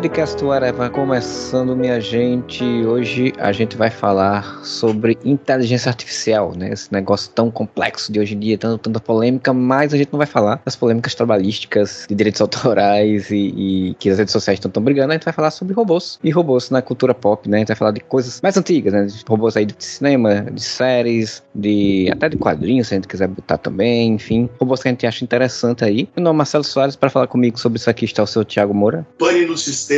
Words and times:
Podcast 0.00 0.42
Whatever 0.42 0.90
começando, 0.90 1.76
minha 1.76 2.00
gente. 2.00 2.64
Hoje 2.64 3.34
a 3.36 3.52
gente 3.52 3.76
vai 3.76 3.90
falar 3.90 4.64
sobre 4.64 5.18
inteligência 5.22 5.90
artificial, 5.90 6.54
né? 6.56 6.72
Esse 6.72 6.90
negócio 6.90 7.30
tão 7.34 7.50
complexo 7.50 8.10
de 8.10 8.18
hoje 8.18 8.34
em 8.34 8.38
dia, 8.38 8.56
tanta, 8.56 8.78
tanta 8.78 8.98
polêmica, 8.98 9.52
mas 9.52 9.92
a 9.92 9.98
gente 9.98 10.10
não 10.10 10.16
vai 10.16 10.26
falar 10.26 10.62
das 10.64 10.74
polêmicas 10.74 11.14
trabalhísticas, 11.14 12.06
de 12.08 12.14
direitos 12.14 12.40
autorais 12.40 13.30
e, 13.30 13.90
e 13.90 13.94
que 13.98 14.08
as 14.08 14.16
redes 14.16 14.32
sociais 14.32 14.56
estão 14.56 14.70
tão 14.70 14.82
brigando. 14.82 15.10
A 15.10 15.16
gente 15.16 15.24
vai 15.24 15.34
falar 15.34 15.50
sobre 15.50 15.74
robôs 15.74 16.18
e 16.24 16.30
robôs 16.30 16.70
na 16.70 16.80
cultura 16.80 17.12
pop, 17.12 17.46
né? 17.46 17.58
A 17.58 17.60
gente 17.60 17.68
vai 17.68 17.76
falar 17.76 17.90
de 17.90 18.00
coisas 18.00 18.40
mais 18.40 18.56
antigas, 18.56 18.94
né? 18.94 19.04
De 19.04 19.22
robôs 19.28 19.54
aí 19.54 19.66
de 19.66 19.74
cinema, 19.78 20.46
de 20.50 20.62
séries, 20.62 21.42
de 21.54 22.08
até 22.10 22.30
de 22.30 22.38
quadrinhos, 22.38 22.88
se 22.88 22.94
a 22.94 22.96
gente 22.96 23.06
quiser 23.06 23.28
botar 23.28 23.58
também, 23.58 24.14
enfim. 24.14 24.48
Robôs 24.58 24.80
que 24.80 24.88
a 24.88 24.92
gente 24.92 25.06
acha 25.06 25.22
interessante 25.22 25.84
aí. 25.84 26.08
Meu 26.16 26.24
nome 26.24 26.36
é 26.36 26.38
Marcelo 26.38 26.64
Soares, 26.64 26.96
para 26.96 27.10
falar 27.10 27.26
comigo 27.26 27.60
sobre 27.60 27.78
isso 27.78 27.90
aqui 27.90 28.06
está 28.06 28.22
o 28.22 28.26
seu 28.26 28.46
Thiago 28.46 28.72
Moura. 28.72 29.06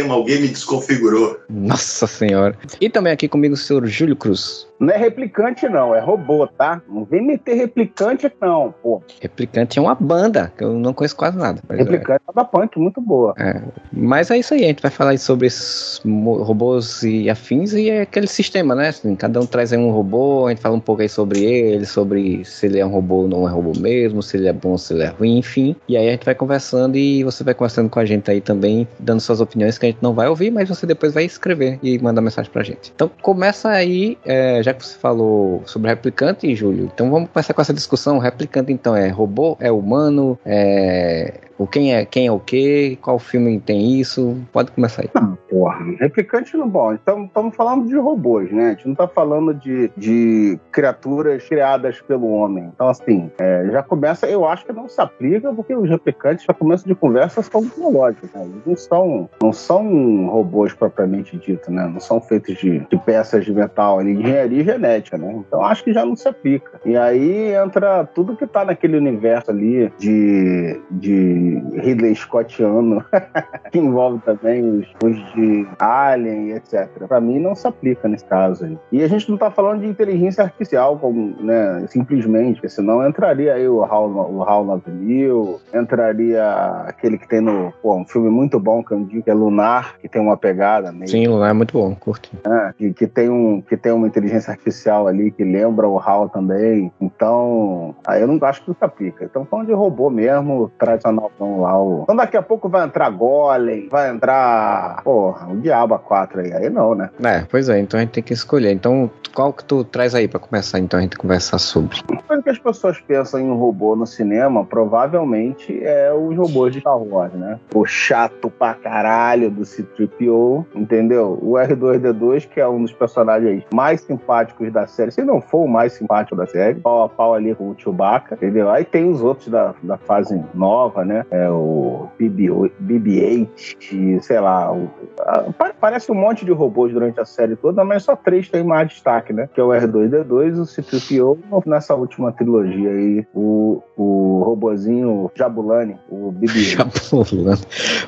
Alguém 0.00 0.40
me 0.40 0.48
desconfigurou. 0.48 1.38
Nossa 1.48 2.06
Senhora. 2.06 2.56
E 2.80 2.88
também 2.88 3.12
aqui 3.12 3.28
comigo 3.28 3.54
o 3.54 3.56
senhor 3.56 3.86
Júlio 3.86 4.16
Cruz. 4.16 4.66
Não 4.82 4.92
é 4.92 4.96
replicante, 4.96 5.68
não, 5.68 5.94
é 5.94 6.00
robô, 6.00 6.44
tá? 6.48 6.82
Não 6.88 7.04
vem 7.04 7.24
meter 7.24 7.54
replicante, 7.54 8.28
não, 8.40 8.74
pô. 8.82 9.00
Replicante 9.20 9.78
é 9.78 9.82
uma 9.82 9.94
banda, 9.94 10.52
que 10.58 10.64
eu 10.64 10.72
não 10.72 10.92
conheço 10.92 11.14
quase 11.14 11.38
nada. 11.38 11.62
Replicante 11.70 12.20
é 12.28 12.32
da 12.32 12.44
punk, 12.44 12.80
muito 12.80 13.00
boa. 13.00 13.32
É. 13.38 13.62
Mas 13.92 14.28
é 14.32 14.38
isso 14.38 14.54
aí, 14.54 14.64
a 14.64 14.66
gente 14.66 14.82
vai 14.82 14.90
falar 14.90 15.16
sobre 15.18 15.46
esses 15.46 16.00
robôs 16.04 17.04
e 17.04 17.30
afins 17.30 17.72
e 17.74 17.90
é 17.90 18.00
aquele 18.00 18.26
sistema, 18.26 18.74
né? 18.74 18.88
Assim, 18.88 19.14
cada 19.14 19.38
um 19.38 19.46
traz 19.46 19.72
aí 19.72 19.78
um 19.78 19.92
robô, 19.92 20.46
a 20.46 20.50
gente 20.50 20.60
fala 20.60 20.74
um 20.74 20.80
pouco 20.80 21.00
aí 21.00 21.08
sobre 21.08 21.44
ele, 21.44 21.86
sobre 21.86 22.44
se 22.44 22.66
ele 22.66 22.80
é 22.80 22.84
um 22.84 22.90
robô 22.90 23.18
ou 23.18 23.28
não 23.28 23.48
é 23.48 23.52
robô 23.52 23.78
mesmo, 23.78 24.20
se 24.20 24.36
ele 24.36 24.48
é 24.48 24.52
bom 24.52 24.70
ou 24.70 24.78
se 24.78 24.94
ele 24.94 25.04
é 25.04 25.10
ruim, 25.10 25.38
enfim. 25.38 25.76
E 25.88 25.96
aí 25.96 26.08
a 26.08 26.10
gente 26.10 26.24
vai 26.24 26.34
conversando 26.34 26.96
e 26.96 27.22
você 27.22 27.44
vai 27.44 27.54
conversando 27.54 27.88
com 27.88 28.00
a 28.00 28.04
gente 28.04 28.28
aí 28.28 28.40
também, 28.40 28.88
dando 28.98 29.20
suas 29.20 29.40
opiniões 29.40 29.78
que 29.82 29.86
a 29.86 29.90
gente 29.90 30.02
não 30.02 30.14
vai 30.14 30.28
ouvir, 30.28 30.50
mas 30.50 30.68
você 30.68 30.86
depois 30.86 31.12
vai 31.12 31.24
escrever 31.24 31.78
e 31.82 31.98
mandar 31.98 32.20
mensagem 32.20 32.50
pra 32.50 32.62
gente. 32.62 32.92
Então 32.94 33.10
começa 33.20 33.68
aí, 33.68 34.16
é, 34.24 34.62
já 34.62 34.72
que 34.72 34.86
você 34.86 34.96
falou 34.96 35.62
sobre 35.66 35.90
replicante, 35.90 36.54
Júlio, 36.54 36.88
então 36.92 37.10
vamos 37.10 37.28
começar 37.30 37.52
com 37.52 37.60
essa 37.60 37.74
discussão. 37.74 38.18
Replicante, 38.18 38.72
então, 38.72 38.94
é 38.94 39.08
robô, 39.08 39.56
é 39.58 39.72
humano, 39.72 40.38
é 40.46 41.34
o 41.58 41.66
quem 41.66 41.94
é 41.94 42.04
quem 42.04 42.26
é 42.26 42.32
o 42.32 42.40
quê, 42.40 42.98
qual 43.00 43.18
filme 43.18 43.60
tem 43.60 44.00
isso? 44.00 44.36
Pode 44.52 44.70
começar 44.72 45.02
aí. 45.02 45.10
Não, 45.14 45.36
porra, 45.48 45.84
replicante 46.00 46.56
não 46.56 46.68
bom. 46.68 46.92
Então 46.92 47.24
estamos 47.24 47.54
falando 47.54 47.86
de 47.86 47.96
robôs, 47.96 48.50
né? 48.50 48.66
A 48.66 48.70
gente 48.70 48.86
não 48.86 48.92
está 48.92 49.06
falando 49.06 49.54
de, 49.54 49.90
de 49.96 50.58
criaturas 50.70 51.46
criadas 51.48 52.00
pelo 52.00 52.28
homem. 52.28 52.70
Então, 52.74 52.88
assim, 52.88 53.30
é, 53.38 53.68
já 53.70 53.82
começa, 53.82 54.26
eu 54.26 54.46
acho 54.46 54.64
que 54.64 54.72
não 54.72 54.88
se 54.88 55.00
aplica, 55.00 55.52
porque 55.52 55.74
os 55.74 55.88
replicantes, 55.88 56.44
para 56.44 56.54
começo 56.54 56.86
de 56.86 56.94
conversa, 56.94 57.42
são 57.42 57.62
biológicos, 57.62 58.30
né? 58.32 58.42
Eles 58.42 58.62
não 58.66 58.76
são, 58.76 59.30
não 59.42 59.52
são 59.52 60.26
robôs 60.26 60.72
propriamente 60.72 61.36
dito, 61.36 61.70
né? 61.70 61.86
Não 61.92 62.00
são 62.00 62.20
feitos 62.20 62.56
de, 62.56 62.80
de 62.80 62.96
peças 62.98 63.44
de 63.44 63.52
metal, 63.52 64.02
de 64.02 64.10
engenharia 64.10 64.64
genética, 64.64 65.18
né? 65.18 65.32
Então 65.46 65.64
acho 65.64 65.84
que 65.84 65.92
já 65.92 66.04
não 66.04 66.16
se 66.16 66.28
aplica. 66.28 66.80
E 66.84 66.96
aí 66.96 67.54
entra 67.54 68.04
tudo 68.04 68.36
que 68.36 68.44
está 68.44 68.64
naquele 68.64 68.96
universo 68.96 69.50
ali 69.50 69.92
de, 69.98 70.80
de 70.90 71.41
Ridley 71.74 72.14
Scottiano, 72.14 73.04
que 73.70 73.78
envolve 73.78 74.20
também 74.24 74.62
os, 74.62 74.86
os 75.02 75.16
de 75.34 75.66
Alien, 75.78 76.52
etc. 76.52 76.88
Para 77.06 77.20
mim 77.20 77.38
não 77.38 77.54
se 77.54 77.66
aplica 77.66 78.08
nesse 78.08 78.24
caso 78.24 78.64
aí. 78.64 78.78
E 78.90 79.02
a 79.02 79.08
gente 79.08 79.28
não 79.28 79.36
está 79.36 79.50
falando 79.50 79.80
de 79.80 79.86
inteligência 79.86 80.44
artificial, 80.44 80.98
como, 80.98 81.34
né, 81.42 81.84
simplesmente, 81.88 82.54
porque 82.56 82.68
senão 82.68 83.06
entraria 83.06 83.54
aí 83.54 83.68
o 83.68 83.82
Hal, 83.82 84.08
o 84.10 84.42
Hal 84.42 84.70
Avenue, 84.72 85.56
entraria 85.74 86.44
aquele 86.86 87.18
que 87.18 87.28
tem 87.28 87.40
no, 87.40 87.72
pô, 87.82 87.96
um 87.96 88.04
filme 88.04 88.30
muito 88.30 88.58
bom 88.60 88.82
que 88.82 88.92
eu 88.92 89.04
digo 89.04 89.22
que 89.22 89.30
é 89.30 89.34
Lunar, 89.34 89.98
que 89.98 90.08
tem 90.08 90.20
uma 90.20 90.36
pegada 90.36 90.92
meio... 90.92 91.08
Sim, 91.08 91.26
Lunar 91.26 91.50
é 91.50 91.52
muito 91.52 91.72
bom, 91.72 91.94
curto. 91.94 92.30
É, 92.46 92.72
que, 92.76 92.92
que, 92.92 93.06
tem 93.06 93.28
um, 93.28 93.60
que 93.60 93.76
tem 93.76 93.92
uma 93.92 94.06
inteligência 94.06 94.50
artificial 94.50 95.06
ali 95.06 95.30
que 95.30 95.44
lembra 95.44 95.88
o 95.88 95.98
HAL 95.98 96.28
também. 96.28 96.92
Então, 97.00 97.94
aí 98.06 98.20
eu 98.20 98.26
não 98.26 98.38
acho 98.46 98.64
que 98.64 98.70
isso 98.70 98.84
aplica. 98.84 99.24
Então, 99.24 99.44
falando 99.44 99.66
de 99.66 99.72
robô 99.72 100.10
mesmo, 100.10 100.70
tradicional 100.78 101.31
então, 101.34 101.60
lá 101.60 101.80
o... 101.80 102.02
Então 102.02 102.16
daqui 102.16 102.36
a 102.36 102.42
pouco 102.42 102.68
vai 102.68 102.84
entrar 102.84 103.10
Golem, 103.10 103.88
vai 103.88 104.10
entrar, 104.10 105.02
porra, 105.02 105.48
o 105.48 105.56
Diabo 105.56 105.98
4 105.98 106.40
aí. 106.40 106.52
Aí 106.52 106.70
não, 106.70 106.94
né? 106.94 107.10
É, 107.22 107.44
pois 107.50 107.68
é, 107.68 107.78
então 107.78 107.98
a 107.98 108.02
gente 108.02 108.12
tem 108.12 108.22
que 108.22 108.32
escolher. 108.32 108.72
Então, 108.72 109.10
qual 109.34 109.52
que 109.52 109.64
tu 109.64 109.84
traz 109.84 110.14
aí 110.14 110.28
para 110.28 110.38
começar 110.38 110.78
então 110.78 110.98
a 110.98 111.02
gente 111.02 111.16
conversar 111.16 111.58
sobre? 111.58 111.98
Quando 112.26 112.42
que 112.42 112.50
as 112.50 112.58
pessoas 112.58 113.00
pensam 113.00 113.40
em 113.40 113.50
um 113.50 113.56
robô 113.56 113.96
no 113.96 114.06
cinema, 114.06 114.64
provavelmente 114.64 115.82
é 115.82 116.12
os 116.12 116.36
robôs 116.36 116.72
de 116.72 116.80
Star 116.80 116.98
Wars, 116.98 117.32
né? 117.32 117.58
O 117.74 117.84
chato 117.84 118.50
pra 118.50 118.74
caralho 118.74 119.50
do 119.50 119.64
C-3PO, 119.64 120.66
entendeu? 120.74 121.38
O 121.42 121.52
R2-D2, 121.52 122.48
que 122.48 122.60
é 122.60 122.68
um 122.68 122.82
dos 122.82 122.92
personagens 122.92 123.64
mais 123.72 124.00
simpáticos 124.02 124.72
da 124.72 124.86
série, 124.86 125.10
se 125.10 125.22
não 125.22 125.40
for 125.40 125.64
o 125.64 125.68
mais 125.68 125.94
simpático 125.94 126.36
da 126.36 126.46
série, 126.46 126.78
pau 126.78 127.02
a 127.02 127.08
pau 127.08 127.34
ali 127.34 127.54
com 127.54 127.70
o 127.70 127.74
Chewbacca, 127.76 128.34
entendeu? 128.34 128.70
Aí 128.70 128.84
tem 128.84 129.10
os 129.10 129.22
outros 129.22 129.48
da, 129.48 129.74
da 129.82 129.96
fase 129.96 130.40
nova, 130.54 131.04
né? 131.04 131.21
É 131.30 131.50
o 131.50 132.08
BB-8, 132.20 134.20
sei 134.20 134.40
lá. 134.40 134.72
O, 134.72 134.88
a, 135.20 135.72
parece 135.80 136.10
um 136.10 136.14
monte 136.14 136.44
de 136.44 136.52
robôs 136.52 136.92
durante 136.92 137.20
a 137.20 137.24
série 137.24 137.56
toda, 137.56 137.84
mas 137.84 138.04
só 138.04 138.16
três 138.16 138.48
tem 138.48 138.64
mais 138.64 138.88
destaque, 138.88 139.32
né? 139.32 139.48
Que 139.52 139.60
é 139.60 139.64
o 139.64 139.68
R2-D2, 139.68 140.60
o 140.60 140.66
C-3PO, 140.66 141.38
nessa 141.66 141.94
última 141.94 142.32
trilogia 142.32 142.90
aí, 142.90 143.26
o, 143.34 143.82
o 143.96 144.42
robozinho 144.44 145.30
Jabulani, 145.34 145.96
o 146.10 146.32
BB-8. 146.32 147.22
Jabulani. 147.22 147.60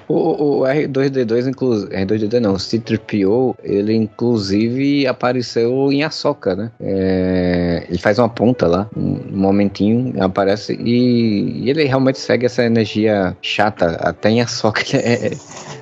O, 0.08 0.14
o 0.14 0.60
R2-D2, 0.62 1.48
inclusive, 1.48 1.94
R2-D2 1.94 2.40
não, 2.40 2.54
o 2.54 2.58
C-3PO, 2.58 3.56
ele 3.62 3.94
inclusive 3.94 5.06
apareceu 5.06 5.92
em 5.92 6.02
Ahsoka, 6.02 6.54
né? 6.54 6.70
É, 6.80 7.86
ele 7.88 7.98
faz 7.98 8.18
uma 8.18 8.28
ponta 8.28 8.66
lá, 8.66 8.88
um 8.96 9.20
momentinho, 9.30 10.12
aparece 10.22 10.74
e, 10.74 11.64
e 11.64 11.70
ele 11.70 11.84
realmente 11.84 12.18
segue 12.18 12.46
essa 12.46 12.64
energia 12.64 13.03
chata, 13.40 13.96
até 14.00 14.30
em 14.30 14.40
Ahsoka 14.40 14.82
é, 14.96 15.26
é, 15.26 15.30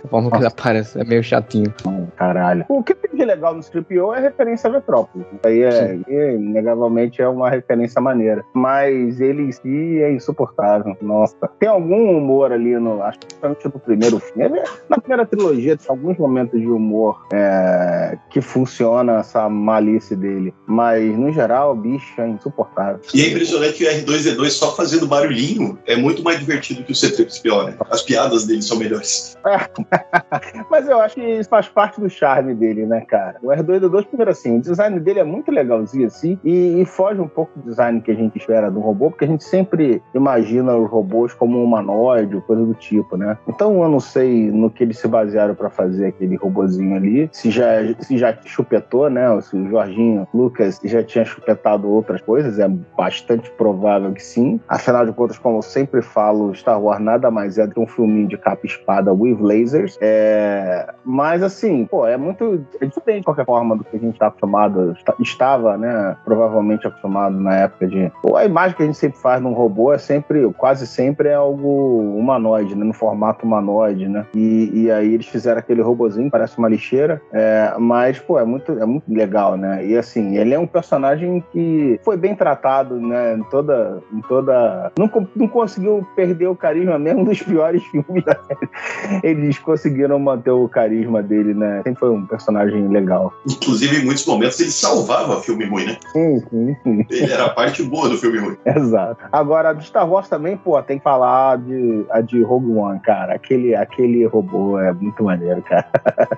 a 0.05 0.09
forma 0.09 0.31
que 0.31 0.37
ele 0.39 0.47
aparece 0.47 1.01
é 1.01 1.05
meio 1.05 1.23
chatinho. 1.23 1.73
Caralho. 2.17 2.65
O 2.69 2.83
que 2.83 2.95
tem 2.95 3.17
de 3.17 3.25
legal 3.25 3.55
no 3.55 3.61
Stripio 3.61 4.13
é 4.13 4.21
referência 4.21 4.69
a 4.69 4.73
Metrópolis. 4.73 5.27
Aí 5.45 5.63
é, 5.63 5.99
é, 6.09 6.35
inegavelmente 6.35 7.23
é 7.23 7.29
uma 7.29 7.49
referência 7.49 8.01
maneira. 8.01 8.45
Mas 8.55 9.21
ele 9.21 9.43
em 9.43 9.53
si 9.53 10.03
é 10.03 10.13
insuportável. 10.13 10.97
Nossa. 11.01 11.49
Tem 11.59 11.69
algum 11.69 12.17
humor 12.17 12.53
ali 12.53 12.75
no. 12.79 13.03
Acho 13.03 13.19
que 13.21 13.69
no 13.69 13.81
primeiro 13.81 14.19
filme. 14.19 14.61
Na 14.89 14.99
primeira 14.99 15.25
trilogia 15.25 15.77
tem 15.77 15.87
alguns 15.89 16.19
momentos 16.19 16.61
de 16.61 16.67
humor 16.67 17.27
é, 17.33 18.17
que 18.31 18.41
funciona 18.41 19.21
essa 19.21 19.49
malícia 19.49 20.17
dele. 20.17 20.53
Mas, 20.67 21.17
no 21.17 21.33
geral, 21.33 21.73
o 21.73 21.77
bicho 21.77 22.21
é 22.21 22.29
insuportável. 22.29 23.01
E 23.15 23.23
é 23.23 23.29
impressionante 23.29 23.75
que 23.75 23.85
o 23.85 23.89
R2D2 23.89 24.51
só 24.51 24.75
fazendo 24.75 25.07
barulhinho 25.07 25.79
é 25.87 25.97
muito 25.97 26.23
mais 26.23 26.41
divertido 26.41 26.83
que 26.83 26.93
o 26.93 26.95
C3PO, 27.13 27.67
né? 27.67 27.75
As 27.91 28.03
piadas 28.03 28.47
dele 28.47 28.63
são 28.63 28.79
melhores. 28.79 29.37
Mas 30.71 30.89
eu 30.89 31.01
acho 31.01 31.17
que 31.17 31.23
isso 31.23 31.49
faz 31.49 31.69
parte 31.69 32.01
do 32.01 32.09
charme 32.09 32.55
dele, 32.55 32.87
né, 32.87 33.01
cara? 33.03 33.37
O 33.43 33.49
R2D2, 33.49 34.07
primeiro 34.07 34.31
assim, 34.31 34.59
o 34.59 34.61
design 34.61 34.99
dele 35.01 35.21
é 35.21 35.25
muito 35.25 35.51
legalzinho 35.51 36.07
assim 36.07 36.39
e, 36.45 36.81
e, 36.81 36.85
foge 36.85 37.21
um 37.21 37.29
pouco 37.29 37.59
do 37.59 37.69
design 37.69 38.01
que 38.01 38.11
a 38.11 38.15
gente 38.15 38.39
espera 38.39 38.71
do 38.71 38.81
robô, 38.81 39.11
porque 39.11 39.25
a 39.25 39.29
gente 39.29 39.45
sempre 39.45 40.03
imagina 40.15 40.77
os 40.77 40.91
robôs 40.91 41.33
como 41.35 41.59
um 41.59 41.65
humanoide, 41.65 42.41
coisa 42.47 42.65
do 42.65 42.75
tipo, 42.75 43.17
né? 43.17 43.37
Então 43.49 43.83
eu 43.83 43.89
não 43.89 44.01
sei 44.01 44.51
no 44.51 44.71
que 44.71 44.85
eles 44.85 44.99
se 44.99 45.09
basearam 45.09 45.55
para 45.55 45.71
fazer 45.71 46.07
aquele 46.07 46.37
robozinho 46.37 46.97
ali, 46.97 47.29
se 47.33 47.51
já, 47.51 47.79
se 48.01 48.19
já 48.19 48.37
chupetou, 48.45 49.09
né? 49.11 49.41
Se 49.41 49.57
o 49.57 49.69
Jorginho 49.69 50.27
Lucas 50.33 50.81
já 50.85 51.03
tinha 51.03 51.25
chupetado 51.25 51.89
outras 51.89 52.21
coisas, 52.21 52.59
é 52.59 52.69
bastante 52.69 53.51
provável 53.53 54.13
que 54.13 54.23
sim. 54.23 54.61
Afinal 54.69 55.07
de 55.07 55.13
contas, 55.13 55.39
como 55.39 55.59
eu 55.59 55.63
sempre 55.63 56.03
falo, 56.03 56.55
Star 56.55 56.81
Wars 56.81 57.01
nada 57.03 57.31
mais 57.31 57.59
é 57.59 57.67
do 57.67 57.75
que 57.75 57.81
um 57.81 57.87
filminho 57.87 58.29
de 58.29 58.39
capa 58.39 58.67
espada 58.67 59.13
with 59.13 59.39
lasers. 59.41 59.99
É... 60.01 60.93
Mas 61.05 61.43
assim, 61.43 61.87
pô, 61.87 62.07
é 62.07 62.17
muito. 62.17 62.65
É 62.81 62.87
diferente 62.87 63.21
de 63.21 63.25
qualquer 63.25 63.45
forma 63.45 63.77
do 63.77 63.85
que 63.85 63.97
a 63.97 63.99
gente 63.99 64.15
está 64.15 64.29
acostumado, 64.29 64.97
estava, 65.21 65.77
né? 65.77 66.17
Provavelmente 66.25 66.87
acostumado 66.87 67.39
na 67.39 67.57
época 67.57 67.87
de. 67.87 68.11
Pô, 68.23 68.37
a 68.37 68.45
imagem 68.45 68.77
que 68.77 68.83
a 68.83 68.87
gente 68.87 68.99
sempre 68.99 69.19
faz 69.19 69.41
num 69.41 69.53
robô 69.53 69.93
é 69.93 69.99
sempre, 69.99 70.51
quase 70.55 70.87
sempre 70.87 71.29
é 71.29 71.35
algo 71.35 72.17
humanoide, 72.17 72.75
né? 72.75 72.85
No 72.85 72.93
formato 72.93 73.45
humanoide, 73.47 74.09
né? 74.09 74.27
E, 74.35 74.71
e 74.73 74.91
aí 74.91 75.15
eles 75.15 75.27
fizeram 75.27 75.59
aquele 75.59 75.83
robozinho, 75.83 76.31
parece 76.31 76.59
uma 76.59 76.69
lixeira, 76.69 77.21
é... 77.33 77.75
mas, 77.79 78.19
pô, 78.19 78.39
é 78.39 78.45
muito, 78.45 78.73
é 78.79 78.87
muito 78.87 79.13
legal, 79.13 79.57
né? 79.57 79.85
E 79.85 79.97
assim, 79.97 80.37
ele 80.37 80.55
é 80.55 80.59
um 80.59 80.67
personagem 80.67 81.43
que 81.53 82.01
foi 82.05 82.17
bem 82.17 82.35
tratado, 82.35 83.01
né? 83.01 83.35
Em 83.35 83.43
toda. 83.45 84.03
Em 84.13 84.21
toda... 84.23 84.93
Não, 84.99 85.11
não 85.35 85.49
conseguiu 85.49 86.07
perder 86.15 86.47
o 86.47 86.57
carisma 86.57 86.92
carisma, 86.93 86.99
mesmo 86.99 87.25
dos 87.25 87.43
piores 87.43 87.83
filmes 87.91 88.25
da 88.25 88.35
série, 88.35 89.21
eles 89.23 89.59
conseguiram 89.59 90.19
manter 90.19 90.51
o 90.51 90.69
carisma 90.69 91.23
dele, 91.23 91.55
né? 91.55 91.83
Sempre 91.85 92.01
foi 92.01 92.11
um 92.11 92.27
personagem 92.27 92.89
legal. 92.89 93.33
Inclusive, 93.49 93.99
em 93.99 94.05
muitos 94.05 94.27
momentos, 94.27 94.61
ele 94.61 94.71
salvava 94.71 95.41
filme 95.41 95.65
ruim, 95.67 95.87
né? 95.87 95.97
Sim, 96.13 96.41
sim, 96.51 96.77
sim. 96.83 97.07
Ele 97.11 97.33
era 97.33 97.47
a 97.47 97.51
parte 97.51 97.83
boa 97.83 98.09
do 98.09 98.19
filme 98.19 98.39
ruim. 98.39 98.57
Exato. 98.65 99.25
Agora, 99.31 99.73
do 99.73 99.83
Star 99.83 100.09
Wars 100.09 100.29
também, 100.29 100.57
pô, 100.57 100.81
tem 100.83 100.99
que 100.99 101.05
falar 101.05 101.59
de, 101.59 102.05
a 102.11 102.21
de 102.21 102.43
Rogue 102.43 102.73
One, 102.73 103.01
cara. 103.01 103.35
Aquele, 103.35 103.75
aquele 103.75 104.25
robô 104.27 104.79
é 104.79 104.93
muito 104.93 105.23
maneiro, 105.23 105.63
cara. 105.63 105.87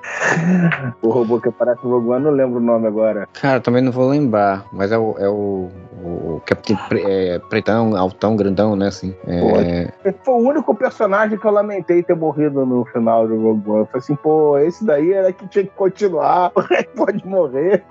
o 1.03 1.11
robô 1.11 1.41
que 1.41 1.49
aparece 1.49 1.81
no 1.85 1.91
Rogue 1.91 2.11
One, 2.11 2.25
não 2.25 2.31
lembro 2.31 2.59
o 2.59 2.62
nome 2.62 2.87
agora. 2.87 3.29
Cara, 3.41 3.61
também 3.61 3.83
não 3.83 3.93
vou 3.93 4.09
lembrar, 4.09 4.65
mas 4.73 4.93
é 4.93 4.99
o, 4.99 5.15
é 5.19 5.29
o, 5.29 5.69
o 6.03 6.43
Capitão 6.45 6.77
pre, 6.89 7.03
é, 7.06 7.39
Pretão, 7.39 7.97
altão, 7.97 8.37
grandão, 8.37 8.77
né, 8.77 8.89
assim. 8.89 9.15
É... 9.27 9.93
Foi 10.23 10.35
o 10.35 10.44
único 10.46 10.75
personagem 10.75 11.38
que 11.38 11.46
eu 11.46 11.50
lamentei 11.50 12.02
ter 12.02 12.17
morrido 12.17 12.64
no 12.64 12.85
final 12.87 13.26
do 13.26 13.41
Rogue 13.41 13.70
One. 13.70 13.87
Falei 13.87 13.99
assim, 13.99 14.17
pô, 14.17 14.58
esse 14.58 14.85
daí 14.85 15.12
era 15.12 15.32
que 15.32 15.46
tinha 15.49 15.64
que 15.64 15.70
continuar, 15.70 16.50
pode 16.96 17.26
morrer. 17.26 17.85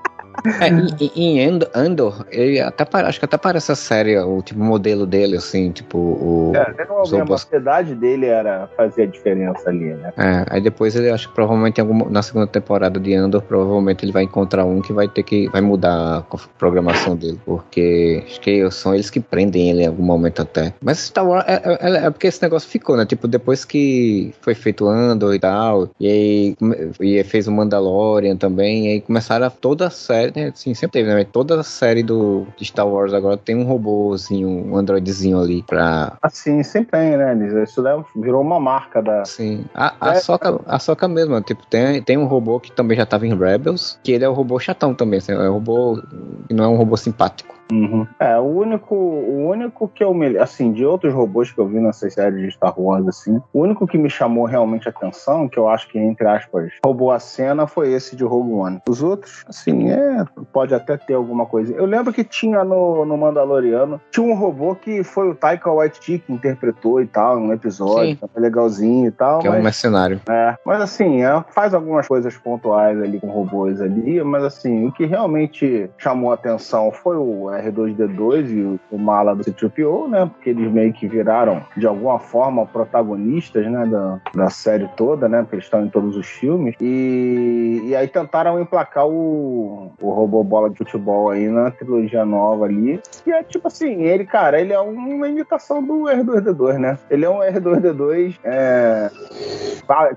É, 0.60 0.68
em, 1.16 1.40
em 1.40 1.64
Andor, 1.74 2.26
ele 2.32 2.60
até 2.60 2.86
acho 2.92 3.20
que 3.20 3.26
até 3.26 3.38
parece 3.38 3.72
a 3.72 3.76
série, 3.76 4.18
o 4.18 4.42
tipo 4.42 4.60
modelo 4.60 5.06
dele, 5.06 5.38
assim, 5.38 5.72
tipo 5.72 5.98
o. 5.98 6.52
É, 6.56 6.84
a 6.84 7.26
sociedade 7.26 7.96
dele 7.96 8.26
era 8.26 8.70
fazer 8.76 9.04
a 9.04 9.06
diferença 9.06 9.70
ali, 9.70 9.94
né? 9.94 10.12
É, 10.18 10.46
aí 10.50 10.62
depois 10.62 10.96
ele 10.96 11.10
acho 11.10 11.30
que 11.30 11.36
provavelmente 11.36 11.80
alguma, 11.80 12.10
na 12.10 12.22
segunda 12.22 12.48
temporada 12.48 13.00
de 13.00 13.14
Andor, 13.14 13.42
provavelmente 13.42 14.04
ele 14.04 14.12
vai 14.12 14.24
encontrar 14.24 14.66
um 14.66 14.82
que 14.82 14.92
vai 14.92 15.08
ter 15.08 15.24
que. 15.24 15.48
vai 15.50 15.62
mudar 15.62 16.20
a 16.20 16.38
programação 16.58 17.16
dele. 17.16 17.40
Porque 17.46 18.24
acho 18.26 18.42
que 18.42 18.70
são 18.72 18.94
eles 18.94 19.10
que 19.10 19.20
prendem 19.20 19.70
ele 19.70 19.84
em 19.84 19.88
algum 19.88 20.04
momento 20.04 20.42
até. 20.42 20.74
Mas 20.82 21.00
Star 21.00 21.28
Wars 21.28 21.46
é, 21.48 21.62
é, 21.80 22.06
é 22.06 22.10
porque 22.10 22.28
esse 22.28 22.42
negócio 22.42 22.70
ficou, 22.70 22.98
né? 22.98 23.06
Tipo, 23.06 23.28
depois 23.28 23.64
que 23.66 24.34
foi 24.42 24.56
feito 24.56 24.88
Andor 24.88 25.34
e 25.34 25.40
tal, 25.40 25.90
e 26.00 26.08
aí 26.08 26.56
e 27.00 27.24
fez 27.24 27.48
o 27.48 27.52
Mandalorian 27.52 28.36
também, 28.36 28.88
e 28.88 28.92
aí 28.94 29.02
começaram 29.02 29.50
toda 29.50 29.88
a 29.88 29.90
série 29.90 30.23
série, 30.24 30.34
né? 30.36 30.52
Assim, 30.54 30.74
sempre 30.74 31.02
teve, 31.02 31.14
né? 31.14 31.24
Toda 31.24 31.64
série 31.64 32.04
do 32.04 32.48
Star 32.62 32.88
Wars 32.88 33.14
agora 33.14 33.38
tem 33.38 33.56
um 33.56 33.64
robôzinho, 33.64 34.48
um 34.48 34.78
androidezinho 34.78 35.40
ali 35.40 35.64
pra. 35.64 36.18
Assim, 36.22 36.64
sempre 36.64 36.92
tem, 36.92 37.18
né, 37.18 37.64
Isso 37.64 37.84
virou 38.16 38.42
uma 38.42 38.60
marca 38.60 39.02
da. 39.02 39.26
Sim. 39.26 39.66
A, 39.74 39.94
a, 40.00 40.12
é, 40.14 40.16
Soca, 40.16 40.60
a 40.66 40.80
Soca 40.80 41.08
mesmo, 41.08 41.40
tipo, 41.42 41.66
tem, 41.68 42.02
tem 42.02 42.18
um 42.18 42.26
robô 42.26 42.60
que 42.60 42.72
também 42.72 42.98
já 42.98 43.06
tava 43.06 43.28
em 43.28 43.36
Rebels, 43.36 44.00
que 44.04 44.12
ele 44.12 44.24
é 44.24 44.30
o 44.30 44.34
robô 44.34 44.60
chatão 44.60 44.94
também, 44.94 45.20
assim, 45.20 45.32
é 45.32 45.50
um 45.50 45.54
robô 45.54 46.02
que 46.48 46.54
não 46.54 46.64
é 46.64 46.68
um 46.68 46.76
robô 46.76 46.96
simpático. 46.98 47.54
Uhum. 47.72 48.06
É, 48.20 48.38
o 48.38 48.44
único, 48.44 48.96
o 48.96 49.48
único 49.48 49.88
que 49.88 50.04
eu 50.04 50.14
me. 50.14 50.38
Assim, 50.38 50.72
de 50.72 50.86
outros 50.86 51.14
robôs 51.14 51.52
que 51.52 51.60
eu 51.60 51.68
vi 51.68 51.80
nessas 51.80 52.14
séries 52.14 52.42
de 52.42 52.52
Star 52.52 52.80
Wars, 52.80 53.08
assim, 53.08 53.42
o 53.54 53.62
único 53.62 53.88
que 53.88 53.98
me 53.98 54.10
chamou 54.10 54.46
realmente 54.46 54.88
a 54.88 54.92
atenção, 54.92 55.48
que 55.48 55.58
eu 55.58 55.68
acho 55.68 55.88
que, 55.90 56.00
entre 56.00 56.28
aspas, 56.28 56.72
roubou 56.84 57.12
a 57.12 57.20
cena, 57.20 57.68
foi 57.68 57.92
esse 57.92 58.16
de 58.16 58.24
Rogue 58.24 58.54
One. 58.54 58.82
Os 58.88 59.02
outros, 59.02 59.44
assim, 59.48 59.90
é. 59.90 60.24
Pode 60.52 60.74
até 60.74 60.98
ter 60.98 61.14
alguma 61.14 61.46
coisa. 61.46 61.74
Eu 61.74 61.86
lembro 61.86 62.14
que 62.14 62.24
tinha 62.24 62.64
no, 62.64 63.06
no 63.06 63.18
Mandaloriano, 63.18 64.00
tinha 64.12 64.26
um 64.26 64.36
robô 64.36 64.76
que 64.76 65.04
foi 65.04 65.30
o 65.30 65.36
Taika 65.36 65.72
Waititi 65.72 66.20
que 66.20 66.34
interpretou 66.34 67.02
e 67.02 67.08
tal, 67.08 67.38
um 67.38 67.54
episódio, 67.54 68.18
tá 68.18 68.28
legalzinho 68.36 69.08
e 69.08 69.12
tal. 69.12 69.40
Que 69.40 69.48
mas, 69.48 69.58
é 69.58 69.60
um 69.60 69.64
mercenário. 69.64 70.22
É, 70.30 70.56
mas 70.66 70.82
assim, 70.82 71.24
é, 71.24 71.44
faz 71.50 71.74
algumas 71.74 72.08
coisas 72.08 72.36
pontuais 72.38 73.02
ali 73.02 73.20
com 73.20 73.28
robôs 73.28 73.82
ali, 73.82 74.24
mas 74.24 74.44
assim, 74.44 74.88
o 74.88 74.92
que 74.92 75.06
realmente 75.06 75.90
chamou 75.98 76.32
a 76.32 76.36
atenção 76.36 76.92
foi 76.92 77.18
o 77.18 77.50
R2D2 77.64 78.50
e 78.50 78.80
o 78.92 78.98
mala 78.98 79.36
do 79.36 79.44
C-3PO, 79.44 80.10
né? 80.10 80.26
Porque 80.26 80.50
eles 80.50 80.72
meio 80.72 80.94
que 80.94 81.08
viraram, 81.08 81.62
de 81.76 81.88
alguma 81.88 82.20
forma, 82.20 82.66
protagonistas, 82.66 83.66
né? 83.66 83.86
Da, 83.86 84.20
da 84.34 84.50
série 84.50 84.88
toda, 84.96 85.28
né? 85.28 85.42
Porque 85.42 85.56
eles 85.56 85.66
estão 85.66 85.84
em 85.84 85.90
todos 85.90 86.16
os 86.16 86.28
filmes. 86.28 86.76
E, 86.80 87.82
e 87.86 87.96
aí 87.96 88.08
tentaram 88.08 88.60
emplacar 88.60 89.08
o, 89.08 89.92
o 90.02 90.10
robô 90.12 90.44
bola 90.44 90.70
de 90.70 90.78
futebol 90.78 91.30
aí 91.30 91.48
na 91.48 91.72
trilogia 91.72 92.26
nova 92.26 92.66
ali. 92.66 93.00
E 93.26 93.32
é 93.32 93.44
tipo 93.44 93.68
assim, 93.68 94.04
ele, 94.04 94.26
cara, 94.26 94.60
ele 94.60 94.74
é 94.74 94.80
uma 94.80 95.28
imitação 95.28 95.84
do 95.84 96.04
R2D2, 96.04 96.78
né? 96.78 96.98
Ele 97.10 97.26
é 97.26 97.30
um 97.30 97.40
R2D2 97.40 98.40
é, 98.44 99.12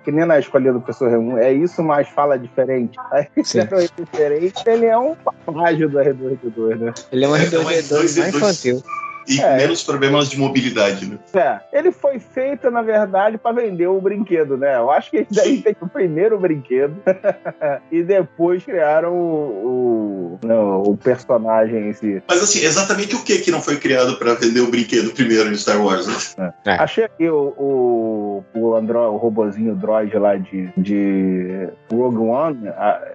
que 0.03 0.13
nem 0.13 0.25
na 0.25 0.39
escolha 0.39 0.73
do 0.73 0.81
Pessoa 0.81 1.11
é 1.41 1.53
isso, 1.53 1.83
mas 1.83 2.09
fala 2.09 2.39
diferente. 2.39 2.99
Aí 3.11 3.27
fizeram 3.33 3.79
diferente, 3.97 4.63
ele 4.67 4.87
é 4.87 4.99
um 4.99 5.15
plágio 5.45 5.89
do 5.89 5.99
R2D2, 5.99 6.79
né? 6.79 6.95
Ele 7.11 7.25
é 7.25 7.26
um 7.29 7.33
R2D2 7.33 7.95
mais 7.97 8.17
infantil 8.17 8.83
e 9.29 9.41
é. 9.41 9.57
menos 9.57 9.83
problemas 9.83 10.29
de 10.29 10.39
mobilidade, 10.39 11.07
né? 11.07 11.19
É, 11.35 11.79
ele 11.79 11.91
foi 11.91 12.19
feito, 12.19 12.71
na 12.71 12.83
verdade, 12.83 13.39
para 13.39 13.53
vender 13.53 13.87
o 13.87 14.01
brinquedo, 14.01 14.57
né? 14.57 14.77
Eu 14.77 14.91
acho 14.91 15.11
que 15.11 15.19
ele 15.19 15.27
daí 15.31 15.63
tem 15.63 15.77
o 15.81 15.89
primeiro 15.89 16.39
brinquedo 16.39 16.97
e 17.91 18.03
depois 18.03 18.65
criaram 18.65 19.13
o, 19.13 20.39
o, 20.43 20.47
não, 20.47 20.83
o, 20.83 20.97
personagem 20.97 21.89
em 21.89 21.93
si. 21.93 22.23
Mas 22.29 22.43
assim, 22.43 22.65
exatamente 22.65 23.15
o 23.15 23.23
que 23.23 23.39
que 23.39 23.51
não 23.51 23.61
foi 23.61 23.77
criado 23.77 24.17
para 24.19 24.35
vender 24.35 24.61
o 24.61 24.71
brinquedo 24.71 25.13
primeiro 25.13 25.51
em 25.51 25.57
Star 25.57 25.83
Wars, 25.83 26.37
né? 26.37 26.53
É. 26.65 26.73
Achei 26.73 27.05
aqui 27.05 27.29
o, 27.29 27.55
o, 27.59 28.45
o, 28.55 28.75
Andro, 28.75 28.99
o 28.99 29.17
robozinho 29.17 29.75
droid 29.75 30.17
lá 30.17 30.37
de, 30.37 30.71
de 30.77 31.69
Rogue 31.91 32.19
One, 32.19 32.69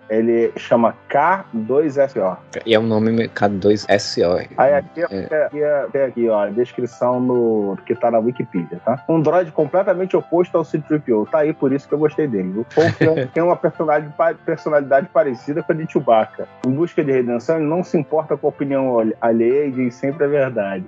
ele 0.10 0.52
chama 0.58 0.96
K2SO. 1.10 2.38
E 2.66 2.74
é 2.74 2.80
o 2.80 2.84
nome 2.84 3.30
K2SO. 3.30 4.48
Aí 4.58 4.74
aqui, 4.74 5.02
é. 5.02 5.46
aqui, 5.46 5.64
aqui 6.06 6.22
aqui, 6.22 6.30
ó, 6.30 6.44
a 6.44 6.50
descrição 6.50 7.20
no, 7.20 7.78
que 7.86 7.96
tá 7.96 8.12
na 8.12 8.20
Wikipedia, 8.20 8.80
tá? 8.86 9.04
Um 9.10 9.22
droid 9.22 9.52
completamente 9.52 10.16
oposto 10.16 10.58
ao 10.58 10.64
C-3PO. 10.64 11.30
Tá 11.30 11.40
aí, 11.40 11.54
por 11.54 11.74
isso 11.74 11.88
que 11.88 11.94
eu 11.94 12.00
gostei 12.00 12.28
dele. 12.28 12.60
O 12.60 12.66
Paul 12.76 13.28
tem 13.34 13.42
uma 13.42 13.56
personalidade, 13.56 14.38
personalidade 14.46 15.10
parecida 15.12 15.64
com 15.64 15.72
a 15.72 15.76
de 15.76 15.92
Chewbacca. 15.92 16.48
Em 16.66 16.72
busca 16.72 17.04
de 17.04 17.12
redenção, 17.12 17.58
ele 17.58 17.66
não 17.66 17.84
se 17.84 17.98
importa 17.98 18.38
com 18.38 18.48
a 18.48 18.50
opinião 18.50 19.12
alheia 19.20 19.66
e 19.66 19.72
diz 19.72 19.96
sempre 19.96 20.26
a 20.26 20.28
verdade. 20.28 20.86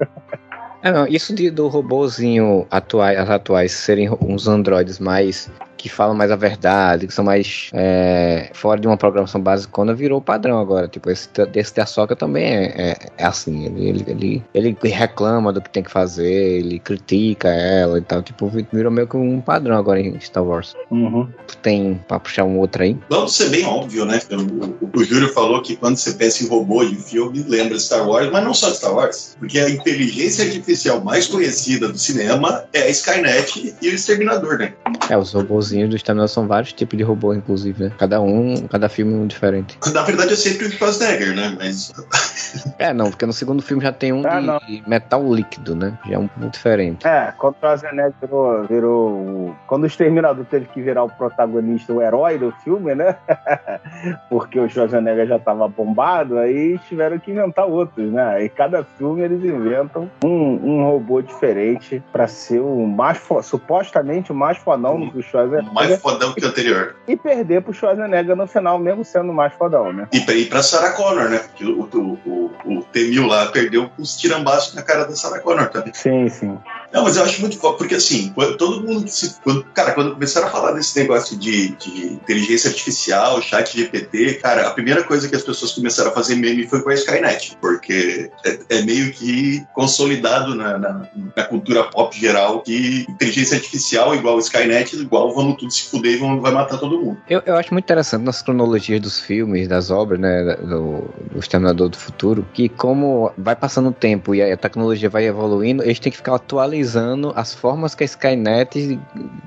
É, 0.81 0.91
não, 0.91 1.07
isso 1.07 1.33
de, 1.33 1.49
do 1.49 1.67
robôzinho 1.67 2.67
atuais, 2.69 3.17
atuais 3.29 3.71
serem 3.71 4.09
uns 4.21 4.47
androides 4.47 4.99
mais 4.99 5.49
que 5.77 5.89
falam 5.89 6.15
mais 6.15 6.31
a 6.31 6.35
verdade, 6.35 7.07
que 7.07 7.13
são 7.13 7.25
mais 7.25 7.69
é, 7.73 8.49
fora 8.53 8.79
de 8.79 8.87
uma 8.87 8.97
programação 8.97 9.41
basicona, 9.41 9.93
virou 9.93 10.21
padrão 10.21 10.59
agora. 10.59 10.87
Tipo, 10.87 11.09
esse 11.09 11.29
desse 11.51 11.75
da 11.75 11.85
Soca 11.85 12.15
também 12.15 12.45
é, 12.45 12.63
é, 12.77 12.97
é 13.17 13.25
assim. 13.25 13.65
Ele, 13.65 13.89
ele, 13.89 14.05
ele, 14.07 14.43
ele, 14.53 14.77
reclama 14.89 15.51
do 15.51 15.61
que 15.61 15.69
tem 15.69 15.83
que 15.83 15.91
fazer, 15.91 16.31
ele 16.31 16.79
critica 16.79 17.49
ela 17.49 17.97
e 17.97 18.01
tal. 18.01 18.21
Tipo, 18.21 18.49
virou 18.71 18.91
meio 18.91 19.07
que 19.07 19.17
um 19.17 19.41
padrão 19.41 19.77
agora 19.77 19.99
em 19.99 20.19
Star 20.19 20.43
Wars. 20.43 20.75
Uhum. 20.91 21.27
Tem 21.61 21.99
pra 22.07 22.19
puxar 22.19 22.43
um 22.43 22.59
outro 22.59 22.83
aí? 22.83 22.97
Vamos 23.09 23.35
ser 23.35 23.49
bem 23.49 23.65
óbvio, 23.65 24.05
né? 24.05 24.19
O, 24.31 24.85
o, 24.85 24.89
o 24.93 25.03
Júlio 25.03 25.29
falou 25.33 25.61
que 25.61 25.75
quando 25.75 25.97
você 25.97 26.13
pensa 26.13 26.43
em 26.43 26.47
robô 26.47 26.83
de 26.85 26.95
filme, 26.95 27.43
lembra 27.47 27.79
Star 27.79 28.07
Wars, 28.07 28.29
mas 28.31 28.43
não 28.43 28.53
só 28.53 28.71
Star 28.73 28.93
Wars. 28.93 29.35
Porque 29.39 29.59
a 29.59 29.69
inteligência 29.69 30.45
artificial 30.45 31.03
mais 31.03 31.27
conhecida 31.27 31.89
do 31.89 31.97
cinema 31.97 32.65
é 32.73 32.83
a 32.83 32.89
Skynet 32.89 33.75
e 33.81 33.89
o 33.89 33.93
Exterminador, 33.93 34.57
né? 34.57 34.73
É, 35.09 35.17
os 35.17 35.33
robôs 35.33 35.62
robozinhos 35.63 35.89
do 35.89 35.95
Stamina 35.95 36.27
são 36.27 36.47
vários 36.47 36.73
tipos 36.73 36.97
de 36.97 37.03
robô, 37.03 37.33
inclusive, 37.33 37.85
né? 37.85 37.91
Cada 37.97 38.21
um, 38.21 38.67
cada 38.67 38.89
filme 38.89 39.13
um 39.13 39.25
diferente. 39.25 39.77
Na 39.93 40.03
verdade, 40.03 40.31
eu 40.31 40.37
sempre 40.37 40.67
o 40.67 40.71
Schwarzenegger, 40.71 41.35
né? 41.35 41.55
Mas. 41.57 41.93
é, 42.77 42.93
não, 42.93 43.09
porque 43.09 43.25
no 43.25 43.33
segundo 43.33 43.61
filme 43.61 43.81
já 43.81 43.91
tem 43.91 44.11
um 44.11 44.23
ah, 44.25 44.59
de 44.67 44.83
metal 44.85 45.33
líquido, 45.33 45.75
né? 45.75 45.97
Já 46.05 46.15
é 46.15 46.19
um 46.19 46.27
pouco 46.27 46.49
diferente. 46.49 47.07
É, 47.07 47.33
quando 47.37 47.55
o 47.55 47.59
Schwarzenegger 47.59 48.13
virou, 48.21 48.63
virou. 48.65 49.55
Quando 49.67 49.83
o 49.83 49.87
Exterminador 49.87 50.45
teve 50.45 50.65
que 50.67 50.81
virar 50.81 51.03
o 51.03 51.09
protagonista, 51.09 51.93
o 51.93 52.01
herói 52.01 52.37
do 52.37 52.51
filme, 52.63 52.93
né? 52.93 53.15
porque 54.29 54.59
o 54.59 54.69
Schwarzenegger 54.69 55.27
já 55.27 55.39
tava 55.39 55.67
bombado, 55.67 56.37
aí 56.37 56.77
tiveram 56.89 57.17
que 57.19 57.31
inventar 57.31 57.65
outros, 57.65 58.11
né? 58.11 58.43
E 58.43 58.49
cada 58.49 58.83
filme 58.83 59.21
eles 59.21 59.43
inventam 59.43 60.09
um, 60.23 60.29
um 60.29 60.83
robô 60.83 61.21
diferente 61.21 62.03
para 62.11 62.27
ser 62.27 62.59
o 62.59 62.85
mais. 62.85 63.21
supostamente 63.43 64.31
o 64.31 64.35
mais 64.35 64.57
fodão 64.57 65.07
do 65.07 65.21
Schwarzenegger 65.21 65.52
mais 65.61 65.99
fodão 66.01 66.33
que 66.33 66.43
o 66.43 66.47
anterior. 66.47 66.95
E 67.07 67.15
perder 67.15 67.61
pro 67.61 67.73
Schwarzenegger 67.73 68.35
no 68.35 68.47
final, 68.47 68.79
mesmo 68.79 69.03
sendo 69.03 69.31
mais 69.33 69.53
fodão, 69.53 69.93
né? 69.93 70.07
E 70.11 70.21
pra, 70.21 70.33
e 70.33 70.45
pra 70.45 70.63
Sarah 70.63 70.91
Connor, 70.93 71.29
né? 71.29 71.39
Porque 71.39 71.65
o, 71.65 71.81
o, 71.81 72.19
o, 72.25 72.77
o 72.77 72.83
T-1000 72.91 73.27
lá 73.27 73.47
perdeu 73.47 73.89
com 73.89 74.01
os 74.01 74.15
tirambaços 74.15 74.73
na 74.73 74.81
cara 74.81 75.05
da 75.05 75.15
Sarah 75.15 75.39
Connor 75.39 75.69
também. 75.69 75.93
Sim, 75.93 76.29
sim. 76.29 76.57
Não, 76.93 77.03
mas 77.03 77.17
eu 77.17 77.23
acho 77.23 77.41
muito 77.41 77.57
foda, 77.57 77.75
porque 77.75 77.95
assim, 77.95 78.31
todo 78.59 78.87
mundo 78.87 79.07
se. 79.07 79.35
Quando, 79.41 79.63
cara, 79.73 79.93
quando 79.93 80.13
começaram 80.13 80.47
a 80.47 80.51
falar 80.51 80.73
desse 80.73 80.97
negócio 80.99 81.35
de, 81.35 81.69
de 81.69 82.13
inteligência 82.13 82.69
artificial, 82.69 83.41
chat 83.41 83.75
GPT, 83.75 84.35
cara, 84.35 84.67
a 84.67 84.71
primeira 84.71 85.03
coisa 85.03 85.27
que 85.27 85.35
as 85.35 85.41
pessoas 85.41 85.71
começaram 85.71 86.11
a 86.11 86.13
fazer 86.13 86.35
meme 86.35 86.67
foi 86.67 86.83
com 86.83 86.91
a 86.91 86.93
Skynet, 86.93 87.57
porque 87.59 88.29
é, 88.45 88.59
é 88.77 88.81
meio 88.83 89.11
que 89.11 89.65
consolidado 89.73 90.53
na, 90.53 90.77
na, 90.77 91.07
na, 91.35 91.43
cultura 91.45 91.83
pop 91.85 92.15
geral 92.17 92.61
que 92.61 93.07
inteligência 93.09 93.57
artificial 93.57 94.13
igual 94.13 94.37
Skynet, 94.37 94.95
igual 94.95 95.33
vamos 95.33 95.57
tudo 95.57 95.71
se 95.71 95.89
fuder 95.89 96.13
e 96.13 96.17
vamos, 96.17 96.43
vai 96.43 96.51
matar 96.51 96.77
todo 96.77 96.99
mundo. 96.99 97.17
Eu, 97.27 97.41
eu 97.43 97.55
acho 97.55 97.73
muito 97.73 97.85
interessante 97.85 98.23
nas 98.23 98.43
cronologias 98.43 99.01
dos 99.01 99.19
filmes, 99.19 99.67
das 99.67 99.89
obras, 99.89 100.19
né, 100.19 100.57
do, 100.61 101.09
do 101.31 101.39
Exterminador 101.39 101.89
do 101.89 101.97
Futuro, 101.97 102.45
que 102.53 102.69
como 102.69 103.31
vai 103.35 103.55
passando 103.55 103.89
o 103.89 103.93
tempo 103.93 104.35
e 104.35 104.43
a 104.43 104.55
tecnologia 104.55 105.09
vai 105.09 105.25
evoluindo, 105.25 105.81
eles 105.81 105.97
têm 105.97 106.11
que 106.11 106.17
ficar 106.17 106.35
atualizando 106.35 106.82
analisando 106.83 107.33
as 107.35 107.53
formas 107.53 107.95
que 107.95 108.03
a 108.03 108.05
Skynet 108.05 108.99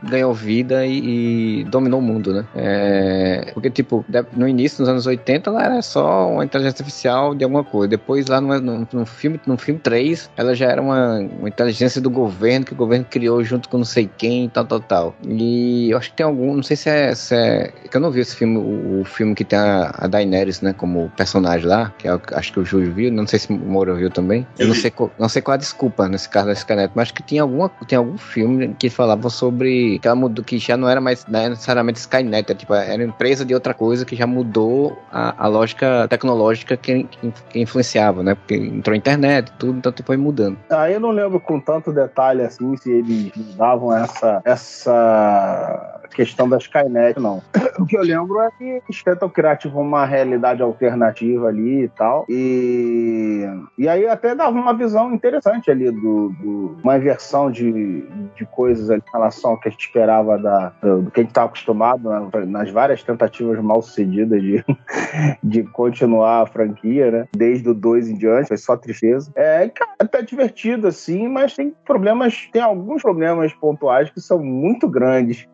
ganhou 0.02 0.32
vida 0.32 0.86
e, 0.86 1.60
e 1.60 1.64
dominou 1.64 2.00
o 2.00 2.02
mundo, 2.02 2.32
né? 2.32 2.44
É, 2.54 3.50
porque, 3.52 3.70
tipo, 3.70 4.04
no 4.34 4.48
início, 4.48 4.80
nos 4.80 4.88
anos 4.88 5.06
80, 5.06 5.50
ela 5.50 5.64
era 5.64 5.82
só 5.82 6.30
uma 6.30 6.44
inteligência 6.44 6.82
artificial 6.82 7.34
de 7.34 7.44
alguma 7.44 7.62
coisa. 7.62 7.88
Depois, 7.88 8.26
lá 8.26 8.40
no, 8.40 8.60
no, 8.60 8.88
no 8.90 9.06
filme, 9.06 9.40
no 9.46 9.56
filme 9.58 9.80
3, 9.80 10.30
ela 10.36 10.54
já 10.54 10.66
era 10.66 10.80
uma, 10.80 11.18
uma 11.18 11.48
inteligência 11.48 12.00
do 12.00 12.10
governo, 12.10 12.64
que 12.64 12.72
o 12.72 12.76
governo 12.76 13.06
criou 13.08 13.42
junto 13.44 13.68
com 13.68 13.78
não 13.78 13.84
sei 13.84 14.08
quem, 14.16 14.48
tal, 14.48 14.64
tal, 14.64 14.80
tal. 14.80 15.16
E 15.26 15.90
eu 15.90 15.98
acho 15.98 16.10
que 16.10 16.16
tem 16.16 16.26
algum, 16.26 16.54
não 16.54 16.62
sei 16.62 16.76
se 16.76 16.88
é, 16.88 17.14
se 17.14 17.34
é 17.34 17.72
que 17.90 17.96
eu 17.96 18.00
não 18.00 18.10
vi 18.10 18.20
esse 18.20 18.34
filme, 18.34 18.56
o, 18.58 19.00
o 19.00 19.04
filme 19.04 19.34
que 19.34 19.44
tem 19.44 19.58
a, 19.58 19.94
a, 19.98 20.06
Daenerys, 20.06 20.60
né, 20.60 20.72
como 20.72 21.10
personagem 21.16 21.66
lá, 21.66 21.92
que 21.98 22.08
é, 22.08 22.20
acho 22.32 22.52
que 22.52 22.60
o 22.60 22.64
Júlio 22.64 22.92
viu, 22.92 23.12
não 23.12 23.26
sei 23.26 23.38
se 23.38 23.52
o 23.52 23.56
Moura 23.56 23.94
viu 23.94 24.10
também. 24.10 24.46
Eu 24.58 24.68
não 24.68 24.74
sei, 24.74 24.92
não 25.18 25.28
sei 25.28 25.42
qual 25.42 25.54
a 25.54 25.58
desculpa 25.58 26.08
nesse 26.08 26.28
caso 26.28 26.46
da 26.46 26.52
Skynet, 26.52 26.92
mas 26.94 27.04
acho 27.04 27.14
que 27.14 27.22
tinha, 27.26 27.42
alguma, 27.42 27.70
tinha 27.86 27.98
algum 27.98 28.16
filme 28.16 28.74
que 28.78 28.88
falava 28.88 29.28
sobre 29.28 29.98
que 29.98 30.06
ela 30.06 30.16
mudou, 30.16 30.44
que 30.44 30.58
já 30.58 30.76
não 30.76 30.88
era 30.88 31.00
mais 31.00 31.26
né, 31.26 31.48
necessariamente 31.48 31.98
Skynet, 31.98 32.50
é, 32.50 32.54
tipo, 32.54 32.74
era 32.74 33.02
empresa 33.02 33.44
de 33.44 33.54
outra 33.54 33.74
coisa 33.74 34.04
que 34.04 34.16
já 34.16 34.26
mudou 34.26 34.98
a, 35.10 35.44
a 35.44 35.48
lógica 35.48 36.06
tecnológica 36.08 36.76
que, 36.76 37.04
que, 37.04 37.60
influenciava, 37.60 38.22
né? 38.22 38.34
Porque 38.34 38.54
entrou 38.54 38.94
a 38.94 38.96
internet, 38.96 39.52
tudo, 39.58 39.78
então 39.78 39.92
foi 40.04 40.16
mudando. 40.16 40.56
Ah, 40.70 40.90
eu 40.90 41.00
não 41.00 41.10
lembro 41.10 41.40
com 41.40 41.60
tanto 41.60 41.92
detalhe 41.92 42.42
assim 42.42 42.76
se 42.76 42.90
eles 42.90 43.32
davam 43.56 43.94
essa, 43.94 44.40
essa 44.44 46.00
questão 46.14 46.48
da 46.48 46.58
Skynet, 46.58 47.18
não. 47.18 47.42
O 47.78 47.84
que 47.84 47.96
eu 47.96 48.02
lembro 48.02 48.40
é 48.40 48.50
que 48.52 48.64
eles 48.64 49.02
tentam 49.02 49.28
criar 49.28 49.56
tipo, 49.56 49.78
uma 49.78 50.06
realidade 50.06 50.62
alternativa 50.62 51.48
ali 51.48 51.84
e 51.84 51.88
tal. 51.88 52.24
E, 52.26 53.44
e 53.76 53.86
aí 53.86 54.06
até 54.06 54.34
dava 54.34 54.58
uma 54.58 54.72
visão 54.72 55.12
interessante 55.12 55.70
ali 55.70 55.90
do, 55.90 56.30
do 56.40 56.76
uma 56.82 56.96
inversão 56.96 57.50
de, 57.50 58.02
de 58.34 58.46
coisas 58.46 58.90
ali, 58.90 59.02
em 59.06 59.12
relação 59.12 59.50
ao 59.50 59.60
que 59.60 59.68
a 59.68 59.70
gente 59.70 59.84
esperava 59.84 60.38
da, 60.38 60.72
do 60.80 61.10
que 61.10 61.20
a 61.20 61.22
gente 61.22 61.30
estava 61.30 61.48
acostumado 61.48 62.08
né, 62.08 62.30
nas 62.46 62.70
várias 62.70 63.02
tentativas 63.02 63.58
mal 63.60 63.82
sucedidas 63.82 64.40
de, 64.40 64.64
de 65.44 65.62
continuar 65.64 66.42
a 66.42 66.46
franquia, 66.46 67.10
né? 67.10 67.28
Desde 67.36 67.68
o 67.68 67.74
2 67.74 68.08
em 68.08 68.14
diante, 68.14 68.48
foi 68.48 68.56
só 68.56 68.76
tristeza. 68.76 69.30
É, 69.34 69.68
cara, 69.68 69.92
até 69.98 70.22
divertido 70.22 70.86
assim, 70.86 71.28
mas 71.28 71.54
tem 71.54 71.74
problemas, 71.84 72.48
tem 72.52 72.62
alguns 72.62 73.02
problemas 73.02 73.52
pontuais 73.54 74.10
que 74.10 74.20
são 74.20 74.38
muito 74.38 74.88
grandes. 74.88 75.46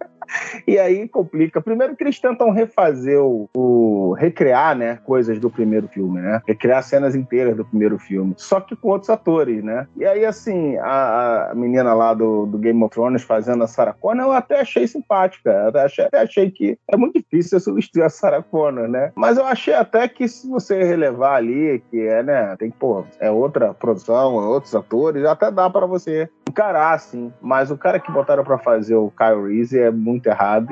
E 0.66 0.78
aí 0.78 1.08
complica. 1.08 1.60
Primeiro 1.60 1.96
que 1.96 2.04
eles 2.04 2.20
tentam 2.20 2.50
refazer 2.50 3.20
o, 3.20 3.48
o, 3.54 4.14
recriar, 4.18 4.76
né, 4.76 4.98
coisas 5.04 5.38
do 5.38 5.50
primeiro 5.50 5.88
filme, 5.88 6.20
né? 6.20 6.40
Recriar 6.46 6.82
cenas 6.82 7.14
inteiras 7.14 7.56
do 7.56 7.64
primeiro 7.64 7.98
filme, 7.98 8.34
só 8.36 8.60
que 8.60 8.76
com 8.76 8.88
outros 8.88 9.10
atores, 9.10 9.62
né? 9.62 9.86
E 9.96 10.04
aí 10.04 10.24
assim, 10.24 10.76
a, 10.78 11.50
a 11.50 11.54
menina 11.54 11.94
lá 11.94 12.14
do, 12.14 12.46
do, 12.46 12.58
Game 12.58 12.82
of 12.82 12.94
Thrones 12.94 13.22
fazendo 13.22 13.64
a 13.64 13.66
Sarah 13.66 13.92
Connor, 13.92 14.26
eu 14.26 14.32
até 14.32 14.60
achei 14.60 14.86
simpática. 14.86 15.68
Até 15.68 15.82
achei, 15.82 16.04
até 16.04 16.20
achei 16.20 16.50
que 16.50 16.78
é 16.88 16.96
muito 16.96 17.18
difícil 17.18 17.58
substituir 17.60 18.02
a 18.02 18.10
Sarah 18.10 18.42
Connor, 18.42 18.88
né? 18.88 19.12
Mas 19.14 19.36
eu 19.36 19.44
achei 19.44 19.74
até 19.74 20.08
que 20.08 20.28
se 20.28 20.48
você 20.48 20.82
relevar 20.82 21.36
ali 21.36 21.82
que 21.90 22.00
é, 22.00 22.22
né, 22.22 22.56
tem, 22.58 22.70
pô, 22.70 23.04
é 23.20 23.30
outra 23.30 23.74
produção, 23.74 24.40
é 24.42 24.46
outros 24.46 24.74
atores, 24.74 25.24
até 25.24 25.50
dá 25.50 25.68
para 25.68 25.86
você 25.86 26.28
encarar, 26.48 26.92
assim. 26.92 27.32
Mas 27.40 27.70
o 27.70 27.78
cara 27.78 27.98
que 27.98 28.12
botaram 28.12 28.44
para 28.44 28.58
fazer 28.58 28.94
o 28.94 29.10
Kyle 29.10 29.48
Reese 29.48 29.78
é 29.78 29.90
muito 29.90 30.21
muito 30.22 30.26
errado. 30.28 30.68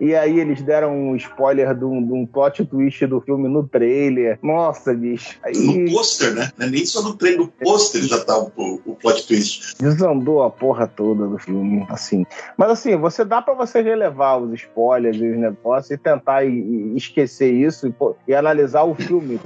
e 0.00 0.14
aí 0.14 0.38
eles 0.38 0.62
deram 0.62 0.94
um 0.94 1.16
spoiler 1.16 1.74
de 1.74 1.84
um, 1.84 2.04
de 2.04 2.12
um 2.12 2.26
plot 2.26 2.64
twist 2.66 3.06
do 3.06 3.20
filme 3.20 3.48
no 3.48 3.66
trailer. 3.66 4.38
Nossa, 4.42 4.92
bicho. 4.92 5.38
Aí... 5.42 5.54
No 5.54 5.90
pôster, 5.92 6.34
né? 6.34 6.50
É 6.58 6.66
nem 6.66 6.84
só 6.84 7.02
no 7.02 7.14
trailer, 7.14 7.40
no 7.40 7.48
pôster 7.48 8.02
já 8.02 8.22
tá 8.22 8.38
o, 8.38 8.80
o 8.84 8.94
plot 8.96 9.26
twist. 9.26 9.76
Desandou 9.80 10.42
a 10.42 10.50
porra 10.50 10.86
toda 10.86 11.26
do 11.26 11.38
filme, 11.38 11.86
assim. 11.88 12.26
Mas 12.56 12.70
assim, 12.70 12.96
você 12.96 13.24
dá 13.24 13.40
para 13.40 13.54
você 13.54 13.80
relevar 13.80 14.38
os 14.38 14.52
spoilers 14.52 15.16
e 15.16 15.30
os 15.30 15.38
negócios 15.38 15.90
e 15.90 15.96
tentar 15.96 16.44
esquecer 16.44 17.52
isso 17.52 17.86
e, 17.86 17.92
pô, 17.92 18.14
e 18.28 18.34
analisar 18.34 18.82
o 18.82 18.94
filme. 18.94 19.40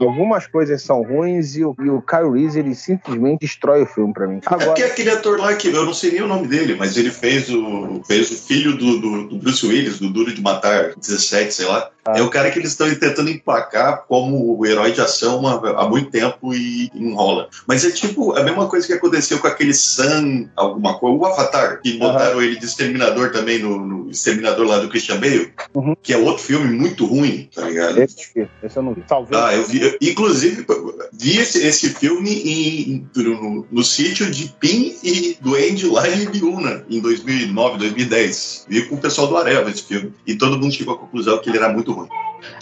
Algumas 0.00 0.46
coisas 0.46 0.82
são 0.82 1.02
ruins 1.02 1.56
e 1.56 1.64
o, 1.64 1.74
e 1.78 1.88
o 1.88 2.02
Kyle 2.02 2.30
Reese 2.32 2.58
ele 2.58 2.74
simplesmente 2.74 3.40
destrói 3.40 3.82
o 3.82 3.86
filme 3.86 4.12
para 4.12 4.26
mim. 4.26 4.40
Agora... 4.46 4.64
É 4.64 4.66
porque 4.66 4.82
aquele 4.82 5.10
ator 5.10 5.38
lá 5.38 5.54
que 5.54 5.68
eu 5.68 5.84
não 5.84 5.94
sei 5.94 6.12
nem 6.12 6.22
o 6.22 6.26
nome 6.26 6.48
dele, 6.48 6.74
mas 6.74 6.91
ele 6.96 7.10
fez 7.10 7.48
o, 7.50 8.02
fez 8.06 8.30
o 8.30 8.36
filho 8.36 8.76
do, 8.76 8.98
do, 8.98 9.28
do 9.28 9.36
Bruce 9.36 9.66
Willis, 9.66 9.98
do 9.98 10.10
Duro 10.10 10.34
de 10.34 10.40
Matar 10.40 10.94
17, 10.96 11.52
sei 11.52 11.66
lá. 11.66 11.90
Ah. 12.04 12.18
É 12.18 12.22
o 12.22 12.30
cara 12.30 12.50
que 12.50 12.58
eles 12.58 12.70
estão 12.72 12.92
tentando 12.94 13.30
empacar 13.30 14.04
como 14.08 14.58
o 14.58 14.66
herói 14.66 14.92
de 14.92 15.00
ação 15.00 15.46
há, 15.46 15.82
há 15.82 15.88
muito 15.88 16.10
tempo 16.10 16.52
e 16.52 16.90
enrola. 16.94 17.48
Mas 17.66 17.84
é 17.84 17.90
tipo 17.90 18.36
a 18.36 18.42
mesma 18.42 18.66
coisa 18.66 18.86
que 18.86 18.92
aconteceu 18.92 19.38
com 19.38 19.46
aquele 19.46 19.72
Sam, 19.72 20.48
alguma 20.56 20.98
coisa, 20.98 21.16
o 21.16 21.24
Avatar, 21.24 21.80
que 21.80 21.98
botaram 21.98 22.36
uhum. 22.36 22.42
ele 22.42 22.56
de 22.56 22.64
Exterminador 22.64 23.30
também 23.30 23.58
no, 23.58 23.78
no, 23.78 24.10
Exterminador 24.10 24.66
lá 24.66 24.78
do 24.78 24.88
Christian 24.88 25.20
Bale, 25.20 25.52
uhum. 25.74 25.96
que 26.02 26.12
é 26.12 26.16
outro 26.16 26.42
filme 26.42 26.72
muito 26.72 27.06
ruim, 27.06 27.48
tá 27.54 27.62
ligado? 27.62 27.98
Esse, 27.98 28.48
esse 28.62 28.76
eu 28.76 28.82
não 28.82 28.94
vi. 28.94 29.02
Talvez. 29.06 29.40
Ah, 29.40 29.54
eu 29.54 29.64
vi. 29.64 29.82
Eu, 29.82 29.96
inclusive, 30.00 30.66
vi 31.12 31.38
esse, 31.38 31.64
esse 31.64 31.90
filme 31.90 32.30
em, 32.30 33.08
no, 33.14 33.66
no 33.70 33.84
sítio 33.84 34.30
de 34.30 34.48
Pim 34.60 34.96
e 35.02 35.36
do 35.40 35.54
Andy 35.54 35.86
lá 35.86 36.08
em 36.08 36.28
Biúna, 36.28 36.84
em 36.90 37.00
2009, 37.00 37.78
2010. 37.78 38.66
Vi 38.68 38.82
com 38.82 38.96
o 38.96 39.00
pessoal 39.00 39.28
do 39.28 39.36
Areva 39.36 39.70
esse 39.70 39.84
filme. 39.84 40.12
E 40.26 40.34
todo 40.34 40.58
mundo 40.58 40.72
chegou 40.72 40.94
à 40.94 40.98
conclusão 40.98 41.38
que 41.38 41.48
ele 41.48 41.58
era 41.58 41.68
muito 41.68 41.91
ruim. 41.94 42.10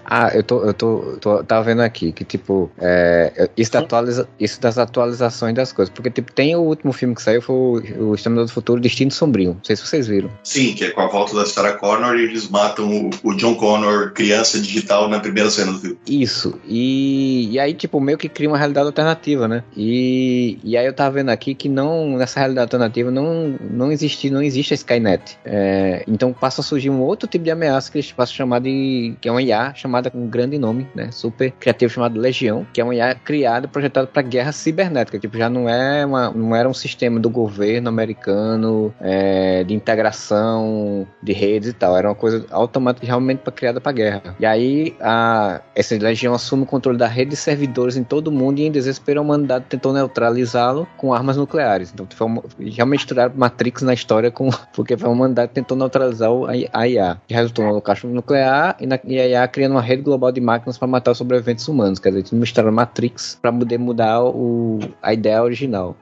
Ah, 0.05 0.31
eu 0.35 0.43
tô, 0.43 0.63
eu 0.65 0.75
tô, 0.75 1.17
tô 1.21 1.45
tava 1.45 1.65
vendo 1.65 1.83
aqui 1.83 2.13
que, 2.13 2.25
tipo, 2.25 2.71
é, 2.79 3.49
isso, 3.57 3.73
da 3.73 3.81
atualiza, 3.81 4.29
isso 4.39 4.61
das 4.61 4.79
atualizações 4.79 5.55
das 5.55 5.73
coisas. 5.73 5.93
Porque, 5.95 6.11
tipo, 6.11 6.33
tem 6.33 6.55
o 6.57 6.61
último 6.61 6.93
filme 6.93 7.15
que 7.15 7.23
saiu, 7.23 7.43
foi 7.43 7.55
o, 7.55 8.11
o 8.11 8.15
Exterminador 8.15 8.47
do 8.47 8.53
Futuro, 8.53 8.81
Destino 8.81 9.11
Sombrio. 9.11 9.55
Não 9.55 9.65
sei 9.65 9.77
se 9.77 9.87
vocês 9.87 10.07
viram. 10.07 10.31
Sim, 10.43 10.75
que 10.75 10.85
é 10.85 10.91
com 10.91 11.01
a 11.01 11.07
volta 11.07 11.35
da 11.35 11.47
Sarah 11.47 11.75
Connor 11.75 12.17
e 12.17 12.25
eles 12.25 12.49
matam 12.49 12.89
o, 12.89 13.11
o 13.23 13.35
John 13.35 13.55
Connor, 13.55 14.13
criança 14.13 14.59
digital, 14.59 15.09
na 15.09 15.21
primeira 15.21 15.51
cena 15.51 15.73
do 15.73 15.79
filme. 15.79 15.99
Isso. 16.07 16.59
E, 16.67 17.49
e 17.51 17.59
aí, 17.59 17.75
tipo, 17.75 18.01
meio 18.01 18.19
que 18.19 18.29
cria 18.29 18.49
uma 18.49 18.59
realidade 18.59 18.87
alternativa, 18.87 19.47
né? 19.47 19.63
E, 19.77 20.59
e 20.63 20.77
aí 20.77 20.87
eu 20.87 20.93
tava 20.93 21.13
vendo 21.13 21.31
aqui 21.31 21.55
que 21.55 21.69
não, 21.69 22.17
nessa 22.17 22.41
realidade 22.41 22.67
alternativa 22.67 23.11
não, 23.11 23.57
não 23.71 23.93
existe, 23.93 24.31
não 24.31 24.43
existe 24.43 24.75
a 24.75 24.77
Skynet. 24.77 25.39
É, 25.45 26.05
então 26.07 26.33
passa 26.33 26.61
a 26.61 26.65
surgir 26.65 26.91
um 26.91 27.01
outro 27.01 27.29
tipo 27.29 27.45
de 27.45 27.51
ameaça 27.51 27.91
que 27.91 27.99
eles 27.99 28.13
passam 28.13 28.35
a 28.35 28.37
chamar 28.37 28.61
de, 28.61 29.15
que 29.21 29.29
é 29.29 29.33
uma 29.33 29.43
IA 29.43 29.70
chamada 29.75 30.11
com 30.11 30.19
um 30.19 30.29
grande 30.29 30.59
nome, 30.59 30.87
né? 30.95 31.11
Super 31.11 31.51
criativo 31.53 31.93
chamado 31.93 32.19
Legião, 32.19 32.67
que 32.73 32.81
é 32.81 32.85
uma 32.85 32.95
IA 32.95 33.15
criada, 33.15 33.69
projetada 33.69 34.07
para 34.07 34.23
guerra 34.23 34.53
cibernética. 34.53 35.19
Tipo, 35.19 35.37
já 35.37 35.49
não 35.49 35.69
é 35.69 36.05
uma, 36.05 36.31
não 36.31 36.55
era 36.55 36.69
um 36.69 36.75
sistema 36.75 37.19
do 37.19 37.31
governo 37.31 37.89
americano 37.89 38.95
é, 39.01 39.65
de 39.65 39.75
integração 39.75 41.07
de 41.23 41.33
redes 41.33 41.71
e 41.71 41.73
tal. 41.73 41.97
Era 41.97 42.09
uma 42.09 42.15
coisa 42.15 42.45
automática 42.51 43.07
realmente 43.07 43.39
para 43.39 43.53
criada 43.53 43.81
para 43.81 43.93
guerra. 43.93 44.23
E 44.39 44.47
aí 44.47 44.95
a 45.01 45.61
essa 45.75 45.97
Legião 45.97 46.35
assume 46.35 46.63
o 46.63 46.67
controle 46.67 46.99
da 46.99 47.07
rede 47.07 47.31
de 47.31 47.37
servidores 47.37 47.97
em 47.97 48.05
todo 48.05 48.29
o 48.29 48.33
mundo 48.33 48.59
e 48.59 48.65
em 48.65 48.71
desespero 48.71 49.21
a 49.21 49.23
humanidade 49.23 49.67
tentou 49.69 49.93
neutralizá-lo 49.93 50.87
com 50.97 51.13
armas 51.13 51.37
nucleares. 51.37 51.91
Então 51.93 52.07
foi 52.15 52.27
uma, 52.27 52.43
já 52.61 52.87
misturaram 52.87 53.33
Matrix 53.37 53.83
na 53.83 53.95
história 53.95 54.31
com 54.31 54.51
porque 54.75 54.97
foi 54.97 55.09
uma 55.09 55.15
humanidade 55.15 55.53
tentou 55.53 55.77
neutralizar 55.77 56.31
a 56.73 56.89
IA. 56.89 57.21
Que 57.27 57.35
resultou 57.35 57.65
no 57.65 57.71
holocausto 57.73 58.07
nuclear 58.07 58.77
e, 58.81 58.87
na, 58.87 58.99
e 59.05 59.19
a 59.19 59.29
IA 59.29 59.49
criando 59.61 59.73
uma 59.73 59.83
rede 59.83 60.01
global 60.01 60.33
de 60.33 60.41
máquinas 60.41 60.79
para 60.79 60.89
matar 60.89 61.15
sobreviventes 61.15 61.69
humanos. 61.69 61.99
Quer 61.99 62.13
dizer, 62.13 62.35
misturaram 62.35 62.73
Matrix 62.73 63.39
para 63.43 63.53
poder 63.53 63.77
mudar 63.77 64.25
o, 64.25 64.79
a 65.03 65.13
ideia 65.13 65.43
original. 65.43 65.95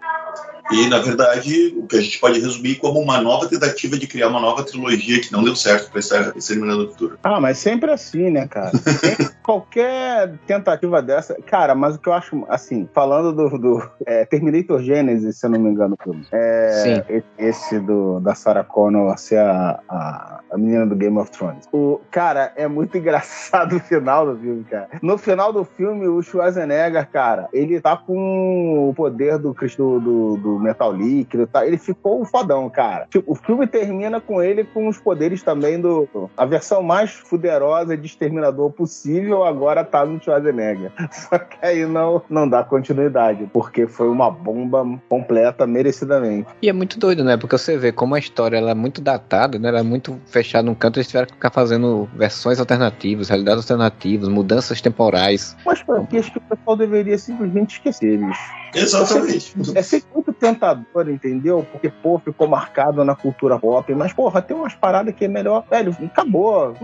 E, 0.70 0.86
na 0.88 0.98
verdade, 0.98 1.74
o 1.76 1.86
que 1.86 1.96
a 1.96 2.00
gente 2.00 2.18
pode 2.18 2.40
resumir 2.40 2.76
como 2.76 3.00
uma 3.00 3.20
nova 3.20 3.48
tentativa 3.48 3.98
de 3.98 4.06
criar 4.06 4.28
uma 4.28 4.40
nova 4.40 4.62
trilogia 4.62 5.20
que 5.20 5.32
não 5.32 5.42
deu 5.42 5.56
certo 5.56 5.90
para 5.90 6.00
Exterminador 6.36 6.86
do 6.86 6.90
Futuro. 6.92 7.18
Ah, 7.22 7.40
mas 7.40 7.58
sempre 7.58 7.90
assim, 7.90 8.30
né, 8.30 8.46
cara? 8.46 8.72
qualquer 9.48 10.34
tentativa 10.46 11.00
dessa. 11.00 11.34
Cara, 11.46 11.74
mas 11.74 11.96
o 11.96 11.98
que 11.98 12.06
eu 12.10 12.12
acho, 12.12 12.44
assim, 12.50 12.86
falando 12.92 13.32
do, 13.32 13.58
do 13.58 13.90
é, 14.04 14.26
Terminator 14.26 14.82
Genesis, 14.82 15.38
se 15.38 15.46
eu 15.46 15.50
não 15.50 15.58
me 15.58 15.70
engano, 15.70 15.96
filme. 16.02 16.26
É, 16.30 16.70
Sim. 16.82 17.22
Esse 17.38 17.80
do, 17.80 18.20
da 18.20 18.34
Sarah 18.34 18.62
Connor 18.62 19.16
ser 19.16 19.38
a, 19.38 19.80
a, 19.88 20.40
a, 20.50 20.58
menina 20.58 20.84
do 20.84 20.94
Game 20.94 21.16
of 21.16 21.30
Thrones. 21.30 21.66
O, 21.72 21.98
cara, 22.10 22.52
é 22.56 22.68
muito 22.68 22.96
engraçado 22.98 23.76
o 23.76 23.80
final 23.80 24.26
do 24.26 24.38
filme, 24.38 24.64
cara. 24.64 24.88
No 25.00 25.16
final 25.16 25.50
do 25.50 25.64
filme, 25.64 26.06
o 26.06 26.20
Schwarzenegger, 26.20 27.08
cara, 27.10 27.48
ele 27.50 27.80
tá 27.80 27.96
com 27.96 28.90
o 28.90 28.92
poder 28.92 29.38
do, 29.38 29.54
do, 29.54 30.36
do 30.36 30.57
do 30.58 30.64
metal 30.64 30.92
líquido 30.92 31.44
e 31.44 31.46
tal. 31.46 31.64
Ele 31.64 31.78
ficou 31.78 32.20
um 32.20 32.24
fodão, 32.24 32.68
cara. 32.68 33.06
Tipo, 33.10 33.32
o 33.32 33.34
filme 33.34 33.66
termina 33.66 34.20
com 34.20 34.42
ele 34.42 34.64
com 34.64 34.88
os 34.88 34.98
poderes 34.98 35.42
também 35.42 35.80
do. 35.80 36.08
A 36.36 36.44
versão 36.44 36.82
mais 36.82 37.12
fuderosa 37.12 37.96
de 37.96 38.06
exterminador 38.06 38.70
possível 38.72 39.44
agora 39.44 39.84
tá 39.84 40.04
no 40.04 40.22
Schwarzenegger. 40.22 40.90
Só 41.12 41.38
que 41.38 41.56
aí 41.62 41.86
não, 41.86 42.22
não 42.28 42.48
dá 42.48 42.64
continuidade, 42.64 43.48
porque 43.52 43.86
foi 43.86 44.08
uma 44.08 44.30
bomba 44.30 44.84
completa, 45.08 45.66
merecidamente. 45.66 46.48
E 46.60 46.68
é 46.68 46.72
muito 46.72 46.98
doido, 46.98 47.22
né? 47.22 47.36
Porque 47.36 47.56
você 47.56 47.76
vê 47.76 47.92
como 47.92 48.14
a 48.14 48.18
história 48.18 48.56
ela 48.56 48.72
é 48.72 48.74
muito 48.74 49.00
datada, 49.00 49.58
né? 49.58 49.68
Ela 49.68 49.80
é 49.80 49.82
muito 49.82 50.18
fechada 50.26 50.64
num 50.64 50.74
canto, 50.74 50.98
eles 50.98 51.06
tiveram 51.06 51.26
que 51.26 51.34
ficar 51.34 51.50
fazendo 51.50 52.08
versões 52.14 52.58
alternativas, 52.58 53.28
realidades 53.28 53.64
alternativas, 53.64 54.28
mudanças 54.28 54.80
temporais. 54.80 55.56
Mas 55.64 55.80
franquias 55.80 56.28
que 56.28 56.38
o 56.38 56.40
pessoal 56.40 56.76
deveria 56.76 57.16
simplesmente 57.18 57.74
esquecer, 57.74 58.18
bicho. 58.18 58.58
Exatamente. 58.74 59.54
É 59.74 59.82
sempre 59.82 60.08
muito 60.14 60.32
tentador, 60.54 61.08
entendeu? 61.08 61.66
Porque, 61.70 61.88
pô, 61.88 62.18
ficou 62.18 62.48
marcado 62.48 63.04
na 63.04 63.14
cultura 63.14 63.58
pop. 63.58 63.92
Mas, 63.94 64.12
porra, 64.12 64.40
tem 64.40 64.56
umas 64.56 64.74
paradas 64.74 65.14
que 65.14 65.24
é 65.24 65.28
melhor. 65.28 65.64
Velho, 65.70 65.96
acabou. 66.04 66.74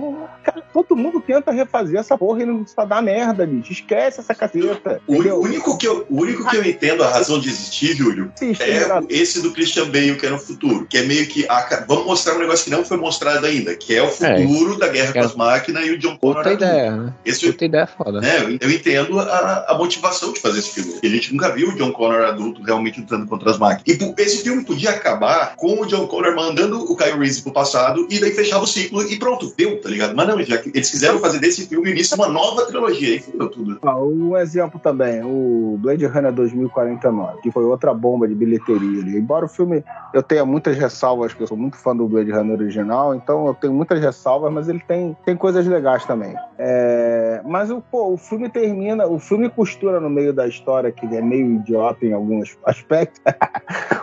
Cara, 0.43 0.63
todo 0.73 0.97
mundo 0.97 1.21
tenta 1.21 1.53
refazer 1.53 1.99
essa 1.99 2.17
porra 2.17 2.43
e 2.43 2.47
não 2.47 2.67
só 2.67 2.85
dá 2.85 3.01
merda, 3.01 3.47
bicho. 3.47 3.73
Esquece 3.73 4.21
essa 4.21 4.35
caceta. 4.35 5.01
O 5.07 5.15
único, 5.15 5.77
que 5.79 5.87
eu, 5.87 6.07
o 6.11 6.23
único 6.23 6.49
que 6.49 6.57
eu 6.57 6.65
entendo 6.65 7.03
a 7.03 7.09
razão 7.09 7.39
de 7.39 7.49
existir, 7.49 7.95
Júlio, 7.97 8.31
Sim, 8.35 8.53
é 8.61 8.85
esse 9.09 9.43
do 9.43 9.53
Christian 9.53 9.87
Bale, 9.87 10.17
que 10.17 10.27
é 10.27 10.31
no 10.31 10.39
futuro. 10.39 10.87
Que 10.87 10.99
é 10.99 11.03
meio 11.03 11.27
que. 11.27 11.47
A, 11.49 11.85
vamos 11.87 12.07
mostrar 12.07 12.35
um 12.35 12.39
negócio 12.39 12.65
que 12.65 12.71
não 12.71 12.85
foi 12.85 12.97
mostrado 12.97 13.47
ainda, 13.47 13.75
que 13.75 13.95
é 13.95 14.03
o 14.03 14.07
é. 14.07 14.11
futuro 14.11 14.75
é. 14.75 14.79
da 14.79 14.89
guerra 14.89 15.11
é. 15.11 15.13
com 15.13 15.21
as 15.21 15.35
máquinas 15.35 15.87
e 15.87 15.91
o 15.91 15.99
John 15.99 16.17
Connor. 16.19 16.43
Puta 16.43 16.53
ideia, 16.53 16.91
né? 16.97 17.15
Esse, 17.25 17.47
Puta 17.47 17.65
ideia 17.65 17.87
foda. 17.87 18.21
Né, 18.21 18.59
eu 18.61 18.71
entendo 18.71 19.19
a, 19.19 19.67
a 19.69 19.79
motivação 19.79 20.33
de 20.33 20.41
fazer 20.41 20.59
esse 20.59 20.71
filme. 20.71 20.95
A 21.03 21.09
gente 21.09 21.33
nunca 21.33 21.53
viu 21.53 21.69
o 21.69 21.77
John 21.77 21.93
Connor 21.93 22.23
adulto 22.23 22.63
realmente 22.63 23.01
lutando 23.01 23.27
contra 23.27 23.54
as 23.55 23.59
máquinas. 23.59 24.01
E 24.01 24.23
esse 24.23 24.43
filme 24.43 24.65
podia 24.65 24.91
acabar 24.91 25.57
com 25.57 25.81
o 25.81 25.87
John 25.87 26.07
Connor 26.07 26.35
mandando 26.35 26.81
o 26.81 26.97
Kyle 26.97 27.19
Reese 27.19 27.43
pro 27.43 27.53
passado 27.53 28.07
e 28.11 28.21
daí 28.21 28.33
fechava 28.33 28.65
o 28.65 28.67
ciclo 28.67 29.03
e 29.03 29.19
pronto, 29.19 29.53
deu, 29.57 29.81
tá 29.81 29.89
ligado? 29.89 30.15
Mas 30.15 30.29
não, 30.29 30.43
já 30.43 30.59
que 30.59 30.71
eles 30.71 30.91
quiseram 30.91 31.19
fazer 31.19 31.39
desse 31.39 31.67
filme 31.67 31.89
o 31.89 31.91
início 31.91 32.17
uma 32.17 32.29
nova 32.29 32.67
trilogia 32.67 33.17
e 33.17 33.21
fudeu 33.21 33.49
tudo. 33.49 33.79
Ah, 33.83 33.99
um 33.99 34.37
exemplo 34.37 34.79
também, 34.81 35.23
o 35.25 35.79
Blade 35.81 36.07
Runner 36.07 36.33
2049, 36.33 37.41
que 37.43 37.51
foi 37.51 37.65
outra 37.65 37.95
bomba 37.95 38.29
de 38.29 38.35
bilheteria 38.35 39.03
ali. 39.03 39.17
Embora 39.17 39.47
o 39.47 39.49
filme 39.49 39.85
eu 40.13 40.23
tenha 40.23 40.45
muitas 40.45 40.77
ressalvas, 40.77 41.33
porque 41.33 41.45
eu 41.45 41.49
sou 41.49 41.57
muito 41.57 41.77
fã 41.77 41.95
do 41.95 42.07
Blade 42.07 42.31
Runner 42.31 42.59
original, 42.59 43.15
então 43.15 43.47
eu 43.47 43.55
tenho 43.55 43.73
muitas 43.73 44.01
ressalvas, 44.01 44.53
mas 44.53 44.69
ele 44.69 44.81
tem, 44.87 45.17
tem 45.25 45.37
coisas 45.37 45.67
legais 45.67 46.05
também. 46.05 46.35
É, 46.59 47.41
mas 47.45 47.71
o, 47.71 47.81
pô, 47.81 48.13
o 48.13 48.17
filme 48.17 48.49
termina, 48.49 49.07
o 49.07 49.19
filme 49.19 49.49
costura 49.51 50.01
no 50.01 50.09
meio 50.09 50.33
da 50.33 50.47
história, 50.47 50.93
que 50.93 51.05
ele 51.07 51.17
é 51.17 51.23
meio 51.23 51.55
idiota 51.57 52.05
em 52.07 52.13
alguns 52.13 52.57
aspectos. 52.65 53.21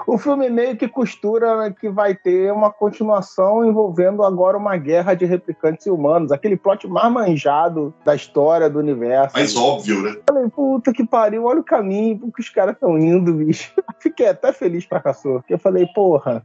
o 0.08 0.18
filme 0.18 0.50
meio 0.50 0.76
que 0.76 0.88
costura 0.88 1.72
que 1.72 1.90
vai 1.90 2.16
ter 2.16 2.52
uma 2.52 2.72
continuação 2.72 3.66
envolvendo 3.66 4.24
agora 4.24 4.58
uma 4.58 4.78
guerra 4.78 5.14
de 5.14 5.26
replicantes 5.26 5.88
humanos, 5.88 6.32
aquele 6.32 6.58
plot 6.58 6.88
mais 6.88 7.12
manjado 7.12 7.94
da 8.04 8.16
história 8.16 8.70
do 8.70 8.80
universo. 8.80 9.36
Mais 9.36 9.56
óbvio, 9.56 10.02
né? 10.02 10.16
Falei, 10.28 10.50
puta 10.50 10.92
que 10.94 11.06
pariu, 11.06 11.46
olha 11.46 11.60
o 11.60 11.64
caminho 11.64 12.32
que 12.32 12.42
os 12.42 12.50
caras 12.50 12.74
estão 12.74 12.98
indo, 12.98 13.34
bicho. 13.34 13.74
Fiquei 14.00 14.28
até 14.28 14.52
feliz 14.52 14.86
pra 14.86 15.00
caçou. 15.00 15.40
Porque 15.40 15.54
eu 15.54 15.60
falei, 15.60 15.86
porra, 15.94 16.42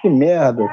que 0.00 0.08
merda. 0.08 0.64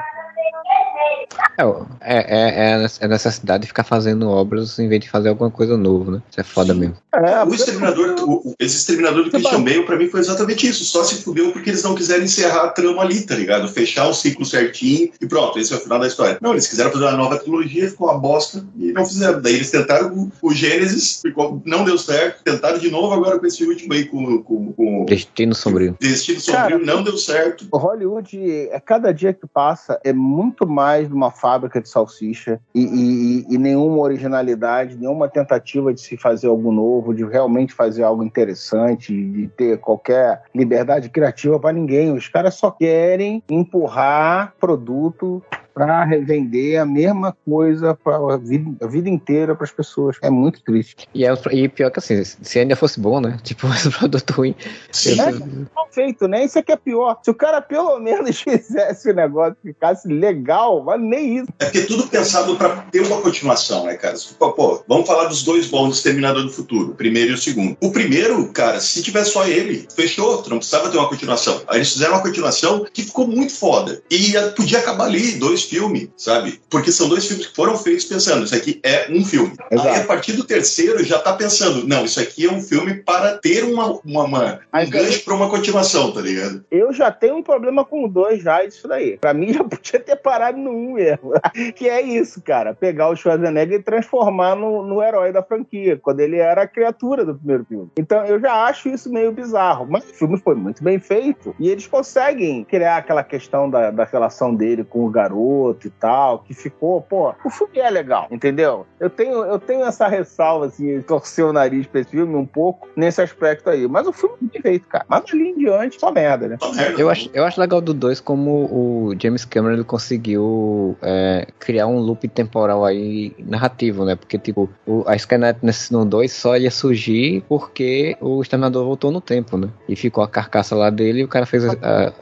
É, 1.58 1.62
é, 2.02 2.18
é, 2.18 2.82
é, 2.82 3.04
a 3.04 3.08
necessidade 3.08 3.62
de 3.62 3.68
ficar 3.68 3.84
fazendo 3.84 4.28
obras 4.28 4.78
em 4.78 4.88
vez 4.88 5.00
de 5.00 5.10
fazer 5.10 5.30
alguma 5.30 5.50
coisa 5.50 5.76
nova, 5.76 6.12
né? 6.12 6.22
Isso 6.30 6.40
é 6.40 6.44
foda 6.44 6.74
mesmo. 6.74 6.96
É, 7.14 7.42
o 7.44 7.54
Exterminador, 7.54 8.14
o, 8.20 8.54
esse 8.58 8.76
Exterminador 8.76 9.24
do 9.24 9.30
Christian 9.30 9.62
Bale, 9.62 9.84
pra 9.84 9.96
mim, 9.96 10.08
foi 10.08 10.20
exatamente 10.20 10.68
isso. 10.68 10.84
Só 10.84 11.02
se 11.02 11.22
fudeu 11.22 11.52
porque 11.52 11.70
eles 11.70 11.82
não 11.82 11.94
quiseram 11.94 12.24
encerrar 12.24 12.64
a 12.64 12.68
trama 12.68 13.02
ali, 13.02 13.22
tá 13.22 13.34
ligado? 13.34 13.68
Fechar 13.68 14.06
o 14.08 14.14
ciclo 14.14 14.44
certinho 14.44 15.10
e 15.20 15.26
pronto, 15.26 15.58
esse 15.58 15.72
é 15.72 15.76
o 15.76 15.80
final 15.80 15.98
da 15.98 16.06
história. 16.06 16.38
Não, 16.40 16.52
eles 16.52 16.66
quiseram 16.66 16.92
fazer 16.92 17.04
uma 17.04 17.16
nova 17.16 17.38
trilogia, 17.38 17.88
ficou 17.88 18.08
uma 18.08 18.18
bosta 18.18 18.64
e 18.78 18.92
não 18.92 19.06
fizeram. 19.06 19.40
Daí 19.40 19.54
eles 19.54 19.70
tentaram 19.70 20.12
o, 20.14 20.32
o 20.42 20.52
Gênesis, 20.52 21.20
ficou, 21.22 21.62
não 21.64 21.84
deu 21.84 21.96
certo, 21.96 22.42
tentaram 22.44 22.78
de 22.78 22.90
novo 22.90 23.14
agora 23.14 23.38
com 23.38 23.46
esse 23.46 23.64
último 23.64 23.94
aí, 23.94 24.04
com. 24.04 24.42
com, 24.42 24.72
com 24.72 25.04
Destino 25.06 25.54
Sombrio. 25.54 25.96
Destino 25.98 26.40
Sombrio, 26.40 26.62
Cara, 26.62 26.78
não 26.78 27.02
deu 27.02 27.16
certo. 27.16 27.66
O 27.72 27.78
Hollywood, 27.78 28.38
é 28.70 28.80
cada 28.80 29.12
dia 29.12 29.32
que 29.32 29.46
passa, 29.46 29.98
é 30.04 30.12
muito 30.12 30.66
mais 30.66 30.95
de 31.04 31.12
uma 31.12 31.30
fábrica 31.30 31.80
de 31.80 31.88
salsicha 31.88 32.60
e, 32.74 32.82
e, 32.82 33.54
e, 33.54 33.58
nenhuma 33.58 33.98
originalidade, 33.98 34.96
nenhuma 34.96 35.28
tentativa 35.28 35.92
de 35.92 36.00
se 36.00 36.16
fazer 36.16 36.48
algo 36.48 36.72
novo, 36.72 37.14
de 37.14 37.24
realmente 37.24 37.72
fazer 37.72 38.02
algo 38.02 38.22
interessante, 38.22 39.12
de 39.12 39.48
ter 39.48 39.78
qualquer 39.78 40.42
liberdade 40.54 41.08
criativa 41.08 41.58
para 41.58 41.72
ninguém. 41.72 42.12
Os 42.12 42.28
caras 42.28 42.54
só 42.54 42.70
querem 42.70 43.42
empurrar 43.48 44.54
produto 44.58 45.42
para 45.76 46.02
revender 46.04 46.80
a 46.80 46.86
mesma 46.86 47.36
coisa 47.44 47.94
para 47.94 48.16
a 48.16 48.38
vida, 48.38 48.74
a 48.82 48.88
vida 48.88 49.10
inteira 49.10 49.54
para 49.54 49.64
as 49.64 49.70
pessoas. 49.70 50.16
É 50.22 50.30
muito 50.30 50.62
triste. 50.62 51.06
E, 51.12 51.26
é, 51.26 51.34
e 51.52 51.68
pior 51.68 51.90
que 51.90 51.98
assim, 51.98 52.24
se 52.24 52.58
ainda 52.58 52.74
fosse 52.74 52.98
bom, 52.98 53.20
né? 53.20 53.36
Tipo, 53.44 53.68
esse 53.68 53.90
produto 53.90 54.30
ruim. 54.30 54.54
Sim. 54.90 55.20
É, 55.20 55.30
mal 55.30 55.86
feito, 55.92 56.26
né? 56.26 56.46
Isso 56.46 56.58
aqui 56.58 56.72
é 56.72 56.76
pior. 56.76 57.18
Se 57.22 57.30
o 57.30 57.34
cara 57.34 57.60
pelo 57.60 57.98
menos 58.00 58.40
fizesse 58.40 59.10
o 59.10 59.14
negócio 59.14 59.54
ficasse 59.62 60.08
legal, 60.08 60.82
mas 60.82 60.98
nem 60.98 61.40
isso. 61.40 61.48
É 61.58 61.66
porque 61.66 61.82
tudo 61.82 62.06
pensado 62.06 62.56
para 62.56 62.76
ter 62.90 63.02
uma 63.02 63.20
continuação, 63.20 63.84
né, 63.84 63.96
cara? 63.96 64.16
Pô, 64.38 64.52
pô, 64.52 64.82
vamos 64.88 65.06
falar 65.06 65.24
dos 65.24 65.42
dois 65.42 65.66
bons 65.66 65.96
Exterminador 65.96 66.42
do 66.42 66.50
Futuro, 66.50 66.92
o 66.92 66.94
primeiro 66.94 67.32
e 67.32 67.34
o 67.34 67.38
segundo. 67.38 67.76
O 67.82 67.90
primeiro, 67.90 68.48
cara, 68.48 68.80
se 68.80 69.02
tivesse 69.02 69.32
só 69.32 69.46
ele, 69.46 69.86
fechou, 69.94 70.42
tu 70.42 70.48
não 70.48 70.56
precisava 70.56 70.88
ter 70.88 70.96
uma 70.96 71.08
continuação. 71.08 71.60
Aí 71.68 71.78
eles 71.78 71.92
fizeram 71.92 72.14
uma 72.14 72.22
continuação 72.22 72.86
que 72.90 73.02
ficou 73.02 73.26
muito 73.26 73.52
foda. 73.52 74.00
E 74.10 74.32
podia 74.56 74.78
acabar 74.78 75.04
ali, 75.04 75.32
dois 75.32 75.65
filme, 75.68 76.10
sabe? 76.16 76.60
Porque 76.70 76.92
são 76.92 77.08
dois 77.08 77.26
filmes 77.26 77.46
que 77.46 77.56
foram 77.56 77.76
feitos 77.76 78.04
pensando, 78.04 78.44
isso 78.44 78.54
aqui 78.54 78.80
é 78.82 79.06
um 79.10 79.24
filme. 79.24 79.54
Exato. 79.70 79.88
Aí 79.88 80.00
a 80.00 80.04
partir 80.04 80.32
do 80.32 80.44
terceiro 80.44 81.04
já 81.04 81.18
tá 81.18 81.32
pensando, 81.32 81.86
não, 81.86 82.04
isso 82.04 82.20
aqui 82.20 82.46
é 82.46 82.50
um 82.50 82.60
filme 82.60 82.94
para 82.94 83.38
ter 83.38 83.64
uma, 83.64 83.98
uma, 84.04 84.24
uma 84.24 84.60
um 84.74 84.90
gancho 84.90 85.24
para 85.24 85.34
uma 85.34 85.48
continuação, 85.48 86.12
tá 86.12 86.20
ligado? 86.20 86.64
Eu 86.70 86.92
já 86.92 87.10
tenho 87.10 87.36
um 87.36 87.42
problema 87.42 87.84
com 87.84 88.04
o 88.04 88.08
dois 88.08 88.42
já, 88.42 88.64
isso 88.64 88.88
daí. 88.88 89.18
Pra 89.18 89.34
mim 89.34 89.52
já 89.54 89.64
podia 89.64 90.00
ter 90.00 90.16
parado 90.16 90.58
no 90.58 90.70
um 90.70 90.92
mesmo. 90.94 91.32
que 91.74 91.88
é 91.88 92.00
isso, 92.00 92.40
cara. 92.42 92.74
Pegar 92.74 93.08
o 93.08 93.16
Schwarzenegger 93.16 93.80
e 93.80 93.82
transformar 93.82 94.56
no, 94.56 94.82
no 94.82 95.02
herói 95.02 95.32
da 95.32 95.42
franquia, 95.42 95.98
quando 96.00 96.20
ele 96.20 96.36
era 96.36 96.62
a 96.62 96.66
criatura 96.66 97.24
do 97.24 97.34
primeiro 97.34 97.64
filme. 97.64 97.90
Então 97.96 98.24
eu 98.24 98.40
já 98.40 98.64
acho 98.64 98.88
isso 98.88 99.10
meio 99.12 99.32
bizarro. 99.32 99.86
Mas 99.88 100.04
o 100.04 100.14
filme 100.14 100.38
foi 100.38 100.54
muito 100.54 100.82
bem 100.82 100.98
feito 100.98 101.54
e 101.58 101.68
eles 101.68 101.86
conseguem 101.86 102.64
criar 102.64 102.96
aquela 102.98 103.22
questão 103.22 103.68
da, 103.68 103.90
da 103.90 104.04
relação 104.04 104.54
dele 104.54 104.84
com 104.84 105.04
o 105.04 105.10
garoto 105.10 105.36
garoto 105.56 105.86
e 105.86 105.90
tal, 105.90 106.38
que 106.40 106.54
ficou, 106.54 107.00
pô, 107.00 107.34
o 107.44 107.50
filme 107.50 107.78
é 107.78 107.90
legal, 107.90 108.26
entendeu? 108.30 108.86
Eu 109.00 109.10
tenho, 109.10 109.44
eu 109.44 109.58
tenho 109.58 109.84
essa 109.84 110.06
ressalva, 110.06 110.66
assim, 110.66 111.00
torcer 111.02 111.44
o 111.44 111.52
nariz 111.52 111.86
pra 111.86 112.00
esse 112.00 112.10
filme 112.10 112.34
um 112.34 112.46
pouco 112.46 112.88
nesse 112.96 113.20
aspecto 113.20 113.70
aí. 113.70 113.86
Mas 113.88 114.06
o 114.06 114.12
filme 114.12 114.36
é 114.54 114.60
feito, 114.60 114.86
cara. 114.88 115.04
Mas 115.08 115.24
ali 115.32 115.48
em 115.48 115.58
diante, 115.58 115.98
só 115.98 116.10
merda, 116.10 116.48
né? 116.48 116.58
Eu 116.98 117.10
acho, 117.10 117.30
eu 117.32 117.44
acho 117.44 117.60
legal 117.60 117.80
do 117.80 117.94
2 117.94 118.20
como 118.20 118.50
o 118.50 119.14
James 119.20 119.44
Cameron 119.44 119.74
ele 119.74 119.84
conseguiu 119.84 120.96
é, 121.02 121.46
criar 121.58 121.86
um 121.86 121.98
loop 121.98 122.26
temporal 122.28 122.84
aí 122.84 123.34
narrativo, 123.38 124.04
né? 124.04 124.16
Porque, 124.16 124.38
tipo, 124.38 124.68
o, 124.86 125.04
a 125.06 125.16
Skynet 125.16 125.58
nesse, 125.62 125.92
no 125.92 126.04
2 126.04 126.32
só 126.32 126.56
ia 126.56 126.70
surgir 126.70 127.44
porque 127.48 128.16
o 128.20 128.42
Exterminador 128.42 128.84
voltou 128.84 129.10
no 129.10 129.20
tempo, 129.20 129.56
né? 129.56 129.68
E 129.88 129.96
ficou 129.96 130.22
a 130.22 130.28
carcaça 130.28 130.74
lá 130.74 130.90
dele 130.90 131.20
e 131.20 131.24
o 131.24 131.28
cara 131.28 131.46
fez 131.46 131.64
a, 131.64 131.72
a, 131.82 132.12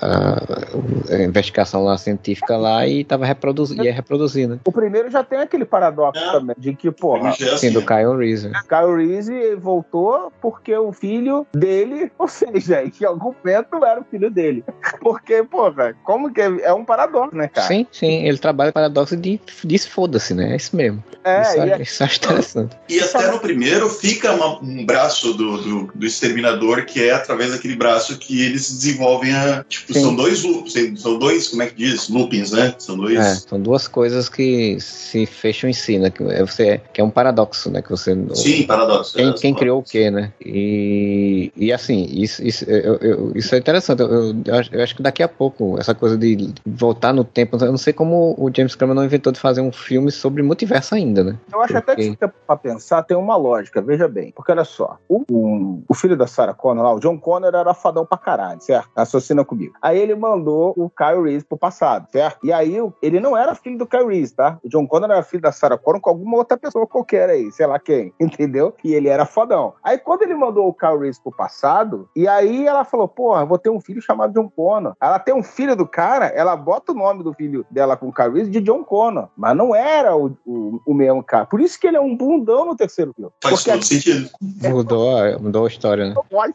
a, 0.00 1.14
a 1.14 1.22
investigação 1.22 1.84
lá 1.84 1.96
científica 1.96 2.56
lá 2.56 2.65
lá 2.66 2.86
e 2.86 3.04
tava 3.04 3.24
reproduzindo, 3.24 3.84
ia 3.84 3.92
reproduzir, 3.92 4.48
né? 4.48 4.58
O 4.64 4.72
primeiro 4.72 5.10
já 5.10 5.22
tem 5.22 5.38
aquele 5.38 5.64
paradoxo 5.64 6.22
é. 6.22 6.32
também, 6.32 6.56
de 6.58 6.74
que, 6.74 6.90
porra. 6.90 7.32
Sim, 7.32 7.72
do 7.72 7.82
Kyle 7.82 8.16
Reese. 8.16 8.50
Kyle 8.68 8.96
Reese 8.96 9.54
voltou 9.56 10.32
porque 10.40 10.76
o 10.76 10.92
filho 10.92 11.46
dele, 11.54 12.10
ou 12.18 12.28
seja, 12.28 12.82
em 12.82 13.04
algum 13.04 13.34
momento 13.44 13.84
era 13.84 14.00
o 14.00 14.04
filho 14.04 14.30
dele. 14.30 14.64
Porque, 15.00 15.42
porra, 15.44 15.94
como 16.04 16.32
que 16.32 16.40
é, 16.40 16.46
é 16.62 16.72
um 16.72 16.84
paradoxo, 16.84 17.36
né, 17.36 17.48
cara? 17.48 17.66
Sim, 17.66 17.86
sim, 17.90 18.26
ele 18.26 18.38
trabalha 18.38 18.72
paradoxo 18.72 19.16
de, 19.16 19.40
de 19.64 19.78
foda-se, 19.78 20.34
né? 20.34 20.52
É 20.52 20.56
isso 20.56 20.74
mesmo. 20.74 21.02
É, 21.24 21.42
isso, 21.42 21.60
é, 21.60 21.82
isso 21.82 22.04
acho 22.04 22.16
interessante. 22.18 22.76
E 22.88 23.00
até 23.00 23.30
no 23.30 23.38
primeiro 23.38 23.88
fica 23.88 24.32
uma, 24.32 24.60
um 24.60 24.84
braço 24.84 25.34
do, 25.34 25.58
do, 25.58 25.92
do, 25.94 26.06
exterminador 26.06 26.84
que 26.84 27.02
é 27.02 27.12
através 27.12 27.52
daquele 27.52 27.76
braço 27.76 28.18
que 28.18 28.42
eles 28.42 28.70
desenvolvem 28.70 29.34
a. 29.34 29.64
Tipo, 29.68 29.92
sim. 29.92 30.00
são 30.00 30.14
dois 30.14 30.42
loops, 30.42 30.74
são 30.96 31.18
dois, 31.18 31.48
como 31.48 31.62
é 31.62 31.66
que 31.66 31.74
diz? 31.74 32.08
Loopings, 32.08 32.52
né? 32.56 32.74
São 32.78 32.96
dois. 32.96 33.18
É, 33.18 33.34
são 33.34 33.60
duas 33.60 33.86
coisas 33.88 34.28
que 34.28 34.78
se 34.80 35.26
fecham 35.26 35.68
em 35.68 35.72
si, 35.72 35.98
né? 35.98 36.10
Que 36.10 36.22
é, 36.24 36.44
você, 36.44 36.80
que 36.92 37.00
é 37.00 37.04
um 37.04 37.10
paradoxo, 37.10 37.70
né? 37.70 37.82
Que 37.82 37.90
você, 37.90 38.16
Sim, 38.34 38.66
paradoxo. 38.66 39.14
Quem, 39.14 39.28
é, 39.28 39.32
quem 39.32 39.54
criou 39.54 39.80
o 39.80 39.82
quê, 39.82 40.10
né? 40.10 40.32
E, 40.44 41.52
e 41.56 41.72
assim, 41.72 42.06
isso, 42.10 42.44
isso, 42.44 42.64
eu, 42.68 42.96
eu, 42.96 43.32
isso 43.34 43.54
é 43.54 43.58
interessante. 43.58 44.00
Eu, 44.00 44.34
eu, 44.44 44.54
acho, 44.54 44.74
eu 44.74 44.82
acho 44.82 44.96
que 44.96 45.02
daqui 45.02 45.22
a 45.22 45.28
pouco, 45.28 45.78
essa 45.78 45.94
coisa 45.94 46.16
de 46.16 46.52
voltar 46.64 47.12
no 47.12 47.24
tempo, 47.24 47.56
eu 47.56 47.70
não 47.70 47.78
sei 47.78 47.92
como 47.92 48.34
o 48.38 48.50
James 48.54 48.74
Cameron 48.74 48.96
não 48.96 49.04
inventou 49.04 49.32
de 49.32 49.38
fazer 49.38 49.60
um 49.60 49.72
filme 49.72 50.10
sobre 50.10 50.42
multiverso 50.42 50.94
ainda, 50.94 51.22
né? 51.22 51.36
Eu 51.52 51.60
acho 51.60 51.72
Porque- 51.74 51.90
até 51.92 51.96
que 51.96 52.10
se 52.10 52.16
pra 52.46 52.56
pensar, 52.56 53.02
tem 53.02 53.16
uma 53.16 53.36
lógica, 53.36 53.80
veja 53.82 54.08
bem. 54.08 54.32
Porque 54.34 54.52
olha 54.52 54.64
só, 54.64 54.98
o, 55.08 55.24
o, 55.30 55.82
o 55.88 55.94
filho 55.94 56.16
da 56.16 56.26
Sarah 56.26 56.54
Connor 56.54 56.84
lá, 56.84 56.94
o 56.94 57.00
John 57.00 57.18
Connor, 57.18 57.54
era 57.54 57.74
fadão 57.74 58.04
pra 58.06 58.18
caralho, 58.18 58.60
certo? 58.60 58.88
Assassina 58.96 59.44
comigo. 59.44 59.74
Aí 59.80 59.98
ele 59.98 60.14
mandou 60.14 60.72
o 60.76 60.90
Kyle 60.90 61.22
Reese 61.22 61.44
pro 61.44 61.58
passado, 61.58 62.06
certo? 62.10 62.35
E 62.42 62.52
aí 62.52 62.76
ele 63.02 63.20
não 63.20 63.36
era 63.36 63.54
filho 63.54 63.78
do 63.78 63.88
Reese, 64.06 64.34
tá? 64.34 64.58
O 64.62 64.68
John 64.68 64.86
Connor 64.86 65.10
era 65.10 65.22
filho 65.22 65.42
da 65.42 65.52
Sarah 65.52 65.78
Connor 65.78 66.00
com 66.00 66.10
alguma 66.10 66.36
outra 66.36 66.56
pessoa 66.56 66.86
qualquer 66.86 67.30
aí, 67.30 67.50
sei 67.52 67.66
lá 67.66 67.78
quem, 67.78 68.12
entendeu? 68.20 68.74
E 68.84 68.94
ele 68.94 69.08
era 69.08 69.24
fodão. 69.26 69.74
Aí 69.82 69.98
quando 69.98 70.22
ele 70.22 70.34
mandou 70.34 70.66
o 70.68 70.98
Reese 70.98 71.20
pro 71.22 71.32
passado, 71.34 72.08
e 72.14 72.28
aí 72.28 72.66
ela 72.66 72.84
falou, 72.84 73.08
porra, 73.08 73.44
vou 73.44 73.58
ter 73.58 73.70
um 73.70 73.80
filho 73.80 74.00
chamado 74.00 74.32
John 74.32 74.48
Connor. 74.48 74.94
Ela 75.00 75.18
tem 75.18 75.34
um 75.34 75.42
filho 75.42 75.76
do 75.76 75.86
cara, 75.86 76.26
ela 76.26 76.56
bota 76.56 76.92
o 76.92 76.94
nome 76.94 77.22
do 77.22 77.32
filho 77.32 77.64
dela 77.70 77.96
com 77.96 78.08
o 78.08 78.10
Reese 78.32 78.50
de 78.50 78.60
John 78.60 78.84
Connor. 78.84 79.28
Mas 79.36 79.56
não 79.56 79.74
era 79.74 80.16
o, 80.16 80.36
o, 80.44 80.80
o 80.86 80.94
mesmo 80.94 81.22
cara. 81.22 81.46
Por 81.46 81.60
isso 81.60 81.78
que 81.78 81.86
ele 81.86 81.96
é 81.96 82.00
um 82.00 82.16
bundão 82.16 82.64
no 82.64 82.76
terceiro 82.76 83.12
filme. 83.14 83.30
Faz 83.42 83.56
Porque 83.56 83.70
todo 83.72 83.84
sentido. 83.84 84.30
Mudou, 84.40 85.16
a- 85.16 85.38
mudou 85.38 85.64
a 85.64 85.68
história, 85.68 86.08
né? 86.08 86.14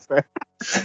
né? 0.09 0.23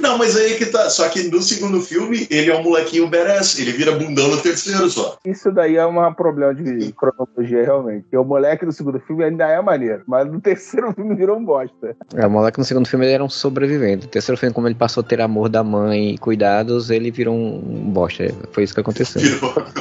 Não, 0.00 0.16
mas 0.16 0.36
aí 0.36 0.56
que 0.56 0.66
tá. 0.66 0.88
Só 0.88 1.08
que 1.08 1.24
no 1.24 1.42
segundo 1.42 1.80
filme, 1.80 2.26
ele 2.30 2.50
é 2.50 2.56
um 2.56 2.62
molequinho 2.62 3.08
badass. 3.08 3.58
Ele 3.58 3.72
vira 3.72 3.92
bundão 3.92 4.28
no 4.28 4.40
terceiro 4.40 4.85
só. 4.90 5.18
Isso 5.24 5.50
daí 5.50 5.76
é 5.76 5.86
um 5.86 6.14
problema 6.14 6.54
de 6.54 6.92
cronologia, 6.92 7.64
realmente. 7.64 8.02
Porque 8.02 8.16
o 8.16 8.24
moleque 8.24 8.64
do 8.64 8.72
segundo 8.72 9.00
filme 9.00 9.24
ainda 9.24 9.46
é 9.46 9.60
maneiro. 9.60 10.02
Mas 10.06 10.30
no 10.30 10.40
terceiro 10.42 10.92
filme 10.92 11.14
virou 11.14 11.36
um 11.36 11.44
bosta. 11.44 11.96
É, 12.14 12.26
o 12.26 12.30
moleque 12.30 12.58
no 12.58 12.64
segundo 12.64 12.86
filme 12.86 13.06
ele 13.06 13.14
era 13.14 13.24
um 13.24 13.28
sobrevivente. 13.28 14.06
No 14.06 14.10
terceiro 14.10 14.38
filme, 14.38 14.54
como 14.54 14.68
ele 14.68 14.74
passou 14.74 15.02
a 15.02 15.04
ter 15.04 15.20
amor 15.20 15.48
da 15.48 15.62
mãe 15.62 16.14
e 16.14 16.18
cuidados, 16.18 16.90
ele 16.90 17.10
virou 17.10 17.34
um 17.34 17.90
bosta. 17.90 18.26
Foi 18.52 18.62
isso 18.62 18.74
que 18.74 18.80
aconteceu. 18.80 19.20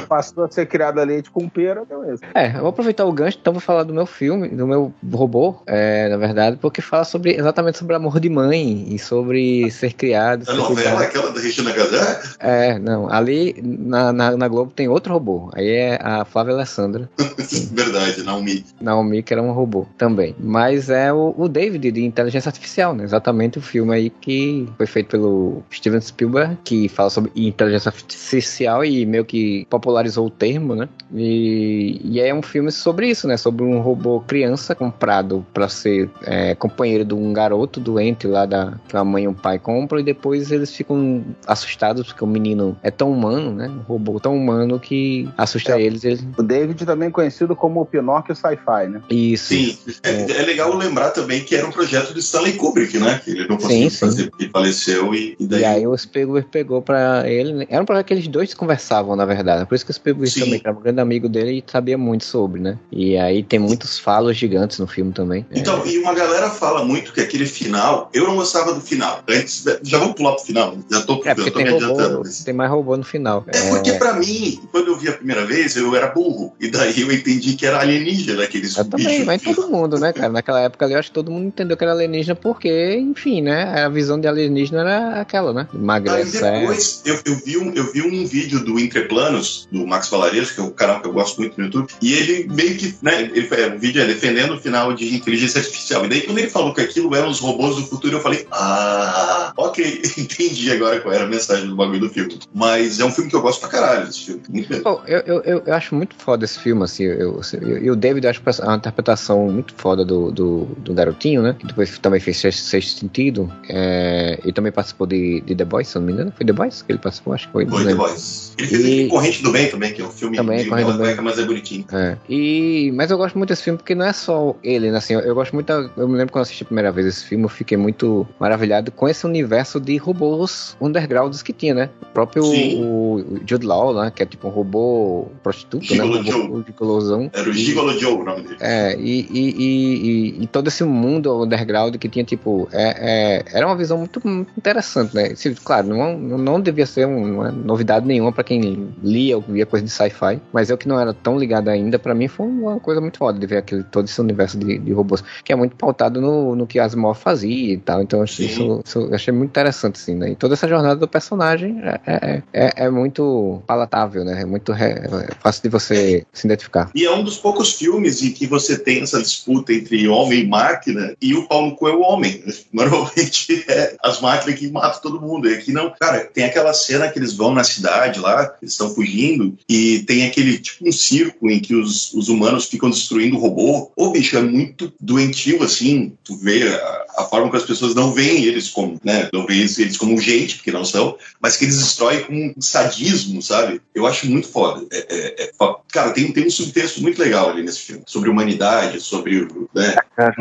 Passou 0.08 0.44
a 0.44 0.50
ser 0.50 0.66
criado 0.66 0.98
a 1.00 1.04
leite 1.04 1.30
com 1.30 1.48
pera, 1.48 1.82
então 1.84 2.04
é 2.04 2.14
isso. 2.14 2.22
É, 2.34 2.56
eu 2.56 2.60
vou 2.60 2.68
aproveitar 2.68 3.04
o 3.04 3.12
gancho, 3.12 3.38
então 3.40 3.52
vou 3.52 3.60
falar 3.60 3.82
do 3.82 3.94
meu 3.94 4.06
filme, 4.06 4.48
do 4.48 4.66
meu 4.66 4.92
robô, 5.12 5.56
é, 5.66 6.08
na 6.08 6.16
verdade, 6.16 6.56
porque 6.60 6.80
fala 6.80 7.04
sobre 7.04 7.34
exatamente 7.36 7.78
sobre 7.78 7.94
amor 7.96 8.20
de 8.20 8.28
mãe 8.28 8.86
e 8.88 8.98
sobre 8.98 9.70
ser 9.70 9.92
criado. 9.92 10.42
A 10.42 10.52
ser 10.52 10.54
novela, 10.54 10.74
cuidado. 10.74 11.02
aquela 11.02 11.32
da 11.32 11.40
Regina 11.40 11.72
Casé? 11.72 12.20
É, 12.38 12.78
não, 12.78 13.10
ali 13.10 13.54
na, 13.62 14.12
na, 14.12 14.36
na 14.36 14.48
Globo 14.48 14.72
tem 14.72 14.88
outro 14.88 14.95
robô. 15.04 15.50
Aí 15.54 15.68
é 15.68 15.98
a 16.02 16.24
Flávia 16.24 16.54
Alessandra, 16.54 17.08
Verdade, 17.72 18.22
Naomi. 18.22 18.64
Naomi, 18.80 19.22
que 19.22 19.32
era 19.32 19.42
um 19.42 19.52
robô 19.52 19.86
também. 19.96 20.34
Mas 20.38 20.90
é 20.90 21.12
o, 21.12 21.34
o 21.36 21.48
David 21.48 21.90
de 21.90 22.04
Inteligência 22.04 22.48
Artificial, 22.48 22.94
né? 22.94 23.04
Exatamente 23.04 23.58
o 23.58 23.62
filme 23.62 23.94
aí 23.94 24.10
que 24.10 24.68
foi 24.76 24.86
feito 24.86 25.08
pelo 25.08 25.62
Steven 25.72 26.00
Spielberg, 26.00 26.58
que 26.64 26.88
fala 26.88 27.10
sobre 27.10 27.30
inteligência 27.36 27.88
artificial 27.90 28.84
e 28.84 29.04
meio 29.06 29.24
que 29.24 29.66
popularizou 29.70 30.26
o 30.26 30.30
termo, 30.30 30.74
né? 30.74 30.88
E, 31.14 32.00
e 32.04 32.20
é 32.20 32.34
um 32.34 32.42
filme 32.42 32.70
sobre 32.70 33.08
isso, 33.08 33.26
né? 33.28 33.36
Sobre 33.36 33.64
um 33.64 33.80
robô 33.80 34.20
criança 34.20 34.74
comprado 34.74 35.44
para 35.52 35.68
ser 35.68 36.10
é, 36.24 36.54
companheiro 36.54 37.04
de 37.04 37.14
um 37.14 37.32
garoto 37.32 37.80
doente 37.80 38.26
lá 38.26 38.46
da 38.46 38.74
que 38.88 38.96
a 38.96 39.04
mãe 39.04 39.24
e 39.24 39.28
o 39.28 39.34
pai 39.34 39.58
compram 39.58 40.00
e 40.00 40.02
depois 40.02 40.50
eles 40.50 40.74
ficam 40.74 41.24
assustados 41.46 42.06
porque 42.08 42.24
o 42.24 42.26
menino 42.26 42.76
é 42.82 42.90
tão 42.90 43.10
humano, 43.10 43.50
né? 43.52 43.68
Um 43.68 43.82
robô 43.82 44.18
tão 44.20 44.36
humano 44.36 44.78
que 44.86 45.28
assusta 45.36 45.72
É. 45.72 45.82
eles. 45.82 46.04
eles... 46.04 46.24
O 46.38 46.42
David 46.42 46.84
também 46.86 47.10
conhecido 47.10 47.56
como 47.56 47.80
o 47.80 47.86
Pinóquio 47.86 48.34
Sci-Fi, 48.36 48.88
né? 48.88 49.02
Isso. 49.10 49.48
Sim. 49.48 49.76
É, 50.02 50.12
é 50.40 50.42
legal 50.42 50.72
lembrar 50.76 51.10
também 51.10 51.42
que 51.42 51.54
era 51.56 51.66
um 51.66 51.72
projeto 51.72 52.14
de 52.14 52.20
Stanley 52.20 52.52
Kubrick, 52.52 52.96
né? 52.98 53.20
Que 53.24 53.30
ele 53.32 53.48
não 53.48 53.56
conseguiu 53.56 53.90
Sim, 53.90 53.90
sim. 53.90 53.96
fazer 54.06 54.30
porque 54.30 54.48
faleceu 54.48 55.12
e, 55.14 55.36
e 55.40 55.46
daí. 55.46 55.60
E 55.62 55.64
aí 55.64 55.86
o 55.86 55.96
Spielberg 55.96 56.48
pegou 56.50 56.80
pra 56.80 57.28
ele. 57.28 57.52
né? 57.52 57.66
Era 57.68 57.82
um 57.82 57.86
projeto 57.86 58.06
que 58.06 58.14
eles 58.14 58.28
dois 58.28 58.54
conversavam, 58.54 59.16
na 59.16 59.24
verdade. 59.24 59.66
Por 59.66 59.74
isso 59.74 59.84
que 59.84 59.90
o 59.90 59.94
Spielberg 59.94 60.30
Sim. 60.30 60.40
também, 60.44 60.60
que 60.60 60.68
era 60.68 60.76
um 60.76 60.80
grande 60.80 61.00
amigo 61.00 61.28
dele 61.28 61.52
e 61.66 61.70
sabia 61.70 61.98
muito 61.98 62.24
sobre, 62.24 62.60
né? 62.60 62.78
E 62.92 63.16
aí 63.16 63.42
tem 63.42 63.58
muitos 63.58 63.98
falos 63.98 64.36
gigantes 64.36 64.78
no 64.78 64.86
filme 64.86 65.12
também. 65.12 65.44
Então, 65.52 65.84
e 65.86 65.98
uma 65.98 66.14
galera 66.14 66.48
fala 66.50 66.84
muito 66.84 67.12
que 67.12 67.20
aquele 67.20 67.46
final. 67.46 68.08
Eu 68.14 68.24
não 68.28 68.36
gostava 68.36 68.72
do 68.72 68.80
final. 68.80 69.20
Antes, 69.28 69.64
já 69.82 69.98
vamos 69.98 70.14
pular 70.14 70.32
pro 70.34 70.44
final. 70.44 70.76
Já 70.90 71.02
tô, 71.02 71.20
É, 71.24 71.28
já 71.28 71.34
tô 71.34 71.50
tem 71.50 71.64
me 71.64 71.70
adiantando. 71.74 72.02
robô, 72.08 72.18
mas- 72.24 72.44
tem 72.44 72.54
mais 72.54 72.70
robô 72.70 72.96
no 72.96 73.04
final. 73.04 73.44
É 73.48 73.68
porque 73.70 73.92
pra 73.94 74.12
mim, 74.14 74.60
quando 74.76 74.88
eu 74.88 74.96
vi 74.96 75.08
a 75.08 75.12
primeira 75.12 75.46
vez, 75.46 75.74
eu 75.74 75.96
era 75.96 76.08
burro. 76.08 76.54
E 76.60 76.68
daí 76.68 77.00
eu 77.00 77.10
entendi 77.10 77.54
que 77.54 77.64
era 77.64 77.80
alienígena 77.80 78.42
aqueles 78.44 78.76
Eu 78.76 78.84
também, 78.84 79.06
bichos. 79.06 79.24
mas 79.24 79.40
todo 79.40 79.68
mundo, 79.68 79.98
né, 79.98 80.12
cara? 80.12 80.28
Naquela 80.28 80.60
época 80.60 80.84
ali, 80.84 80.92
eu 80.92 80.98
acho 80.98 81.08
que 81.08 81.14
todo 81.14 81.30
mundo 81.30 81.46
entendeu 81.46 81.78
que 81.78 81.82
era 81.82 81.94
alienígena, 81.94 82.34
porque, 82.36 82.94
enfim, 82.98 83.40
né? 83.40 83.84
A 83.84 83.88
visão 83.88 84.20
de 84.20 84.28
alienígena 84.28 84.80
era 84.80 85.20
aquela, 85.22 85.54
né? 85.54 85.66
Aí 85.72 85.78
Emagrece. 85.80 86.44
é. 86.44 86.60
depois 86.60 87.02
eu, 87.06 87.18
eu, 87.24 87.36
vi 87.36 87.56
um, 87.56 87.72
eu 87.72 87.90
vi 87.90 88.02
um 88.02 88.26
vídeo 88.26 88.62
do 88.62 88.78
Entreplanos, 88.78 89.66
do 89.72 89.86
Max 89.86 90.10
Valarejo, 90.10 90.54
que 90.54 90.60
é 90.60 90.64
um 90.64 90.70
canal 90.70 91.00
que 91.00 91.08
eu 91.08 91.12
gosto 91.14 91.40
muito 91.40 91.58
no 91.58 91.64
YouTube, 91.64 91.90
e 92.02 92.12
ele 92.12 92.46
meio 92.52 92.76
que, 92.76 92.94
né, 93.00 93.22
ele 93.22 93.48
foi 93.48 93.70
um 93.70 93.78
vídeo 93.78 94.02
é, 94.02 94.04
defendendo 94.04 94.56
o 94.56 94.60
final 94.60 94.92
de 94.92 95.14
inteligência 95.14 95.58
artificial. 95.58 96.04
E 96.04 96.08
daí 96.10 96.20
quando 96.20 96.38
ele 96.38 96.50
falou 96.50 96.74
que 96.74 96.82
aquilo 96.82 97.14
eram 97.16 97.30
os 97.30 97.40
robôs 97.40 97.76
do 97.76 97.86
futuro, 97.86 98.16
eu 98.16 98.20
falei, 98.20 98.46
ah, 98.52 99.54
ok, 99.56 100.02
entendi 100.18 100.70
agora 100.70 101.00
qual 101.00 101.14
era 101.14 101.24
a 101.24 101.28
mensagem 101.28 101.66
do 101.66 101.74
bagulho 101.76 102.00
do 102.00 102.10
filme. 102.10 102.38
Mas 102.54 103.00
é 103.00 103.04
um 103.06 103.10
filme 103.10 103.30
que 103.30 103.36
eu 103.36 103.40
gosto 103.40 103.60
pra 103.60 103.70
caralho, 103.70 104.08
esse 104.08 104.26
filme. 104.26 104.42
Muito 104.50 104.65
eu, 104.70 105.18
eu, 105.26 105.42
eu, 105.42 105.62
eu 105.66 105.74
acho 105.74 105.94
muito 105.94 106.14
foda 106.16 106.44
esse 106.44 106.58
filme, 106.58 106.82
assim. 106.84 107.04
Eu, 107.04 107.40
eu- 107.60 107.78
e 107.84 107.90
o 107.90 107.96
David, 107.96 108.24
eu 108.26 108.30
acho 108.30 108.42
é 108.46 108.64
uma 108.64 108.76
interpretação 108.76 109.46
muito 109.50 109.74
foda 109.76 110.04
do, 110.04 110.30
do, 110.30 110.64
do 110.78 110.94
garotinho, 110.94 111.42
né? 111.42 111.54
Que 111.58 111.66
depois 111.66 111.98
também 111.98 112.20
fez 112.20 112.36
Sexto, 112.38 112.60
Sexto 112.62 113.00
Sentido. 113.00 113.50
É, 113.68 114.38
e 114.44 114.52
também 114.52 114.72
participou 114.72 115.06
de, 115.06 115.40
de 115.42 115.54
The 115.54 115.64
Boys, 115.64 115.88
se 115.88 115.96
eu 115.96 116.00
não 116.00 116.06
me 116.06 116.12
engano. 116.12 116.32
Foi 116.36 116.44
The 116.46 116.52
Boys 116.52 116.82
que 116.82 116.92
ele 116.92 116.98
participou? 116.98 117.32
Acho 117.34 117.46
que 117.46 117.52
foi. 117.52 117.66
Foi 117.66 117.78
The 117.80 117.84
lembro. 117.88 118.04
Boys. 118.06 118.54
Ele 118.58 118.66
fez 118.68 118.84
E- 118.84 119.08
Corrente 119.08 119.42
do 119.42 119.52
Bem 119.52 119.70
também, 119.70 119.92
que 119.92 120.02
é 120.02 120.04
um 120.04 120.10
filme 120.10 120.36
Também, 120.36 120.58
meio 120.58 120.68
Corrente 120.70 120.92
do 120.92 120.98
Bem. 120.98 121.16
mas 121.22 121.38
é 121.38 121.44
bonitinho. 121.44 121.84
É. 121.92 122.16
E, 122.28 122.90
mas 122.94 123.10
eu 123.10 123.16
gosto 123.18 123.36
muito 123.36 123.48
desse 123.50 123.62
filme 123.62 123.76
porque 123.78 123.94
não 123.94 124.06
é 124.06 124.12
só 124.12 124.54
ele, 124.62 124.90
né? 124.90 124.98
Assim, 124.98 125.14
eu, 125.14 125.20
eu 125.20 125.34
gosto 125.34 125.52
muito. 125.52 125.66
da- 125.66 125.88
eu 125.96 126.08
me 126.08 126.16
lembro 126.16 126.32
quando 126.32 126.40
eu 126.40 126.42
assisti 126.42 126.62
a 126.62 126.66
primeira 126.66 126.90
vez 126.92 127.06
esse 127.06 127.24
filme, 127.24 127.44
eu 127.44 127.48
fiquei 127.48 127.76
muito 127.76 128.26
maravilhado 128.40 128.90
com 128.90 129.08
esse 129.08 129.26
universo 129.26 129.80
de 129.80 129.96
robôs 129.96 130.76
undergrounds 130.80 131.42
que 131.42 131.52
tinha, 131.52 131.74
né? 131.74 131.90
O 132.02 132.06
próprio 132.06 132.42
Sim. 132.44 132.80
o 132.82 133.40
Jude 133.46 133.66
Law, 133.66 133.94
né? 133.94 134.12
Que 134.14 134.22
é 134.22 134.26
tipo 134.26 134.48
um 134.48 134.50
robô 134.56 135.26
prostituto, 135.42 135.84
Gigolo 135.84 136.22
né? 136.22 136.30
Robô 136.30 136.62
gigolosão. 136.66 137.30
Era 137.32 137.48
o 137.48 137.52
E- 137.52 137.56
Gigolo 137.58 137.92
Joe 137.98 138.12
o 138.14 138.24
nome 138.24 138.42
dele. 138.42 138.56
É, 138.60 138.96
e, 138.98 139.26
e, 139.30 140.42
e, 140.42 140.46
todo 140.46 140.68
esse 140.68 140.82
mundo 140.84 141.42
underground 141.42 141.96
que 141.96 142.08
tinha, 142.08 142.24
tipo, 142.24 142.68
é, 142.72 143.42
é- 143.44 143.44
era 143.52 143.66
uma 143.66 143.76
visão 143.76 143.98
muito, 143.98 144.26
muito 144.26 144.52
interessante, 144.56 145.14
né? 145.14 145.34
Se- 145.34 145.54
claro, 145.56 145.88
não, 145.88 146.16
não 146.18 146.60
devia 146.60 146.86
ser 146.86 147.06
um- 147.06 147.34
uma 147.36 147.50
novidade 147.50 148.06
nenhuma 148.06 148.32
pra 148.32 148.42
quem 148.42 148.88
lia 149.02 149.36
ou 149.36 149.42
via 149.42 149.66
coisa 149.66 149.84
de 149.84 149.90
sci-fi, 149.90 150.40
mas 150.52 150.70
eu 150.70 150.78
que 150.78 150.88
não 150.88 150.98
era 150.98 151.12
tão 151.12 151.38
ligado 151.38 151.68
ainda, 151.68 151.98
pra 151.98 152.14
mim 152.14 152.28
foi 152.28 152.46
uma 152.46 152.80
coisa 152.80 153.00
muito 153.00 153.18
foda 153.18 153.38
de 153.38 153.46
ver 153.46 153.58
aquele, 153.58 153.82
todo 153.84 154.06
esse 154.06 154.20
universo 154.20 154.58
de, 154.58 154.78
de 154.78 154.92
robôs, 154.92 155.22
que 155.44 155.52
é 155.52 155.56
muito 155.56 155.76
pautado 155.76 156.20
no, 156.20 156.56
no 156.56 156.66
que 156.66 156.78
Asimov 156.78 157.18
fazia 157.18 157.74
e 157.74 157.78
tal, 157.78 158.00
então 158.02 158.20
eu 158.20 158.24
achei 158.24 158.46
Sim. 158.48 158.52
isso, 158.52 158.80
isso 158.84 158.98
eu 159.00 159.14
achei 159.14 159.32
muito 159.34 159.50
interessante, 159.50 159.96
assim, 159.96 160.14
né? 160.14 160.30
E 160.30 160.34
toda 160.36 160.54
essa 160.54 160.66
jornada 160.66 160.96
do 160.96 161.08
personagem 161.08 161.78
é, 161.82 162.00
é, 162.06 162.42
é, 162.52 162.72
é 162.86 162.90
muito 162.90 163.60
palatável, 163.66 164.24
né? 164.24 164.45
Muito 164.46 164.72
re- 164.72 165.02
fácil 165.42 165.62
de 165.64 165.68
você 165.68 166.24
se 166.32 166.46
identificar. 166.46 166.90
E 166.94 167.04
é 167.04 167.12
um 167.12 167.22
dos 167.24 167.36
poucos 167.36 167.72
filmes 167.72 168.22
em 168.22 168.30
que 168.30 168.46
você 168.46 168.78
tem 168.78 169.02
essa 169.02 169.20
disputa 169.22 169.72
entre 169.72 170.06
homem 170.08 170.40
e 170.40 170.46
máquina 170.46 171.14
e 171.20 171.34
o 171.34 171.46
pau 171.46 171.66
no 171.66 171.76
cu 171.76 171.88
é 171.88 171.92
o 171.92 172.00
homem. 172.00 172.42
Normalmente 172.72 173.64
é 173.68 173.96
as 174.02 174.20
máquinas 174.20 174.58
que 174.58 174.68
matam 174.70 175.00
todo 175.00 175.20
mundo. 175.20 175.48
E 175.48 175.54
aqui 175.54 175.72
não. 175.72 175.92
Cara, 176.00 176.20
tem 176.24 176.44
aquela 176.44 176.72
cena 176.72 177.08
que 177.08 177.18
eles 177.18 177.32
vão 177.32 177.52
na 177.52 177.64
cidade 177.64 178.20
lá, 178.20 178.54
eles 178.60 178.72
estão 178.72 178.94
fugindo, 178.94 179.56
e 179.68 180.00
tem 180.00 180.26
aquele 180.26 180.58
tipo 180.58 180.88
um 180.88 180.92
circo 180.92 181.50
em 181.50 181.58
que 181.60 181.74
os, 181.74 182.12
os 182.14 182.28
humanos 182.28 182.66
ficam 182.66 182.90
destruindo 182.90 183.36
o 183.36 183.40
robô. 183.40 183.90
Ô, 183.96 184.10
bicho, 184.10 184.36
é 184.36 184.42
muito 184.42 184.92
doentio 185.00 185.62
assim. 185.62 186.12
Tu 186.24 186.36
vê 186.36 186.62
a, 186.68 187.04
a 187.18 187.24
forma 187.24 187.50
que 187.50 187.56
as 187.56 187.64
pessoas 187.64 187.94
não 187.94 188.12
veem 188.12 188.44
eles 188.44 188.68
como, 188.68 189.00
né? 189.04 189.28
Não 189.32 189.46
veem 189.46 189.60
eles, 189.60 189.96
como 189.96 190.20
gente, 190.20 190.56
porque 190.56 190.70
não 190.72 190.84
são, 190.84 191.16
mas 191.40 191.56
que 191.56 191.64
eles 191.64 191.78
destroem 191.78 192.24
com 192.24 192.54
sadismo, 192.60 193.42
sabe? 193.42 193.80
Eu 193.94 194.06
acho 194.06 194.25
muito 194.28 194.48
foda. 194.48 194.84
É- 194.92 195.06
é- 195.08 195.44
é 195.44 195.50
cara, 195.92 196.12
tem, 196.12 196.30
tem 196.32 196.46
um 196.46 196.50
subtexto 196.50 197.00
muito 197.00 197.18
legal 197.18 197.50
ali 197.50 197.62
nesse 197.62 197.80
filme, 197.80 198.02
sobre 198.06 198.28
humanidade, 198.28 199.00
sobre, 199.00 199.48
né, 199.74 199.94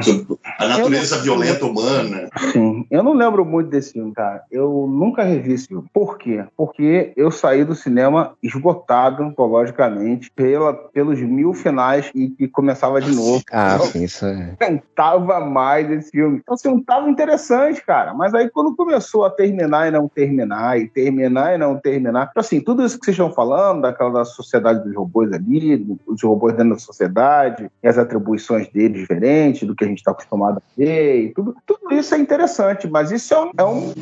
sobre 0.03 0.37
a 0.59 0.67
natureza 0.67 1.19
violenta 1.19 1.65
humana. 1.65 2.29
Sim. 2.51 2.85
Eu 2.91 3.03
não 3.03 3.13
lembro 3.13 3.45
muito 3.45 3.69
desse 3.69 3.93
filme, 3.93 4.13
cara. 4.13 4.43
Eu 4.51 4.85
nunca 4.89 5.23
revi 5.23 5.53
esse 5.53 5.67
filme. 5.67 5.85
Por 5.93 6.17
quê? 6.17 6.43
Porque 6.57 7.13
eu 7.15 7.31
saí 7.31 7.63
do 7.63 7.75
cinema 7.75 8.33
esgotado, 8.43 9.25
psicologicamente, 9.27 10.29
pela, 10.31 10.73
pelos 10.73 11.19
mil 11.21 11.53
finais 11.53 12.11
e, 12.13 12.33
e 12.37 12.47
começava 12.47 12.99
de 12.99 13.15
novo. 13.15 13.41
Ah, 13.51 13.77
isso 13.95 14.25
é. 14.25 14.55
cantava 14.59 15.39
mais 15.39 15.89
esse 15.89 16.11
filme. 16.11 16.39
Então, 16.41 16.55
assim, 16.55 16.67
não 16.67 16.83
tava 16.83 17.09
interessante, 17.09 17.81
cara. 17.85 18.13
Mas 18.13 18.33
aí, 18.33 18.49
quando 18.49 18.65
quando 18.65 18.75
começou 18.75 19.25
a 19.25 19.29
terminar 19.29 19.87
e 19.87 19.91
não 19.91 20.07
terminar, 20.07 20.79
e 20.79 20.87
terminar 20.87 21.53
e 21.53 21.57
não 21.57 21.77
terminar, 21.77 22.27
tipo 22.27 22.39
assim, 22.39 22.59
tudo 22.59 22.83
isso 22.83 22.97
que 22.97 23.05
vocês 23.05 23.15
estão 23.15 23.31
falando, 23.31 23.74
daquela 23.81 24.11
da 24.11 24.25
sociedade 24.25 24.83
dos 24.83 24.95
robôs 24.95 25.31
ali, 25.31 25.85
os 26.05 26.21
robôs 26.23 26.53
dentro 26.53 26.73
da 26.73 26.79
sociedade, 26.79 27.69
e 27.81 27.87
as 27.87 27.97
atribuições 27.97 28.67
deles 28.69 29.01
diferentes 29.01 29.67
do 29.67 29.75
que 29.75 29.83
a 29.83 29.87
gente 29.87 29.99
está 29.99 30.11
acostumado 30.11 30.57
a 30.57 30.61
ver, 30.77 31.25
e 31.25 31.33
tudo, 31.33 31.55
tudo 31.65 31.93
isso 31.93 32.13
é 32.15 32.17
interessante, 32.17 32.87
mas 32.87 33.11
isso 33.11 33.33
é 33.33 33.39
um, 33.39 33.51
é 33.57 33.63
um 33.63 33.93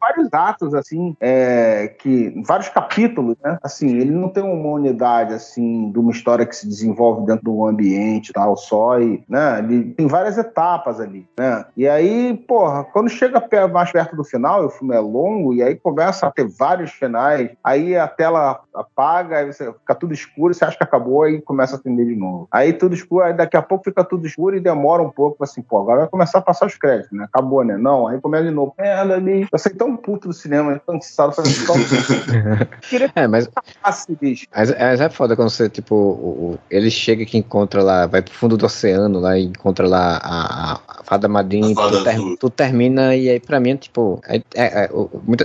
vários 0.00 0.11
atos, 0.32 0.74
assim, 0.74 1.16
é, 1.20 1.88
que, 1.98 2.42
vários 2.46 2.68
capítulos, 2.68 3.36
né? 3.42 3.58
Assim, 3.62 3.96
ele 3.96 4.10
não 4.10 4.28
tem 4.28 4.42
uma 4.42 4.70
unidade, 4.70 5.34
assim, 5.34 5.90
de 5.90 5.98
uma 5.98 6.10
história 6.10 6.46
que 6.46 6.56
se 6.56 6.66
desenvolve 6.66 7.26
dentro 7.26 7.44
do 7.44 7.66
ambiente 7.66 8.32
tal, 8.32 8.56
só, 8.56 9.00
e, 9.00 9.22
né? 9.28 9.58
Ele 9.58 9.92
tem 9.92 10.06
várias 10.06 10.38
etapas 10.38 11.00
ali, 11.00 11.26
né? 11.38 11.64
E 11.76 11.88
aí, 11.88 12.34
porra, 12.46 12.84
quando 12.84 13.08
chega 13.08 13.42
mais 13.72 13.92
perto 13.92 14.16
do 14.16 14.24
final, 14.24 14.62
e 14.62 14.66
o 14.66 14.70
filme 14.70 14.94
é 14.94 15.00
longo, 15.00 15.54
e 15.54 15.62
aí 15.62 15.76
começa 15.76 16.26
a 16.26 16.30
ter 16.30 16.46
vários 16.48 16.90
finais, 16.92 17.50
aí 17.62 17.96
a 17.96 18.08
tela 18.08 18.60
apaga, 18.74 19.38
aí 19.38 19.46
você 19.46 19.72
fica 19.72 19.94
tudo 19.94 20.14
escuro, 20.14 20.54
você 20.54 20.64
acha 20.64 20.76
que 20.76 20.84
acabou, 20.84 21.22
aí 21.22 21.40
começa 21.40 21.76
a 21.76 21.78
acender 21.78 22.06
de 22.06 22.16
novo. 22.16 22.48
Aí 22.50 22.72
tudo 22.72 22.94
escuro, 22.94 23.24
aí 23.24 23.34
daqui 23.34 23.56
a 23.56 23.62
pouco 23.62 23.84
fica 23.84 24.04
tudo 24.04 24.26
escuro 24.26 24.56
e 24.56 24.60
demora 24.60 25.02
um 25.02 25.10
pouco, 25.10 25.42
assim, 25.44 25.62
pô, 25.62 25.80
agora 25.80 26.00
vai 26.00 26.08
começar 26.08 26.38
a 26.38 26.42
passar 26.42 26.66
os 26.66 26.76
créditos, 26.76 27.12
né? 27.12 27.24
Acabou, 27.24 27.64
né? 27.64 27.76
Não, 27.76 28.06
aí 28.06 28.20
começa 28.20 28.44
de 28.44 28.50
novo. 28.50 28.74
É, 28.78 28.92
ali. 28.92 29.46
Eu 29.50 29.58
sei 29.58 29.72
tão 29.72 29.96
puto 29.96 30.28
do 30.28 30.34
cinema, 30.34 30.80
cansado, 30.86 31.32
fazendo 31.32 31.66
tão. 31.66 31.76
é, 33.14 33.26
mas. 33.26 33.48
Mas, 34.54 34.70
mas 34.70 35.00
é 35.00 35.08
foda 35.08 35.36
quando 35.36 35.50
você, 35.50 35.68
tipo, 35.68 35.94
o, 35.94 36.58
ele 36.70 36.90
chega 36.90 37.24
que 37.24 37.38
encontra 37.38 37.82
lá, 37.82 38.06
vai 38.06 38.22
pro 38.22 38.32
fundo 38.32 38.56
do 38.56 38.66
oceano 38.66 39.20
lá 39.20 39.38
e 39.38 39.44
encontra 39.44 39.86
lá 39.86 40.18
a, 40.22 40.80
a 40.88 41.04
fada 41.04 41.28
madrinha, 41.28 41.74
tu, 41.74 42.04
ter, 42.04 42.36
tu, 42.38 42.50
termina 42.50 43.14
e 43.14 43.28
aí 43.28 43.40
pra 43.40 43.60
mim, 43.60 43.76
tipo, 43.76 44.20
é, 44.26 44.36
é, 44.54 44.84
é, 44.84 44.90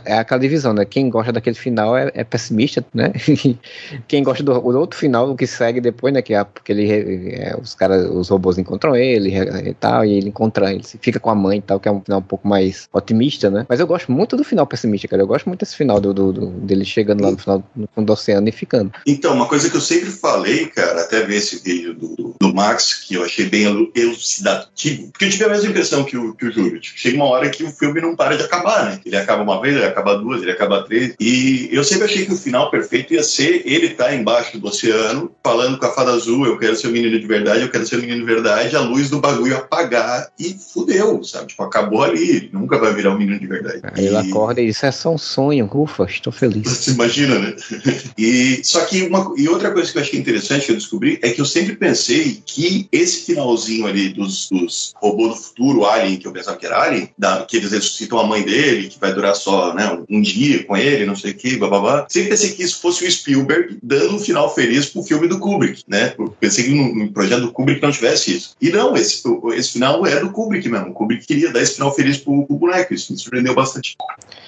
é, 0.06 0.20
aquela 0.20 0.40
divisão, 0.40 0.74
né? 0.74 0.86
Quem 0.86 1.10
gosta 1.10 1.32
daquele 1.32 1.56
final 1.56 1.98
é, 1.98 2.12
é 2.14 2.24
pessimista, 2.24 2.84
né? 2.94 3.12
Quem 4.08 4.24
gosta 4.24 4.44
do, 4.44 4.54
outro 4.78 4.98
final, 4.98 5.30
o 5.30 5.36
que 5.36 5.48
segue 5.48 5.82
depois, 5.82 6.14
né? 6.14 6.22
Que 6.22 6.34
é 6.34 6.44
porque 6.44 6.72
ele, 6.72 7.36
é, 7.36 7.56
os 7.62 7.74
caras, 7.74 8.10
os 8.10 8.30
robôs 8.30 8.58
encontram 8.58 8.96
ele 8.96 9.34
e 9.36 9.74
tal, 9.74 10.06
e 10.06 10.14
ele 10.14 10.30
encontra, 10.30 10.72
ele 10.72 10.84
fica 10.84 11.20
com 11.20 11.30
a 11.30 11.36
mãe 11.36 11.60
e 11.60 11.62
tal, 11.62 11.80
que 11.80 11.88
é 11.88 11.92
um 11.92 12.02
final 12.02 12.20
um 12.20 12.24
pouco 12.24 12.48
mais 12.48 12.88
otimista, 12.94 13.50
né? 13.50 13.66
Mas 13.68 13.80
eu 13.80 13.88
gosto 13.88 14.12
muito 14.12 14.36
do 14.36 14.44
final 14.44 14.66
pessimista, 14.66 15.08
cara. 15.08 15.22
Eu 15.22 15.28
gosto 15.28 15.48
muito 15.48 15.60
desse 15.62 15.76
final 15.76 16.00
do, 16.00 16.14
do, 16.14 16.34
do 16.34 16.48
dele 16.48 16.86
chegando 16.86 17.24
lá 17.24 17.32
no 17.32 17.38
final 17.38 17.64
no 17.76 17.88
fundo 17.94 18.08
do 18.08 18.14
oceano 18.14 18.48
e 18.48 18.52
ficando. 18.52 18.92
Então, 19.06 19.34
uma 19.34 19.48
coisa 19.48 19.70
que 19.70 19.78
eu 19.78 19.82
sempre 19.82 20.10
falei, 20.10 20.68
cara, 20.68 21.02
até 21.02 21.24
ver 21.24 21.38
esse 21.38 21.64
vídeo 21.64 21.94
do, 21.94 22.36
do 22.40 22.54
Max, 22.54 23.06
que 23.06 23.16
eu 23.16 23.24
achei 23.24 23.46
bem 23.46 23.92
elucidativo, 23.96 25.10
porque 25.12 25.26
eu 25.26 25.30
tive 25.30 25.46
a 25.46 25.50
mesma 25.50 25.70
impressão 25.70 26.04
que 26.04 26.18
o, 26.18 26.34
que 26.34 26.46
o 26.46 26.52
Júlio. 26.52 26.80
Tipo, 26.80 26.98
chega 26.98 27.18
uma 27.18 27.26
hora 27.26 27.50
que 27.50 27.64
o 27.64 27.72
filme 27.72 28.02
não 28.02 28.16
para 28.16 28.38
de 28.38 28.44
acabar, 28.44 28.86
né? 28.86 29.00
Ele 29.06 29.18
acaba 29.18 29.44
uma 29.44 29.62
vez, 29.62 29.76
ele 29.76 29.86
acaba 29.86 30.18
duas, 30.18 30.42
ele 30.42 30.52
acaba 30.52 30.84
três. 30.84 31.16
E 31.20 31.70
eu 31.72 31.84
sempre 31.84 32.06
achei 32.06 32.26
que 32.26 32.34
o 32.34 32.38
final 32.38 32.72
perfeito 32.72 33.07
ia 33.14 33.24
ser 33.24 33.64
ele 33.66 33.88
estar 33.88 34.06
tá 34.06 34.16
embaixo 34.16 34.58
do 34.58 34.68
oceano, 34.68 35.32
falando 35.44 35.78
com 35.78 35.86
a 35.86 35.92
fada 35.92 36.12
azul, 36.12 36.46
eu 36.46 36.58
quero 36.58 36.76
ser 36.76 36.88
um 36.88 36.92
menino 36.92 37.20
de 37.20 37.26
verdade, 37.26 37.62
eu 37.62 37.70
quero 37.70 37.86
ser 37.86 37.98
um 37.98 38.02
menino 38.02 38.20
de 38.20 38.26
verdade, 38.26 38.76
a 38.76 38.82
luz 38.82 39.10
do 39.10 39.20
bagulho 39.20 39.58
apagar 39.58 40.30
e 40.40 40.54
fudeu, 40.54 41.24
sabe? 41.24 41.48
Tipo, 41.48 41.64
acabou 41.64 42.04
ali, 42.04 42.50
nunca 42.52 42.78
vai 42.78 42.94
virar 42.94 43.12
um 43.12 43.18
menino 43.18 43.40
de 43.40 43.48
verdade. 43.48 43.82
Aí 43.84 44.04
e... 44.04 44.08
ele 44.08 44.18
acorda 44.18 44.62
e 44.62 44.68
diz, 44.68 44.84
é 44.84 44.92
só 44.92 45.14
um 45.14 45.18
sonho, 45.18 45.70
ufa, 45.74 46.06
estou 46.06 46.34
feliz. 46.34 46.68
Você 46.68 46.92
imagina, 46.98 47.40
né? 47.40 47.56
E, 48.18 48.62
só 48.64 48.84
que 48.86 49.04
uma, 49.04 49.34
e 49.38 49.48
outra 49.48 49.72
coisa 49.72 49.92
que 49.92 49.98
eu 49.98 50.02
achei 50.02 50.20
interessante 50.20 50.66
que 50.66 50.72
eu 50.72 50.76
descobri 50.76 51.20
é 51.22 51.30
que 51.30 51.40
eu 51.40 51.46
sempre 51.46 51.76
pensei 51.76 52.42
que 52.46 52.88
esse 52.92 53.26
finalzinho 53.26 53.86
ali 53.86 54.10
dos, 54.10 54.50
dos 54.50 54.94
robôs 54.96 55.36
do 55.36 55.44
futuro, 55.44 55.86
Alien, 55.86 56.18
que 56.18 56.28
eu 56.28 56.32
pensava 56.32 56.58
que 56.58 56.66
era 56.66 56.82
Alien, 56.82 57.10
da, 57.18 57.46
que 57.46 57.58
eles 57.58 57.72
ressuscitam 57.72 58.20
a 58.20 58.26
mãe 58.26 58.44
dele, 58.44 58.88
que 58.88 59.00
vai 59.00 59.14
durar 59.14 59.36
só 59.36 59.74
né, 59.74 59.92
um, 59.92 60.18
um 60.18 60.22
dia 60.22 60.64
com 60.64 60.76
ele, 60.76 61.06
não 61.06 61.16
sei 61.16 61.32
o 61.32 61.36
que, 61.36 61.58
babá. 61.58 62.06
Sempre 62.10 62.30
pensei 62.30 62.52
que 62.52 62.64
isso 62.64 62.82
fosse 62.82 62.97
o 63.06 63.12
Spielberg 63.12 63.78
dando 63.82 64.16
um 64.16 64.20
final 64.20 64.54
feliz 64.54 64.88
pro 64.88 65.04
filme 65.04 65.28
do 65.28 65.40
Kubrick, 65.40 65.84
né? 65.88 66.14
Pensei 66.40 66.66
que 66.66 66.76
no, 66.76 66.96
no 66.96 67.12
projeto 67.12 67.42
do 67.42 67.52
Kubrick 67.52 67.82
não 67.82 67.92
tivesse 67.92 68.36
isso. 68.36 68.56
E 68.62 68.70
não, 68.70 68.96
esse, 68.96 69.22
esse 69.54 69.74
final 69.74 70.06
é 70.06 70.20
do 70.20 70.32
Kubrick 70.32 70.68
mesmo. 70.70 70.90
O 70.90 70.94
Kubrick 70.94 71.26
queria 71.26 71.52
dar 71.52 71.62
esse 71.62 71.76
final 71.76 71.94
feliz 71.94 72.18
pro, 72.18 72.46
pro 72.46 72.56
boneco, 72.56 72.94
isso 72.94 73.12
me 73.12 73.20
surpreendeu 73.20 73.54
bastante. 73.54 73.96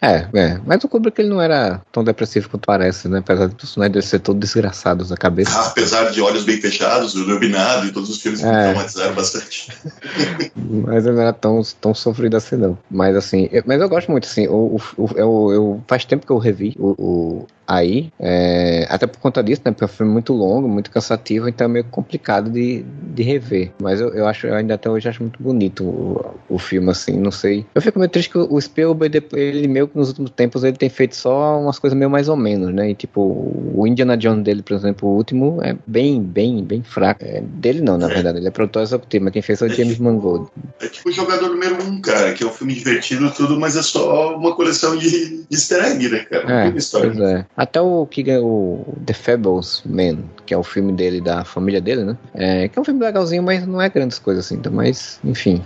É, 0.02 0.28
é. 0.34 0.60
Mas 0.66 0.84
o 0.84 0.88
Kubrick 0.88 1.20
ele 1.20 1.30
não 1.30 1.42
era 1.42 1.82
tão 1.92 2.04
depressivo 2.04 2.50
quanto 2.50 2.66
parece, 2.66 3.08
né? 3.08 3.20
Apesar 3.20 3.48
de 3.48 3.56
personagem 3.56 3.92
dele 3.92 4.06
ser 4.06 4.20
todo 4.20 4.40
desgraçado 4.40 5.06
na 5.08 5.18
cabeça. 5.18 5.52
Ah, 5.58 5.68
apesar 5.68 6.12
de 6.12 6.22
olhos 6.22 6.44
bem 6.44 6.60
fechados, 6.60 7.16
o 7.16 7.20
Iluminado 7.20 7.88
e 7.88 7.92
todos 7.92 8.10
os 8.10 8.22
filmes 8.22 8.44
é. 8.44 8.46
me 8.46 8.52
traumatizaram 8.52 9.14
bastante. 9.14 9.72
mas 10.56 11.06
ele 11.06 11.16
não 11.16 11.22
era 11.22 11.34
tão, 11.34 11.62
tão 11.80 11.94
sofrido 11.94 12.38
assim, 12.38 12.56
não. 12.56 12.78
Mas 12.90 13.16
assim, 13.16 13.50
eu, 13.52 13.64
mas 13.66 13.82
eu 13.82 13.90
gosto 13.90 14.12
muito, 14.12 14.26
assim, 14.26 14.48
o, 14.48 14.80
o, 14.98 15.10
eu, 15.16 15.52
eu, 15.52 15.84
faz 15.88 16.06
tempo 16.06 16.26
que 16.26 16.32
eu 16.32 16.38
revi 16.38 16.76
o, 16.78 16.96
o 16.98 17.48
aí, 17.70 18.12
é, 18.20 18.88
até 18.90 19.06
por 19.06 19.20
conta 19.20 19.44
disso, 19.44 19.62
né? 19.64 19.72
Porque 19.72 19.86
é 19.86 19.88
filme 19.88 20.12
muito 20.12 20.34
longo, 20.34 20.68
muito 20.68 20.90
cansativo, 20.90 21.48
então 21.48 21.66
é 21.66 21.68
meio 21.68 21.86
complicado 21.86 22.50
de, 22.50 22.84
de 23.14 23.22
rever. 23.22 23.72
Mas 23.80 24.02
eu, 24.02 24.10
eu 24.10 24.26
acho, 24.26 24.48
eu 24.48 24.56
ainda 24.56 24.74
até 24.74 24.90
hoje 24.90 25.08
acho 25.08 25.22
muito 25.22 25.42
bonito 25.42 25.84
o, 25.84 26.34
o 26.50 26.58
filme, 26.58 26.90
assim, 26.90 27.20
não 27.20 27.30
sei. 27.30 27.68
Eu 27.76 27.82
fico 27.82 28.00
meio 28.00 28.10
triste 28.10 28.32
que 28.32 28.40
o 28.40 28.60
Spielberg, 28.60 29.24
ele 29.34 29.68
meio 29.68 29.88
que 29.88 29.96
nos 29.96 30.08
últimos 30.10 30.32
tempos, 30.32 30.64
ele 30.64 30.78
tem 30.78 30.90
feito 30.90 31.16
só 31.16 31.60
umas 31.60 31.78
coisas 31.78 31.98
meio 31.98 32.10
mais 32.10 32.28
ou 32.28 32.36
menos, 32.36 32.74
né? 32.74 32.90
E 32.90 32.96
tipo, 32.96 33.22
o 33.22 33.86
Indiana 33.86 34.18
Jones 34.18 34.44
dele, 34.44 34.64
por 34.64 34.74
exemplo, 34.74 35.08
o 35.08 35.16
último, 35.16 35.60
é 35.62 35.76
bem, 35.86 36.24
bem, 36.24 36.64
bem 36.64 36.82
fraco. 36.82 37.24
É, 37.24 37.42
dele 37.42 37.82
não, 37.82 38.00
na 38.00 38.10
é. 38.10 38.14
verdade, 38.16 38.40
ele 38.40 38.48
é 38.48 38.52
produtor 38.52 38.82
executivo, 38.82 39.26
mas 39.26 39.34
quem 39.34 39.42
fez 39.44 39.60
foi 39.60 39.70
o 39.70 39.74
James 39.74 40.00
Mangold. 40.00 40.48
É 40.82 40.88
tipo 40.88 41.10
o 41.10 41.12
Jogador 41.12 41.50
Número 41.50 41.84
Um, 41.84 42.02
cara, 42.02 42.34
que 42.34 42.44
é 42.44 42.48
um 42.48 42.52
filme 42.52 42.74
divertido 42.74 43.30
tudo, 43.32 43.60
mas 43.60 43.76
é 43.76 43.84
só 43.84 44.36
uma 44.36 44.56
coleção 44.56 44.98
de, 44.98 45.10
de 45.10 45.46
easter 45.52 45.84
egg, 45.84 46.10
né, 46.10 46.20
cara? 46.20 46.66
É, 46.66 46.80
história. 46.80 47.12
Pois 47.12 47.30
é. 47.30 47.46
Até 47.60 47.82
o 47.82 48.06
que 48.06 48.24
o 48.38 48.86
The 49.06 49.13
Fables 49.13 49.84
Man, 49.86 50.19
que 50.45 50.54
é 50.54 50.58
o 50.58 50.63
filme 50.63 50.93
dele, 50.93 51.19
da 51.19 51.43
família 51.43 51.82
dele, 51.82 52.06
né? 52.06 52.17
É, 52.34 52.69
que 52.69 52.80
é 52.80 52.82
um 52.82 52.86
filme 52.86 53.02
legalzinho, 53.02 53.43
mas 53.43 53.67
não 53.67 53.82
é 53.82 53.89
grandes 53.89 54.17
coisas 54.17 54.45
assim. 54.45 54.56
Então, 54.56 54.72
mas, 54.72 55.19
enfim, 55.26 55.62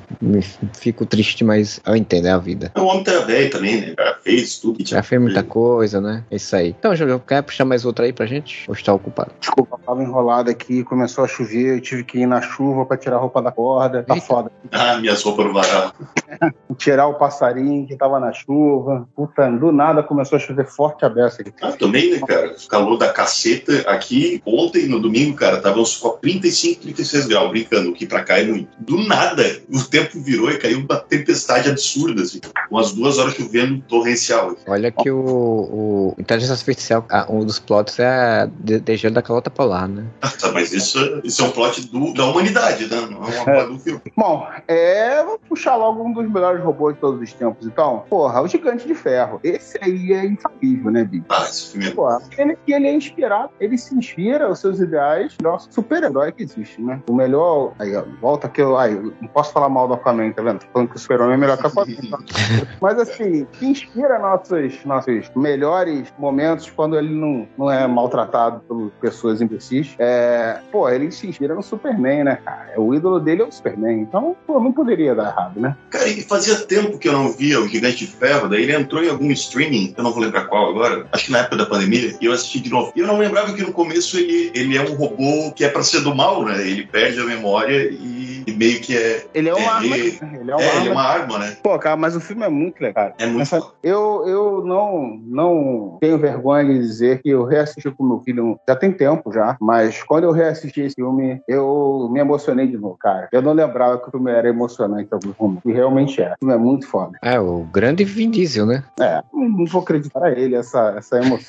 fico 0.75 1.05
triste, 1.05 1.43
mas 1.43 1.79
eu 1.85 1.95
entendo, 1.95 2.25
é 2.25 2.31
a 2.31 2.39
vida. 2.39 2.71
O 2.75 2.81
homem 2.85 3.03
tá 3.03 3.19
velho 3.19 3.51
também, 3.51 3.79
né? 3.79 3.93
Já 3.95 4.15
fez 4.23 4.57
tudo. 4.57 4.83
Já 4.83 5.03
fez 5.03 5.21
muita 5.21 5.43
coisa, 5.43 6.01
né? 6.01 6.23
É 6.31 6.37
isso 6.37 6.55
aí. 6.55 6.69
Então, 6.79 6.95
Júlio, 6.95 7.19
quer 7.19 7.43
puxar 7.43 7.63
mais 7.63 7.85
outra 7.85 8.05
aí 8.05 8.13
pra 8.13 8.25
gente? 8.25 8.65
Ou 8.67 8.73
está 8.73 8.91
ocupado? 8.91 9.29
Desculpa, 9.39 9.75
eu 9.75 9.85
tava 9.85 10.01
enrolado 10.01 10.49
aqui, 10.49 10.83
começou 10.83 11.23
a 11.23 11.27
chover, 11.27 11.75
eu 11.75 11.81
tive 11.81 12.03
que 12.03 12.17
ir 12.17 12.25
na 12.25 12.41
chuva 12.41 12.87
pra 12.87 12.97
tirar 12.97 13.17
a 13.17 13.19
roupa 13.19 13.39
da 13.39 13.51
corda. 13.51 14.01
Tá 14.01 14.15
Eita. 14.15 14.25
foda. 14.25 14.51
Ah, 14.71 14.97
minhas 14.97 15.21
roupas 15.21 15.45
no 15.45 15.53
varal. 15.53 15.93
tirar 16.75 17.05
o 17.05 17.13
passarinho 17.13 17.85
que 17.85 17.95
tava 17.95 18.19
na 18.19 18.33
chuva. 18.33 19.07
Puta, 19.15 19.51
do 19.51 19.71
nada 19.71 20.01
começou 20.01 20.37
a 20.37 20.39
chover 20.39 20.65
forte 20.65 21.05
a 21.05 21.09
beça 21.09 21.43
aqui. 21.43 21.53
Ah, 21.61 21.71
também, 21.85 22.11
né? 22.11 22.19
cara? 22.25 22.55
Calor 22.69 22.97
da 22.97 23.11
caceta 23.11 23.81
aqui. 23.89 24.41
Ontem, 24.45 24.87
no 24.87 24.99
domingo, 24.99 25.35
cara, 25.35 25.61
tava 25.61 25.79
uns 25.79 26.01
35, 26.21 26.81
36 26.81 27.27
graus, 27.27 27.49
brincando 27.51 27.91
aqui 27.91 28.05
pra 28.05 28.23
cá 28.23 28.39
e 28.39 28.45
no... 28.45 28.67
Do 28.79 28.97
nada, 29.03 29.61
o 29.69 29.81
tempo 29.83 30.21
virou 30.21 30.49
e 30.49 30.57
caiu 30.57 30.79
uma 30.79 30.97
tempestade 30.97 31.69
absurda, 31.69 32.21
assim. 32.21 32.39
Umas 32.69 32.91
duas 32.93 33.17
horas 33.17 33.33
chovendo 33.35 33.81
torrencial. 33.87 34.55
Olha 34.67 34.91
que 34.91 35.09
o, 35.09 35.19
o 35.19 36.15
Inteligência 36.17 36.53
Artificial, 36.53 37.05
um 37.29 37.45
dos 37.45 37.59
plots 37.59 37.99
é 37.99 38.07
a 38.07 38.45
Degelo 38.45 39.15
da 39.15 39.21
Calota 39.21 39.49
Polar, 39.49 39.87
né? 39.87 40.05
Ah, 40.21 40.29
tá, 40.29 40.51
mas 40.51 40.73
isso, 40.73 41.21
isso 41.23 41.41
é 41.41 41.45
um 41.45 41.51
plot 41.51 41.87
do, 41.87 42.13
da 42.13 42.25
humanidade, 42.25 42.87
né? 42.87 43.07
Não 43.09 43.23
é 43.27 43.41
uma 43.41 43.51
é. 43.51 43.67
do 43.67 43.79
filme. 43.79 44.01
Bom, 44.15 44.47
é. 44.67 45.23
Vou 45.23 45.39
puxar 45.39 45.75
logo 45.75 46.03
um 46.03 46.13
dos 46.13 46.29
melhores 46.31 46.63
robôs 46.63 46.95
de 46.95 47.01
todos 47.01 47.21
os 47.21 47.33
tempos, 47.33 47.65
então. 47.65 48.03
Porra, 48.09 48.41
o 48.41 48.47
Gigante 48.47 48.87
de 48.87 48.95
Ferro. 48.95 49.39
Esse 49.43 49.77
aí 49.81 50.13
é 50.13 50.25
infalível, 50.25 50.91
né, 50.91 51.03
Bi? 51.03 51.23
Ah, 51.29 51.45
é. 51.79 51.91
Porra, 51.91 52.21
ele, 52.37 52.57
ele 52.67 52.87
é 52.87 52.93
inspirado, 52.93 53.49
ele 53.59 53.77
se 53.77 53.95
inspira 53.95 54.49
os 54.49 54.59
seus 54.59 54.79
ideais, 54.79 55.35
nosso 55.41 55.71
super-herói 55.71 56.31
que 56.31 56.43
existe, 56.43 56.81
né? 56.81 57.01
O 57.07 57.13
melhor. 57.13 57.73
Aí, 57.79 57.95
ó, 57.95 58.03
volta 58.21 58.49
que 58.49 58.61
eu. 58.61 58.77
Aí, 58.77 58.93
não 58.93 59.27
posso 59.27 59.51
falar 59.51 59.69
mal 59.69 59.87
do 59.87 59.93
Aquaman, 59.93 60.31
tá 60.31 60.41
vendo? 60.41 60.59
Tô 60.59 60.67
falando 60.71 60.89
que 60.89 60.95
o 60.95 60.99
super-homem 60.99 61.35
é 61.35 61.37
melhor 61.37 61.57
que 61.57 61.63
o 61.63 61.67
Aquaman. 61.67 61.95
Tá? 62.09 62.19
Mas 62.81 62.99
assim, 62.99 63.45
que 63.53 63.65
inspira 63.65 64.19
nossos, 64.19 64.83
nossos 64.85 65.31
melhores 65.35 66.13
momentos 66.17 66.69
quando 66.69 66.97
ele 66.97 67.13
não, 67.13 67.47
não 67.57 67.71
é 67.71 67.87
maltratado 67.87 68.61
por 68.67 68.91
pessoas 69.01 69.41
imbecis. 69.41 69.95
É, 69.99 70.59
pô, 70.71 70.89
ele 70.89 71.11
se 71.11 71.27
inspira 71.27 71.55
no 71.55 71.63
Superman, 71.63 72.23
né, 72.23 72.39
cara? 72.43 72.79
O 72.79 72.93
ídolo 72.93 73.19
dele 73.19 73.41
é 73.41 73.45
o 73.45 73.51
Superman. 73.51 74.01
Então, 74.01 74.35
pô, 74.45 74.59
não 74.59 74.71
poderia 74.71 75.15
dar 75.15 75.31
errado, 75.31 75.59
né? 75.59 75.75
Cara, 75.89 76.07
e 76.07 76.21
fazia 76.21 76.55
tempo 76.65 76.97
que 76.97 77.07
eu 77.07 77.13
não 77.13 77.31
via 77.31 77.59
o 77.59 77.67
Gigante 77.67 78.05
de 78.05 78.07
Ferro, 78.07 78.49
daí 78.49 78.63
ele 78.63 78.75
entrou 78.75 79.03
em 79.03 79.09
algum 79.09 79.31
streaming, 79.31 79.93
eu 79.97 80.03
não 80.03 80.11
vou 80.11 80.21
lembrar 80.21 80.45
qual 80.45 80.69
agora, 80.69 81.07
acho 81.11 81.25
que 81.25 81.31
na 81.31 81.39
época 81.39 81.52
da 81.57 81.65
pandemia, 81.65 82.15
e 82.21 82.25
eu 82.25 82.31
assisti 82.33 82.59
de 82.59 82.69
novo. 82.69 82.91
E 82.95 82.99
eu 82.99 83.07
não 83.07 83.17
lembrava 83.17 83.53
que 83.53 83.61
no 83.61 83.71
começo 83.73 84.17
ele, 84.17 84.51
ele 84.53 84.77
é 84.77 84.81
um 84.81 84.93
robô 84.95 85.51
que 85.55 85.63
é 85.63 85.69
para 85.69 85.83
ser 85.83 86.01
do 86.01 86.13
mal, 86.15 86.43
né? 86.45 86.61
Ele 86.67 86.85
perde 86.87 87.19
a 87.19 87.25
memória 87.25 87.89
e 87.91 88.33
e 88.45 88.51
meio 88.51 88.81
que 88.81 88.93
é. 88.97 89.25
Ele 89.33 89.47
é 89.47 89.53
uma 89.53 89.61
É, 89.63 89.67
arma. 89.69 89.95
ele- 89.97 90.19
Ele 90.41 90.51
é 90.51 90.55
uma 90.55 90.61
É, 90.63 90.67
arma. 90.67 90.79
ele 90.81 90.89
é 90.89 90.91
uma 90.91 91.01
arma, 91.03 91.39
né? 91.39 91.57
Pô, 91.63 91.79
cara, 91.79 91.95
mas 91.95 92.13
o 92.13 92.19
filme 92.19 92.43
é 92.43 92.49
muito 92.49 92.81
legal. 92.81 93.13
É 93.17 93.25
muito 93.25 93.41
Essa- 93.43 93.61
foda. 93.61 93.73
eu, 93.81 94.23
eu 94.27 94.63
não, 94.65 95.17
não 95.25 95.97
tenho 96.01 96.17
vergonha 96.17 96.65
de 96.65 96.77
dizer 96.79 97.21
que 97.21 97.29
eu 97.29 97.45
reassisti 97.45 97.89
com 97.91 98.03
meu 98.03 98.19
filho 98.19 98.59
já 98.67 98.75
tem 98.75 98.91
tempo 98.91 99.31
já, 99.31 99.55
mas 99.61 100.03
quando 100.03 100.25
eu 100.25 100.33
reassisti 100.33 100.81
esse 100.81 100.95
filme, 100.95 101.39
eu 101.47 102.09
me 102.11 102.19
emocionei 102.19 102.67
de 102.67 102.77
novo, 102.77 102.97
cara. 102.99 103.29
Eu 103.31 103.41
não 103.41 103.53
lembrava 103.53 103.97
que 103.97 104.09
o 104.09 104.11
filme 104.11 104.29
era 104.29 104.49
emocionante 104.49 105.07
em 105.09 105.15
alguns 105.15 105.35
momentos. 105.39 105.63
E 105.65 105.71
realmente 105.71 106.21
é. 106.21 106.33
O 106.33 106.35
filme 106.39 106.53
é 106.53 106.57
muito 106.57 106.85
foda. 106.85 107.17
É, 107.23 107.39
o 107.39 107.63
grande 107.71 108.03
Vin 108.03 108.29
Diesel, 108.29 108.65
né? 108.65 108.83
É, 108.99 109.21
não, 109.33 109.47
não 109.47 109.65
vou 109.67 109.81
acreditar 109.83 110.21
a 110.21 110.31
ele 110.31 110.55
essa, 110.55 110.95
essa 110.97 111.17
emoção. 111.17 111.42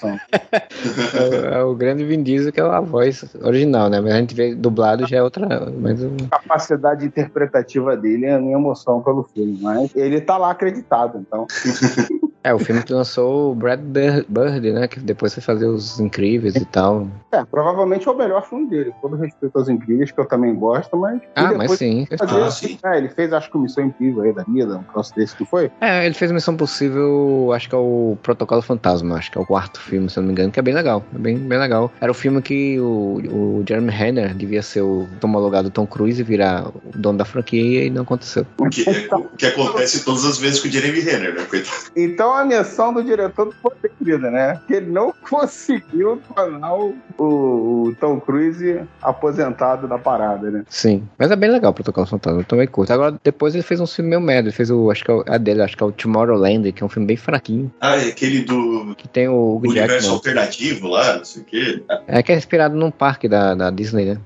É, 1.14 1.58
é 1.58 1.62
o 1.62 1.74
grande 1.74 2.04
Vin 2.04 2.22
Diesel 2.22 2.52
que 2.52 2.60
é 2.60 2.64
a 2.64 2.80
voz 2.80 3.24
original, 3.42 3.88
né? 3.88 4.00
Mas 4.00 4.12
a 4.12 4.16
gente 4.18 4.34
vê 4.34 4.54
dublado 4.54 5.06
já 5.06 5.18
é 5.18 5.22
outra. 5.22 5.70
Mas 5.78 6.02
A 6.30 6.38
capacidade 6.38 7.04
interpretativa 7.06 7.96
dele 7.96 8.26
é 8.26 8.34
a 8.34 8.38
minha 8.40 8.56
emoção 8.56 9.02
pelo 9.02 9.22
filme, 9.24 9.58
mas 9.60 9.90
ele 9.94 10.20
tá 10.20 10.36
lá 10.36 10.50
acreditado, 10.50 11.18
então. 11.18 11.46
é 12.42 12.52
o 12.52 12.58
filme 12.58 12.82
que 12.82 12.92
lançou 12.92 13.52
o 13.52 13.54
Brad 13.54 13.80
Bir- 13.80 14.26
Bird, 14.28 14.72
né? 14.72 14.86
Que 14.88 15.00
depois 15.00 15.32
foi 15.34 15.42
fazer 15.42 15.66
os 15.66 15.98
incríveis 16.00 16.54
e 16.56 16.64
tal. 16.64 17.06
É, 17.32 17.44
provavelmente 17.44 18.06
é 18.06 18.10
o 18.10 18.16
melhor 18.16 18.46
filme 18.46 18.68
dele. 18.68 18.92
Com 19.00 19.08
Todo 19.08 19.20
respeito 19.20 19.56
aos 19.58 19.68
incríveis, 19.68 20.10
que 20.10 20.20
eu 20.20 20.26
também 20.26 20.54
gosto, 20.54 20.96
mas. 20.96 21.20
Ah, 21.34 21.52
mas 21.54 21.70
sim. 21.72 22.06
fazer- 22.18 22.42
Ah, 22.42 22.50
sim. 22.50 22.78
É, 22.84 22.98
ele 22.98 23.08
fez, 23.08 23.32
acho 23.32 23.50
que 23.50 23.56
o 23.56 23.60
Missão 23.60 23.84
Incrível 23.84 24.22
aí 24.22 24.32
da 24.32 24.42
vida, 24.44 24.76
um 24.78 24.82
troço 24.84 25.14
desse 25.14 25.36
que 25.36 25.44
foi. 25.44 25.70
É, 25.80 26.04
ele 26.06 26.14
fez 26.14 26.30
Missão 26.32 26.56
Possível, 26.56 27.50
acho 27.54 27.68
que 27.68 27.74
é 27.74 27.78
o 27.78 28.16
Protocolo 28.22 28.62
Fantasma, 28.62 29.16
acho 29.16 29.30
que 29.30 29.38
é 29.38 29.40
o 29.40 29.46
quarto 29.46 29.80
filme, 29.84 30.08
se 30.10 30.18
eu 30.18 30.22
não 30.22 30.28
me 30.28 30.32
engano, 30.32 30.50
que 30.50 30.58
é 30.58 30.62
bem 30.62 30.74
legal. 30.74 31.04
É 31.14 31.18
bem, 31.18 31.36
bem 31.36 31.58
legal. 31.58 31.92
Era 32.00 32.10
o 32.10 32.14
filme 32.14 32.40
que 32.42 32.78
o, 32.80 33.20
o 33.60 33.64
Jeremy 33.68 33.90
Renner 33.90 34.34
devia 34.34 34.62
ser 34.62 34.82
o 34.82 35.06
homologado 35.22 35.68
do 35.70 35.72
Tom 35.72 35.86
Cruise 35.86 36.20
e 36.20 36.24
virar 36.24 36.68
o 36.68 36.74
dono 36.94 37.18
da 37.18 37.24
franquia 37.24 37.84
e 37.84 37.90
não 37.90 38.02
aconteceu. 38.02 38.46
O 38.58 38.68
que, 38.68 38.88
é- 38.88 39.14
o 39.14 39.24
que 39.36 39.46
acontece 39.46 40.04
todas 40.04 40.24
as 40.24 40.38
vezes 40.38 40.60
com 40.60 40.68
o 40.68 40.70
Jeremy 40.70 41.00
Renner, 41.00 41.34
né? 41.34 41.44
Coitado. 41.48 41.76
Então 41.96 42.32
a 42.34 42.44
menção 42.44 42.92
do 42.92 43.02
diretor 43.02 43.52
foi 43.62 43.72
perdida, 43.80 44.30
né? 44.30 44.60
Que 44.66 44.74
ele 44.74 44.90
não 44.90 45.12
conseguiu 45.28 46.20
tornar 46.34 46.74
o, 46.74 46.94
o- 47.18 47.84
o 47.88 47.96
Tom 48.00 48.20
Cruise 48.20 48.80
aposentado 49.02 49.86
da 49.86 49.98
parada, 49.98 50.50
né? 50.50 50.64
Sim, 50.68 51.02
mas 51.18 51.30
é 51.30 51.36
bem 51.36 51.50
legal 51.50 51.70
o 51.70 51.74
Protocolo 51.74 52.06
Fantasma, 52.06 52.40
eu 52.40 52.44
também 52.44 52.66
curto. 52.66 52.92
Agora, 52.92 53.16
depois 53.22 53.54
ele 53.54 53.62
fez 53.62 53.80
um 53.80 53.86
filme 53.86 54.10
meio 54.10 54.20
merda, 54.20 54.48
ele 54.48 54.56
fez 54.56 54.70
o, 54.70 54.90
acho 54.90 55.04
que 55.04 55.10
é 55.10 55.14
o, 55.14 55.24
a 55.26 55.38
dele, 55.38 55.62
acho 55.62 55.76
que 55.76 55.82
é 55.82 55.86
o 55.86 55.92
Tomorrowland, 55.92 56.72
que 56.72 56.82
é 56.82 56.86
um 56.86 56.88
filme 56.88 57.06
bem 57.06 57.16
fraquinho, 57.16 57.70
Ah, 57.80 57.96
é 57.96 58.08
aquele 58.08 58.40
do 58.42 58.94
que 58.96 59.06
tem 59.08 59.28
o 59.28 59.56
Hugh 59.56 59.73
universo 59.78 59.94
Jackman. 59.94 60.14
alternativo 60.14 60.88
lá, 60.88 61.18
não 61.18 61.24
sei 61.24 61.42
o 61.42 61.44
quê. 61.44 61.82
É 62.06 62.22
que 62.22 62.32
é 62.32 62.36
inspirado 62.36 62.74
num 62.74 62.90
parque 62.90 63.28
da, 63.28 63.54
da 63.54 63.70
Disney, 63.70 64.06
né? 64.06 64.20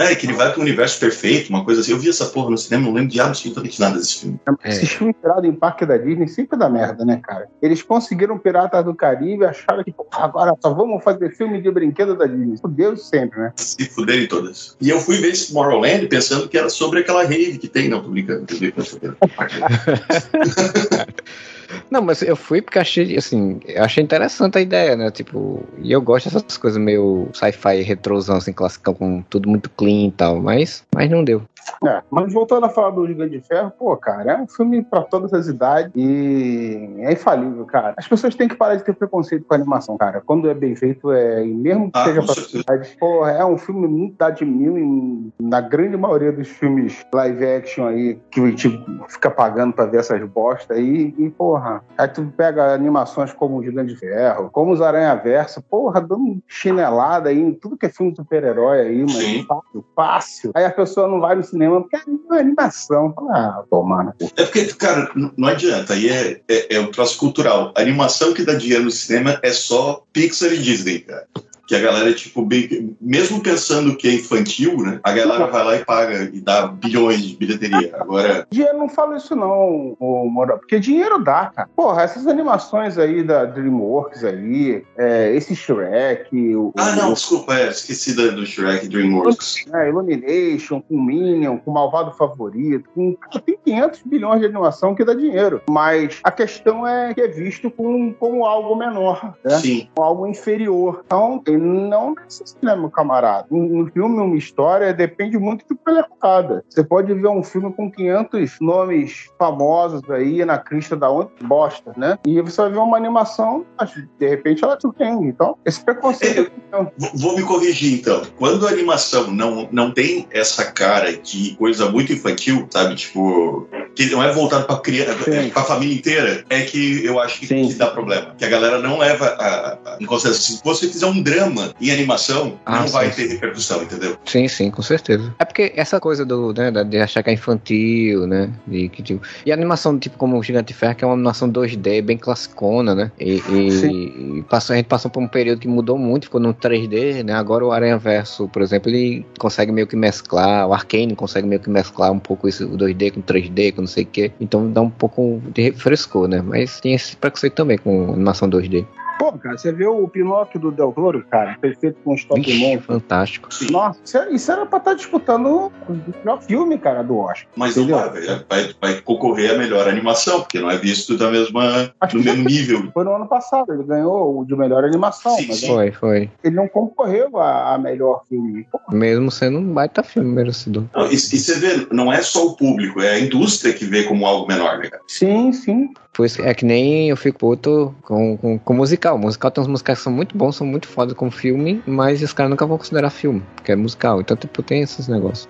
É, 0.00 0.14
que 0.14 0.24
ele 0.24 0.32
vai 0.32 0.50
pro 0.50 0.62
universo 0.62 0.98
perfeito, 0.98 1.50
uma 1.50 1.62
coisa 1.62 1.82
assim. 1.82 1.92
Eu 1.92 1.98
vi 1.98 2.08
essa 2.08 2.24
porra 2.24 2.48
no 2.48 2.56
cinema, 2.56 2.86
não 2.86 2.94
lembro 2.94 3.10
de 3.10 3.20
absolutamente 3.20 3.78
nada 3.78 3.98
desse 3.98 4.20
filme. 4.20 4.40
É. 4.64 4.70
Esse 4.70 4.86
filme 4.86 5.12
inspirado 5.12 5.46
em 5.46 5.52
parque 5.52 5.84
da 5.84 5.98
Disney 5.98 6.26
sempre 6.26 6.58
dá 6.58 6.70
merda, 6.70 7.04
né, 7.04 7.20
cara? 7.22 7.46
Eles 7.60 7.82
conseguiram 7.82 8.38
Piratas 8.38 8.82
do 8.82 8.94
Caribe 8.94 9.42
e 9.42 9.44
acharam 9.44 9.84
que, 9.84 9.94
agora 10.12 10.54
só 10.58 10.72
vamos 10.72 11.04
fazer 11.04 11.36
filme 11.36 11.60
de 11.60 11.70
brinquedo 11.70 12.16
da 12.16 12.24
Disney. 12.24 12.56
Fudeu 12.56 12.96
sempre, 12.96 13.40
né? 13.40 13.52
Se 13.56 13.84
fuderem 13.90 14.26
todas. 14.26 14.74
E 14.80 14.88
eu 14.88 14.98
fui 15.00 15.18
ver 15.18 15.32
esse 15.32 15.48
Tomorrowland 15.48 16.06
pensando 16.06 16.48
que 16.48 16.56
era 16.56 16.70
sobre 16.70 17.00
aquela 17.00 17.22
rave 17.22 17.58
que 17.58 17.68
tem. 17.68 17.90
Não, 17.90 18.02
tô 18.02 18.08
brincando. 18.08 18.46
Tô 18.46 18.56
brincando. 18.56 19.16
Não, 21.90 22.02
mas 22.02 22.22
eu 22.22 22.36
fui 22.36 22.60
porque 22.62 22.78
achei, 22.78 23.16
assim, 23.16 23.60
achei 23.76 24.02
interessante 24.02 24.58
a 24.58 24.60
ideia, 24.60 24.96
né? 24.96 25.10
Tipo, 25.10 25.64
e 25.82 25.92
eu 25.92 26.00
gosto 26.00 26.30
dessas 26.30 26.56
coisas 26.56 26.80
meio 26.80 27.28
sci-fi 27.32 27.82
retrosão, 27.82 28.36
assim, 28.36 28.52
classicão, 28.52 28.94
com 28.94 29.22
tudo 29.22 29.48
muito 29.48 29.70
clean 29.70 30.08
e 30.08 30.12
tal, 30.12 30.40
mas, 30.40 30.84
mas 30.94 31.10
não 31.10 31.24
deu. 31.24 31.42
É, 31.84 32.02
mas 32.10 32.32
voltando 32.32 32.66
a 32.66 32.68
falar 32.68 32.90
do 32.90 33.06
Gigante 33.06 33.38
de 33.38 33.46
Ferro, 33.46 33.70
pô, 33.78 33.96
cara, 33.96 34.32
é 34.32 34.36
um 34.36 34.46
filme 34.48 34.82
pra 34.84 35.02
todas 35.02 35.32
as 35.32 35.46
idades 35.46 35.90
e 35.96 36.96
é 37.00 37.12
infalível, 37.12 37.64
cara. 37.64 37.94
As 37.96 38.06
pessoas 38.06 38.34
têm 38.34 38.48
que 38.48 38.54
parar 38.54 38.74
de 38.76 38.84
ter 38.84 38.94
preconceito 38.94 39.44
com 39.46 39.54
a 39.54 39.56
animação, 39.56 39.96
cara. 39.96 40.20
Quando 40.24 40.48
é 40.50 40.54
bem 40.54 40.76
feito, 40.76 41.10
é, 41.12 41.44
e 41.44 41.52
mesmo 41.54 41.90
que 41.90 41.98
Ah, 41.98 42.04
seja 42.04 42.22
certeza. 42.26 42.58
idade, 42.60 42.96
pô, 42.98 43.26
é 43.26 43.44
um 43.44 43.56
filme 43.56 43.86
muito 43.88 44.16
dá 44.18 44.30
de 44.30 44.44
mil 44.44 44.76
em- 44.78 45.32
na 45.40 45.60
grande 45.60 45.96
maioria 45.96 46.32
dos 46.32 46.48
filmes 46.48 47.04
live 47.14 47.46
action 47.46 47.86
aí 47.86 48.18
que 48.30 48.40
a 48.40 48.46
gente 48.46 48.84
fica 49.08 49.30
pagando 49.30 49.72
pra 49.72 49.86
ver 49.86 49.98
essas 50.00 50.22
bostas 50.28 50.76
aí 50.76 51.14
e, 51.16 51.30
porra, 51.30 51.82
aí 51.96 52.08
tu 52.08 52.24
pega 52.36 52.74
animações 52.74 53.32
como 53.32 53.56
o 53.58 53.62
Gigante 53.64 53.94
de 53.94 53.98
Ferro, 54.00 54.50
como 54.50 54.72
os 54.72 54.82
Aranha 54.82 55.14
Versa, 55.14 55.62
porra, 55.70 56.00
dando 56.00 56.40
chinelada 56.46 57.30
aí 57.30 57.40
em 57.40 57.52
tudo 57.54 57.76
que 57.76 57.86
é 57.86 57.88
filme 57.88 58.14
super-herói 58.14 58.80
aí, 58.80 59.00
mas 59.02 59.46
fácil, 59.46 59.84
fácil. 59.96 60.50
Aí 60.54 60.64
a 60.64 60.70
pessoa 60.70 61.08
não 61.08 61.20
vai 61.20 61.34
no 61.34 61.42
cinema 61.50 61.80
porque 61.80 61.96
é 61.96 62.38
animação. 62.38 63.14
Ah, 63.30 63.62
toma, 63.68 64.04
né? 64.04 64.12
É 64.36 64.44
porque, 64.44 64.66
cara, 64.74 65.10
não 65.14 65.48
adianta. 65.48 65.94
Aí 65.94 66.08
é, 66.08 66.40
é, 66.48 66.76
é 66.76 66.80
um 66.80 66.90
troço 66.90 67.18
cultural. 67.18 67.72
A 67.76 67.80
animação 67.80 68.32
que 68.32 68.44
dá 68.44 68.54
dinheiro 68.54 68.84
no 68.84 68.90
cinema 68.90 69.38
é 69.42 69.52
só 69.52 70.04
Pixar 70.12 70.52
e 70.52 70.58
Disney, 70.58 71.00
cara. 71.00 71.26
Que 71.70 71.76
a 71.76 71.80
galera, 71.80 72.12
tipo, 72.12 72.44
bem, 72.44 72.96
mesmo 73.00 73.40
pensando 73.40 73.96
que 73.96 74.08
é 74.08 74.14
infantil, 74.14 74.76
né? 74.78 74.98
A 75.04 75.12
galera 75.12 75.46
vai 75.46 75.64
lá 75.64 75.76
e 75.76 75.84
paga 75.84 76.28
e 76.32 76.40
dá 76.40 76.66
bilhões 76.66 77.22
de 77.22 77.36
bilheteria. 77.36 77.92
Agora, 77.94 78.44
Dinheiro 78.50 78.76
não 78.76 78.88
fala 78.88 79.16
isso 79.16 79.36
não, 79.36 79.96
ô, 80.00 80.28
Moura, 80.28 80.56
porque 80.58 80.80
dinheiro 80.80 81.22
dá, 81.22 81.46
cara. 81.54 81.68
Porra, 81.76 82.02
essas 82.02 82.26
animações 82.26 82.98
aí 82.98 83.22
da 83.22 83.44
DreamWorks 83.44 84.24
aí, 84.24 84.82
é, 84.98 85.32
esse 85.36 85.54
Shrek, 85.54 86.56
o, 86.56 86.72
ah, 86.76 86.96
não, 86.96 87.10
o 87.10 87.14
desculpa, 87.14 87.54
é, 87.54 87.68
esqueci 87.68 88.16
da- 88.16 88.32
do 88.34 88.44
Shrek 88.44 88.88
DreamWorks. 88.88 89.66
né, 89.68 89.90
Illumination, 89.90 90.80
com 90.80 91.00
Minion, 91.00 91.56
com 91.58 91.70
Malvado 91.70 92.10
Favorito, 92.16 92.90
com, 92.92 93.16
tem 93.46 93.56
500 93.64 94.00
bilhões 94.06 94.40
de 94.40 94.46
animação 94.46 94.92
que 94.92 95.04
dá 95.04 95.14
dinheiro. 95.14 95.62
Mas 95.70 96.18
a 96.24 96.32
questão 96.32 96.84
é 96.84 97.14
que 97.14 97.20
é 97.20 97.28
visto 97.28 97.70
como, 97.70 98.12
como 98.14 98.44
algo 98.44 98.74
menor, 98.74 99.36
né? 99.44 99.56
Sim. 99.58 99.88
como 99.94 100.04
algo 100.08 100.26
inferior. 100.26 101.02
Então, 101.06 101.38
não 101.60 102.14
necessariamente, 102.14 102.80
meu 102.80 102.90
camarada. 102.90 103.46
Um, 103.50 103.80
um 103.82 103.86
filme, 103.90 104.18
uma 104.18 104.36
história, 104.36 104.92
depende 104.92 105.38
muito 105.38 105.64
do 105.68 105.74
que 105.74 105.80
ela 105.86 106.00
é 106.00 106.02
contada. 106.02 106.64
Você 106.68 106.82
pode 106.84 107.12
ver 107.14 107.28
um 107.28 107.42
filme 107.42 107.72
com 107.72 107.90
500 107.90 108.56
nomes 108.60 109.28
famosos 109.38 110.08
aí 110.10 110.44
na 110.44 110.58
crista 110.58 110.96
da 110.96 111.10
onda, 111.10 111.30
bosta, 111.42 111.92
né? 111.96 112.18
E 112.26 112.40
você 112.40 112.60
vai 112.62 112.70
ver 112.70 112.78
uma 112.78 112.96
animação, 112.96 113.64
mas 113.78 113.90
de 114.18 114.28
repente 114.28 114.64
ela 114.64 114.78
surpreende. 114.80 115.26
Então, 115.26 115.56
esse 115.64 115.82
preconceito. 115.84 116.50
V- 116.98 117.10
Vou 117.14 117.36
me 117.36 117.42
corrigir 117.42 118.00
então. 118.00 118.22
Quando 118.38 118.66
a 118.66 118.70
animação 118.70 119.30
não, 119.30 119.68
não 119.70 119.90
tem 119.92 120.26
essa 120.30 120.70
cara 120.72 121.16
de 121.16 121.54
coisa 121.56 121.90
muito 121.90 122.12
infantil, 122.12 122.66
sabe? 122.70 122.94
Tipo, 122.94 123.68
que 123.94 124.06
não 124.10 124.22
é 124.22 124.32
voltado 124.32 124.66
pra 124.66 124.76
criança, 124.78 125.30
é 125.30 125.48
pra 125.48 125.64
família 125.64 125.94
inteira, 125.94 126.44
é 126.48 126.62
que 126.62 127.04
eu 127.04 127.18
acho 127.20 127.40
que, 127.40 127.46
que 127.46 127.74
dá 127.74 127.88
problema. 127.88 128.34
Que 128.38 128.44
a 128.44 128.48
galera 128.48 128.78
não 128.80 128.98
leva 128.98 129.26
a, 129.26 129.72
a- 129.94 129.96
em 130.00 130.06
consideração. 130.06 130.56
Se 130.56 130.62
você 130.64 130.86
fizer 130.88 131.06
um 131.06 131.22
drama 131.22 131.49
em 131.80 131.90
animação, 131.90 132.58
Ah, 132.64 132.80
não 132.80 132.88
vai 132.88 133.10
sim, 133.10 133.22
ter 133.26 133.34
repercussão, 133.34 133.82
entendeu? 133.82 134.16
Sim, 134.24 134.48
sim, 134.48 134.70
com 134.70 134.82
certeza. 134.82 135.34
É 135.38 135.44
porque 135.44 135.72
essa 135.76 135.98
coisa 136.00 136.24
do, 136.24 136.52
né, 136.52 136.70
da- 136.70 136.82
de 136.82 136.98
achar 136.98 137.22
que 137.22 137.30
é 137.30 137.32
infantil, 137.32 138.26
né? 138.26 138.50
E, 138.70 138.88
que, 138.88 139.02
tipo, 139.02 139.26
e 139.44 139.50
a 139.50 139.54
animação, 139.54 139.98
tipo, 139.98 140.16
como 140.16 140.38
o 140.38 140.42
Gigante 140.42 140.68
de 140.68 140.74
Ferro, 140.74 140.94
que 140.94 141.04
é 141.04 141.06
uma 141.06 141.14
animação 141.14 141.48
2D, 141.48 142.02
bem 142.02 142.16
classicona, 142.16 142.94
né? 142.94 143.10
E, 143.18 143.42
e- 143.50 144.38
e 144.38 144.42
passou, 144.48 144.74
a 144.74 144.76
gente 144.76 144.86
passou 144.86 145.10
por 145.10 145.22
um 145.22 145.28
período 145.28 145.60
que 145.60 145.68
mudou 145.68 145.98
muito, 145.98 146.24
ficou 146.24 146.40
no 146.40 146.52
3D, 146.54 147.22
né? 147.22 147.32
Agora 147.34 147.64
o 147.64 147.72
Aranha 147.72 147.98
Verso, 147.98 148.48
por 148.48 148.62
exemplo, 148.62 148.90
ele 148.90 149.24
consegue 149.38 149.72
meio 149.72 149.86
que 149.86 149.96
mesclar, 149.96 150.66
o 150.68 150.72
Arcane 150.72 151.14
consegue 151.14 151.46
meio 151.46 151.60
que 151.60 151.70
mesclar 151.70 152.10
um 152.12 152.18
pouco 152.18 152.48
isso, 152.48 152.64
o 152.66 152.76
2D 152.76 153.10
com 153.10 153.20
3D, 153.20 153.72
com 153.72 153.82
não 153.82 153.88
sei 153.88 154.04
o 154.04 154.06
quê. 154.06 154.32
Então 154.40 154.70
dá 154.70 154.80
um 154.80 154.90
pouco 154.90 155.40
de 155.54 155.72
frescor, 155.72 156.28
né? 156.28 156.42
Mas 156.42 156.80
tem 156.80 156.94
esse 156.94 157.16
preconceito 157.16 157.54
também 157.54 157.78
com 157.78 158.12
animação 158.12 158.48
2D. 158.48 158.86
Pô, 159.20 159.32
cara, 159.32 159.58
você 159.58 159.70
vê 159.70 159.86
o 159.86 160.08
Pinóquio 160.08 160.58
do 160.58 160.72
Del 160.72 160.92
Toro, 160.92 161.22
cara, 161.30 161.54
perfeito 161.60 161.98
com 162.02 162.14
stop 162.14 162.40
Vixe, 162.40 162.58
motion. 162.58 162.80
fantástico. 162.80 163.52
Sim. 163.52 163.70
Nossa, 163.70 164.00
isso 164.02 164.16
era, 164.16 164.30
isso 164.32 164.50
era 164.52 164.64
pra 164.64 164.78
estar 164.78 164.94
disputando 164.94 165.70
o 165.86 165.92
melhor 166.24 166.40
filme, 166.40 166.78
cara, 166.78 167.02
do 167.02 167.18
Oscar. 167.18 167.46
Mas 167.54 167.76
não 167.76 167.82
Entendeu? 167.82 167.98
vai, 167.98 168.10
velho. 168.18 168.44
vai, 168.48 168.74
vai 168.80 169.02
concorrer 169.02 169.50
a 169.54 169.58
melhor 169.58 169.86
animação, 169.86 170.40
porque 170.40 170.58
não 170.58 170.70
é 170.70 170.78
visto 170.78 171.18
da 171.18 171.30
mesma, 171.30 171.92
Acho 172.00 172.16
no 172.16 172.22
que 172.22 172.30
mesmo 172.30 172.44
nível. 172.44 172.90
Foi 172.94 173.04
no 173.04 173.14
ano 173.14 173.28
passado, 173.28 173.74
ele 173.74 173.82
ganhou 173.82 174.40
o 174.40 174.44
de 174.46 174.56
melhor 174.56 174.84
animação, 174.84 175.36
Sim, 175.36 175.48
mas 175.48 175.58
sim. 175.58 175.66
Foi, 175.66 175.92
foi. 175.92 176.30
ele 176.42 176.56
não 176.56 176.66
concorreu 176.66 177.36
a, 177.36 177.74
a 177.74 177.78
melhor 177.78 178.22
filme. 178.26 178.66
Pô, 178.72 178.80
Mesmo 178.90 179.30
sendo 179.30 179.58
um 179.58 179.74
baita 179.74 180.02
filme 180.02 180.30
merecedor. 180.32 180.84
Não, 180.96 181.06
e, 181.10 181.14
e 181.14 181.18
você 181.18 181.58
vê, 181.58 181.86
não 181.92 182.10
é 182.10 182.22
só 182.22 182.46
o 182.46 182.56
público, 182.56 183.02
é 183.02 183.10
a 183.10 183.20
indústria 183.20 183.74
que 183.74 183.84
vê 183.84 184.04
como 184.04 184.24
algo 184.24 184.48
menor, 184.48 184.78
né, 184.78 184.88
cara? 184.88 185.02
Sim, 185.06 185.52
sim. 185.52 185.90
Por 186.12 186.26
isso, 186.26 186.42
é 186.42 186.52
que 186.52 186.64
nem 186.64 187.08
eu 187.08 187.16
fico 187.16 187.38
puto 187.38 187.94
com, 188.02 188.36
com, 188.36 188.58
com 188.58 188.74
musical. 188.74 189.16
O 189.16 189.18
musical 189.18 189.50
tem 189.50 189.62
uns 189.62 189.68
musicais 189.68 189.98
que 189.98 190.04
são 190.04 190.12
muito 190.12 190.36
bons, 190.36 190.56
são 190.56 190.66
muito 190.66 190.88
foda 190.88 191.14
como 191.14 191.30
filme, 191.30 191.82
mas 191.86 192.20
os 192.22 192.32
caras 192.32 192.50
nunca 192.50 192.66
vão 192.66 192.76
considerar 192.76 193.10
filme, 193.10 193.42
porque 193.54 193.72
é 193.72 193.76
musical. 193.76 194.20
Então, 194.20 194.36
tipo, 194.36 194.62
tem 194.62 194.82
esses 194.82 195.06
negócios. 195.06 195.48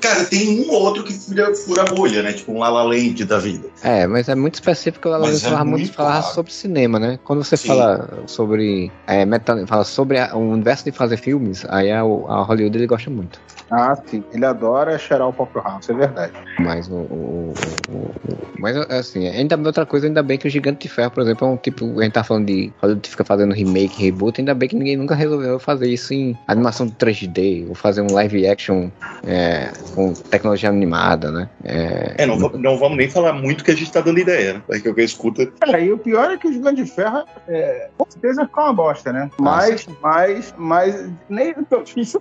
Cara, 0.00 0.24
tem 0.24 0.60
um 0.60 0.70
ou 0.70 0.82
outro 0.82 1.02
que 1.02 1.12
fura, 1.12 1.54
fura 1.54 1.82
a 1.82 1.84
bolha, 1.86 2.22
né? 2.22 2.32
Tipo 2.32 2.52
um 2.52 2.58
La 2.58 2.68
La 2.68 2.84
Land 2.84 3.24
da 3.24 3.38
vida. 3.38 3.68
É, 3.82 4.06
mas 4.06 4.28
é 4.28 4.34
muito 4.34 4.54
específico. 4.54 5.08
O 5.08 5.10
La 5.10 5.18
La 5.18 5.26
Land 5.26 5.38
é 5.38 5.40
falava 5.40 5.64
muito, 5.64 5.92
falava 5.92 6.22
sobre 6.22 6.52
cinema, 6.52 6.98
né? 6.98 7.18
Quando 7.24 7.42
você 7.42 7.56
Sim. 7.56 7.68
fala 7.68 8.08
sobre 8.26 8.92
é, 9.06 9.24
meta, 9.24 9.66
fala 9.66 9.84
sobre 9.84 10.18
a, 10.18 10.36
o 10.36 10.52
universo 10.52 10.84
de 10.84 10.92
fazer 10.92 11.16
filmes, 11.16 11.64
aí 11.68 11.90
a, 11.90 12.00
a 12.00 12.42
Hollywood 12.42 12.78
ele 12.78 12.86
gosta 12.86 13.10
muito. 13.10 13.40
Ah, 13.70 13.96
sim. 14.06 14.22
Ele 14.32 14.44
adora 14.44 14.96
cheirar 14.98 15.28
o 15.28 15.32
próprio 15.32 15.60
rabo, 15.60 15.80
isso 15.80 15.90
é 15.90 15.94
verdade. 15.94 16.32
Mas 16.60 16.88
o, 16.88 16.94
o, 16.94 17.54
o, 17.88 18.14
Mas 18.58 18.76
assim, 18.76 19.26
ainda 19.26 19.56
outra 19.56 19.84
coisa, 19.84 19.95
ainda 20.04 20.22
bem 20.22 20.38
que 20.38 20.46
o 20.46 20.50
Gigante 20.50 20.86
de 20.86 20.88
Ferro, 20.88 21.10
por 21.10 21.22
exemplo, 21.22 21.46
é 21.46 21.50
um 21.50 21.56
tipo. 21.56 21.98
A 22.00 22.02
gente 22.02 22.12
tá 22.12 22.24
falando 22.24 22.46
de 22.46 22.72
Hollywood 22.80 23.08
fica 23.08 23.24
fazendo 23.24 23.54
remake, 23.54 24.02
reboot, 24.02 24.40
ainda 24.40 24.54
bem 24.54 24.68
que 24.68 24.76
ninguém 24.76 24.96
nunca 24.96 25.14
resolveu 25.14 25.58
fazer 25.58 25.88
isso 25.88 26.12
em 26.12 26.36
animação 26.46 26.86
de 26.86 26.92
3D, 26.92 27.68
ou 27.68 27.74
fazer 27.74 28.00
um 28.02 28.12
live 28.12 28.46
action 28.46 28.88
é, 29.26 29.70
com 29.94 30.12
tecnologia 30.12 30.68
animada, 30.68 31.30
né? 31.30 31.48
É, 31.64 32.14
é 32.18 32.26
não, 32.26 32.36
não, 32.36 32.78
vamos 32.78 32.96
nem 32.96 33.08
falar 33.08 33.32
muito 33.32 33.64
que 33.64 33.70
a 33.70 33.76
gente 33.76 33.92
tá 33.92 34.00
dando 34.00 34.18
ideia, 34.18 34.54
né? 34.54 34.62
É 34.70 34.80
que 34.80 34.88
alguém 34.88 35.04
escuta. 35.04 35.50
É, 35.66 35.84
e 35.84 35.92
o 35.92 35.98
pior 35.98 36.30
é 36.30 36.36
que 36.36 36.48
o 36.48 36.52
Gigante 36.52 36.82
de 36.82 36.90
Ferro, 36.90 37.24
é, 37.48 37.88
com 37.96 38.10
certeza 38.10 38.36
vai 38.36 38.46
ficar 38.46 38.64
uma 38.64 38.72
bosta, 38.74 39.12
né? 39.12 39.30
Mas, 39.38 39.86
mas, 40.02 40.54
mas, 40.56 41.10
nem 41.28 41.54
tão 41.64 41.82
difícil 41.82 42.20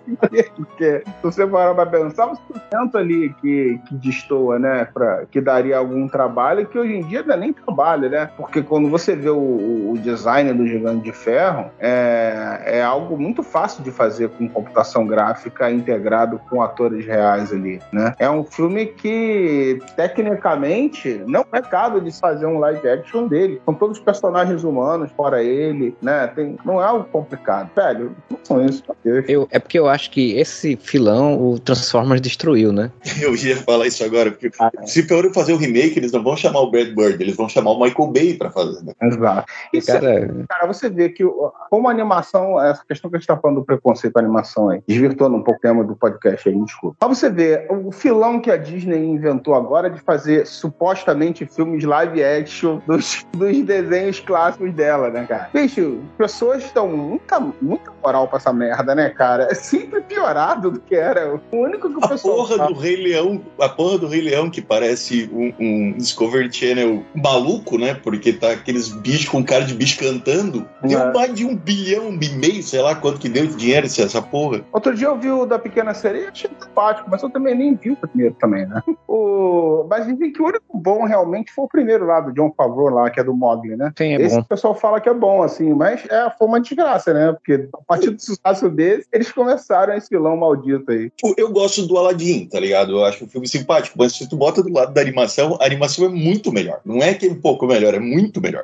porque 0.55 1.03
você 1.21 1.45
parar 1.45 1.73
pra 1.73 1.85
pensar, 1.85 2.31
o 2.31 2.35
sustento 2.35 2.97
ali 2.97 3.33
que, 3.41 3.79
que 3.88 3.95
destoa, 3.95 4.59
né? 4.59 4.85
Pra, 4.93 5.25
que 5.25 5.41
daria 5.41 5.77
algum 5.77 6.07
trabalho, 6.07 6.65
que 6.65 6.77
hoje 6.77 6.93
em 6.93 7.03
dia 7.07 7.23
não 7.23 7.35
é 7.35 7.38
nem 7.38 7.53
trabalho, 7.65 8.10
né? 8.10 8.30
Porque 8.38 8.62
quando 8.62 8.89
você 8.89 9.15
vê 9.15 9.30
o, 9.30 9.91
o 9.91 9.97
design 9.97 10.54
do 10.54 10.67
Gigante 10.67 11.04
de 11.04 11.12
Ferro, 11.12 11.71
é, 11.80 12.62
é 12.65 12.84
algo 12.84 13.17
muito 13.17 13.43
fácil 13.43 13.84
de 13.84 13.91
fazer 13.91 14.30
com 14.30 14.47
computação 14.47 15.05
gráfica 15.05 15.70
integrado 15.72 16.39
com 16.49 16.61
atores 16.61 17.05
reais 17.05 17.51
ali, 17.51 17.80
né? 17.91 18.13
É 18.20 18.30
um 18.30 18.43
filme 18.43 18.86
que, 18.86 19.80
tecnicamente, 19.95 21.22
não 21.28 21.45
é 21.51 21.61
caro 21.61 21.99
de 22.01 22.11
fazer 22.11 22.45
um 22.45 22.59
live 22.59 22.88
action 22.88 23.28
dele. 23.28 23.61
São 23.66 23.74
todos 23.74 23.99
personagens 23.99 24.63
humanos, 24.63 25.11
fora 25.16 25.43
ele, 25.43 25.95
né? 26.01 26.28
Tem, 26.28 26.57
não 26.63 26.82
é 26.82 26.86
algo 26.86 27.05
complicado. 27.05 27.70
Velho, 27.76 28.16
não 28.30 28.39
são 28.43 28.66
isso, 28.66 28.84
Eu, 29.03 29.47
é 29.51 29.59
porque 29.59 29.78
eu 29.78 29.88
acho 29.88 30.11
que 30.11 30.38
esse 30.38 30.76
filão, 30.76 31.41
o 31.41 31.59
Transformers 31.59 32.22
destruiu, 32.22 32.72
né? 32.72 32.91
Eu 33.22 33.36
ia 33.36 33.55
falar 33.57 33.88
isso 33.88 34.03
agora, 34.03 34.32
porque 34.32 34.51
ah, 34.59 34.72
é. 34.78 34.88
se 34.88 35.07
forem 35.07 35.34
fazer 35.34 35.53
o 35.53 35.57
remake, 35.57 35.97
eles 35.97 36.11
não 36.11 36.24
vão 36.24 36.36
chamar 36.36 36.59
o 36.59 36.70
Brad 36.70 36.89
Bird, 36.89 37.22
eles 37.22 37.36
vão 37.36 37.47
chamar 37.56 37.72
o 37.72 37.80
Michael 37.80 38.12
Bay 38.12 38.34
pra 38.34 38.51
fazer. 38.51 38.84
Né? 38.84 38.93
Exato. 39.01 39.51
E 39.74 39.82
cara... 39.82 40.45
cara, 40.47 40.68
você 40.68 40.89
vê 40.89 41.10
que 41.10 41.24
como 41.70 41.88
a 41.88 41.91
animação, 41.91 42.62
essa 42.62 42.84
questão 42.86 43.10
que 43.10 43.16
a 43.16 43.20
gente 43.20 43.28
tá 43.28 43.38
falando 43.38 43.58
do 43.58 43.66
preconceito 43.66 44.14
da 44.14 44.20
animação 44.20 44.70
aí, 44.70 44.82
desvirtuando 44.88 45.38
um 45.38 45.43
pouco 45.43 45.60
o 45.60 45.62
tema 45.62 45.84
do 45.84 45.95
podcast 45.95 46.49
aí, 46.49 46.60
desculpa. 46.64 46.97
Pra 46.99 47.08
você 47.08 47.30
ver, 47.30 47.68
o 47.70 47.91
filão 47.91 48.39
que 48.39 48.51
a 48.51 48.58
Disney 48.58 49.06
inventou 49.06 49.56
agora 49.56 49.89
de 49.89 49.99
fazer 50.01 50.45
supostamente 50.45 51.45
filmes 51.45 51.84
live 51.84 52.24
action 52.24 52.80
dos, 52.86 53.26
dos 53.34 53.62
desenhos 53.64 54.20
clássicos 54.20 54.74
dela, 54.74 55.10
né, 55.10 55.26
cara? 55.26 55.49
Bicho, 55.53 55.99
pessoas 56.18 56.64
estão 56.64 56.88
muita, 56.88 57.39
muita 57.62 57.91
moral 58.03 58.28
pra 58.28 58.38
essa 58.38 58.51
merda, 58.51 58.93
né, 58.93 59.10
cara? 59.10 59.47
É 59.49 59.56
sempre 59.56 60.01
piorado 60.01 60.72
do 60.72 60.80
que 60.80 60.95
era 60.95 61.34
o 61.36 61.39
único 61.51 61.89
que 61.89 61.97
o 61.97 62.06
a 62.06 62.10
pessoal. 62.10 62.36
Porra 62.36 62.68
do 62.68 62.74
Rei 62.74 62.95
Leão, 62.95 63.41
a 63.60 63.70
porra 63.70 63.97
do 63.97 64.08
Rei 64.08 64.22
Leão 64.22 64.49
que 64.49 64.62
parece 64.62 65.30
um, 65.32 65.53
um 65.60 65.93
Discovery 65.93 66.51
Channel 66.51 67.03
maluco, 67.16 67.45
né? 67.78 67.93
Porque 67.93 68.34
tá 68.34 68.52
aqueles 68.52 68.89
bichos 68.89 69.30
com 69.30 69.43
cara 69.43 69.64
de 69.64 69.74
bicho 69.74 70.00
cantando. 70.00 70.68
Deu 70.84 71.00
é. 71.00 71.14
mais 71.14 71.34
de 71.34 71.46
um 71.46 71.56
bilhão 71.56 72.10
e 72.10 72.30
meio, 72.30 72.64
sei 72.64 72.82
lá 72.82 72.96
quanto 72.96 73.20
que 73.20 73.30
deu 73.30 73.46
de 73.46 73.56
dinheiro 73.56 73.86
essa 73.86 74.22
porra. 74.22 74.62
Outro 74.72 74.96
dia 74.96 75.08
eu 75.08 75.18
vi 75.18 75.30
o 75.30 75.46
da 75.46 75.60
Pequena 75.60 75.93
Sereia, 75.93 76.30
achei 76.30 76.50
simpático, 76.76 77.10
mas 77.10 77.22
eu 77.24 77.30
também 77.30 77.56
nem 77.56 77.76
vi 77.76 77.91
o 77.91 77.96
primeiro 77.96 78.36
também, 78.39 78.66
né? 78.66 78.82
O... 79.08 79.86
Mas 79.89 80.06
dizem 80.08 80.32
que 80.32 80.41
o 80.41 80.46
único 80.46 80.78
bom 80.78 81.06
realmente 81.06 81.52
foi 81.54 81.66
o 81.66 81.68
primeiro 81.70 82.06
lá, 82.06 82.20
do 82.20 82.34
John 82.34 82.52
Favreau 82.56 82.89
lá, 82.89 83.10
que 83.10 83.20
é 83.20 83.24
do 83.24 83.34
Mogli, 83.34 83.76
né? 83.78 83.93
Sim, 83.98 84.16
é 84.16 84.22
Esse 84.22 84.36
bom. 84.36 84.41
o 84.41 84.46
pessoal 84.46 84.76
fala 84.76 85.00
que 85.00 85.08
é 85.08 85.14
bom, 85.14 85.41
assim, 85.41 85.74
mas 85.74 86.04
é, 86.10 86.30
foi 86.38 86.48
uma 86.48 86.60
desgraça, 86.60 87.14
né? 87.14 87.32
Porque 87.32 87.70
a 87.74 87.84
partir 87.88 88.10
do 88.10 88.22
sucesso 88.22 88.70
desse, 88.70 89.08
eles 89.14 89.32
começaram 89.32 89.93
esse 89.93 90.10
vilão 90.10 90.36
maldito 90.36 90.91
aí. 90.91 91.12
Eu 91.38 91.52
gosto 91.52 91.86
do 91.88 91.98
Aladdin, 91.98 92.48
tá 92.48 92.60
ligado? 92.60 92.91
Eu 92.93 93.06
acho 93.06 93.26
o 93.26 93.28
filme 93.28 93.48
simpático, 93.48 93.98
mas 93.98 94.14
se 94.14 94.28
tu 94.28 94.36
bota 94.36 94.62
do 94.62 94.74
lado 94.74 94.93
da 94.93 95.02
animação, 95.02 95.58
a 95.62 95.66
animação 95.66 96.06
é 96.06 96.10
muito 96.10 96.52
melhor. 96.52 96.82
Não 96.84 96.98
é 96.98 97.14
que 97.14 97.28
é 97.28 97.34
um 97.36 97.41
pouco 97.41 97.67
melhor, 97.67 97.93
é 97.93 97.99
muito 97.99 98.41
melhor. 98.41 98.63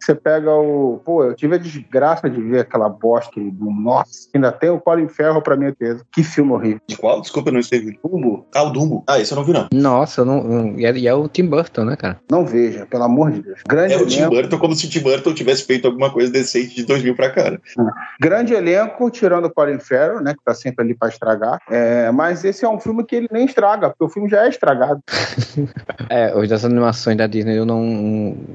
Você 0.00 0.14
pega 0.14 0.52
o. 0.52 1.00
Pô, 1.04 1.24
eu 1.24 1.34
tive 1.34 1.56
a 1.56 1.58
desgraça 1.58 2.28
de 2.28 2.40
ver 2.40 2.60
aquela 2.60 2.88
bosta 2.88 3.40
do 3.40 3.70
Nossa, 3.70 4.28
ainda 4.34 4.52
tem 4.52 4.70
o 4.70 4.80
Colin 4.80 5.08
Ferro 5.08 5.42
pra 5.42 5.56
minha 5.56 5.74
tese. 5.74 6.02
Que 6.12 6.22
filme 6.22 6.52
horrível. 6.52 6.80
De 6.86 6.96
qual? 6.96 7.20
Desculpa, 7.20 7.48
eu 7.48 7.54
não 7.54 7.60
esteve. 7.60 7.98
Dumbo. 8.02 8.46
Ah, 8.54 8.62
o 8.64 8.70
Dumbo. 8.70 9.04
Ah, 9.08 9.18
esse 9.18 9.32
eu 9.32 9.36
não 9.36 9.44
vi, 9.44 9.52
não. 9.52 9.68
Nossa, 9.72 10.24
não. 10.24 10.78
E 10.78 10.84
é, 10.84 11.04
é 11.06 11.14
o 11.14 11.28
Tim 11.28 11.46
Burton, 11.46 11.84
né, 11.84 11.96
cara? 11.96 12.20
Não 12.30 12.44
veja, 12.44 12.86
pelo 12.86 13.04
amor 13.04 13.30
de 13.30 13.42
Deus. 13.42 13.60
Grande 13.66 13.94
é 13.94 13.96
o 13.96 14.06
Tim 14.06 14.28
Burton 14.28 14.58
como 14.58 14.74
se 14.74 14.86
o 14.86 14.90
Tim 14.90 15.00
Burton 15.00 15.34
tivesse 15.34 15.64
feito 15.64 15.86
alguma 15.86 16.10
coisa 16.10 16.30
decente 16.30 16.74
de 16.74 16.84
2000 16.84 17.14
pra 17.14 17.30
cá. 17.30 17.50
Né? 17.50 17.58
Grande 18.20 18.54
elenco, 18.54 19.10
tirando 19.10 19.46
o 19.46 19.50
Colin 19.50 19.78
Ferro, 19.78 20.20
né, 20.20 20.34
que 20.34 20.44
tá 20.44 20.54
sempre 20.54 20.84
ali 20.84 20.94
pra 20.94 21.08
estragar. 21.08 21.58
É, 21.70 22.10
mas 22.10 22.44
esse 22.44 22.64
é 22.64 22.68
um 22.68 22.78
filme 22.78 23.04
que 23.04 23.16
ele 23.16 23.28
nem 23.30 23.46
estraga, 23.46 23.90
porque 23.90 24.04
o 24.04 24.08
filme 24.08 24.28
já 24.28 24.44
é 24.44 24.48
estragado. 24.48 25.00
é, 26.08 26.34
hoje 26.34 26.50
das 26.50 26.64
animações 26.64 27.16
da 27.16 27.26
Disney 27.26 27.58
eu 27.58 27.64
não. 27.64 27.82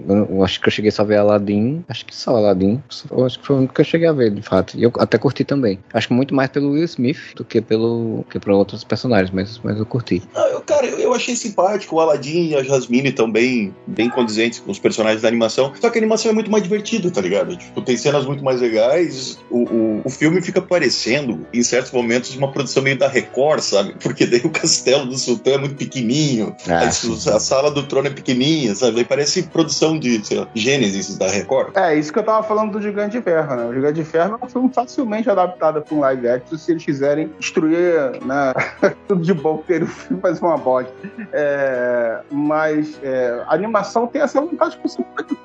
Eu 0.08 0.44
acho 0.44 0.60
que 0.62 0.68
eu 0.68 0.72
cheguei 0.72 0.92
só 0.92 1.02
a 1.02 1.06
ver 1.06 1.18
Aladdin. 1.18 1.84
Acho 1.88 2.06
que 2.06 2.16
só 2.16 2.36
Aladdin. 2.36 2.82
Acho 2.90 3.40
que 3.40 3.46
foi 3.46 3.56
o 3.56 3.60
único 3.60 3.74
que 3.74 3.82
eu 3.82 3.86
cheguei 3.86 4.08
a 4.08 4.14
ver, 4.14 4.32
de 4.32 4.42
fato. 4.42 4.78
E 4.78 4.84
eu 4.84 4.92
até 4.98 5.18
curti 5.18 5.44
também. 5.44 5.80
Acho 5.94 6.08
que 6.08 6.14
muito 6.14 6.34
mais 6.34 6.50
pelo 6.50 6.72
Will 6.72 6.86
Smith 6.86 7.36
do 7.36 7.44
que 7.44 7.62
pelo 7.62 8.26
que 8.30 8.40
por 8.40 8.52
outros 8.52 8.84
personagens, 8.84 9.32
mas, 9.32 9.60
mas 9.64 9.78
eu 9.78 9.86
curti. 9.86 10.22
Ah, 10.36 10.50
eu, 10.52 10.62
cara, 10.62 10.88
eu, 10.88 11.14
achei 11.14 11.36
simpático. 11.36 11.96
O 11.96 12.00
Aladdin 12.00 12.50
e 12.50 12.56
a 12.56 12.64
Jasmine 12.64 13.14
bem, 13.32 13.74
bem 13.88 14.10
condizentes 14.10 14.60
com 14.60 14.72
os 14.72 14.80
personagens 14.80 15.22
da 15.22 15.28
animação. 15.28 15.74
Só 15.80 15.90
que 15.90 15.98
a 15.98 16.02
animação 16.02 16.32
é 16.32 16.34
muito 16.34 16.52
mais 16.52 16.64
divertida, 16.64 17.10
tá 17.10 17.22
ligado? 17.22 17.56
Tipo, 17.56 17.82
tem 17.82 17.98
cenas 17.98 18.26
muito 18.26 18.44
mais 18.44 18.62
legais. 18.62 19.40
O, 19.50 19.64
o, 19.64 20.02
o 20.06 20.10
filme 20.10 20.42
fica 20.42 20.62
parecendo, 20.62 21.46
em 21.54 21.64
certos 21.64 21.92
momentos, 21.92 22.36
uma 22.36 22.52
produção 22.52 22.84
meio 22.84 22.98
da 22.98 23.08
Record, 23.08 23.62
sabe? 23.62 23.96
Porque 24.00 24.26
daí 24.26 24.42
o 24.44 24.50
castelo 24.50 25.06
do 25.06 25.18
sultão 25.18 25.54
é 25.54 25.58
muito 25.58 25.76
pequenininho, 25.76 26.56
ah, 26.68 26.84
a, 26.84 26.88
a, 27.36 27.40
sala 27.40 27.72
do 27.72 27.84
trono 27.84 28.08
é 28.08 28.12
pequenininha, 28.12 28.76
sabe? 28.76 28.96
Daí 28.96 29.06
parece 29.06 29.37
produção 29.44 30.00
de, 30.00 30.26
sei 30.26 30.40
lá, 30.40 30.48
Gênesis 30.54 31.18
da 31.18 31.28
Record. 31.28 31.76
É, 31.76 31.96
isso 31.96 32.12
que 32.12 32.20
eu 32.20 32.24
tava 32.24 32.44
falando 32.44 32.72
do 32.72 32.82
Gigante 32.82 33.18
de 33.18 33.24
Ferro, 33.24 33.56
né? 33.56 33.66
O 33.66 33.74
Gigante 33.74 33.96
de 33.96 34.04
Ferro 34.04 34.38
é 34.42 34.46
um 34.46 34.50
filme 34.50 34.72
facilmente 34.74 35.30
adaptado 35.30 35.82
para 35.82 35.96
um 35.96 36.00
live 36.00 36.28
action 36.28 36.58
se 36.58 36.72
eles 36.72 36.84
quiserem 36.84 37.32
destruir 37.40 38.24
né, 38.26 38.54
tudo 39.08 39.22
de 39.22 39.34
bom 39.34 39.58
ter 39.58 39.84
o 39.84 39.88
filme 39.88 40.22
fazer 40.22 40.44
uma 40.44 40.58
bosta. 40.58 40.92
É, 41.32 42.20
mas 42.32 43.00
é, 43.04 43.44
a 43.48 43.54
animação 43.54 44.08
tem 44.08 44.22
essa 44.22 44.42
vantagem 44.42 44.80
que 44.80 44.88
você 44.88 45.04
pode 45.04 45.36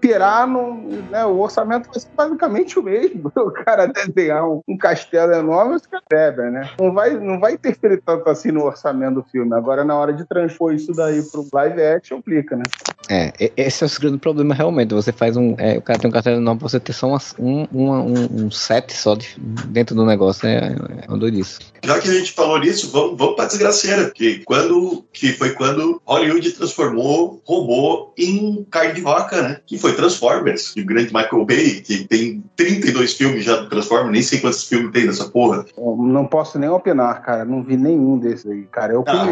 pirar 0.00 0.46
no, 0.46 0.74
né, 1.10 1.24
o 1.24 1.38
orçamento 1.38 1.88
vai 1.88 2.00
ser 2.00 2.08
basicamente 2.16 2.78
o 2.78 2.82
mesmo. 2.82 3.32
O 3.42 3.50
cara 3.50 3.86
desenhar 3.86 4.48
um, 4.48 4.62
um 4.68 4.76
castelo 4.76 5.32
enorme, 5.32 5.74
você 5.74 5.86
recebe, 5.90 6.50
né? 6.50 6.70
Não 6.80 6.92
vai, 6.92 7.10
não 7.10 7.40
vai 7.40 7.54
interferir 7.54 8.00
tanto 8.00 8.28
assim 8.30 8.50
no 8.52 8.64
orçamento 8.64 9.16
do 9.16 9.22
filme. 9.24 9.52
Agora, 9.54 9.84
na 9.84 9.96
hora 9.96 10.12
de 10.12 10.24
transpor 10.24 10.72
isso 10.72 10.92
daí 10.92 11.22
pro 11.22 11.46
live 11.52 11.82
action, 11.82 12.22
complica, 12.22 12.56
né? 12.56 12.62
É, 13.10 13.31
esse 13.56 13.84
é 13.84 13.86
o 13.86 14.00
grande 14.00 14.18
problema 14.18 14.54
realmente. 14.54 14.94
Você 14.94 15.12
faz 15.12 15.36
um. 15.36 15.54
É, 15.58 15.78
o 15.78 15.82
cara 15.82 15.98
tem 15.98 16.08
um 16.08 16.12
castelo 16.12 16.36
enorme, 16.36 16.60
você 16.60 16.78
ter 16.78 16.92
só 16.92 17.16
um, 17.38 17.66
um, 17.72 18.44
um 18.44 18.50
set 18.50 18.92
só 18.92 19.14
de, 19.14 19.36
dentro 19.66 19.94
do 19.94 20.04
negócio 20.04 20.46
é, 20.46 20.74
é 21.02 21.08
uma 21.08 21.18
doidice. 21.18 21.58
Já 21.84 21.98
que 21.98 22.08
a 22.08 22.12
gente 22.12 22.32
falou 22.32 22.58
nisso, 22.58 22.90
vamos, 22.90 23.18
vamos 23.18 23.34
pra 23.34 23.46
desgraceira. 23.46 24.10
Que, 24.10 24.42
quando, 24.44 25.04
que 25.12 25.32
foi 25.32 25.50
quando 25.50 26.00
Hollywood 26.06 26.52
transformou 26.52 27.42
robô 27.44 28.12
em 28.16 28.64
carne 28.70 28.94
de 28.94 29.00
vaca, 29.00 29.42
né? 29.42 29.60
Que 29.66 29.78
foi 29.78 29.94
Transformers, 29.94 30.72
de 30.74 30.82
grande 30.82 31.12
Michael 31.12 31.44
Bay, 31.44 31.80
que 31.80 32.04
tem 32.04 32.42
32 32.56 33.14
filmes 33.14 33.44
já 33.44 33.56
do 33.56 33.68
Transformers, 33.68 34.12
nem 34.12 34.22
sei 34.22 34.40
quantos 34.40 34.64
filmes 34.64 34.92
tem 34.92 35.06
nessa 35.06 35.28
porra. 35.28 35.64
Eu 35.76 35.96
não 35.96 36.26
posso 36.26 36.58
nem 36.58 36.68
opinar, 36.68 37.20
cara. 37.22 37.44
Não 37.44 37.62
vi 37.62 37.76
nenhum 37.76 38.18
desses 38.18 38.46
aí, 38.46 38.62
cara. 38.70 38.92
Eu 38.92 39.04
ah, 39.06 39.26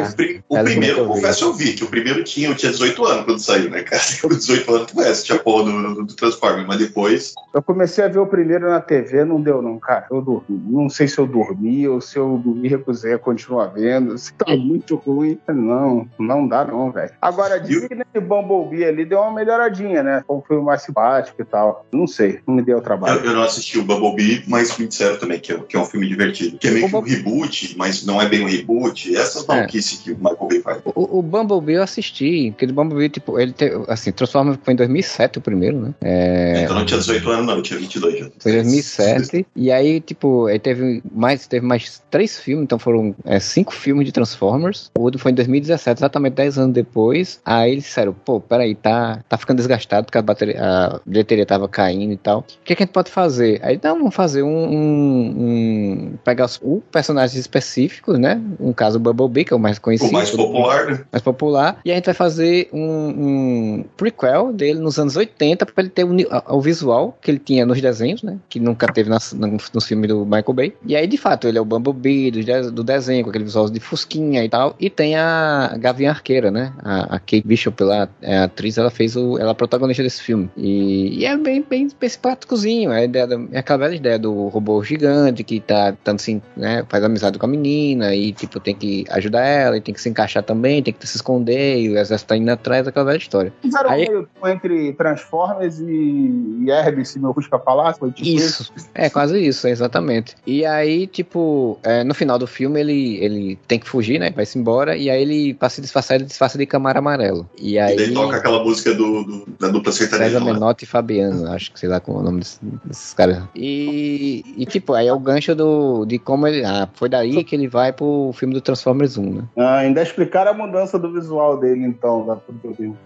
o, 0.49 0.59
o 0.59 0.65
primeiro, 0.65 1.07
confesso, 1.07 1.45
eu 1.45 1.53
vi, 1.53 1.75
que 1.75 1.85
o 1.85 1.89
primeiro 1.89 2.25
tinha, 2.25 2.49
eu 2.49 2.55
tinha 2.55 2.73
18 2.73 3.05
anos 3.05 3.25
quando 3.25 3.39
saiu, 3.39 3.71
né, 3.71 3.83
cara? 3.91 4.03
Com 4.23 4.29
18 4.29 4.75
anos 4.75 4.87
tu 4.87 4.95
conhece, 4.95 5.33
a 5.33 5.39
porra 5.39 5.65
do, 5.65 5.95
do, 5.95 6.05
do 6.05 6.15
Transformers, 6.15 6.67
mas 6.67 6.79
depois. 6.79 7.35
Eu 7.53 7.63
comecei 7.63 8.05
a 8.05 8.09
ver 8.09 8.19
o 8.19 8.27
primeiro 8.27 8.69
na 8.69 8.81
TV, 8.81 9.25
não 9.25 9.41
deu, 9.41 9.61
não, 9.61 9.79
cara. 9.79 10.07
Eu 10.11 10.23
dormi. 10.23 10.61
Não 10.67 10.89
sei 10.89 11.09
se 11.09 11.19
eu 11.19 11.27
dormi 11.27 11.87
ou 11.89 12.01
se 12.01 12.19
eu 12.19 12.41
me 12.45 12.69
recusei 12.69 13.15
a 13.15 13.19
continuar 13.19 13.67
vendo. 13.67 14.17
Se 14.17 14.33
tá 14.33 14.57
muito 14.57 14.97
ruim. 14.97 15.39
Não, 15.49 16.09
não 16.19 16.47
dá, 16.47 16.65
não, 16.65 16.91
velho. 16.91 17.11
Agora, 17.21 17.59
diz 17.59 17.87
que 17.87 17.95
nesse 17.95 18.21
Bumblebee 18.21 18.85
ali 18.85 19.05
deu 19.05 19.21
uma 19.21 19.33
melhoradinha, 19.33 20.03
né? 20.03 20.23
Foi 20.27 20.37
um 20.37 20.43
filme 20.43 20.63
mais 20.63 20.83
simpático 20.83 21.43
e 21.43 21.45
tal. 21.45 21.87
Não 21.93 22.07
sei, 22.07 22.41
não 22.47 22.55
me 22.55 22.63
deu 22.63 22.81
trabalho. 22.81 23.21
Eu, 23.21 23.27
eu 23.27 23.35
não 23.35 23.43
assisti 23.43 23.79
o 23.79 23.85
Bumblebee, 23.85 24.45
mas 24.47 24.77
me 24.79 24.87
disseram 24.87 25.19
também 25.19 25.41
que 25.41 25.53
é, 25.53 25.59
que 25.59 25.77
é 25.77 25.81
um 25.81 25.85
filme 25.85 26.09
divertido. 26.09 26.59
Que 26.59 26.69
é 26.69 26.71
meio 26.71 26.89
que 26.89 26.97
um 26.97 27.01
reboot, 27.01 27.75
mas 27.77 28.05
não 28.05 28.21
é 28.21 28.29
bem 28.29 28.43
um 28.43 28.49
reboot. 28.49 29.15
Essas 29.17 29.45
é. 29.45 29.47
maluquices 29.47 30.01
é. 30.01 30.05
que 30.05 30.13
o 30.13 30.17
Michael 30.17 30.49
Bay 30.49 30.61
faz. 30.61 30.83
O, 30.85 31.19
o 31.19 31.23
Bumblebee 31.23 31.75
eu 31.75 31.83
assisti 31.83 32.55
o 32.71 32.73
Bumblebee, 32.73 33.09
tipo, 33.09 33.39
ele 33.39 33.53
teve, 33.53 33.80
assim, 33.89 34.13
Transformers 34.13 34.59
foi 34.63 34.75
em 34.75 34.77
2007 34.77 35.39
o 35.39 35.41
primeiro, 35.41 35.81
né? 35.81 35.95
É... 36.01 36.63
Então 36.63 36.77
não 36.77 36.85
tinha 36.85 36.99
18 36.99 37.31
anos, 37.31 37.47
não, 37.47 37.63
tinha 37.63 37.79
22 37.79 38.19
já. 38.19 38.31
Foi 38.39 38.53
em 38.53 38.55
2007, 38.57 39.47
e 39.55 39.71
aí, 39.71 40.01
tipo, 40.01 40.49
ele 40.49 40.59
teve 40.59 41.03
mais, 41.13 41.47
teve 41.47 41.67
mais 41.67 42.03
três 42.11 42.39
filmes, 42.39 42.65
então 42.65 42.79
foram 42.79 43.15
é, 43.25 43.39
cinco 43.39 43.73
filmes 43.73 44.07
de 44.07 44.13
Transformers. 44.13 44.91
O 44.99 45.03
outro 45.03 45.21
foi 45.21 45.33
em 45.33 45.35
2017, 45.35 46.01
exatamente 46.01 46.35
10 46.35 46.59
anos 46.59 46.75
depois. 46.75 47.41
Aí 47.45 47.73
eles 47.73 47.85
disseram, 47.85 48.13
pô, 48.13 48.41
peraí, 48.41 48.75
tá, 48.75 49.23
tá 49.29 49.37
ficando 49.37 49.59
desgastado, 49.59 50.05
porque 50.05 50.19
a, 50.19 50.23
bateria, 50.23 50.57
a 50.61 51.01
bilheteria 51.05 51.47
tava 51.47 51.69
caindo 51.69 52.13
e 52.13 52.17
tal. 52.17 52.41
O 52.41 52.45
que, 52.65 52.75
que 52.75 52.83
a 52.83 52.87
gente 52.87 52.93
pode 52.93 53.11
fazer? 53.11 53.61
Aí, 53.63 53.77
então, 53.77 53.97
vamos 53.97 54.15
fazer 54.15 54.43
um, 54.43 54.49
um, 54.49 55.35
um 55.39 56.19
pegar 56.25 56.47
os, 56.47 56.61
os 56.63 56.81
personagens 56.91 57.39
específicos, 57.39 58.19
né? 58.19 58.41
Um 58.59 58.73
caso, 58.73 58.97
o 58.97 59.01
Bumblebee, 59.01 59.45
que 59.45 59.53
é 59.53 59.57
o 59.57 59.61
mais 59.61 59.79
conhecido. 59.79 60.11
O 60.11 60.13
mais 60.13 60.31
popular, 60.31 60.87
né? 60.87 61.01
Mais 61.13 61.23
popular. 61.23 61.81
E 61.85 61.93
a 61.93 61.95
gente 61.95 62.07
vai 62.07 62.15
fazer 62.15 62.69
um, 62.73 62.81
um 62.81 63.70
prequel 63.97 64.53
dele 64.53 64.79
nos 64.79 64.99
anos 64.99 65.17
80 65.17 65.67
para 65.67 65.75
ele 65.83 65.91
ter 65.91 66.05
o, 66.05 66.15
o, 66.49 66.61
visual 66.61 67.17
que 67.21 67.31
ele 67.31 67.39
tinha 67.39 67.65
nos 67.67 67.81
desenhos, 67.81 68.23
né? 68.23 68.39
Que 68.49 68.61
nunca 68.61 68.87
teve 68.93 69.09
nas, 69.09 69.33
nos 69.33 69.87
filmes 69.87 70.09
do 70.09 70.25
Michael 70.25 70.53
Bay. 70.53 70.75
E 70.87 70.97
aí, 70.97 71.07
de 71.07 71.17
fato, 71.17 71.49
ele 71.49 71.59
é 71.59 71.61
o 71.61 71.65
Bumblebee 71.65 72.31
do, 72.31 72.73
do 72.73 72.85
desenho, 72.85 73.25
com 73.25 73.31
aquele 73.31 73.45
visual 73.45 73.69
de 73.69 73.81
fusquinha 73.81 74.45
e 74.45 74.49
tal. 74.49 74.75
E 74.79 74.91
tem 74.91 75.17
a 75.17 75.77
Gavinha 75.79 76.11
Arqueira, 76.11 76.51
né? 76.51 76.73
A, 76.83 77.17
a 77.17 77.19
Kate 77.19 77.43
Bishop, 77.45 77.83
lá, 77.83 78.09
é 78.23 78.39
a 78.39 78.45
atriz, 78.45 78.79
ela 78.79 78.91
fez 78.91 79.17
o. 79.17 79.39
Ela 79.39 79.51
é 79.51 79.53
a 79.53 79.55
protagonista 79.55 80.03
desse 80.03 80.23
filme. 80.23 80.51
E, 80.57 81.21
e 81.21 81.25
é 81.25 81.37
bem, 81.37 81.65
bem, 81.69 81.89
bem 81.99 82.09
simpáticozinho. 82.09 82.93
É, 82.93 83.07
da, 83.07 83.27
é 83.53 83.59
aquela 83.59 83.79
velha 83.79 83.95
ideia 83.95 84.19
do 84.19 84.49
robô 84.49 84.83
gigante 84.83 85.45
que 85.45 85.61
tá 85.61 85.95
tanto 86.05 86.21
assim, 86.21 86.43
né? 86.57 86.85
Faz 86.89 87.05
amizade 87.05 87.39
com 87.39 87.47
a 87.47 87.49
menina 87.49 88.15
e, 88.15 88.33
tipo, 88.33 88.61
tem 88.61 88.75
que 88.75 89.05
ajudar 89.11 89.45
ela 89.45 89.77
e 89.77 89.81
tem 89.81 89.95
que 89.95 90.01
se 90.01 90.09
encaixar 90.09 90.43
também, 90.43 90.83
tem 90.83 90.93
que 90.93 91.07
se 91.07 91.17
esconder 91.17 91.81
e 91.81 91.91
o 91.91 91.99
exército 91.99 92.29
tá 92.29 92.37
indo 92.37 92.51
atrás, 92.51 92.87
aquela 92.87 93.05
velha 93.05 93.19
história. 93.19 93.53
Fizeram 93.63 93.91
Aí, 93.91 94.09
meio 94.09 94.29
entre 94.47 94.93
Transformers 94.95 95.79
e, 95.79 96.65
e 96.65 96.71
Herbie, 96.71 97.05
se 97.05 97.19
meu 97.19 97.35
Fusca 97.35 97.59
falar, 97.59 97.95
foi 97.95 98.11
tipo 98.11 98.29
isso. 98.29 98.73
isso. 98.75 98.89
É, 98.95 99.11
quase 99.11 99.39
isso, 99.39 99.69
exatamente. 99.69 100.35
E 100.47 100.65
aí, 100.65 101.07
tipo, 101.07 101.79
é, 101.83 102.03
no 102.03 102.15
final 102.15 102.39
do 102.39 102.47
filme 102.47 102.81
ele, 102.81 103.17
ele 103.19 103.59
tem 103.69 103.79
que 103.79 103.89
fugir, 103.89 104.19
né? 104.19 104.31
Vai 104.31 104.47
se 104.47 104.59
embora 104.59 104.97
e 104.97 105.11
aí 105.11 105.23
ele, 105.23 105.55
pra 105.55 105.69
se 105.69 105.81
disfarçar, 105.81 106.17
ele 106.17 106.25
disfarça 106.25 106.57
de 106.57 106.67
Camaro 106.67 106.99
Amarelo. 106.99 107.49
E 107.59 107.79
aí... 107.79 107.95
E 107.95 107.97
daí 107.97 108.15
toca 108.15 108.37
aquela 108.37 108.63
música 108.63 108.95
do, 108.95 109.25
do 109.25 109.49
da 109.59 109.69
dupla 109.69 109.93
sertaneja. 109.93 110.39
César 110.39 110.45
Menotti 110.45 110.85
e 110.85 110.89
Fabiano, 110.89 111.51
acho 111.53 111.73
que 111.73 111.79
sei 111.79 111.89
lá 111.89 112.01
como 112.01 112.19
é 112.19 112.21
o 112.21 112.25
nome 112.25 112.39
desses, 112.41 112.61
desses 112.85 113.15
caras. 113.15 113.43
E, 113.55 114.45
e, 114.57 114.65
tipo, 114.65 114.95
aí 114.95 115.07
é 115.07 115.13
o 115.13 115.19
gancho 115.19 115.55
do, 115.55 116.05
de 116.07 116.19
como 116.19 116.47
ele... 116.47 116.65
Ah, 116.65 116.89
foi 116.95 117.09
daí 117.09 117.45
que 117.45 117.55
ele 117.55 117.69
vai 117.69 117.93
pro 117.93 118.33
filme 118.35 118.55
do 118.55 118.61
Transformers 118.61 119.19
1, 119.19 119.35
né? 119.35 119.43
Ah, 119.57 119.77
ainda 119.79 120.03
explicaram 120.03 120.53
a 120.53 120.55
mudança 120.55 120.99
do 120.99 121.13
visual 121.13 121.59
dele, 121.59 121.85
então, 121.85 122.27
da 122.27 122.39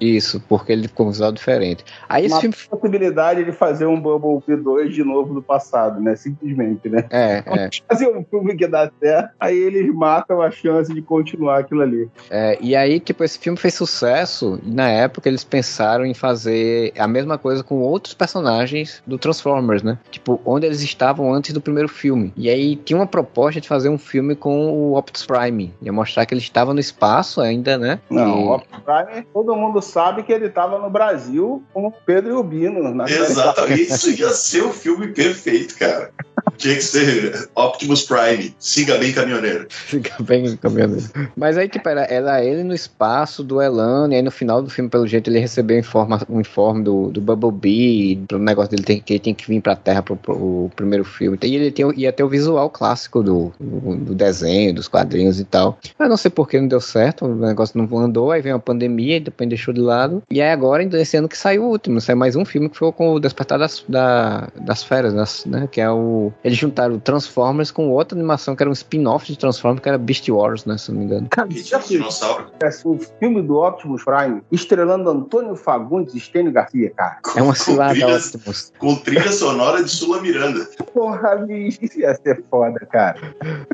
Isso, 0.01 0.41
porque 0.49 0.73
ele 0.73 0.89
ficou 0.89 1.07
um 1.07 1.11
visual 1.11 1.33
diferente. 1.33 1.85
Aí 2.09 2.27
esse 2.27 2.35
Uma 2.35 2.41
filme... 2.41 2.57
possibilidade 2.71 3.45
de 3.45 3.53
fazer 3.53 3.87
um 3.87 4.01
Bumblebee 4.01 4.63
2 4.63 4.95
de 4.95 5.05
novo 5.05 5.35
do 5.35 5.43
passado, 5.43 6.01
né? 6.01 6.17
Simplesmente, 6.17 6.89
né? 6.89 7.05
É, 7.11 7.43
é. 7.47 7.71
Fazer 7.89 8.09
um 8.09 8.25
filme 8.25 8.57
que 8.57 8.67
dá 8.67 8.91
certo, 9.01 9.31
aí 9.39 9.57
eles 9.57 9.93
matam 9.95 10.43
a 10.43 10.51
chance 10.51 10.93
de 10.93 11.03
continuar 11.03 11.61
aquilo 11.61 11.83
ali. 11.83 12.09
É, 12.31 12.59
e 12.61 12.75
aí, 12.77 13.01
tipo, 13.01 13.25
esse 13.25 13.39
filme 13.39 13.59
fez 13.59 13.75
sucesso 13.75 14.61
e 14.65 14.71
na 14.71 14.89
época 14.89 15.29
eles 15.29 15.45
pensaram 15.45 16.05
em 16.05 16.15
fazer 16.15 16.93
a 16.99 17.07
mesma 17.07 17.39
coisa 17.39 17.63
com 17.63 17.81
outros 17.81 18.15
personagens 18.15 19.03
do 19.07 19.19
Transformers, 19.19 19.83
né? 19.83 19.99
Tipo, 20.11 20.41
onde 20.45 20.67
eles 20.67 20.81
estavam 20.83 21.33
antes 21.33 21.53
do 21.53 21.61
primeiro 21.61 21.89
filme. 21.89 22.33
E 22.37 22.49
aí 22.49 22.77
tinha 22.77 22.99
uma 22.99 23.07
proposta 23.07 23.61
de 23.61 23.69
fazer 23.69 23.89
um 23.89 23.99
filme 23.99 24.35
com 24.35 24.71
o 24.73 24.97
Optimus 24.97 25.27
Prime. 25.27 25.75
Ia 25.83 25.93
mostrar 25.93 26.27
que 26.27 26.35
ele 26.35 26.41
estava 26.41 26.75
no 26.75 26.81
espaço 26.81 27.41
ainda, 27.41 27.79
né? 27.79 28.01
Não, 28.11 28.41
e... 28.41 28.45
o 28.45 28.55
Optimus 28.55 28.83
Prime, 28.85 29.27
todo 29.33 29.57
mundo 29.57 29.81
sabe 29.81 30.23
que 30.23 30.33
ele 30.35 30.47
estava 30.47 30.79
no 30.79 30.91
Brasil 30.91 31.65
com 31.73 31.87
o 31.87 31.93
Pedro 31.93 32.37
Rubino. 32.37 32.81
Exatamente. 33.07 33.83
Isso 33.83 34.11
ia 34.11 34.31
ser 34.31 34.63
o 34.63 34.73
filme 34.73 35.09
perfeito, 35.09 35.77
cara. 35.77 36.11
Tinha 36.57 36.75
que 36.75 36.83
ser 36.83 37.49
Optimus 37.55 38.03
Prime. 38.03 38.55
Siga 38.59 38.99
bem, 38.99 39.13
caminhoneiro. 39.13 39.67
Siga 39.89 40.15
bem, 40.21 40.57
caminhoneiro. 40.57 41.05
Mas 41.37 41.57
aí, 41.57 41.69
tipo, 41.69 41.89
era, 41.89 42.03
era 42.03 42.45
ele 42.45 42.63
no 42.63 42.75
espaço 42.75 43.43
do 43.43 43.61
Elan, 43.61 44.09
e 44.11 44.17
aí 44.17 44.23
no 44.23 44.31
final 44.31 44.63
do 44.63 44.71
filme, 44.71 44.91
pelo 44.91 45.07
jeito, 45.07 45.31
ele 45.31 45.39
recebeu 45.39 45.79
informa, 45.79 46.21
um 46.29 46.41
informe 46.41 46.83
do, 46.83 47.11
do 47.11 47.21
Bumblebee, 47.21 48.25
pro 48.29 48.39
negócio 48.39 48.71
dele 48.71 48.83
tem, 48.83 49.01
que 49.01 49.15
ele 49.15 49.21
tem 49.21 49.35
que 49.35 49.47
vir 49.47 49.61
pra 49.61 49.77
Terra 49.77 50.03
pro, 50.03 50.17
pro 50.17 50.71
primeiro 50.75 51.05
filme. 51.05 51.39
E 51.43 51.55
ele 51.55 51.71
tem, 51.71 51.87
ia 51.97 52.13
ter 52.13 52.23
o 52.23 52.29
visual 52.29 52.71
clássico 52.71 53.23
do, 53.23 53.53
do, 53.61 54.15
desenho, 54.15 54.75
dos 54.75 54.89
quadrinhos 54.89 55.41
e 55.41 55.45
tal. 55.45 55.79
Eu 55.99 56.09
não 56.09 56.17
sei 56.17 56.31
por 56.31 56.49
que 56.49 56.61
não 56.61 56.69
deu 56.69 56.81
certo, 56.81 57.27
o 57.27 57.35
negócio 57.35 57.79
não 57.79 57.99
andou, 57.99 58.31
aí 58.31 58.41
veio 58.41 58.57
a 58.57 58.59
pandemia, 58.61 59.17
e 59.17 59.21
depois 59.21 59.49
deixou 59.49 59.73
de 59.73 59.81
lado. 59.81 60.23
E 60.31 60.41
aí 60.41 60.51
agora, 60.51 60.83
esse 60.83 61.17
ano 61.17 61.29
que 61.29 61.37
saiu 61.37 61.65
o 61.65 61.69
último, 61.71 62.01
saiu 62.01 62.17
mais 62.17 62.37
um 62.37 62.45
filme 62.45 62.69
que 62.69 62.77
foi 62.77 62.93
com 62.93 63.13
o 63.13 63.21
Despertar 63.21 63.59
das, 63.59 63.85
da, 63.89 64.49
das 64.61 64.83
Feras, 64.83 65.45
né? 65.47 65.69
Que 65.71 65.81
é 65.81 65.91
o 65.91 66.33
eles 66.45 66.59
juntaram 66.59 66.99
Transformers 66.99 67.71
com 67.71 67.89
outra 67.89 68.17
animação 68.17 68.55
que 68.55 68.63
era 68.63 68.69
um 68.69 68.73
spin-off 68.73 69.27
de 69.27 69.39
Transformers, 69.39 69.83
que 69.83 69.89
era 69.89 69.97
Beast 69.97 70.29
Wars, 70.29 70.67
né? 70.67 70.77
Se 70.77 70.93
não 70.93 70.99
me 70.99 71.07
engano. 71.07 71.27
Cara, 71.31 71.49
dinossauro. 71.49 72.51
O 72.85 72.99
filme 73.19 73.41
do 73.43 73.57
Optimus 73.57 74.05
Prime, 74.05 74.43
estrelando 74.53 75.09
Antônio 75.09 75.57
Fagundes 75.57 76.15
e 76.15 76.21
Stênio 76.21 76.53
Garcia, 76.53 76.91
cara. 76.91 77.19
É 77.35 77.43
uma 77.43 77.55
cilada 77.55 77.95
trilha, 77.95 78.17
Optimus. 78.17 78.73
Com 78.79 78.95
trilha 78.97 79.33
sonora 79.33 79.83
de 79.83 79.91
Sula 79.91 80.21
Miranda. 80.21 80.69
Porra, 80.93 81.37
bicho, 81.37 81.79
isso 81.81 81.99
ia 81.99 82.15
ser 82.15 82.45
foda, 82.51 82.79
cara. 82.93 83.19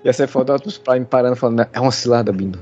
Ia 0.04 0.12
ser 0.12 0.28
foda 0.28 0.52
o 0.52 0.56
Optimus 0.56 0.78
Prime 0.78 1.04
parando 1.04 1.34
falando, 1.34 1.66
é 1.72 1.80
uma 1.80 1.90
cilada, 1.90 2.32
Bino. 2.32 2.58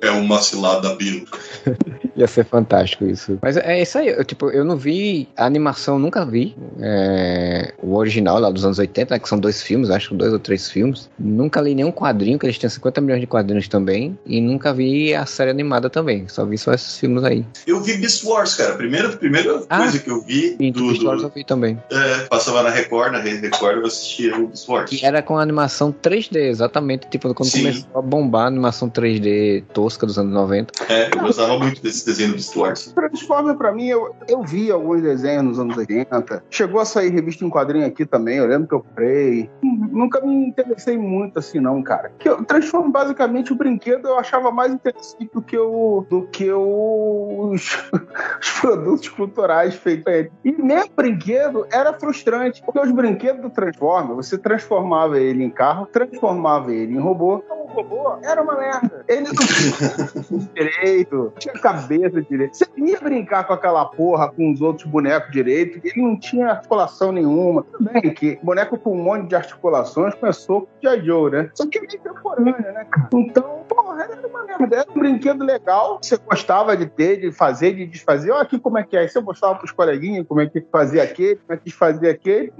É, 0.00 0.06
é 0.06 0.10
uma 0.12 0.40
cilada, 0.40 0.94
Bino. 0.94 1.26
Ia 2.16 2.28
ser 2.28 2.44
fantástico 2.44 3.04
isso. 3.04 3.38
Mas 3.42 3.56
é 3.56 3.82
isso 3.82 3.98
aí, 3.98 4.08
eu, 4.08 4.24
tipo, 4.24 4.48
eu 4.50 4.64
não 4.64 4.76
vi 4.76 5.28
a 5.36 5.46
animação, 5.46 5.98
nunca 5.98 6.24
vi. 6.24 6.56
É, 6.80 7.74
o 7.82 7.96
original 7.96 8.38
lá 8.38 8.50
dos 8.50 8.64
anos 8.64 8.78
80, 8.78 9.14
né, 9.14 9.18
que 9.24 9.28
são 9.30 9.38
dois 9.38 9.62
filmes, 9.62 9.90
acho 9.90 10.10
que 10.10 10.14
dois 10.14 10.32
ou 10.32 10.38
três 10.38 10.70
filmes. 10.70 11.10
Nunca 11.18 11.60
li 11.60 11.74
nenhum 11.74 11.90
quadrinho, 11.90 12.38
que 12.38 12.46
eles 12.46 12.58
têm 12.58 12.68
50 12.68 13.00
milhões 13.00 13.20
de 13.20 13.26
quadrinhos 13.26 13.66
também. 13.66 14.16
E 14.26 14.40
nunca 14.40 14.72
vi 14.72 15.14
a 15.14 15.26
série 15.26 15.50
animada 15.50 15.88
também. 15.90 16.28
Só 16.28 16.44
vi 16.44 16.58
só 16.58 16.72
esses 16.72 16.98
filmes 16.98 17.24
aí. 17.24 17.44
Eu 17.66 17.80
vi 17.80 17.96
Beast 17.96 18.22
Wars, 18.24 18.54
cara. 18.54 18.74
Primeira, 18.74 19.08
primeira 19.08 19.64
ah, 19.68 19.78
coisa 19.78 19.98
que 19.98 20.10
eu 20.10 20.20
vi. 20.20 20.56
E 20.60 20.70
do, 20.70 20.88
Beast 20.88 21.02
Wars 21.02 21.22
eu 21.22 21.30
vi 21.30 21.42
também. 21.42 21.82
É, 21.90 22.18
passava 22.24 22.62
na 22.62 22.70
Record, 22.70 23.12
na 23.12 23.18
Rede 23.18 23.38
Record, 23.48 23.78
eu 23.78 23.86
assistia 23.86 24.36
o 24.36 24.48
Beast 24.48 24.68
Wars. 24.68 24.90
Que 24.90 25.04
era 25.04 25.22
com 25.22 25.38
animação 25.38 25.92
3D, 25.92 26.36
exatamente. 26.36 27.08
Tipo, 27.08 27.32
quando 27.34 27.48
Sim. 27.48 27.62
começou 27.62 27.98
a 27.98 28.02
bombar 28.02 28.44
a 28.44 28.48
animação 28.48 28.90
3D 28.90 29.64
tosca 29.72 30.06
dos 30.06 30.18
anos 30.18 30.34
90. 30.34 30.84
É, 30.88 31.08
eu 31.14 31.20
gostava 31.20 31.58
muito 31.58 31.82
desse 31.82 32.04
desenho 32.04 32.30
do 32.30 32.34
Beast 32.34 32.54
Wars. 32.54 32.92
Transformer, 32.94 33.56
pra 33.56 33.72
mim, 33.72 33.86
eu, 33.86 34.14
eu 34.28 34.42
vi 34.42 34.70
alguns 34.70 35.00
desenhos 35.00 35.44
nos 35.44 35.58
anos 35.58 35.76
80. 35.76 36.44
Chegou 36.50 36.78
a 36.78 36.84
sair 36.84 37.10
revista 37.10 37.44
em 37.44 37.48
quadrinho 37.48 37.86
aqui 37.86 38.04
também. 38.04 38.36
Eu 38.36 38.46
lembro 38.46 38.68
que 38.68 38.74
eu 38.74 38.80
comprei. 38.80 39.13
Nunca 39.62 40.20
me 40.20 40.48
interessei 40.48 40.98
muito 40.98 41.38
assim, 41.38 41.60
não, 41.60 41.82
cara. 41.82 42.12
Que 42.18 42.28
eu 42.28 42.44
transformo 42.44 42.90
basicamente 42.90 43.52
o 43.52 43.56
brinquedo, 43.56 44.08
eu 44.08 44.18
achava 44.18 44.50
mais 44.50 44.72
interessante 44.72 45.30
do 45.32 45.42
que, 45.42 45.56
o, 45.56 46.06
do 46.08 46.26
que 46.28 46.50
os, 46.50 47.90
os 48.40 48.60
produtos 48.60 49.08
culturais 49.08 49.74
feitos. 49.74 50.04
E 50.44 50.52
mesmo 50.52 50.90
brinquedo 50.96 51.66
era 51.72 51.92
frustrante, 51.92 52.62
porque 52.64 52.80
os 52.80 52.90
brinquedos 52.90 53.42
do 53.42 53.50
Transformer, 53.50 54.16
você 54.16 54.36
transformava 54.36 55.18
ele 55.18 55.44
em 55.44 55.50
carro, 55.50 55.86
transformava 55.86 56.72
ele 56.72 56.94
em 56.94 57.00
robô. 57.00 57.42
Então, 57.44 57.64
o 57.64 57.66
robô 57.66 58.18
era 58.22 58.42
uma 58.42 58.56
merda. 58.56 59.04
Ele 59.08 59.22
não 59.22 59.34
tinha 59.34 60.48
direito, 60.54 61.32
tinha 61.38 61.54
cabeça 61.54 62.22
direito. 62.22 62.56
Você 62.56 62.66
ia 62.76 63.00
brincar 63.00 63.46
com 63.46 63.52
aquela 63.52 63.84
porra 63.84 64.30
com 64.30 64.52
os 64.52 64.60
outros 64.60 64.86
bonecos 64.86 65.30
direito, 65.30 65.80
ele 65.84 66.02
não 66.02 66.18
tinha 66.18 66.50
articulação 66.50 67.12
nenhuma. 67.12 67.64
Tudo 67.64 67.90
bem 67.90 68.14
que 68.14 68.38
boneco 68.42 68.78
com 68.78 69.03
monte 69.04 69.28
de 69.28 69.36
articulações 69.36 70.14
começou 70.14 70.62
com 70.62 70.66
o 70.66 70.90
G.I. 70.90 71.04
Joe, 71.04 71.30
né? 71.30 71.50
Só 71.54 71.66
que 71.66 71.78
é 71.78 71.80
meio 71.80 72.00
temporânea, 72.00 72.72
né, 72.72 72.86
cara? 72.90 73.08
Então, 73.14 73.64
porra, 73.68 74.04
era 74.04 74.26
uma 74.26 74.44
merda. 74.44 74.76
Era 74.76 74.90
um 74.90 74.98
brinquedo 74.98 75.44
legal, 75.44 75.98
você 76.00 76.16
gostava 76.16 76.76
de 76.76 76.86
ter, 76.86 77.20
de 77.20 77.32
fazer, 77.32 77.74
de 77.74 77.86
desfazer. 77.86 78.30
Olha 78.30 78.42
aqui 78.42 78.58
como 78.58 78.78
é 78.78 78.82
que 78.82 78.96
é. 78.96 79.00
Aí 79.00 79.08
você 79.08 79.20
mostrava 79.20 79.56
pros 79.56 79.72
coleguinhas 79.72 80.26
como 80.26 80.40
é 80.40 80.48
que 80.48 80.60
fazia 80.72 81.02
aquele, 81.02 81.36
como 81.36 81.52
é 81.52 81.56
que 81.56 81.70
fazia 81.70 82.10
aquele. 82.10 82.52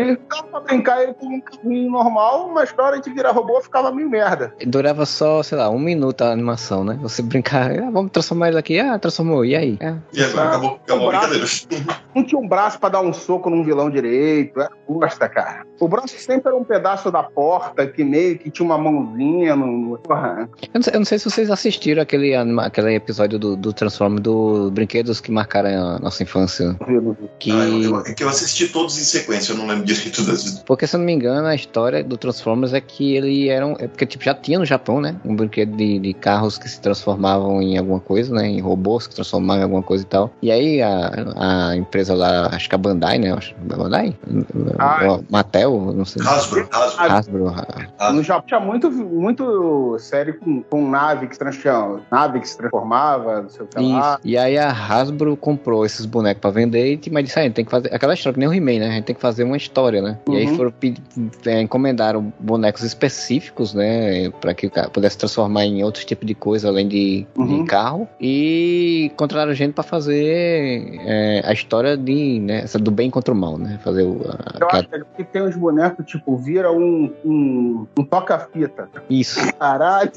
Ele 0.00 0.16
ficava 0.16 0.44
pra 0.44 0.60
brincar 0.60 1.02
ele 1.02 1.14
com 1.14 1.26
um 1.26 1.40
carrinho 1.40 1.90
normal, 1.90 2.50
mas 2.52 2.74
na 2.76 2.84
hora 2.84 3.00
de 3.00 3.10
virar 3.12 3.32
robô 3.32 3.60
ficava 3.60 3.90
meio 3.92 4.08
merda. 4.08 4.54
Durava 4.66 5.06
só, 5.06 5.42
sei 5.42 5.58
lá, 5.58 5.70
um 5.70 5.78
minuto 5.78 6.22
a 6.22 6.32
animação, 6.32 6.84
né? 6.84 6.98
Você 7.02 7.22
brincar, 7.22 7.70
ah, 7.70 7.90
vamos 7.90 8.10
transformar 8.10 8.48
ele 8.48 8.58
aqui, 8.58 8.78
ah, 8.78 8.98
transformou, 8.98 9.44
e 9.44 9.54
aí? 9.54 9.76
É. 9.80 9.94
E 10.12 10.22
agora 10.22 10.48
acabou, 10.48 10.80
acabou 10.84 11.06
um 11.06 11.10
a 11.10 11.12
brincadeira. 11.12 11.46
Não 12.14 12.24
tinha 12.24 12.40
um 12.40 12.48
braço 12.48 12.78
pra 12.78 12.88
dar 12.88 13.00
um 13.00 13.12
soco 13.12 13.50
num 13.50 13.62
vilão 13.62 13.90
direito, 13.90 14.60
era 14.60 14.70
bosta, 14.88 15.28
cara. 15.28 15.64
O 15.80 15.88
braço 15.88 16.18
sempre 16.18 16.48
era 16.48 16.56
um 16.56 16.64
pedaço 16.64 17.10
da 17.10 17.22
porta 17.22 17.86
que 17.86 18.02
meio 18.02 18.38
que 18.38 18.50
tinha 18.50 18.64
uma 18.64 18.78
mãozinha 18.78 19.54
no. 19.54 19.98
Porra. 19.98 20.48
Eu 20.62 20.68
não, 20.74 20.82
sei, 20.82 20.94
eu 20.94 20.98
não 20.98 21.04
sei 21.04 21.18
se 21.18 21.30
vocês 21.30 21.50
assistiram 21.50 22.02
aquele, 22.02 22.34
aquele 22.34 22.94
episódio 22.94 23.38
do, 23.38 23.56
do 23.56 23.72
Transform 23.72 24.16
do 24.16 24.70
Brinquedos 24.70 25.20
que 25.20 25.30
marcaram 25.30 25.70
a 25.70 25.98
nossa 25.98 26.22
infância. 26.22 26.76
Que... 27.38 27.50
Ah, 27.50 27.68
eu, 27.68 27.82
eu, 27.82 28.00
é 28.00 28.14
que 28.14 28.24
eu 28.24 28.28
assisti 28.28 28.68
todos 28.68 28.98
em 28.98 29.04
sequência, 29.04 29.52
eu 29.52 29.56
não 29.56 29.66
lembro 29.66 29.84
direito 29.86 30.22
das. 30.24 30.60
Porque, 30.66 30.86
se 30.86 30.96
eu 30.96 30.98
não 30.98 31.06
me 31.06 31.12
engano, 31.12 31.46
a 31.46 31.54
história 31.54 32.04
do 32.04 32.16
Transformers 32.16 32.72
é 32.72 32.80
que 32.80 33.16
ele 33.16 33.48
era 33.48 33.66
um. 33.66 33.72
É 33.78 33.86
porque, 33.88 34.04
tipo, 34.06 34.24
já 34.24 34.34
tinha 34.34 34.58
no 34.58 34.64
Japão, 34.64 35.00
né? 35.00 35.16
Um 35.24 35.34
brinquedo 35.34 35.76
de, 35.76 35.98
de 35.98 36.14
carros 36.14 36.58
que 36.58 36.68
se 36.68 36.80
transformavam 36.80 37.62
em 37.62 37.78
alguma 37.78 38.00
coisa, 38.00 38.34
né? 38.34 38.46
Em 38.46 38.60
robôs 38.60 39.06
que 39.06 39.12
se 39.12 39.16
transformavam 39.16 39.60
em 39.60 39.64
alguma 39.64 39.82
coisa 39.82 40.04
e 40.04 40.06
tal. 40.06 40.30
E 40.42 40.50
aí 40.50 40.82
a, 40.82 41.10
a 41.36 41.76
empresa 41.76 42.14
lá, 42.14 42.48
acho 42.52 42.68
que 42.68 42.74
a 42.74 42.78
Bandai, 42.78 43.18
né? 43.18 43.32
Acho, 43.32 43.54
Bandai? 43.62 44.16
Ah, 44.78 45.18
Mattel, 45.30 45.92
não 45.94 46.04
sei. 46.04 46.22
Hasbro, 46.22 46.68
Hasbro. 46.70 47.12
Hasbro. 47.12 47.54
Ah. 47.98 48.12
No 48.12 48.22
Japão 48.22 48.46
tinha 48.46 48.60
muito, 48.60 48.90
muito 48.90 49.96
série 49.98 50.34
com, 50.34 50.62
com 50.62 50.88
nave 50.88 51.26
que 51.26 51.34
se 51.34 51.38
transformava, 51.38 52.02
nave 52.10 52.40
que 52.40 52.48
se 52.48 52.56
transformava, 52.56 53.42
não 53.42 53.48
sei 53.48 53.64
o 53.64 53.68
que 53.68 53.78
lá. 53.80 54.20
E 54.24 54.36
aí 54.36 54.58
a 54.58 54.70
Hasbro 54.70 55.36
comprou 55.36 55.84
esses 55.84 56.06
bonecos 56.06 56.40
pra 56.40 56.50
vender 56.50 56.92
e 56.92 57.10
mas 57.10 57.24
disse, 57.24 57.38
ah, 57.38 57.42
a 57.42 57.44
gente 57.44 57.54
tem 57.54 57.64
que 57.64 57.70
fazer 57.70 57.94
aquela 57.94 58.14
história 58.14 58.34
que 58.34 58.40
nem 58.40 58.48
o 58.48 58.52
He-Man, 58.52 58.80
né? 58.80 58.88
A 58.88 58.92
gente 58.92 59.04
tem 59.04 59.14
que 59.14 59.20
fazer 59.20 59.44
uma 59.44 59.56
história, 59.56 59.75
né? 60.02 60.18
E 60.28 60.36
aí 60.36 60.46
Uhum. 60.46 60.56
foram 60.56 60.70
pedir- 60.72 61.02
é, 61.46 61.60
encomendaram 61.60 62.32
bonecos 62.40 62.82
específicos, 62.82 63.74
né? 63.74 64.30
Pra 64.40 64.54
que 64.54 64.66
o 64.66 64.70
cara 64.70 64.88
pudesse 64.90 65.18
transformar 65.18 65.64
em 65.64 65.82
outros 65.84 66.04
tipos 66.04 66.26
de 66.26 66.34
coisa 66.34 66.68
além 66.68 66.88
de, 66.88 67.26
Uhum. 67.36 67.62
de 67.62 67.68
carro. 67.68 68.08
E 68.20 69.10
contrataram 69.16 69.52
gente 69.54 69.72
pra 69.74 69.84
fazer 69.84 70.98
é, 71.06 71.42
a 71.44 71.52
história 71.52 71.96
de, 71.96 72.40
né? 72.40 72.62
Essa 72.62 72.78
do 72.78 72.90
bem 72.90 73.10
contra 73.10 73.32
o 73.32 73.36
mal, 73.36 73.58
né? 73.58 73.78
Fazer 73.84 74.02
o. 74.02 74.22
a- 74.28 74.58
Eu 74.60 74.66
aquela- 74.66 74.80
acho 74.80 74.88
que 74.88 74.94
é 74.96 74.98
porque 75.04 75.24
tem 75.24 75.42
uns 75.42 75.56
bonecos, 75.56 76.06
tipo, 76.06 76.36
vira 76.36 76.72
um, 76.72 77.12
um, 77.24 77.86
um 77.98 78.04
toca-fita. 78.04 78.88
Isso. 79.10 79.40
Caralho. 79.58 80.10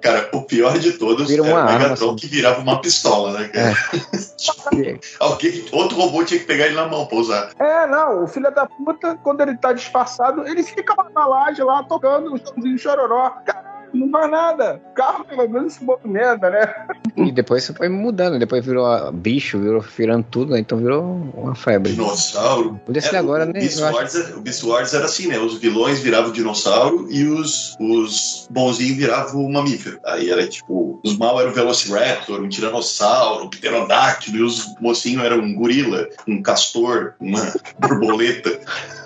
Cara, 0.00 0.28
o 0.32 0.42
pior 0.42 0.78
de 0.78 0.92
todos 0.92 1.28
Vira 1.28 1.42
era 1.42 1.50
uma 1.52 1.58
o 1.60 1.62
arma, 1.66 1.78
Megatron 1.84 2.06
assim. 2.08 2.16
que 2.16 2.26
virava 2.26 2.60
uma 2.60 2.80
pistola, 2.80 3.38
né? 3.38 3.48
cara? 3.48 3.74
Alguém, 5.20 5.64
outro 5.72 5.96
robô 5.98 6.24
tinha 6.24 6.38
que 6.40 6.46
pegar 6.46 6.66
ele 6.66 6.74
na 6.74 6.86
mão 6.88 7.06
pra 7.06 7.18
usar. 7.18 7.50
É, 7.58 7.86
não, 7.86 8.24
o 8.24 8.26
filho 8.26 8.50
da 8.54 8.66
puta, 8.66 8.93
quando 9.22 9.40
ele 9.40 9.56
tá 9.56 9.72
disfarçado, 9.72 10.46
ele 10.46 10.62
fica 10.62 10.94
lá 10.96 11.10
na 11.10 11.26
laje, 11.26 11.62
lá, 11.62 11.82
tocando 11.82 12.34
o 12.34 12.38
somzinho 12.38 12.78
chororó. 12.78 13.30
Caralho, 13.44 13.73
não 13.94 14.10
faz 14.10 14.30
nada. 14.30 14.80
O 14.90 14.94
carro, 14.94 15.24
pelo 15.24 15.48
menos, 15.48 15.74
se 15.74 15.84
movimenta, 15.84 16.50
né? 16.50 16.86
E 17.16 17.30
depois 17.32 17.62
isso 17.64 17.74
foi 17.74 17.88
mudando. 17.88 18.38
Depois 18.38 18.64
virou 18.64 19.12
bicho, 19.12 19.58
virou 19.58 19.80
virando 19.80 20.24
tudo, 20.30 20.52
né? 20.52 20.58
Então 20.60 20.78
virou 20.78 21.02
uma 21.34 21.54
febre. 21.54 21.92
Dinossauro. 21.92 22.80
O 22.86 22.92
desse 22.92 23.14
É, 23.14 23.18
agora, 23.18 23.44
o, 23.44 23.46
né? 23.46 23.52
Beast 23.60 23.78
eu 23.78 23.86
acho- 23.86 23.96
Wars, 23.96 24.14
era- 24.14 24.36
o 24.36 24.40
Beast 24.40 24.62
Wars 24.64 24.94
era 24.94 25.04
assim, 25.04 25.28
né? 25.28 25.38
Os 25.38 25.58
vilões 25.58 26.00
viravam 26.00 26.32
dinossauro 26.32 27.06
e 27.10 27.24
os, 27.24 27.76
os 27.78 28.48
bonzinhos 28.50 28.96
viravam 28.96 29.48
mamífero. 29.50 29.98
Aí 30.04 30.30
era 30.30 30.46
tipo, 30.46 30.98
os 31.04 31.16
mal 31.16 31.40
eram 31.40 31.50
o 31.50 31.54
Velociraptor, 31.54 32.40
um 32.40 32.48
tiranossauro, 32.48 33.44
um 33.44 33.50
pterodáctilo, 33.50 34.38
e 34.38 34.42
os 34.42 34.74
mocinhos 34.80 35.24
eram 35.24 35.38
um 35.38 35.54
gorila, 35.54 36.08
um 36.26 36.42
castor, 36.42 37.14
uma 37.20 37.40
borboleta. 37.78 38.58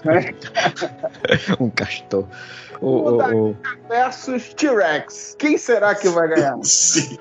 um 1.61 1.69
castor. 1.71 2.25
O, 2.81 2.87
o, 2.87 3.51
o, 3.51 3.57
Versus 3.89 4.55
T-Rex. 4.55 5.37
Quem 5.39 5.59
será 5.59 5.95
que 5.95 6.09
vai 6.09 6.29
ganhar? 6.29 6.59
Sim. 6.63 7.19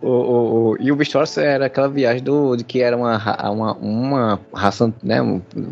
O, 0.00 0.08
o, 0.08 0.70
o- 0.72 0.76
e 0.80 0.90
o 0.92 0.96
Wars 1.14 1.36
era 1.38 1.66
aquela 1.66 1.88
viagem 1.88 2.22
do, 2.22 2.56
de 2.56 2.64
que 2.64 2.80
era 2.80 2.96
uma, 2.96 3.16
uma, 3.50 3.72
uma 3.74 4.40
raça 4.52 4.92
né, 5.02 5.18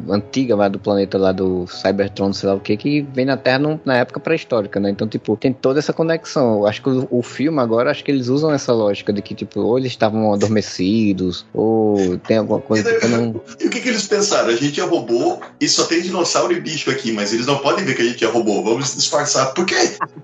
antiga 0.08 0.54
lá 0.56 0.68
do 0.68 0.78
planeta 0.78 1.18
lá 1.18 1.32
do 1.32 1.66
Cybertron, 1.66 2.32
sei 2.32 2.48
lá 2.48 2.54
o 2.54 2.60
que, 2.60 2.76
que 2.76 3.00
vem 3.14 3.24
na 3.24 3.36
Terra 3.36 3.58
num- 3.58 3.78
na 3.84 3.96
época 3.96 4.20
pré-histórica, 4.20 4.78
né? 4.80 4.90
Então, 4.90 5.06
tipo, 5.08 5.36
tem 5.36 5.52
toda 5.52 5.78
essa 5.78 5.92
conexão. 5.92 6.58
Eu 6.58 6.66
acho 6.66 6.82
que 6.82 6.88
o, 6.88 7.06
o 7.10 7.22
filme 7.22 7.58
agora, 7.60 7.90
acho 7.90 8.04
que 8.04 8.10
eles 8.10 8.28
usam 8.28 8.52
essa 8.52 8.72
lógica 8.72 9.12
de 9.12 9.22
que, 9.22 9.34
tipo, 9.34 9.60
ou 9.60 9.78
eles 9.78 9.92
estavam 9.92 10.32
adormecidos, 10.32 11.46
ou 11.52 12.16
tem 12.18 12.38
alguma 12.38 12.60
coisa 12.60 12.92
que 12.98 13.06
não. 13.08 13.40
E 13.60 13.66
o 13.66 13.70
que, 13.70 13.80
que 13.80 13.88
eles 13.88 14.06
pensaram? 14.06 14.48
A 14.48 14.56
gente 14.56 14.80
é 14.80 14.84
robô 14.84 15.38
e 15.60 15.68
só 15.68 15.84
tem 15.84 16.00
dinossauro 16.02 16.52
e 16.52 16.60
bicho 16.60 16.90
aqui, 16.90 17.12
mas 17.12 17.32
eles 17.32 17.46
não 17.46 17.58
podem 17.58 17.84
ver 17.84 17.94
que 17.94 18.02
a 18.02 18.04
gente 18.06 18.24
é 18.24 18.28
robô. 18.28 18.62
Vamos 18.62 18.94
disfarçar. 18.94 19.52
Por 19.54 19.64
quê? 19.66 19.76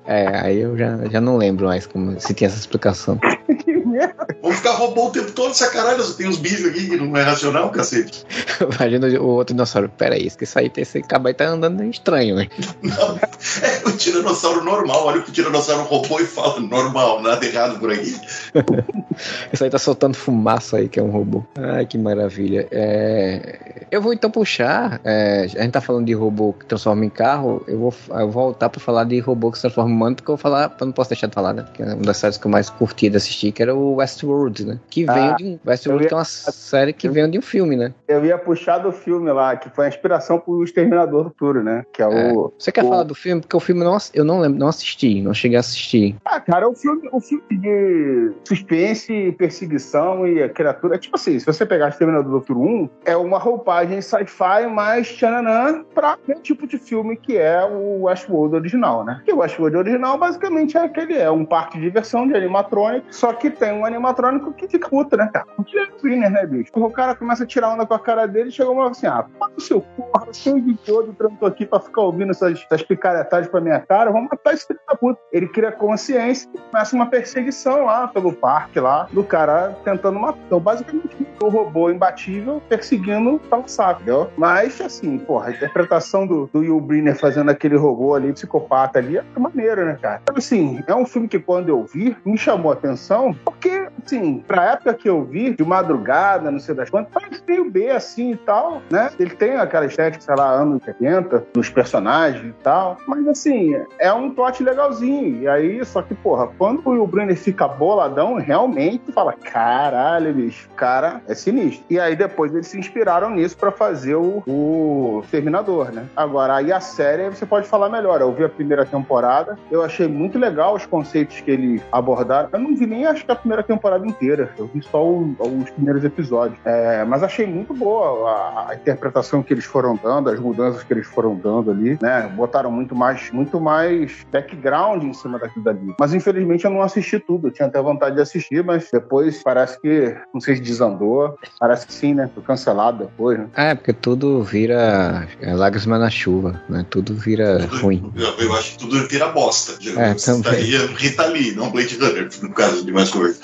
É, 0.07 0.41
aí 0.41 0.61
eu 0.61 0.76
já, 0.76 0.97
já 1.11 1.20
não 1.20 1.37
lembro 1.37 1.66
mais 1.66 1.87
como 1.87 2.18
se 2.20 2.34
tinha 2.34 2.49
essa 2.49 2.59
explicação. 2.59 3.18
Que. 3.86 4.36
Vamos 4.42 4.56
ficar 4.58 4.72
robô 4.72 5.06
o 5.06 5.10
tempo 5.10 5.32
todo, 5.32 5.50
essa 5.50 5.68
caralho. 5.70 6.02
Tem 6.14 6.28
uns 6.28 6.38
bichos 6.38 6.66
aqui 6.66 6.88
que 6.88 6.96
não 6.96 7.16
é 7.16 7.22
racional, 7.22 7.70
cacete. 7.70 8.24
Imagina 8.60 9.06
o 9.20 9.26
outro 9.26 9.54
dinossauro. 9.54 9.88
Pera 9.96 10.14
aí, 10.14 10.26
isso 10.26 10.58
aí, 10.58 10.70
esse 10.76 11.02
cabo 11.02 11.28
aí 11.28 11.34
tá 11.34 11.46
andando 11.46 11.82
estranho, 11.84 12.36
né? 12.36 12.48
Não, 12.82 13.16
é 13.16 13.88
o 13.88 13.92
tiranossauro 13.96 14.64
normal. 14.64 15.06
Olha 15.06 15.20
pro 15.22 15.32
tiranossauro 15.32 15.82
robô 15.84 16.20
e 16.20 16.24
fala 16.26 16.60
normal, 16.60 17.22
nada 17.22 17.44
errado 17.44 17.78
por 17.78 17.92
aqui. 17.92 18.16
Isso 19.52 19.64
aí 19.64 19.70
tá 19.70 19.78
soltando 19.78 20.14
fumaça 20.14 20.76
aí, 20.76 20.88
que 20.88 20.98
é 21.00 21.02
um 21.02 21.10
robô. 21.10 21.42
Ai, 21.56 21.86
que 21.86 21.96
maravilha. 21.96 22.68
É, 22.70 23.86
Eu 23.90 24.02
vou 24.02 24.12
então 24.12 24.30
puxar. 24.30 25.00
é, 25.04 25.42
A 25.44 25.62
gente 25.62 25.70
tá 25.70 25.80
falando 25.80 26.06
de 26.06 26.12
robô 26.12 26.52
que 26.52 26.66
transforma 26.66 27.04
em 27.04 27.08
carro. 27.10 27.62
Eu 27.66 27.78
vou, 27.78 27.94
eu 28.10 28.30
vou 28.30 28.44
voltar 28.46 28.68
pra 28.68 28.80
falar 28.80 29.04
de 29.04 29.18
robô 29.20 29.50
que 29.50 29.58
se 29.58 29.62
transforma 29.62 29.90
em 29.90 29.94
humano, 29.94 30.16
porque 30.16 30.30
eu 30.30 30.36
vou 30.36 30.42
falar. 30.42 30.76
Eu 30.78 30.86
não 30.86 30.92
posso 30.92 31.10
deixar 31.10 31.26
de 31.28 31.34
falar, 31.34 31.52
né? 31.54 31.62
Porque 31.62 31.82
é 31.82 31.86
uma 31.94 32.02
das 32.02 32.16
séries 32.18 32.36
que 32.36 32.46
eu 32.46 32.50
mais 32.50 32.68
curti 32.68 33.08
de 33.08 33.16
assistir, 33.16 33.52
que 33.52 33.62
era 33.66 33.74
o 33.74 33.96
Westworld, 33.96 34.64
né? 34.66 34.78
Que 34.88 35.04
veio 35.04 35.32
Ah, 35.32 35.36
de 35.36 35.44
um. 35.44 35.58
Westworld 35.66 36.04
ia- 36.04 36.10
é 36.10 36.14
uma 36.14 36.24
série 36.24 36.92
que 36.92 37.08
veio 37.08 37.30
de 37.30 37.38
um 37.38 37.42
filme, 37.42 37.76
né? 37.76 37.92
Eu 38.08 38.24
ia 38.24 38.38
puxar 38.38 38.78
do 38.78 38.92
filme 38.92 39.30
lá, 39.32 39.56
que 39.56 39.68
foi 39.70 39.86
a 39.86 39.88
inspiração 39.88 40.38
pro 40.38 40.62
Exterminador 40.62 41.24
do 41.24 41.30
Futuro, 41.30 41.62
né? 41.62 41.84
Que 41.92 42.02
é 42.02 42.06
o. 42.08 42.52
Você 42.58 42.70
quer 42.72 42.84
o- 42.84 42.88
falar 42.88 43.02
do 43.02 43.14
filme? 43.14 43.40
Porque 43.40 43.56
o 43.56 43.60
filme 43.60 43.82
não, 43.84 43.96
eu 44.14 44.24
não 44.24 44.40
lembro, 44.40 44.58
não 44.58 44.68
assisti, 44.68 45.20
não 45.20 45.34
cheguei 45.34 45.56
a 45.56 45.60
assistir. 45.60 46.16
Ah, 46.24 46.40
cara, 46.40 46.68
o 46.68 46.74
filme, 46.74 47.08
o 47.12 47.20
filme 47.20 47.44
de 47.50 48.32
suspense, 48.46 49.34
perseguição 49.38 50.26
e 50.26 50.48
criatura. 50.50 50.94
É 50.96 50.98
tipo 50.98 51.16
assim, 51.16 51.38
se 51.38 51.46
você 51.46 51.64
pegar 51.66 51.88
Exterminador 51.88 52.30
do 52.30 52.40
Futuro 52.40 52.60
1, 52.60 52.88
é 53.04 53.16
uma 53.16 53.38
roupagem 53.38 54.00
sci-fi 54.00 54.66
mais 54.68 55.08
tchananã 55.08 55.84
pra 55.94 56.12
aquele 56.12 56.40
tipo 56.40 56.66
de 56.66 56.78
filme 56.78 57.16
que 57.16 57.36
é 57.36 57.64
o 57.64 58.02
Westworld 58.04 58.54
original, 58.56 59.04
né? 59.04 59.20
Que 59.24 59.32
o 59.32 59.38
Westworld 59.38 59.76
original 59.76 60.18
basicamente 60.18 60.76
é 60.76 60.80
aquele, 60.82 61.14
é 61.14 61.30
um 61.30 61.44
parque 61.44 61.78
de 61.78 61.84
diversão 61.84 62.26
de 62.26 62.34
animatrônico, 62.34 63.06
só 63.10 63.32
que 63.32 63.50
tem 63.57 63.72
um 63.72 63.84
animatrônico 63.84 64.52
que 64.52 64.68
fica 64.68 64.88
puto, 64.88 65.16
né, 65.16 65.28
cara? 65.32 65.46
O 65.59 65.64
Killer 65.64 65.92
Cleaner, 66.00 66.30
né, 66.30 66.46
bicho? 66.46 66.70
O 66.74 66.90
cara 66.90 67.14
começa 67.14 67.44
a 67.44 67.46
tirar 67.46 67.70
onda 67.70 67.86
com 67.86 67.94
a 67.94 67.98
cara 67.98 68.26
dele 68.26 68.48
e 68.48 68.52
chegou 68.52 68.74
uma 68.74 68.90
assim, 68.90 69.07
ah, 69.07 69.24
pô, 69.38 69.61
seu 69.61 69.80
porra, 69.80 70.32
cheio 70.32 70.61
de 70.61 70.74
todo, 70.78 71.12
tranco 71.12 71.44
aqui 71.46 71.66
pra 71.66 71.80
ficar 71.80 72.02
ouvindo 72.02 72.30
essas, 72.30 72.64
essas 72.70 72.82
picaretagens 72.82 73.50
pra 73.50 73.61
minha 73.61 73.80
cara, 73.80 74.11
vamos 74.11 74.28
matar 74.30 74.54
esse 74.54 74.66
filho 74.66 74.80
da 74.88 74.94
puta. 74.94 75.20
Ele 75.32 75.48
cria 75.48 75.72
consciência 75.72 76.48
e 76.54 76.59
começa 76.59 76.94
uma 76.94 77.07
perseguição 77.07 77.84
lá 77.84 78.09
pelo 78.09 78.32
parque 78.32 78.78
lá, 78.80 79.09
do 79.12 79.24
cara 79.24 79.76
tentando 79.84 80.18
matar. 80.18 80.38
Então, 80.46 80.61
basicamente, 80.61 81.26
o 81.42 81.48
robô 81.48 81.90
imbatível 81.90 82.62
perseguindo 82.68 83.40
o 83.50 83.68
saco, 83.68 84.02
entendeu? 84.02 84.30
Mas, 84.36 84.80
assim, 84.80 85.18
porra, 85.18 85.48
a 85.48 85.50
interpretação 85.50 86.26
do, 86.26 86.48
do 86.52 86.61
Will 86.61 86.80
Brynner 86.80 87.18
fazendo 87.18 87.50
aquele 87.50 87.76
robô 87.76 88.14
ali, 88.14 88.32
psicopata 88.32 88.98
ali, 88.98 89.16
é 89.16 89.24
maneiro, 89.38 89.84
né, 89.84 89.98
cara? 90.00 90.20
Então, 90.22 90.36
assim, 90.36 90.82
é 90.86 90.94
um 90.94 91.07
filme 91.07 91.28
que 91.28 91.38
quando 91.38 91.68
eu 91.68 91.84
vi, 91.84 92.16
me 92.24 92.36
chamou 92.36 92.70
a 92.70 92.74
atenção, 92.74 93.34
porque, 93.47 93.86
assim, 94.05 94.40
pra 94.40 94.72
época 94.72 94.92
que 94.92 95.09
eu 95.09 95.22
vi, 95.22 95.55
de 95.55 95.64
madrugada, 95.64 96.51
não 96.51 96.59
sei 96.59 96.74
das 96.74 96.90
quantas, 96.90 97.12
parece 97.12 97.40
meio 97.47 97.70
B, 97.70 97.90
assim, 97.90 98.32
e 98.32 98.36
tal, 98.36 98.82
né? 98.90 99.09
Ele 99.20 99.30
tem 99.30 99.57
aquela 99.57 99.86
estética, 99.86 100.20
sei 100.20 100.34
lá, 100.34 100.51
anos 100.51 100.82
70, 100.84 101.47
nos 101.55 101.70
personagens 101.70 102.44
e 102.44 102.62
tal, 102.64 102.99
mas, 103.07 103.26
assim, 103.28 103.80
é 104.01 104.12
um 104.12 104.30
plot 104.30 104.64
legalzinho. 104.64 105.42
E 105.42 105.49
aí, 105.49 105.84
só 105.84 106.03
que, 106.03 106.12
porra, 106.12 106.49
quando 106.59 106.82
o 106.84 106.90
Will 106.90 107.07
Brynner 107.07 107.36
fica 107.36 107.68
boladão, 107.68 108.34
realmente, 108.34 109.12
fala, 109.12 109.32
caralho, 109.32 110.34
bicho, 110.34 110.68
cara 110.74 111.22
é 111.28 111.34
sinistro. 111.34 111.84
E 111.88 112.01
aí, 112.01 112.16
depois, 112.16 112.53
eles 112.53 112.66
se 112.66 112.76
inspiraram 112.76 113.30
nisso 113.30 113.57
pra 113.57 113.70
fazer 113.70 114.16
o, 114.16 114.42
o 114.44 115.22
Terminador, 115.30 115.92
né? 115.92 116.07
Agora, 116.16 116.57
aí 116.57 116.72
a 116.72 116.80
série, 116.80 117.28
você 117.28 117.47
pode 117.47 117.68
falar 117.68 117.88
melhor. 117.88 118.20
Eu 118.20 118.32
vi 118.32 118.42
a 118.42 118.49
primeira 118.49 118.84
temporada, 118.84 119.57
eu 119.70 119.84
achei 119.84 120.09
muito 120.09 120.36
legal 120.36 120.74
os 120.74 120.84
conceitos 120.84 121.40
que 121.40 121.51
eles 121.53 121.82
abordaram. 121.92 122.49
Eu 122.53 122.59
não 122.59 122.74
vi 122.74 122.86
nem, 122.86 123.07
acho 123.07 123.24
que 123.24 123.30
a 123.30 123.36
primeira 123.37 123.62
temporada 123.62 124.07
inteira. 124.07 124.51
Eu 124.59 124.66
vi 124.72 124.82
só 124.82 125.05
o- 125.05 125.34
os 125.62 125.70
primeiros 125.70 126.05
episódios. 126.05 126.59
É, 126.64 127.05
mas 127.05 127.22
achei 127.22 127.47
muito 127.47 127.72
boa 127.74 128.30
a, 128.30 128.70
a 128.70 128.74
interpretação 128.74 129.43
que 129.43 129.53
eles 129.53 129.64
foram 129.64 129.99
dando, 130.03 130.30
as 130.30 130.41
mudanças 130.41 130.82
que 130.82 130.93
eles 130.93 131.07
foram 131.07 131.34
dando 131.37 131.70
ali, 131.70 131.99
né? 132.01 132.22
Botaram 132.34 132.70
muito 132.70 132.95
mais, 132.95 133.30
muito 133.30 133.61
mais 133.61 134.24
background 134.30 135.03
em 135.03 135.12
cima 135.12 135.39
daquilo 135.39 135.64
dali. 135.64 135.95
Mas 135.99 136.12
infelizmente 136.14 136.64
eu 136.64 136.70
não 136.70 136.82
assisti 136.82 137.18
tudo. 137.18 137.49
Eu 137.49 137.51
tinha 137.53 137.68
até 137.68 137.80
vontade 137.80 138.16
de 138.16 138.22
assistir, 138.22 138.62
mas 138.64 138.89
depois 138.93 139.43
parece 139.43 139.80
que, 139.80 140.14
não 140.32 140.41
sei 140.41 140.57
se 140.57 140.62
desandou. 140.62 141.37
Parece 141.59 141.87
que 141.87 141.93
sim, 141.93 142.14
né? 142.14 142.28
Foi 142.34 142.43
cancelado 142.43 143.05
depois, 143.05 143.39
né? 143.39 143.47
É, 143.57 143.74
porque 143.74 143.93
tudo 143.93 144.43
vira 144.43 145.26
é, 145.41 145.55
lágrima 145.55 145.99
na 145.99 146.11
chuva, 146.11 146.61
né? 146.68 146.84
Tudo 146.89 147.14
vira 147.14 147.59
ruim. 147.80 148.12
Eu, 148.16 148.28
eu 148.39 148.55
acho 148.55 148.72
que 148.72 148.78
tudo 148.78 149.07
vira 149.09 149.28
bosta. 149.28 149.72
É, 149.99 150.12
Isso 150.14 150.43
também. 150.43 150.74
é 150.74 150.78
Rita 150.97 151.26
Lee, 151.26 151.55
não 151.55 151.70
Blade 151.70 151.97
Runner, 151.99 152.28
no 152.43 152.51
caso 152.53 152.84
de 152.84 152.93
mais 152.93 153.11
coisa. 153.16 153.40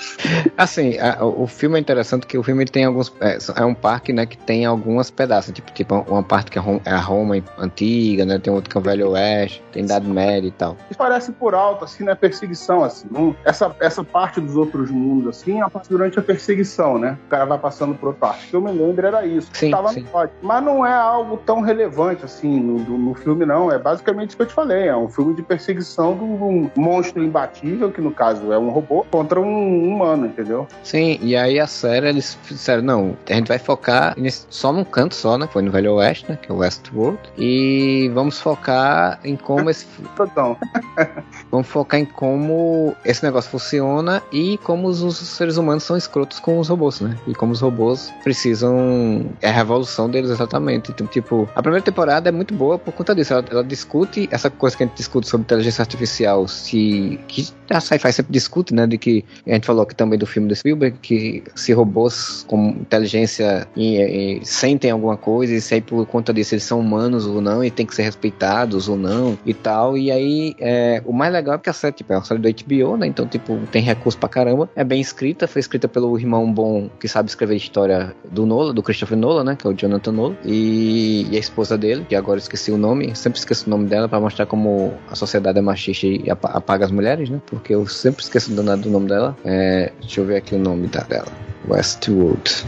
Assim, 0.56 0.98
a- 0.98 1.24
o 1.24 1.46
filme 1.46 1.76
é 1.76 1.80
interessante 1.80 2.26
que 2.26 2.36
o 2.38 2.42
filme 2.42 2.64
tem 2.64 2.84
alguns. 2.84 3.12
É, 3.20 3.38
é 3.56 3.64
um 3.64 3.74
parque, 3.74 4.12
né, 4.12 4.26
que 4.26 4.36
tem 4.36 4.64
algumas 4.64 5.10
pedaços. 5.10 5.52
Tipo, 5.52 5.70
tipo 5.72 5.94
uma 6.08 6.22
parte 6.22 6.50
que 6.50 6.58
é 6.58 6.60
Rom- 6.60 6.80
é 6.84 6.90
a 6.90 6.98
Roma 6.98 7.36
antiga, 7.58 8.24
né? 8.24 8.38
Tem 8.38 8.52
outro 8.52 8.70
que 8.70 8.76
é 8.76 8.80
o 8.80 8.82
Velho 8.82 9.10
Oeste, 9.10 9.62
tem 9.72 9.84
Idade 9.84 10.06
Média 10.08 10.48
e 10.48 10.50
tal. 10.52 10.76
Isso 10.90 10.98
parece 10.98 11.32
por 11.32 11.54
alto, 11.54 11.84
assim, 11.84 12.04
na 12.04 12.14
perseguição, 12.16 12.84
assim. 12.84 13.06
Não- 13.10 13.34
essa, 13.44 13.74
essa 13.80 14.04
parte 14.04 14.40
dos 14.40 14.56
outros 14.56 14.90
mundos, 14.90 15.28
assim, 15.38 15.58
é 15.58 15.62
a 15.62 15.70
parte 15.70 15.88
durante 15.88 16.18
a 16.18 16.22
perseguição, 16.22 16.98
né? 16.98 17.18
O 17.26 17.28
cara 17.30 17.44
vai 17.44 17.58
passando 17.58 17.94
pro 17.94 18.08
outro 18.08 18.24
arco. 18.26 18.42
que 18.42 18.54
eu 18.54 18.60
me 18.60 18.70
lembro 18.72 19.06
era 19.06 19.24
isso. 19.26 19.48
Sim, 19.52 19.70
Tava 19.70 19.88
sim. 19.88 20.00
no. 20.12 20.30
Mas 20.42 20.62
não 20.64 20.86
é 20.86 20.92
algo 20.92 21.36
tão 21.38 21.60
relevante 21.60 22.24
assim 22.24 22.60
no, 22.60 22.78
do- 22.78 22.98
no 22.98 23.14
filme, 23.14 23.44
não. 23.46 23.70
É 23.70 23.78
basicamente 23.78 24.28
isso 24.30 24.36
que 24.36 24.42
eu 24.42 24.46
te 24.46 24.54
falei. 24.54 24.88
É 24.88 24.96
um 24.96 25.08
filme 25.08 25.34
de 25.34 25.42
perseguição 25.42 26.16
de 26.16 26.22
um 26.24 26.70
monstro 26.76 27.22
imbatível, 27.22 27.90
que 27.90 28.00
no 28.00 28.10
caso 28.12 28.52
é 28.52 28.58
um 28.58 28.70
robô, 28.70 29.04
contra 29.10 29.40
um 29.40 29.61
humano, 29.62 30.26
entendeu? 30.26 30.66
Sim, 30.82 31.18
e 31.22 31.36
aí 31.36 31.58
a 31.60 31.66
série 31.66 32.08
eles 32.08 32.38
disseram, 32.48 32.82
não, 32.82 33.16
a 33.28 33.34
gente 33.34 33.48
vai 33.48 33.58
focar 33.58 34.14
nesse- 34.18 34.46
só 34.50 34.72
num 34.72 34.84
canto 34.84 35.14
só, 35.14 35.36
né? 35.38 35.48
Foi 35.52 35.62
no 35.62 35.70
Velho 35.70 35.94
Oeste, 35.94 36.26
né? 36.28 36.38
Que 36.40 36.50
é 36.50 36.54
o 36.54 36.58
Westworld. 36.58 37.18
E 37.38 38.10
vamos 38.14 38.40
focar 38.40 39.18
em 39.24 39.36
como 39.36 39.70
esse. 39.70 39.86
Vamos 41.50 41.66
focar 41.66 42.00
em 42.00 42.04
como 42.04 42.94
esse 43.04 43.22
negócio 43.24 43.50
funciona 43.50 44.22
e 44.32 44.56
como 44.58 44.88
os, 44.88 45.02
os 45.02 45.18
seres 45.18 45.56
humanos 45.56 45.82
são 45.82 45.96
escrotos 45.96 46.38
com 46.40 46.58
os 46.58 46.68
robôs, 46.68 47.00
né? 47.00 47.16
E 47.26 47.34
como 47.34 47.52
os 47.52 47.60
robôs 47.60 48.12
precisam. 48.22 49.26
É 49.40 49.48
a 49.48 49.52
revolução 49.52 50.08
deles 50.08 50.30
exatamente. 50.30 50.90
Então, 50.90 51.06
tipo, 51.06 51.48
a 51.54 51.62
primeira 51.62 51.84
temporada 51.84 52.28
é 52.28 52.32
muito 52.32 52.54
boa 52.54 52.78
por 52.78 52.92
conta 52.92 53.14
disso. 53.14 53.32
Ela, 53.34 53.44
ela 53.50 53.64
discute 53.64 54.28
essa 54.30 54.48
coisa 54.50 54.76
que 54.76 54.82
a 54.82 54.86
gente 54.86 54.96
discute 54.96 55.28
sobre 55.28 55.44
inteligência 55.44 55.82
artificial, 55.82 56.48
se. 56.48 57.20
que 57.28 57.48
a 57.70 57.80
sci-fi 57.80 58.12
sempre 58.12 58.32
discute, 58.32 58.74
né? 58.74 58.86
De 58.86 58.96
que 58.98 59.24
a 59.54 59.56
gente 59.56 59.66
falou 59.66 59.82
aqui 59.82 59.94
também 59.94 60.18
do 60.18 60.26
filme 60.26 60.48
do 60.48 60.54
Spielberg, 60.54 60.96
que 61.00 61.42
se 61.54 61.72
robôs 61.72 62.44
com 62.48 62.68
inteligência 62.68 63.66
e, 63.76 64.40
e 64.40 64.44
sentem 64.44 64.90
alguma 64.90 65.16
coisa, 65.16 65.54
e 65.54 65.60
se 65.60 65.74
aí 65.74 65.80
por 65.80 66.06
conta 66.06 66.32
disso 66.32 66.54
eles 66.54 66.64
são 66.64 66.80
humanos 66.80 67.26
ou 67.26 67.40
não, 67.40 67.62
e 67.62 67.70
tem 67.70 67.86
que 67.86 67.94
ser 67.94 68.02
respeitados 68.02 68.88
ou 68.88 68.96
não, 68.96 69.38
e 69.44 69.54
tal. 69.54 69.96
E 69.96 70.10
aí, 70.10 70.54
é, 70.58 71.02
o 71.04 71.12
mais 71.12 71.32
legal 71.32 71.54
é 71.56 71.58
que 71.58 71.70
a 71.70 71.72
série, 71.72 71.94
tipo, 71.94 72.12
é 72.12 72.16
uma 72.16 72.24
série 72.24 72.40
do 72.40 72.48
HBO, 72.48 72.96
né? 72.96 73.06
Então, 73.06 73.26
tipo, 73.26 73.58
tem 73.70 73.82
recurso 73.82 74.18
pra 74.18 74.28
caramba. 74.28 74.68
É 74.74 74.84
bem 74.84 75.00
escrita, 75.00 75.46
foi 75.46 75.60
escrita 75.60 75.88
pelo 75.88 76.18
irmão 76.18 76.52
bom 76.52 76.88
que 77.00 77.08
sabe 77.08 77.28
escrever 77.28 77.56
história 77.56 78.14
do 78.30 78.46
Nola, 78.46 78.72
do 78.72 78.82
Christopher 78.82 79.18
Nolan, 79.18 79.44
né? 79.44 79.56
Que 79.56 79.66
é 79.66 79.70
o 79.70 79.74
Jonathan 79.74 80.12
Nolan. 80.12 80.36
E, 80.44 81.26
e 81.30 81.36
a 81.36 81.38
esposa 81.38 81.76
dele, 81.76 82.04
que 82.08 82.14
agora 82.14 82.38
esqueci 82.38 82.70
o 82.70 82.78
nome, 82.78 83.14
sempre 83.14 83.38
esqueço 83.38 83.66
o 83.66 83.70
nome 83.70 83.86
dela 83.86 84.08
pra 84.08 84.20
mostrar 84.20 84.46
como 84.46 84.92
a 85.10 85.14
sociedade 85.14 85.58
é 85.58 85.62
machista 85.62 86.06
e 86.06 86.30
apa- 86.30 86.50
apaga 86.50 86.84
as 86.84 86.90
mulheres, 86.90 87.28
né? 87.28 87.40
Porque 87.46 87.74
eu 87.74 87.86
sempre 87.86 88.22
esqueço 88.22 88.52
do 88.52 88.62
nome 88.62 89.08
dela. 89.08 89.36
É, 89.44 89.90
deixa 90.00 90.20
eu 90.20 90.24
ver 90.24 90.36
aqui 90.36 90.54
o 90.54 90.58
nome 90.58 90.86
da, 90.88 91.00
dela. 91.02 91.32
Westwood. 91.68 92.64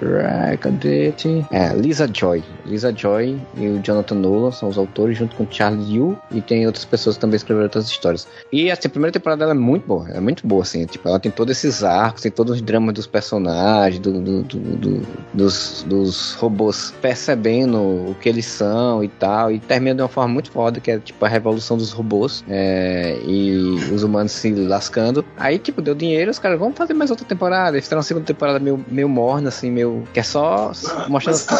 Right, 0.00 0.58
cadê? 0.58 1.12
É, 1.50 1.74
Lisa 1.74 2.08
Joy. 2.12 2.42
Lisa 2.70 2.94
Joy 2.96 3.38
e 3.56 3.66
o 3.68 3.80
Jonathan 3.82 4.14
Nolan 4.14 4.52
são 4.52 4.68
os 4.68 4.78
autores, 4.78 5.18
junto 5.18 5.34
com 5.36 5.46
Charles 5.50 5.88
Yu, 5.88 6.16
e 6.30 6.40
tem 6.40 6.66
outras 6.66 6.84
pessoas 6.84 7.16
que 7.16 7.20
também 7.20 7.36
escreveram 7.36 7.64
outras 7.66 7.86
histórias. 7.88 8.26
E 8.52 8.70
assim, 8.70 8.86
a 8.86 8.90
primeira 8.90 9.12
temporada 9.12 9.40
dela 9.40 9.52
é 9.52 9.54
muito 9.54 9.86
boa, 9.86 10.08
é 10.10 10.20
muito 10.20 10.46
boa, 10.46 10.62
assim, 10.62 10.86
tipo, 10.86 11.08
ela 11.08 11.18
tem 11.18 11.30
todos 11.30 11.56
esses 11.56 11.82
arcos, 11.82 12.22
tem 12.22 12.30
todos 12.30 12.56
os 12.56 12.62
dramas 12.62 12.94
dos 12.94 13.06
personagens, 13.06 14.00
do, 14.00 14.12
do- 14.20 14.42
do- 14.42 14.58
do- 14.76 15.06
dos, 15.34 15.84
dos 15.88 16.34
robôs 16.34 16.92
percebendo 17.00 17.78
o 17.78 18.16
que 18.20 18.28
eles 18.28 18.46
são 18.46 19.02
e 19.02 19.08
tal, 19.08 19.50
e 19.52 19.58
termina 19.58 19.94
de 19.96 20.02
uma 20.02 20.08
forma 20.08 20.32
muito 20.34 20.50
foda, 20.50 20.80
que 20.80 20.90
é 20.90 20.98
tipo 20.98 21.24
a 21.24 21.28
revolução 21.28 21.76
dos 21.76 21.90
robôs, 21.92 22.44
é, 22.48 23.18
e 23.26 23.50
os 23.92 24.02
humanos 24.02 24.32
se 24.32 24.52
lascando. 24.54 25.24
Aí, 25.36 25.58
tipo, 25.58 25.80
deu 25.82 25.94
dinheiro, 25.94 26.30
os 26.30 26.38
caras, 26.38 26.58
vamos 26.58 26.76
fazer 26.76 26.94
mais 26.94 27.10
outra 27.10 27.24
temporada, 27.26 27.76
eles 27.76 27.84
fizeram 27.84 27.98
uma 27.98 28.04
segunda 28.04 28.26
temporada 28.26 28.58
meio, 28.58 28.84
meio 28.88 29.08
morna, 29.08 29.48
assim, 29.48 29.70
meio, 29.70 30.04
que 30.12 30.20
é 30.20 30.22
só 30.22 30.72
mostrando... 31.08 31.40
mas 31.48 31.48
a, 31.48 31.54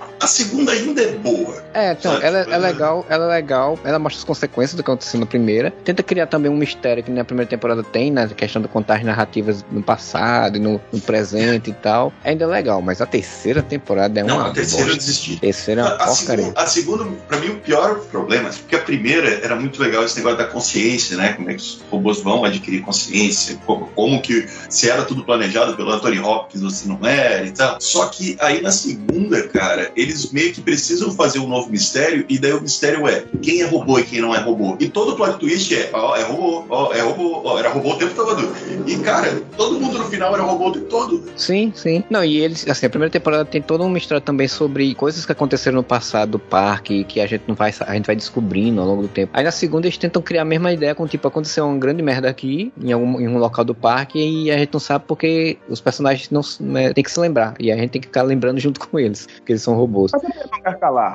a- 0.00 0.04
a 0.20 0.26
segunda 0.26 0.53
ainda 0.68 1.02
é 1.02 1.12
boa. 1.12 1.62
É, 1.74 1.92
então, 1.92 2.12
Sabe? 2.12 2.24
ela 2.26 2.38
é 2.38 2.58
legal, 2.58 3.06
ela 3.08 3.24
é 3.24 3.36
legal, 3.36 3.78
ela 3.84 3.98
mostra 3.98 4.18
as 4.20 4.24
consequências 4.24 4.74
do 4.76 4.82
que 4.82 4.90
aconteceu 4.90 5.18
na 5.18 5.26
primeira. 5.26 5.70
Tenta 5.84 6.02
criar 6.02 6.26
também 6.26 6.50
um 6.50 6.56
mistério 6.56 7.02
que 7.02 7.10
na 7.10 7.24
primeira 7.24 7.48
temporada 7.48 7.82
tem, 7.82 8.10
na 8.10 8.28
questão 8.28 8.62
de 8.62 8.68
contar 8.68 8.96
as 8.96 9.04
narrativas 9.04 9.64
no 9.70 9.82
passado 9.82 10.56
e 10.56 10.60
no, 10.60 10.80
no 10.92 11.00
presente 11.00 11.70
e 11.70 11.74
tal. 11.74 12.12
Ainda 12.24 12.44
é 12.44 12.46
legal, 12.46 12.80
mas 12.80 13.00
a 13.00 13.06
terceira 13.06 13.62
temporada 13.62 14.20
é 14.20 14.22
Não, 14.22 14.36
uma 14.38 14.48
a 14.48 14.52
terceira 14.52 14.84
eu 14.84 14.94
bosta. 14.94 15.00
desisti. 15.00 15.36
terceira 15.40 15.80
é 15.80 15.84
uma 15.84 15.94
A, 15.94 16.06
porcaria. 16.06 16.14
segunda, 16.44 16.60
a 16.60 16.66
segunda, 16.66 17.04
pra 17.28 17.38
mim, 17.38 17.48
o 17.48 17.56
pior 17.56 17.98
problema, 18.10 18.50
porque 18.50 18.76
a 18.76 18.80
primeira 18.80 19.28
era 19.44 19.56
muito 19.56 19.80
legal 19.82 20.04
esse 20.04 20.16
negócio 20.16 20.38
da 20.38 20.44
consciência, 20.44 21.16
né? 21.16 21.32
Como 21.32 21.50
é 21.50 21.54
que 21.54 21.60
os 21.60 21.82
robôs 21.90 22.20
vão 22.22 22.44
adquirir 22.44 22.82
consciência, 22.82 23.58
como, 23.66 23.86
como 23.88 24.22
que 24.22 24.46
se 24.68 24.88
era 24.88 25.02
tudo 25.04 25.24
planejado 25.24 25.74
pelo 25.76 25.90
Anthony 25.90 26.18
Hopkins 26.20 26.74
se 26.74 26.88
não 26.88 26.98
era 27.04 27.44
e 27.46 27.50
tal. 27.50 27.80
Só 27.80 28.06
que 28.06 28.36
aí 28.40 28.60
na 28.62 28.70
segunda, 28.70 29.46
cara, 29.48 29.90
eles 29.96 30.30
meio 30.34 30.52
que 30.52 30.60
precisam 30.60 31.12
fazer 31.12 31.38
um 31.38 31.46
novo 31.46 31.70
mistério, 31.70 32.26
e 32.28 32.38
daí 32.38 32.52
o 32.52 32.60
mistério 32.60 33.06
é 33.06 33.24
quem 33.40 33.62
é 33.62 33.66
robô 33.66 34.00
e 34.00 34.02
quem 34.02 34.20
não 34.20 34.34
é 34.34 34.40
robô. 34.40 34.76
E 34.80 34.88
todo 34.88 35.14
plot 35.14 35.38
twist 35.38 35.72
é, 35.72 35.90
ó, 35.92 36.16
é 36.16 36.24
robô, 36.24 36.64
ó, 36.68 36.92
é 36.92 37.00
robô, 37.00 37.42
ó, 37.44 37.56
era 37.56 37.68
robô 37.68 37.92
o 37.92 37.96
tempo 37.96 38.14
todo. 38.14 38.52
E, 38.84 38.96
cara, 38.96 39.40
todo 39.56 39.78
mundo 39.78 39.98
no 39.98 40.04
final 40.06 40.34
era 40.34 40.42
robô 40.42 40.68
o 40.68 40.72
tempo 40.72 40.86
todo. 40.86 41.22
Sim, 41.36 41.72
sim. 41.74 42.02
Não, 42.10 42.24
e 42.24 42.40
eles, 42.40 42.68
assim, 42.68 42.86
a 42.86 42.90
primeira 42.90 43.12
temporada 43.12 43.44
tem 43.44 43.62
toda 43.62 43.84
uma 43.84 43.96
história 43.96 44.20
também 44.20 44.48
sobre 44.48 44.92
coisas 44.96 45.24
que 45.24 45.30
aconteceram 45.30 45.76
no 45.76 45.84
passado 45.84 46.32
do 46.32 46.38
parque 46.38 47.04
que 47.04 47.20
a 47.20 47.26
gente 47.26 47.44
não 47.46 47.54
vai, 47.54 47.72
a 47.86 47.94
gente 47.94 48.06
vai 48.06 48.16
descobrindo 48.16 48.80
ao 48.80 48.86
longo 48.88 49.02
do 49.02 49.08
tempo. 49.08 49.30
Aí 49.32 49.44
na 49.44 49.52
segunda 49.52 49.86
eles 49.86 49.96
tentam 49.96 50.20
criar 50.20 50.42
a 50.42 50.44
mesma 50.44 50.72
ideia 50.72 50.94
com 50.94 51.06
tipo 51.06 51.28
aconteceu 51.28 51.64
uma 51.64 51.78
grande 51.78 52.02
merda 52.02 52.28
aqui 52.28 52.72
em 52.80 52.92
algum 52.92 53.20
em 53.20 53.28
um 53.28 53.38
local 53.38 53.64
do 53.64 53.74
parque 53.74 54.18
e 54.18 54.50
a 54.50 54.58
gente 54.58 54.72
não 54.72 54.80
sabe 54.80 55.04
porque 55.06 55.58
os 55.68 55.80
personagens 55.80 56.30
não 56.30 56.40
né, 56.60 56.92
tem 56.92 57.04
que 57.04 57.10
se 57.10 57.20
lembrar 57.20 57.54
e 57.60 57.70
a 57.70 57.76
gente 57.76 57.90
tem 57.90 58.00
que 58.00 58.08
ficar 58.08 58.22
lembrando 58.22 58.58
junto 58.58 58.80
com 58.88 58.98
eles, 58.98 59.26
porque 59.26 59.52
eles 59.52 59.62
são 59.62 59.74
robôs. 59.74 60.10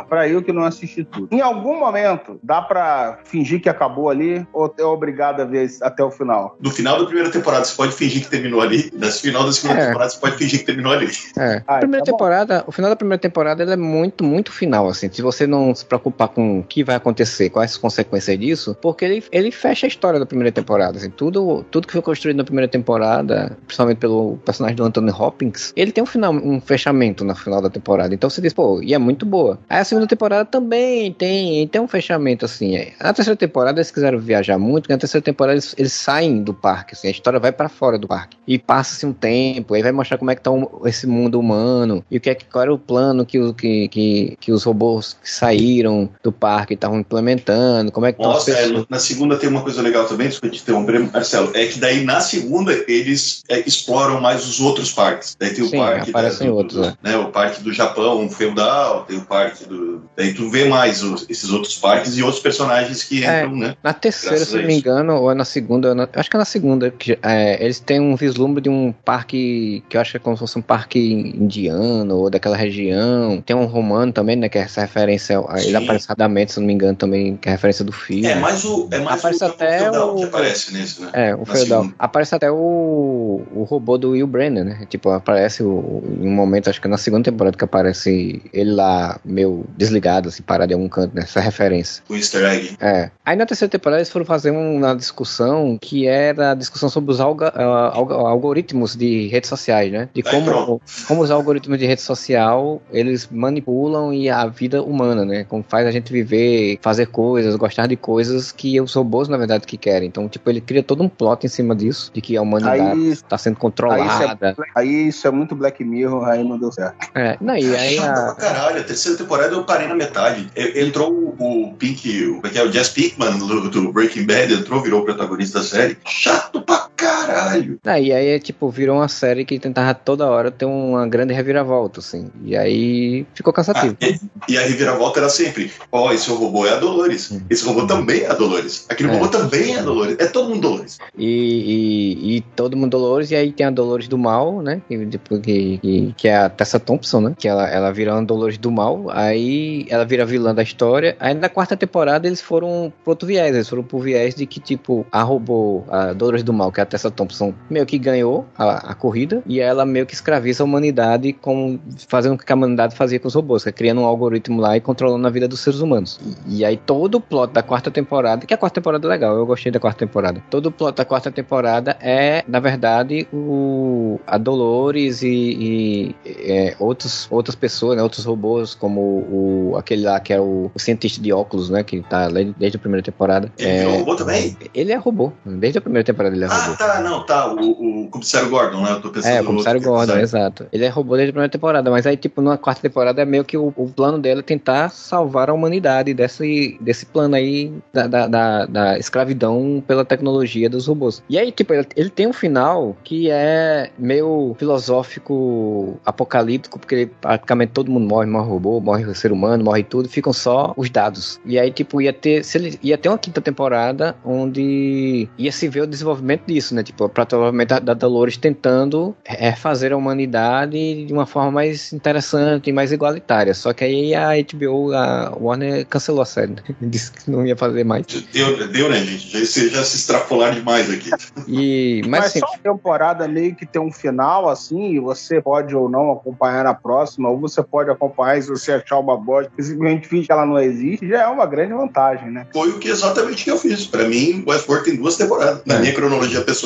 Pra 0.07 0.28
eu 0.28 0.41
que 0.41 0.51
não 0.51 0.64
assisti 0.64 1.03
tudo. 1.03 1.28
Em 1.32 1.41
algum 1.41 1.80
momento, 1.80 2.39
dá 2.43 2.62
pra 2.62 3.20
fingir 3.24 3.62
que 3.62 3.70
acabou 3.70 4.10
ali, 4.10 4.45
ou 4.53 4.74
é 4.78 4.84
obrigado 4.84 5.41
a 5.41 5.45
ver 5.45 5.70
até 5.82 6.03
o 6.03 6.12
final? 6.12 6.57
No 6.60 6.70
final 6.72 6.99
da 6.99 7.05
primeira 7.05 7.32
temporada 7.32 7.66
você 7.66 7.76
pode 7.76 7.93
fingir 7.93 8.24
que 8.24 8.30
terminou 8.30 8.62
ali, 8.62 8.89
no 8.93 9.12
final 9.12 9.43
da 9.43 9.51
segunda 9.51 9.80
É. 9.80 9.88
temporada 9.88 10.10
você 10.10 10.20
pode 10.20 10.38
fingir 10.38 10.60
que 10.60 10.66
terminou 10.66 10.93
ali. 10.93 11.10
É. 11.38 11.64
Ah, 11.68 11.76
a 11.76 11.80
primeira 11.80 12.05
tá 12.05 12.12
temporada, 12.12 12.64
o 12.68 12.72
final 12.72 12.89
da 12.89 12.95
primeira 12.95 13.20
temporada 13.20 13.64
ele 13.64 13.74
é 13.74 13.78
muito, 13.78 14.24
muito 14.24 14.51
final, 14.51 14.88
assim. 14.88 15.10
Se 15.12 15.22
você 15.22 15.47
não 15.47 15.74
se 15.74 15.86
preocupar 15.86 16.30
com 16.30 16.60
o 16.60 16.64
que 16.64 16.84
vai 16.84 16.95
acontecer, 16.95 17.49
quais 17.49 17.72
as 17.72 17.78
consequências 17.78 18.38
disso, 18.39 18.76
porque 18.82 19.05
ele, 19.05 19.24
ele 19.32 19.51
fecha 19.51 19.86
a 19.86 19.89
história 19.89 20.20
da 20.20 20.26
primeira 20.26 20.51
temporada, 20.51 20.97
assim. 20.97 21.10
Tudo, 21.10 21.66
tudo 21.72 21.88
que 21.88 21.93
foi 21.93 22.01
construído 22.01 22.38
na 22.38 22.43
primeira 22.43 22.68
temporada, 22.68 23.57
principalmente 23.66 23.97
pelo 23.97 24.38
personagem 24.45 24.76
do 24.76 24.84
Anthony 24.84 25.12
Hopkins, 25.12 25.74
ele 25.76 25.91
tem 25.91 26.03
um 26.03 26.07
final, 26.07 26.34
um 26.34 26.60
fechamento 26.62 27.24
no 27.24 27.36
final 27.36 27.62
da 27.62 27.70
temporada. 27.70 28.14
Então 28.14 28.30
você 28.30 28.41
diz, 28.41 28.53
pô, 28.53 28.82
e 28.82 28.93
é 28.93 28.97
muito 29.00 29.26
boa. 29.26 29.60
Aí 29.70 29.80
a 29.80 29.84
segunda 29.84 30.08
temporada 30.08 30.45
também 30.45 31.12
tem, 31.14 31.68
tem 31.68 31.82
um 31.82 31.88
fechamento, 31.88 32.45
assim. 32.45 32.76
É. 32.76 32.93
Na 33.02 33.14
terceira 33.14 33.36
temporada 33.38 33.80
eles 33.80 33.91
quiseram 33.91 34.20
viajar 34.20 34.58
muito, 34.58 34.89
na 34.89 34.97
terceira 34.97 35.24
temporada 35.24 35.54
eles, 35.56 35.74
eles 35.78 35.93
saem 35.93 36.43
do 36.43 36.54
parque, 36.54 36.93
assim. 36.93 37.08
A 37.08 37.12
história 37.12 37.39
vai 37.39 37.52
pra 37.52 37.70
fora 37.70 37.97
do 37.97 38.08
parque. 38.08 38.38
E 38.47 38.58
passa-se 38.60 39.06
um 39.06 39.14
tempo, 39.14 39.74
aí 39.74 39.82
vai 39.82 39.91
mostrar 39.91 40.18
como 40.18 40.32
é 40.32 40.36
que 40.36 40.41
tá 40.41 40.52
um- 40.52 40.68
esse 40.86 41.06
mundo 41.08 41.39
humano, 41.39 42.04
e 42.10 42.18
o 42.18 42.22
que 42.22 42.30
é 42.30 42.36
que, 42.36 42.45
qual 42.45 42.64
era 42.64 42.74
o 42.74 42.78
plano 42.78 43.26
que, 43.26 43.39
o- 43.39 43.54
que, 43.54 43.88
que, 43.88 44.38
que 44.39 44.52
os 44.52 44.64
robôs 44.64 45.18
que 45.22 45.30
saíram 45.30 46.10
do 46.24 46.32
parque 46.32 46.74
estavam 46.74 47.00
implementando, 47.00 47.91
como 47.91 48.06
é 48.06 48.12
que 48.14 48.22
Nossa, 48.22 48.52
é, 48.52 48.68
na 48.89 49.00
segunda 49.00 49.38
tem 49.38 49.50
uma 49.50 49.62
coisa 49.62 49.82
legal 49.82 50.06
também, 50.06 50.28
desculpa 50.28 50.56
te 50.56 50.62
interromper, 50.62 51.00
Marcelo, 51.12 51.52
é 51.56 51.66
que 51.68 51.80
daí 51.80 52.04
na 52.04 52.20
segunda 52.22 52.74
eles 52.88 53.43
é, 53.50 53.60
exploram 53.60 54.20
mais 54.20 54.47
os 54.47 54.60
outros 54.60 54.91
parques. 54.91 55.36
Daí 55.39 55.54
tem 55.54 55.64
o 55.64 55.68
Sim, 55.70 55.78
parque 55.78 56.10
aparecem 56.10 56.47
do, 56.47 56.56
outros, 56.56 56.88
do- 56.88 56.97
né, 57.04 57.18
o 57.18 57.30
parque 57.32 57.62
do 57.64 57.72
Japão 57.72 58.30
feudal, 58.30 58.88
tem 59.07 59.17
o 59.17 59.21
parque 59.25 59.65
do. 59.65 60.01
Daí 60.15 60.33
tu 60.33 60.49
vê 60.49 60.65
mais 60.65 61.01
os- 61.03 61.25
esses 61.29 61.49
outros 61.49 61.75
parques 61.77 62.17
e 62.17 62.23
outros 62.23 62.41
personagens 62.41 63.03
que 63.03 63.23
É. 63.23 63.43
entram, 63.43 63.55
né? 63.57 63.75
Na 63.83 63.93
terceira, 63.93 64.35
Graças 64.37 64.49
se 64.53 64.57
não 64.57 64.65
me 64.67 64.75
engano, 64.77 65.15
ou 65.15 65.31
é 65.31 65.35
na 65.35 65.45
segunda, 65.45 65.89
ou 65.89 65.95
na- 65.95 66.09
acho 66.13 66.29
que 66.29 66.35
é 66.35 66.39
na 66.39 66.45
segunda, 66.45 66.91
que 66.91 67.17
é, 67.21 67.63
eles 67.63 67.79
têm 67.79 67.99
um 67.99 68.15
vislumbre 68.15 68.61
de 68.61 68.69
um 68.69 68.93
parque 69.05 69.83
que 69.89 69.95
eu 69.97 70.01
acho 70.01 70.11
que 70.11 70.17
é 70.17 70.19
como 70.19 70.35
se 70.35 70.39
fosse 70.41 70.57
um 70.57 70.61
parque 70.61 70.99
indiano 70.99 72.15
ou 72.17 72.29
daquela 72.29 72.55
região. 72.57 73.41
Tem 73.45 73.55
um 73.55 73.65
romano 73.65 74.11
também, 74.11 74.35
né? 74.35 74.49
Que 74.49 74.57
é 74.57 74.61
essa 74.61 74.81
referência. 74.81 75.37
ao- 75.37 75.49
Ele 75.57 75.61
Sim. 75.69 75.75
aparece 75.75 76.07
rapidamente, 76.07 76.51
se 76.53 76.59
não 76.59 76.67
me 76.67 76.73
engano, 76.73 76.95
também, 76.95 77.35
que 77.37 77.47
é 77.47 77.51
referência 77.51 77.83
do 77.85 77.91
filme. 77.91 78.25
É 78.25 78.35
mais 78.35 78.63
o, 78.65 78.87
é 78.91 78.99
mais 78.99 79.19
Aparece 79.19 79.43
o 79.43 79.47
até 79.47 79.79
feudal 79.79 80.13
o- 80.13 80.15
que 80.17 80.23
aparece 80.23 80.73
nesse, 80.73 81.01
né? 81.01 81.09
É, 81.13 81.35
o 81.35 81.39
Na 81.39 81.45
feudal. 81.45 81.81
segunda. 81.83 81.95
Aparece 81.99 82.35
até 82.35 82.51
o, 82.51 83.41
o 83.55 83.63
robô 83.63 83.97
do 83.97 84.11
Will 84.11 84.27
Brenner, 84.27 84.63
né? 84.65 84.79
Tipo, 84.89 85.09
aparece 85.11 85.63
o, 85.63 86.03
em 86.21 86.27
um 86.27 86.31
momento, 86.31 86.69
acho 86.69 86.79
que 86.81 86.87
é 86.87 86.89
na 86.89 86.97
segunda 86.97 87.23
temporada, 87.31 87.57
que 87.57 87.63
aparece 87.63 88.41
ele 88.53 88.71
lá, 88.80 89.19
meio 89.23 89.65
desligado, 89.77 90.30
assim, 90.30 90.41
parado 90.41 90.71
em 90.71 90.75
algum 90.75 90.89
canto, 90.89 91.15
nessa 91.15 91.39
referência. 91.39 92.03
O 92.09 92.15
easter 92.15 92.43
egg. 92.43 92.77
É. 92.80 93.11
Aí 93.25 93.36
na 93.36 93.45
terceira 93.45 93.69
temporada 93.69 93.99
eles 93.99 94.09
foram 94.09 94.25
fazer 94.25 94.51
uma 94.51 94.95
discussão 94.95 95.77
que 95.80 96.07
era 96.07 96.51
a 96.51 96.55
discussão 96.55 96.89
sobre 96.89 97.11
os 97.11 97.19
alga- 97.19 97.53
ah, 97.55 97.91
algoritmos 97.95 98.95
de 98.95 99.27
redes 99.27 99.49
sociais, 99.49 99.91
né? 99.91 100.09
De 100.13 100.23
como, 100.23 100.45
pronto. 100.45 100.82
como 101.07 101.21
os 101.21 101.32
algoritmos 101.32 101.77
de 101.77 101.86
rede 101.86 102.01
social 102.01 102.82
eles 102.91 103.27
manipulam 103.32 104.13
e 104.13 104.30
a 104.30 104.45
vida 104.47 104.82
humana, 104.82 105.25
né? 105.25 105.43
Como 105.43 105.63
faz 105.67 105.86
a 105.86 105.91
gente 105.91 106.11
viver, 106.11 106.80
fazer 106.82 107.07
coisas, 107.07 107.55
gostar 107.55 107.88
de 107.88 107.95
coisas 107.95 108.51
que 108.51 108.80
os 108.80 108.93
robôs, 108.93 109.27
na 109.27 109.38
verdade, 109.38 109.65
que 109.67 109.77
querem. 109.77 110.07
Então, 110.07 110.27
tipo, 110.30 110.49
ele 110.49 110.61
cria 110.61 110.82
todo 110.84 111.03
um 111.03 111.09
plot 111.09 111.45
em 111.45 111.49
cima 111.49 111.75
disso, 111.75 112.11
de 112.13 112.21
que 112.21 112.38
a 112.38 112.41
humanidade 112.41 112.80
Aí, 112.82 113.09
está 113.09 113.38
sendo 113.38 113.53
aí, 113.53 113.55
isso 113.55 113.59
controlada. 113.61 114.55
é, 114.57 114.63
aí 114.75 115.07
isso 115.07 115.27
é 115.27 115.32
muito 115.32 115.55
Black 115.55 115.84
Mirror, 115.84 116.25
aí 116.27 116.43
não 116.43 116.57
deu 116.57 116.71
certo. 116.71 116.95
É, 117.15 117.38
não, 117.41 117.55
e 117.57 117.75
aí 117.75 117.99
a, 117.99 118.36
caralho. 118.70 118.82
A 118.82 118.84
terceira 118.84 119.17
temporada 119.17 119.53
eu 119.53 119.63
parei 119.63 119.88
na 119.88 119.95
metade. 119.95 120.49
Entrou 120.55 121.36
o, 121.39 121.74
Pink, 121.78 122.26
o, 122.26 122.41
é 122.45 122.49
que 122.49 122.57
é? 122.57 122.63
o 122.63 122.72
Jess 122.72 122.89
Pinkman 122.89 123.38
do, 123.38 123.70
do 123.70 123.91
Breaking 123.91 124.26
Bad, 124.26 124.53
entrou, 124.53 124.82
virou 124.82 125.01
o 125.01 125.05
protagonista 125.05 125.59
da 125.59 125.65
série. 125.65 125.97
Chato 126.05 126.61
pra 126.61 126.88
caralho. 127.00 127.80
Ah, 127.86 128.00
e 128.00 128.12
aí, 128.12 128.39
tipo, 128.39 128.70
virou 128.70 128.97
uma 128.97 129.08
série 129.08 129.45
que 129.45 129.58
tentava 129.58 129.93
toda 129.93 130.28
hora 130.28 130.52
ter 130.52 130.66
uma 130.66 131.08
grande 131.08 131.34
reviravolta, 131.34 132.00
assim. 132.00 132.30
E 132.43 132.56
aí 132.56 133.26
ficou 133.34 133.54
cansativo. 133.54 133.95
Ah, 134.02 134.06
e, 134.06 134.54
e, 134.54 134.58
a 134.58 134.62
reviravolta 134.62 135.20
era 135.20 135.30
sempre: 135.30 135.72
ó, 135.91 136.08
oh, 136.08 136.14
esse 136.14 136.30
robô 136.30 136.66
é 136.66 136.74
a 136.74 136.76
Dolores. 136.78 137.32
Esse 137.50 137.66
robô 137.66 137.88
também 137.88 138.22
é 138.22 138.28
a 138.28 138.34
Dolores. 138.34 138.86
Aquele 138.89 139.10
é. 139.10 139.14
robô 139.14 139.28
também 139.28 139.76
é 139.76 139.80
a 139.80 139.82
Dolores. 139.82 140.18
É 140.20 140.28
todo 140.28 140.50
mundo 140.50 140.62
Dolores. 140.62 140.97
E, 141.18 141.26
e, 141.28 142.38
e, 142.38 142.41
todo 142.41 142.76
mundo 142.76 142.91
Dolores, 142.91 143.32
e 143.32 143.36
aí 143.36 143.52
tem 143.52 143.66
a 143.66 143.72
Dolores 143.72 144.08
do 144.08 144.18
Mal, 144.18 144.62
né? 144.62 144.82
Que, 144.88 145.08
que, 145.39 146.14
que 146.18 146.28
é 146.28 146.38
a 146.38 146.50
Tessa 146.50 146.80
Thompson, 146.80 147.22
né? 147.22 147.36
Que 147.38 147.47
ela, 147.47 147.68
ela 147.70 147.91
vira 147.91 148.14
uma 148.14 148.24
Dolores 148.24 148.58
do 148.58 148.72
Mal. 148.72 149.06
Aí 149.10 149.86
ela 149.89 150.06
vira 150.06 150.26
vilã 150.26 150.54
da 150.54 150.64
história. 150.64 151.16
Aí 151.20 151.34
na 151.34 151.50
quarta 151.50 151.78
temporada 151.78 152.28
eles 152.28 152.41
foram 152.41 152.91
pro 153.04 153.12
outro 153.12 153.28
viés. 153.28 153.56
Eles 153.56 153.70
foram 153.70 153.84
pro 153.84 154.00
viés 154.00 154.36
de 154.36 154.45
que, 154.45 154.60
tipo, 154.60 155.06
a 155.12 155.22
robô, 155.22 155.84
a 155.89 156.14
Dolores 156.14 156.43
do 156.43 156.54
Mal, 156.54 156.72
que 156.72 156.80
é 156.80 156.84
a 156.84 156.88
Tessa 156.89 157.11
Thompson, 157.11 157.53
meio 157.69 157.85
que 157.85 157.97
ganhou 157.97 158.45
a, 158.57 158.91
a 158.91 158.95
corrida. 158.95 159.41
E 159.45 159.59
ela 159.59 159.85
meio 159.85 160.05
que 160.05 160.13
escraviza 160.13 160.63
a 160.63 160.65
humanidade 160.65 161.33
com 161.33 161.79
fazendo 162.07 162.35
o 162.35 162.37
que 162.37 162.51
a 162.51 162.55
humanidade 162.55 162.95
fazia 162.95 163.19
com 163.19 163.27
os 163.27 163.35
robôs, 163.35 163.63
que 163.63 163.69
é 163.69 163.71
criando 163.71 164.01
um 164.01 164.05
algoritmo 164.05 164.59
lá 164.59 164.75
e 164.75 164.81
controlando 164.81 165.25
a 165.25 165.29
vida 165.29 165.47
dos 165.47 165.59
seres 165.59 165.79
humanos. 165.79 166.19
E, 166.47 166.59
e 166.59 166.65
aí 166.65 166.77
todo 166.77 167.15
o 167.15 167.21
plot 167.21 167.53
da 167.53 167.61
quarta 167.61 167.91
temporada, 167.91 168.45
que 168.45 168.53
a 168.53 168.57
quarta 168.57 168.79
temporada 168.79 169.07
é 169.07 169.09
legal, 169.09 169.35
eu 169.35 169.45
gostei 169.45 169.71
da 169.71 169.79
quarta 169.79 169.99
temporada. 169.99 170.41
Todo 170.49 170.67
o 170.67 170.71
plot 170.71 170.95
da 170.95 171.05
quarta 171.05 171.31
temporada 171.31 171.97
é, 172.01 172.43
na 172.47 172.59
verdade, 172.59 173.27
o 173.31 174.19
a 174.25 174.37
Dolores 174.37 175.21
e, 175.21 175.27
e 175.27 176.15
é, 176.25 176.75
outros, 176.79 177.27
outras 177.29 177.55
pessoas, 177.55 177.97
né, 177.97 178.03
outros 178.03 178.25
robôs, 178.25 178.75
como 178.75 179.01
o, 179.01 179.75
aquele 179.77 180.03
lá 180.03 180.19
que 180.19 180.33
é 180.33 180.39
o, 180.39 180.71
o 180.73 180.79
cientista 180.79 181.21
de 181.21 181.31
óculos, 181.31 181.69
né, 181.69 181.83
que 181.83 182.01
tá 182.01 182.27
desde 182.29 182.77
a 182.77 182.79
primeira 182.79 183.03
temporada. 183.03 183.51
Ele 183.57 183.69
é, 183.69 183.83
é 183.83 183.97
robô 183.97 184.15
também? 184.15 184.57
Ele 184.73 184.91
é 184.91 184.95
robô. 184.95 185.31
Desde 185.45 185.77
a 185.77 185.81
primeira 185.81 186.05
temporada 186.05 186.35
ele 186.35 186.45
é 186.45 186.47
ah, 186.47 186.53
robô. 186.53 186.78
Tá, 186.80 187.01
não, 187.01 187.25
tá. 187.25 187.53
O, 187.53 188.05
o 188.05 188.07
comissário 188.07 188.49
Gordon, 188.49 188.82
né? 188.82 188.91
Eu 188.91 189.01
tô 189.01 189.09
pensando 189.09 189.34
é, 189.34 189.41
o 189.41 189.43
comissário 189.43 189.82
Gordon, 189.82 190.17
exato. 190.17 190.65
Ele 190.71 190.86
é 190.86 190.88
robô 190.88 191.17
desde 191.17 191.32
a 191.32 191.34
primeira 191.34 191.51
temporada, 191.51 191.91
mas 191.91 192.07
aí, 192.07 192.15
tipo, 192.15 192.41
na 192.41 192.57
quarta 192.57 192.82
temporada 192.82 193.21
é 193.21 193.25
meio 193.25 193.43
que 193.43 193.57
o, 193.57 193.73
o 193.75 193.89
plano 193.89 194.17
dele 194.17 194.39
é 194.39 194.43
tentar 194.43 194.88
salvar 194.88 195.49
a 195.49 195.53
humanidade 195.53 196.13
desse, 196.13 196.77
desse 196.80 197.05
plano 197.05 197.36
aí 197.36 197.73
da, 197.91 198.07
da, 198.07 198.27
da, 198.27 198.65
da 198.65 198.97
escravidão 198.97 199.84
pela 199.86 200.05
tecnologia 200.05 200.69
dos 200.69 200.88
robôs. 200.88 201.21
E 201.30 201.38
aí, 201.38 201.51
tipo, 201.51 201.73
ele, 201.73 201.86
ele, 201.97 202.09
tem 202.09 202.27
um 202.27 202.32
final 202.32 202.95
que 203.03 203.30
é 203.30 203.91
meio 203.99 204.55
filosófico, 204.57 205.99
apocalíptico, 206.05 206.80
porque 206.80 207.09
praticamente 207.19 207.73
todo 207.73 207.91
mundo 207.91 208.07
morre, 208.07 208.25
morre 208.25 208.47
robô, 208.47 208.80
morre 208.80 209.03
o 209.03 209.13
ser 209.13 209.34
humano, 209.34 209.65
morre 209.65 209.84
tudo, 209.84 210.07
ficam 210.07 210.32
só 210.32 210.73
os 210.77 210.89
dados. 210.89 211.41
E 211.45 211.59
aí, 211.59 211.71
tipo, 211.71 212.01
ia 212.01 212.13
ter, 212.13 212.45
se 212.45 212.57
ele, 212.57 212.80
ia 212.82 212.97
ter 212.97 213.09
uma 213.09 213.17
quinta 213.17 213.41
temporada 213.41 214.15
onde 214.23 215.27
ia 215.38 215.51
se 215.51 215.67
ver 215.67 215.82
o 215.82 215.88
desenvolvimento 215.88 216.43
disso, 216.47 216.68
né? 216.74 216.84
Tipo, 216.84 217.09
provavelmente 217.09 217.67
da, 217.67 217.80
da 217.80 217.93
Dolores 217.93 218.38
tentando 218.38 219.15
refazer 219.26 219.93
a 219.93 219.97
humanidade 219.97 221.05
de 221.05 221.13
uma 221.13 221.26
forma 221.26 221.51
mais 221.51 221.93
interessante 221.93 222.70
e 222.70 222.74
mais 222.74 222.91
igualitária. 222.91 223.53
Só 223.53 223.74
que 223.74 223.84
aí 223.84 224.15
a 224.15 224.30
HBO, 224.36 224.93
a 224.93 225.36
Warner 225.39 225.86
cancelou 225.86 226.22
a 226.22 226.26
série. 226.26 226.53
Né? 226.53 226.63
Disse 226.82 227.11
que 227.11 227.30
não 227.30 227.45
ia 227.45 227.55
fazer 227.55 227.84
mais. 227.84 228.05
Deu, 228.34 228.67
deu 228.67 228.89
né, 228.89 229.03
gente? 229.03 229.30
Já, 229.30 229.70
já 229.70 229.84
se 229.84 229.97
extrapolar 229.97 230.53
demais 230.53 230.89
aqui. 230.89 231.09
E, 231.47 232.01
mas, 232.03 232.22
mas 232.22 232.26
assim, 232.26 232.39
só 232.39 232.47
a 232.53 232.57
temporada 232.57 233.28
meio 233.28 233.55
que 233.55 233.65
tem 233.65 233.82
um 233.82 233.91
final, 233.91 234.49
assim, 234.49 234.93
e 234.93 234.99
você 234.99 235.41
pode 235.41 235.76
ou 235.76 235.89
não 235.89 236.11
acompanhar 236.11 236.65
a 236.65 236.74
próxima, 236.74 237.30
ou 237.30 237.39
você 237.39 237.61
pode 237.61 237.89
acompanhar 237.89 238.41
se 238.41 238.49
você 238.49 238.74
achar 238.74 238.99
uma 238.99 239.17
bosta, 239.17 239.51
simplesmente 239.59 240.07
finge 240.07 240.28
que 240.28 240.32
ela 240.32 240.45
não 240.45 240.59
existe, 240.59 241.07
já 241.07 241.24
é 241.24 241.28
uma 241.28 241.45
grande 241.45 241.74
vantagem, 241.74 242.32
né? 242.32 242.45
Foi 242.53 242.70
o 242.70 242.80
que 242.80 242.89
exatamente 242.89 243.43
que 243.43 243.51
eu 243.51 243.57
fiz. 243.57 243.86
Pra 243.86 244.07
mim, 244.07 244.43
Westworld 244.47 244.86
tem 244.86 244.95
duas 244.95 245.17
temporadas. 245.17 245.61
Na 245.65 245.76
é. 245.76 245.80
minha 245.80 245.93
cronologia 245.93 246.41
pessoal. 246.41 246.59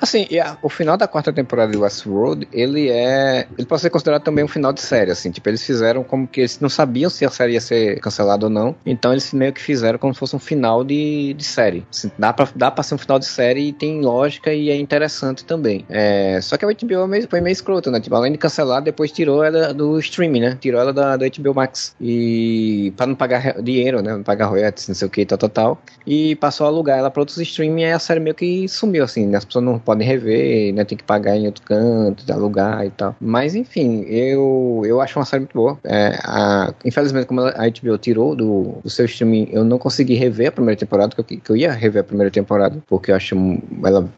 Assim, 0.00 0.26
a, 0.38 0.56
o 0.62 0.68
final 0.68 0.96
da 0.96 1.08
quarta 1.08 1.32
temporada 1.32 1.72
de 1.72 1.78
Westworld, 1.78 2.48
ele 2.52 2.88
é. 2.88 3.46
Ele 3.56 3.66
pode 3.66 3.82
ser 3.82 3.90
considerado 3.90 4.22
também 4.22 4.44
um 4.44 4.48
final 4.48 4.72
de 4.72 4.80
série, 4.80 5.10
assim. 5.10 5.30
Tipo, 5.30 5.48
eles 5.48 5.62
fizeram 5.62 6.04
como 6.04 6.26
que 6.26 6.40
eles 6.40 6.60
não 6.60 6.68
sabiam 6.68 7.10
se 7.10 7.24
a 7.24 7.30
série 7.30 7.54
ia 7.54 7.60
ser 7.60 8.00
cancelada 8.00 8.46
ou 8.46 8.50
não. 8.50 8.74
Então 8.86 9.12
eles 9.12 9.32
meio 9.32 9.52
que 9.52 9.60
fizeram 9.60 9.98
como 9.98 10.14
se 10.14 10.20
fosse 10.20 10.36
um 10.36 10.38
final 10.38 10.84
de, 10.84 11.34
de 11.34 11.44
série. 11.44 11.84
Assim, 11.90 12.10
dá, 12.18 12.32
pra, 12.32 12.48
dá 12.54 12.70
pra 12.70 12.82
ser 12.82 12.94
um 12.94 12.98
final 12.98 13.18
de 13.18 13.26
série 13.26 13.68
e 13.68 13.72
tem 13.72 14.00
lógica 14.00 14.52
e 14.52 14.70
é 14.70 14.76
interessante 14.76 15.44
também. 15.44 15.84
É, 15.88 16.40
só 16.40 16.56
que 16.56 16.64
a 16.64 16.68
HBO 16.68 17.14
é 17.14 17.22
foi 17.22 17.40
meio 17.40 17.52
escroto, 17.52 17.90
né? 17.90 18.00
Tipo, 18.00 18.14
além 18.14 18.32
de 18.32 18.38
cancelar, 18.38 18.82
depois 18.82 19.10
tirou 19.10 19.42
ela 19.42 19.72
do 19.74 19.98
streaming, 19.98 20.40
né? 20.40 20.58
Tirou 20.60 20.80
ela 20.80 20.92
da, 20.92 21.16
da 21.16 21.26
HBO 21.26 21.54
Max. 21.54 21.94
E 22.00 22.92
pra 22.96 23.06
não 23.06 23.14
pagar 23.14 23.60
dinheiro, 23.62 24.02
né? 24.02 24.12
Não 24.12 24.22
pagar 24.22 24.46
royalties, 24.46 24.88
não 24.88 24.94
sei 24.94 25.06
o 25.06 25.10
que, 25.10 25.24
tal, 25.26 25.38
tal, 25.38 25.48
tal. 25.48 25.82
E 26.06 26.36
passou 26.36 26.66
a 26.66 26.70
alugar 26.70 26.98
ela 26.98 27.10
pra 27.10 27.20
outros 27.20 27.38
streaming 27.38 27.82
e 27.82 27.92
a 27.92 27.98
série 27.98 28.20
meio 28.20 28.34
que 28.34 28.68
sumiu, 28.68 29.04
assim. 29.10 29.34
As 29.34 29.44
pessoas 29.44 29.64
não 29.64 29.78
podem 29.78 30.06
rever, 30.06 30.74
né? 30.74 30.84
Tem 30.84 30.96
que 30.96 31.04
pagar 31.04 31.36
em 31.36 31.46
outro 31.46 31.62
canto, 31.64 32.30
alugar 32.32 32.86
e 32.86 32.90
tal. 32.90 33.16
Mas 33.20 33.54
enfim, 33.54 34.02
eu, 34.02 34.82
eu 34.84 35.00
acho 35.00 35.18
uma 35.18 35.24
série 35.24 35.40
muito 35.40 35.54
boa. 35.54 35.78
É, 35.84 36.18
a, 36.24 36.72
infelizmente, 36.84 37.26
como 37.26 37.40
a 37.40 37.68
HBO 37.68 37.98
tirou 37.98 38.34
do, 38.34 38.78
do 38.82 38.90
seu 38.90 39.06
streaming, 39.06 39.48
eu 39.52 39.64
não 39.64 39.78
consegui 39.78 40.14
rever 40.14 40.48
a 40.48 40.52
primeira 40.52 40.78
temporada, 40.78 41.14
que 41.14 41.20
eu, 41.20 41.40
que 41.40 41.50
eu 41.50 41.56
ia 41.56 41.72
rever 41.72 42.00
a 42.00 42.04
primeira 42.04 42.30
temporada, 42.30 42.78
porque 42.86 43.10
eu 43.10 43.16
acho 43.16 43.36
ela, 43.84 44.08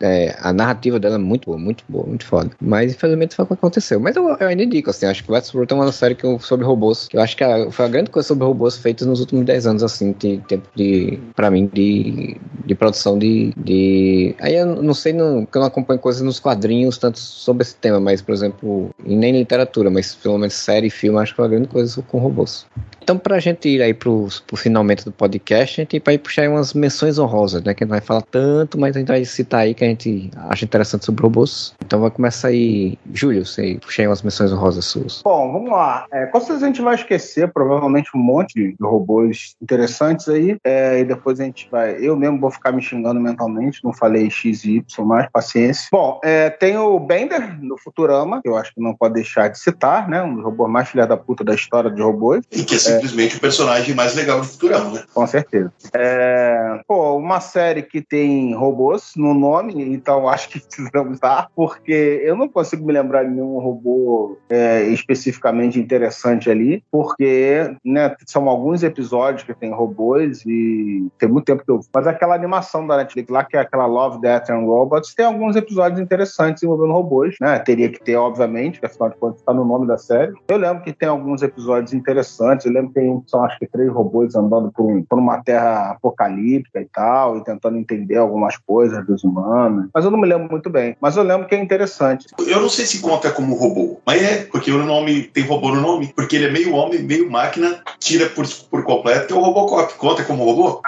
é, 0.00 0.36
a 0.40 0.52
narrativa 0.52 0.98
dela 0.98 1.16
é 1.16 1.18
muito 1.18 1.46
boa, 1.46 1.58
muito 1.58 1.84
boa, 1.88 2.06
muito 2.06 2.24
foda. 2.24 2.50
Mas 2.60 2.92
infelizmente 2.92 3.34
foi 3.34 3.44
o 3.44 3.48
que 3.48 3.54
aconteceu. 3.54 4.00
Mas 4.00 4.16
eu, 4.16 4.28
eu 4.28 4.48
ainda 4.48 4.62
indico, 4.62 4.90
assim, 4.90 5.06
acho 5.06 5.24
que 5.24 5.30
Westworld 5.30 5.72
é 5.72 5.76
uma 5.76 5.92
série 5.92 6.14
que 6.14 6.24
eu, 6.24 6.38
sobre 6.38 6.64
robôs, 6.64 7.08
eu 7.12 7.20
acho 7.20 7.36
que 7.36 7.44
a, 7.44 7.70
foi 7.70 7.84
a 7.84 7.88
grande 7.88 8.10
coisa 8.10 8.28
sobre 8.28 8.44
robôs 8.44 8.76
feitas 8.76 9.06
nos 9.06 9.20
últimos 9.20 9.44
10 9.44 9.66
anos, 9.66 9.82
assim, 9.82 10.12
de 10.18 10.38
tempo 10.48 10.68
de, 10.74 11.18
pra 11.34 11.50
mim, 11.50 11.70
de, 11.72 12.36
de 12.64 12.74
produção 12.74 13.18
de, 13.18 13.52
de. 13.56 14.21
Aí 14.40 14.56
eu 14.56 14.66
não 14.66 14.94
sei, 14.94 15.12
não, 15.12 15.44
porque 15.44 15.58
eu 15.58 15.60
não 15.60 15.68
acompanho 15.68 16.00
coisas 16.00 16.22
nos 16.22 16.38
quadrinhos, 16.38 16.98
tanto 16.98 17.18
sobre 17.18 17.62
esse 17.62 17.74
tema, 17.76 18.00
mas, 18.00 18.22
por 18.22 18.32
exemplo, 18.32 18.90
nem 19.04 19.32
literatura, 19.32 19.90
mas 19.90 20.14
pelo 20.14 20.38
menos 20.38 20.54
série 20.54 20.86
e 20.86 20.90
filme, 20.90 21.18
acho 21.18 21.32
que 21.32 21.36
foi 21.36 21.44
uma 21.44 21.50
grande 21.50 21.68
coisa 21.68 22.02
com 22.02 22.18
robôs. 22.18 22.66
Então, 23.02 23.18
pra 23.18 23.40
gente 23.40 23.68
ir 23.68 23.82
aí 23.82 23.92
pro, 23.92 24.28
pro 24.46 24.56
finalmente 24.56 25.04
do 25.04 25.10
podcast, 25.10 25.80
a 25.80 25.84
gente 25.84 26.00
vai 26.04 26.16
puxar 26.16 26.42
aí 26.42 26.48
umas 26.48 26.72
menções 26.72 27.18
honrosas, 27.18 27.62
né? 27.62 27.74
Que 27.74 27.82
a 27.82 27.86
gente 27.86 27.90
vai 27.90 28.00
falar 28.00 28.22
tanto, 28.22 28.78
mas 28.78 28.94
a 28.94 29.00
gente 29.00 29.08
vai 29.08 29.24
citar 29.24 29.60
aí 29.60 29.74
que 29.74 29.84
a 29.84 29.88
gente 29.88 30.30
acha 30.48 30.64
interessante 30.64 31.04
sobre 31.04 31.22
robôs. 31.22 31.74
Então 31.84 32.00
vai 32.00 32.10
começar 32.10 32.48
aí, 32.48 32.96
Júlio, 33.12 33.44
você 33.44 33.78
aí 33.98 34.06
umas 34.06 34.22
menções 34.22 34.52
honrosas 34.52 34.84
suas. 34.84 35.22
Bom, 35.24 35.52
vamos 35.52 35.70
lá. 35.70 36.06
É, 36.12 36.26
com 36.26 36.38
certeza 36.38 36.64
a 36.64 36.68
gente 36.68 36.82
vai 36.82 36.94
esquecer, 36.94 37.52
provavelmente, 37.52 38.10
um 38.14 38.20
monte 38.20 38.54
de 38.54 38.76
robôs 38.80 39.56
interessantes 39.60 40.28
aí. 40.28 40.56
É, 40.64 41.00
e 41.00 41.04
depois 41.04 41.40
a 41.40 41.44
gente 41.44 41.68
vai. 41.70 41.96
Eu 41.98 42.16
mesmo 42.16 42.38
vou 42.38 42.50
ficar 42.50 42.72
me 42.72 42.80
xingando 42.80 43.20
mentalmente, 43.20 43.82
não 43.82 43.92
falei 43.92 44.11
X 44.18 44.64
e 44.64 44.76
Y, 44.76 45.04
mais 45.04 45.28
paciência. 45.30 45.88
Bom, 45.92 46.20
é, 46.22 46.50
tem 46.50 46.76
o 46.76 46.98
Bender 46.98 47.62
no 47.62 47.78
Futurama, 47.78 48.40
que 48.42 48.48
eu 48.48 48.56
acho 48.56 48.74
que 48.74 48.80
não 48.80 48.94
pode 48.94 49.14
deixar 49.14 49.48
de 49.48 49.58
citar, 49.58 50.08
né? 50.08 50.22
Um 50.22 50.36
dos 50.36 50.44
robôs 50.44 50.70
mais 50.70 50.88
filha 50.88 51.06
da 51.06 51.16
puta 51.16 51.44
da 51.44 51.54
história 51.54 51.90
de 51.90 52.02
robôs. 52.02 52.44
E 52.50 52.64
que 52.64 52.74
é 52.74 52.78
simplesmente 52.78 53.34
é. 53.34 53.38
o 53.38 53.40
personagem 53.40 53.94
mais 53.94 54.14
legal 54.14 54.40
do 54.40 54.46
Futurama, 54.46 54.90
né? 54.90 55.04
Com 55.12 55.26
certeza. 55.26 55.72
É, 55.94 56.80
pô, 56.86 57.16
uma 57.16 57.40
série 57.40 57.82
que 57.82 58.00
tem 58.00 58.54
robôs 58.54 59.12
no 59.16 59.34
nome, 59.34 59.74
então 59.92 60.28
acho 60.28 60.48
que 60.48 60.60
precisamos 60.60 61.18
dar, 61.18 61.48
porque 61.54 62.22
eu 62.24 62.36
não 62.36 62.48
consigo 62.48 62.84
me 62.84 62.92
lembrar 62.92 63.24
de 63.24 63.30
nenhum 63.30 63.58
robô 63.58 64.38
é, 64.48 64.82
especificamente 64.84 65.78
interessante 65.78 66.50
ali, 66.50 66.82
porque 66.90 67.74
né, 67.84 68.14
são 68.26 68.48
alguns 68.48 68.82
episódios 68.82 69.42
que 69.42 69.54
tem 69.54 69.72
robôs 69.72 70.44
e 70.46 71.08
tem 71.18 71.28
muito 71.28 71.44
tempo 71.44 71.64
que 71.64 71.70
eu. 71.70 71.80
Mas 71.92 72.06
aquela 72.06 72.34
animação 72.34 72.86
da 72.86 72.96
Netflix 72.96 73.30
lá, 73.30 73.44
que 73.44 73.56
é 73.56 73.60
aquela 73.60 73.86
Love, 74.02 74.20
Death 74.20 74.50
and 74.50 74.64
Robots, 74.66 75.14
tem 75.14 75.24
alguns 75.24 75.54
episódios 75.54 76.00
interessantes 76.00 76.62
envolvendo 76.62 76.92
robôs, 76.92 77.36
né? 77.40 77.58
Teria 77.60 77.88
que 77.88 78.02
ter, 78.02 78.16
obviamente, 78.16 78.80
que 78.80 78.86
afinal 78.86 79.10
de 79.10 79.16
contas 79.16 79.40
está 79.40 79.54
no 79.54 79.64
nome 79.64 79.86
da 79.86 79.96
série. 79.96 80.32
Eu 80.48 80.56
lembro 80.56 80.82
que 80.82 80.92
tem 80.92 81.08
alguns 81.08 81.42
episódios 81.42 81.92
interessantes, 81.92 82.66
eu 82.66 82.72
lembro 82.72 82.88
que 82.88 83.00
tem, 83.00 83.22
são 83.26 83.44
acho 83.44 83.58
que 83.58 83.66
três 83.66 83.90
robôs 83.90 84.34
andando 84.34 84.72
por, 84.72 85.02
por 85.08 85.18
uma 85.18 85.42
terra 85.42 85.92
apocalíptica 85.92 86.80
e 86.80 86.86
tal, 86.92 87.38
e 87.38 87.44
tentando 87.44 87.78
entender 87.78 88.16
algumas 88.16 88.56
coisas 88.56 89.04
dos 89.06 89.22
humanos. 89.22 89.88
Mas 89.94 90.04
eu 90.04 90.10
não 90.10 90.18
me 90.18 90.26
lembro 90.26 90.50
muito 90.50 90.68
bem. 90.68 90.96
Mas 91.00 91.16
eu 91.16 91.22
lembro 91.22 91.46
que 91.46 91.54
é 91.54 91.62
interessante. 91.62 92.26
Eu 92.38 92.60
não 92.60 92.68
sei 92.68 92.86
se 92.86 93.00
conta 93.00 93.30
como 93.30 93.54
robô, 93.54 94.00
mas 94.04 94.22
é, 94.22 94.44
porque 94.44 94.70
o 94.70 94.84
nome 94.84 95.22
tem 95.24 95.44
robô 95.44 95.68
no 95.68 95.80
nome, 95.80 96.12
porque 96.14 96.36
ele 96.36 96.46
é 96.46 96.50
meio 96.50 96.74
homem, 96.74 97.02
meio 97.02 97.30
máquina, 97.30 97.82
tira 98.00 98.28
por, 98.28 98.46
por 98.70 98.82
completo, 98.84 99.28
que 99.28 99.32
é 99.32 99.36
o 99.36 99.40
Robocop. 99.40 99.94
Conta 99.94 100.24
como 100.24 100.44
robô? 100.44 100.82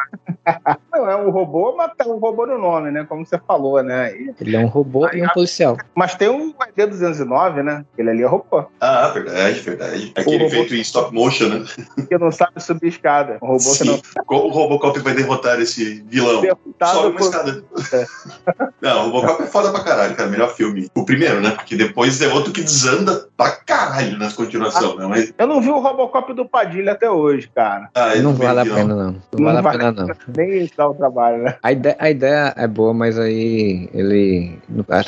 não, 0.92 1.10
é 1.10 1.16
um 1.16 1.30
robô, 1.30 1.74
mas 1.76 1.92
tem 1.96 2.10
um 2.10 2.18
robô 2.18 2.46
no 2.46 2.58
nome, 2.58 2.90
né? 2.90 3.03
Como 3.04 3.24
você 3.24 3.38
falou, 3.38 3.82
né? 3.82 4.12
E... 4.16 4.34
Ele 4.40 4.56
é 4.56 4.58
um 4.58 4.66
robô 4.66 5.06
Aí, 5.06 5.20
e 5.20 5.24
um 5.24 5.28
policial. 5.28 5.76
Mas 5.94 6.14
tem 6.14 6.28
um 6.28 6.52
ED209, 6.76 7.62
né? 7.62 7.84
Ele 7.96 8.10
ali 8.10 8.22
é 8.22 8.26
robô. 8.26 8.64
Ah, 8.80 9.08
verdade, 9.08 9.60
verdade. 9.60 10.12
Aquele 10.16 10.44
robô... 10.44 10.50
feito 10.50 10.74
em 10.74 10.80
stop 10.80 11.14
motion, 11.14 11.48
né? 11.48 11.64
Que 12.08 12.18
não 12.18 12.30
sabe 12.30 12.62
subir 12.62 12.88
escada. 12.88 13.38
Um 13.42 13.46
robô 13.46 13.60
Sim. 13.60 13.84
que 13.84 13.90
não. 13.90 14.24
Como 14.26 14.44
o 14.44 14.50
Robocop 14.50 14.98
vai 15.00 15.14
derrotar 15.14 15.60
esse 15.60 16.04
vilão? 16.06 16.40
Derrotado 16.42 16.92
Sobe 16.92 17.08
uma 17.08 17.16
por... 17.18 17.24
escada. 17.24 17.64
É. 17.92 18.04
Não, 18.82 19.08
o 19.08 19.10
Robocop 19.10 19.42
é 19.42 19.46
foda 19.46 19.70
pra 19.70 19.82
caralho, 19.82 20.14
cara. 20.14 20.28
Melhor 20.28 20.54
filme. 20.54 20.90
O 20.94 21.04
primeiro, 21.04 21.40
né? 21.40 21.52
Porque 21.52 21.74
depois 21.76 22.20
é 22.20 22.28
outro 22.28 22.52
que 22.52 22.62
desanda 22.62 23.26
pra 23.36 23.52
caralho 23.52 24.18
na 24.18 24.30
continuação, 24.30 24.96
né? 24.96 25.06
Mas, 25.06 25.32
Eu 25.38 25.46
não 25.46 25.60
vi 25.60 25.70
o 25.70 25.78
Robocop 25.78 26.32
do 26.34 26.46
Padilha 26.46 26.92
até 26.92 27.10
hoje, 27.10 27.50
cara. 27.54 27.88
ah, 27.94 28.14
eu 28.14 28.22
Não 28.22 28.34
vi, 28.34 28.44
vale 28.44 28.60
a 28.60 28.64
não. 28.64 28.74
pena, 28.74 28.94
não. 28.94 29.16
Não 29.32 29.44
vale 29.44 29.58
a 29.58 29.70
pena, 29.70 29.92
não. 29.92 30.06
Nem 30.36 30.70
dá 30.76 30.88
o 30.88 30.94
trabalho, 30.94 31.42
né? 31.42 31.56
A 31.62 31.72
ideia, 31.72 31.96
a 31.98 32.10
ideia 32.10 32.54
é 32.56 32.66
boa, 32.66 32.92
mas 32.94 33.18
aí 33.18 33.88
ele. 33.92 34.58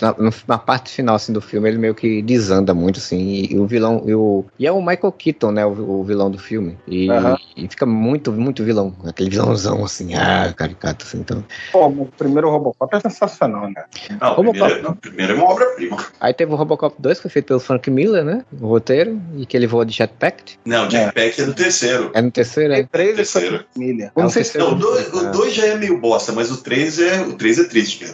Na, 0.00 0.32
na, 0.48 0.58
parte 0.58 0.92
final 0.92 1.14
assim, 1.14 1.32
do 1.32 1.40
filme, 1.40 1.68
ele 1.68 1.78
meio 1.78 1.94
que 1.94 2.20
desanda 2.22 2.74
muito, 2.74 2.98
assim. 2.98 3.18
E, 3.18 3.54
e 3.54 3.58
o 3.58 3.66
vilão. 3.66 4.02
E, 4.06 4.14
o, 4.14 4.44
e 4.58 4.66
é 4.66 4.72
o 4.72 4.80
Michael 4.80 5.12
Keaton, 5.12 5.52
né? 5.52 5.64
O, 5.64 6.00
o 6.00 6.04
vilão 6.04 6.30
do 6.30 6.38
filme. 6.38 6.76
E, 6.86 7.10
uhum. 7.10 7.36
e, 7.56 7.68
fica 7.68 7.86
muito, 7.86 8.32
muito 8.32 8.64
vilão. 8.64 8.94
Aquele 9.04 9.30
vilãozão, 9.30 9.84
assim, 9.84 10.14
ah, 10.14 10.52
caricato, 10.54 11.04
assim. 11.06 11.18
Então. 11.18 11.44
Pô, 11.72 11.86
o 11.86 12.06
primeiro 12.18 12.50
Robocop 12.50 12.94
é 12.94 13.00
sensacional, 13.00 13.70
né? 13.70 13.84
Não, 14.20 14.32
é, 14.32 14.94
primeiro, 15.00 15.32
é 15.32 15.36
uma 15.36 15.50
obra-prima. 15.50 16.04
Aí 16.20 16.34
teve 16.34 16.52
o 16.52 16.56
Robocop 16.56 16.94
2, 16.98 17.18
que 17.18 17.22
foi 17.22 17.30
feito 17.30 17.46
pelo 17.46 17.60
Frank 17.60 17.90
Miller, 17.90 18.24
né? 18.24 18.44
O 18.60 18.66
roteiro. 18.66 19.20
E 19.36 19.46
que 19.46 19.56
ele 19.56 19.66
voa 19.66 19.86
de 19.86 19.92
jetpack. 19.92 20.54
Não, 20.64 20.86
é. 20.86 20.90
jetpack 20.90 21.40
é. 21.40 21.44
é 21.44 21.46
no 21.46 21.54
terceiro. 21.54 22.10
É 22.14 22.22
no 22.22 22.30
terceiro, 22.30 22.72
é? 22.72 22.80
é 22.80 22.82
três 22.84 23.18
é, 23.18 23.22
é 23.22 23.24
Frank 23.24 23.66
Miller. 23.76 24.10
É 24.16 24.58
não, 24.58 24.72
o 24.72 25.32
2 25.32 25.34
ah. 25.34 25.50
já 25.50 25.66
é 25.66 25.74
meio 25.76 25.98
bosta, 25.98 26.32
mas 26.32 26.50
o 26.50 26.58
3 26.58 26.98
é. 27.00 27.20
O 27.22 27.34
3 27.34 27.58
é 27.58 27.64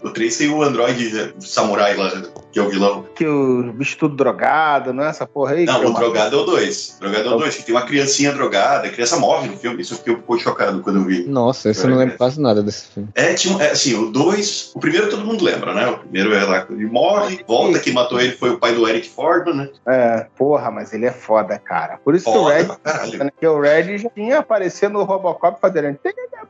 o 0.02 0.10
3 0.10 0.40
e 0.40 0.48
o 0.48 0.62
Android 0.62 1.34
Samurai 1.40 1.96
lá, 1.96 2.10
que 2.50 2.58
é 2.58 2.62
o 2.62 2.68
vilão. 2.68 3.04
Que 3.14 3.26
o 3.26 3.72
bicho 3.72 3.96
tudo 3.96 4.16
drogado, 4.16 4.92
não 4.92 5.04
é 5.04 5.08
essa 5.08 5.26
porra 5.26 5.52
aí? 5.52 5.64
Não, 5.64 5.82
é 5.82 5.84
é 5.84 5.88
o 5.88 5.92
drogado 5.92 6.36
é 6.36 6.40
o 6.40 6.44
2. 6.44 6.96
Drogado 7.00 7.28
é 7.28 7.34
o 7.34 7.38
2, 7.38 7.56
que 7.56 7.64
tem 7.64 7.74
uma 7.74 7.86
criancinha 7.86 8.32
drogada, 8.32 8.88
a 8.88 8.90
criança 8.90 9.16
morre 9.16 9.48
no 9.48 9.56
filme. 9.56 9.80
Isso 9.82 9.94
eu 9.94 9.98
fiquei 9.98 10.14
um 10.14 10.20
pouco 10.20 10.42
chocado 10.42 10.80
quando 10.82 10.96
eu 10.96 11.04
vi. 11.04 11.24
Nossa, 11.24 11.70
isso 11.70 11.86
eu 11.86 11.90
não 11.90 11.98
lembro 11.98 12.16
quase 12.16 12.40
nada 12.40 12.62
desse 12.62 12.88
filme. 12.88 13.08
É, 13.14 13.34
tinha, 13.34 13.62
é 13.62 13.70
assim, 13.70 13.94
o 13.94 14.10
2, 14.10 14.72
o 14.74 14.80
primeiro 14.80 15.08
todo 15.08 15.24
mundo 15.24 15.44
lembra, 15.44 15.72
né? 15.74 15.86
O 15.86 15.98
primeiro 15.98 16.34
é 16.34 16.44
lá, 16.44 16.66
ele 16.68 16.86
morre, 16.86 17.44
volta, 17.46 17.78
quem 17.78 17.92
matou 17.92 18.20
ele 18.20 18.32
foi 18.32 18.50
o 18.50 18.58
pai 18.58 18.74
do 18.74 18.88
Eric 18.88 19.08
Ford, 19.08 19.46
né? 19.54 19.68
É, 19.86 20.26
porra, 20.36 20.70
mas 20.70 20.92
ele 20.92 21.06
é 21.06 21.12
foda, 21.12 21.58
cara. 21.58 21.98
Por 22.04 22.14
isso 22.14 22.24
foda, 22.24 22.38
que 22.38 22.40
o 22.40 22.46
Red, 22.48 23.18
né, 23.18 23.30
que 23.38 23.46
o 23.46 23.60
Red 23.60 23.98
já 23.98 24.10
tinha 24.10 24.38
aparecendo 24.38 24.94
no 24.94 25.04
Robocop 25.04 25.60
fazendo 25.60 25.88
hum. 25.88 25.96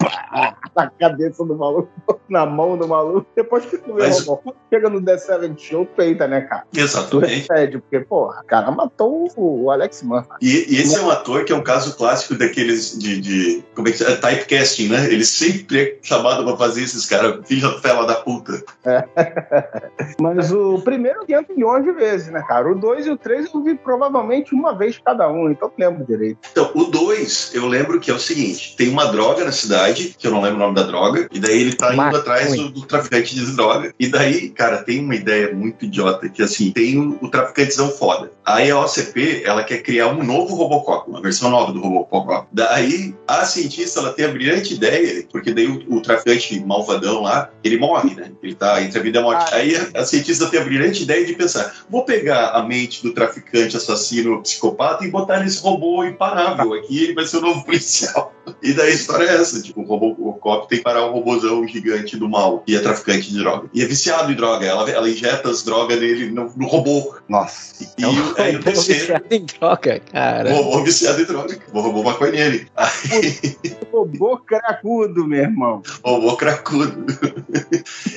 na 0.74 0.90
cabeça 0.90 1.44
do 1.44 1.56
maluco, 1.56 1.90
na 2.28 2.46
mão 2.46 2.76
do 2.76 2.88
maluco. 2.88 3.01
Depois 3.34 3.64
que 3.64 3.78
tu 3.78 3.94
vê 3.94 4.03
Mas- 4.03 4.20
Robocop, 4.26 4.57
chega 4.72 4.88
no 4.88 5.03
The 5.03 5.18
Seven 5.18 5.55
Show, 5.59 5.86
peita, 5.86 6.26
né, 6.26 6.42
cara? 6.42 6.64
Tu 6.72 6.80
Exatamente. 6.80 7.48
recebe, 7.48 7.78
porque, 7.78 8.00
porra, 8.00 8.40
o 8.40 8.46
cara 8.46 8.70
matou 8.70 9.30
o, 9.36 9.70
Alex 9.70 10.03
Mann. 10.03 10.24
E, 10.40 10.74
e 10.74 10.80
esse 10.80 10.96
é 10.96 11.00
um 11.00 11.11
ator 11.11 11.44
que 11.44 11.53
é 11.53 11.57
um 11.57 11.62
caso 11.62 11.96
clássico 11.96 12.34
daqueles 12.34 12.98
de, 12.98 13.20
de 13.20 13.64
como 13.74 13.88
é 13.88 13.92
que 13.92 14.03
é? 14.03 14.16
typecasting, 14.16 14.88
né? 14.88 15.07
Ele 15.07 15.24
sempre 15.24 15.80
é 15.80 15.98
chamado 16.03 16.44
pra 16.44 16.57
fazer 16.57 16.82
esses 16.82 17.07
caras, 17.07 17.46
filho 17.46 17.62
da 17.62 17.80
fela 17.80 18.07
da 18.07 18.14
puta. 18.16 18.62
Mas 20.20 20.53
o 20.53 20.80
primeiro 20.80 21.24
500 21.26 21.57
milhões 21.57 21.84
de 21.84 21.92
vezes, 21.92 22.28
né, 22.28 22.42
cara? 22.46 22.70
O 22.70 22.74
2 22.74 23.07
e 23.07 23.11
o 23.11 23.16
3 23.16 23.53
eu 23.53 23.62
vi 23.62 23.74
provavelmente 23.74 24.55
uma 24.55 24.76
vez 24.76 24.98
cada 25.05 25.30
um, 25.30 25.50
então 25.50 25.70
eu 25.78 25.88
lembro 25.88 26.05
direito. 26.05 26.38
Então, 26.50 26.70
o 26.74 26.84
2, 26.84 27.53
eu 27.55 27.66
lembro 27.66 28.00
que 28.00 28.11
é 28.11 28.14
o 28.14 28.18
seguinte: 28.18 28.76
tem 28.76 28.88
uma 28.88 29.07
droga 29.07 29.44
na 29.44 29.53
cidade, 29.53 30.14
que 30.18 30.26
eu 30.26 30.30
não 30.30 30.42
lembro 30.42 30.57
o 30.57 30.61
nome 30.61 30.74
da 30.74 30.82
droga, 30.82 31.28
e 31.32 31.38
daí 31.38 31.61
ele 31.61 31.74
tá 31.74 31.92
indo 31.92 32.16
atrás 32.16 32.55
do, 32.55 32.70
do 32.70 32.86
traficante 32.93 33.34
de 33.34 33.45
droga. 33.57 33.95
E 33.99 34.09
daí, 34.09 34.51
cara, 34.51 34.82
tem 34.82 35.01
uma 35.01 35.14
ideia 35.14 35.53
muito 35.53 35.84
idiota 35.84 36.28
que 36.28 36.43
assim, 36.43 36.70
tem 36.70 36.99
o, 36.99 37.18
o 37.20 37.28
traficantezão 37.28 37.90
foda. 37.90 38.30
Aí 38.45 38.70
a 38.70 38.80
OCP, 38.80 39.43
ela 39.45 39.62
quer 39.62 39.78
criar 39.78 40.09
um 40.09 40.22
novo 40.24 40.55
Robocop, 40.55 41.09
uma 41.09 41.20
versão 41.22 41.51
nova 41.51 41.72
do 41.72 41.80
Robocop. 41.80 42.47
Daí 42.53 43.14
a 43.26 43.45
cientista, 43.45 44.01
ela 44.01 44.12
tem 44.12 44.24
a 44.24 44.28
brilhante 44.28 44.74
ideia, 44.74 45.24
porque 45.30 45.53
daí 45.53 45.66
o, 45.66 45.97
o 45.97 46.03
traficante 46.03 46.59
malvadão 46.61 47.22
lá, 47.22 47.51
ele 47.62 47.78
morre, 47.78 48.14
né? 48.14 48.32
Ele 48.43 48.55
tá 48.55 48.82
entre 48.82 48.99
a 48.99 49.03
vida 49.03 49.18
e 49.18 49.20
a 49.20 49.24
morte. 49.24 49.51
Ah. 49.53 49.57
Aí 49.57 49.76
a, 49.76 50.01
a 50.01 50.05
cientista 50.05 50.47
tem 50.49 50.61
a 50.61 50.64
brilhante 50.64 51.03
ideia 51.05 51.24
de 51.24 51.34
pensar: 51.34 51.72
vou 51.88 52.05
pegar 52.05 52.51
a 52.51 52.62
mente 52.62 53.03
do 53.03 53.12
traficante 53.14 53.76
assassino 53.76 54.43
psicopata 54.43 55.05
e 55.05 55.11
botar 55.11 55.40
nesse 55.40 55.62
robô 55.62 56.05
imparável 56.05 56.74
aqui, 56.74 57.05
ele 57.05 57.14
vai 57.14 57.26
ser 57.26 57.36
o 57.38 57.43
novo 57.43 57.62
policial. 57.64 58.32
E 58.61 58.72
daí 58.72 58.90
a 58.90 58.95
história 58.95 59.24
é 59.24 59.34
essa: 59.36 59.62
tipo, 59.62 59.82
o 59.82 59.84
Robocop 59.84 60.68
tem 60.68 60.78
que 60.78 60.84
parar 60.84 61.07
um 61.07 61.12
robôzão 61.12 61.66
gigante 61.66 62.16
do 62.16 62.28
mal, 62.28 62.59
que 62.66 62.74
é 62.74 62.80
traficante 62.80 63.30
de 63.30 63.38
droga. 63.38 63.68
E 63.72 63.82
é 63.82 63.86
viciado 63.86 64.32
em 64.32 64.34
droga, 64.34 64.66
ela, 64.66 64.90
ela 64.90 65.09
injeta 65.09 65.49
as 65.49 65.62
drogas 65.62 66.01
nele 66.01 66.30
no, 66.30 66.53
no 66.57 66.66
robô. 66.66 67.14
Nossa. 67.28 67.86
E 67.97 68.05
o- 68.05 68.32
aí 68.39 68.57
o 68.57 68.62
terceiro. 68.62 69.01
viciado 69.01 69.26
em 69.30 69.45
droga, 69.45 70.01
cara. 70.12 70.51
O 70.53 70.57
robô 70.62 70.83
viciado 70.85 71.20
em 71.22 71.24
droga. 71.24 71.59
O 71.72 71.80
robô 71.80 72.03
maconheiro. 72.03 72.66
Aí, 72.76 73.57
Robô 73.93 74.39
cracudo, 74.39 75.26
meu 75.26 75.41
irmão. 75.43 75.83
o 76.03 76.11
robô 76.11 76.37
cracudo. 76.37 77.05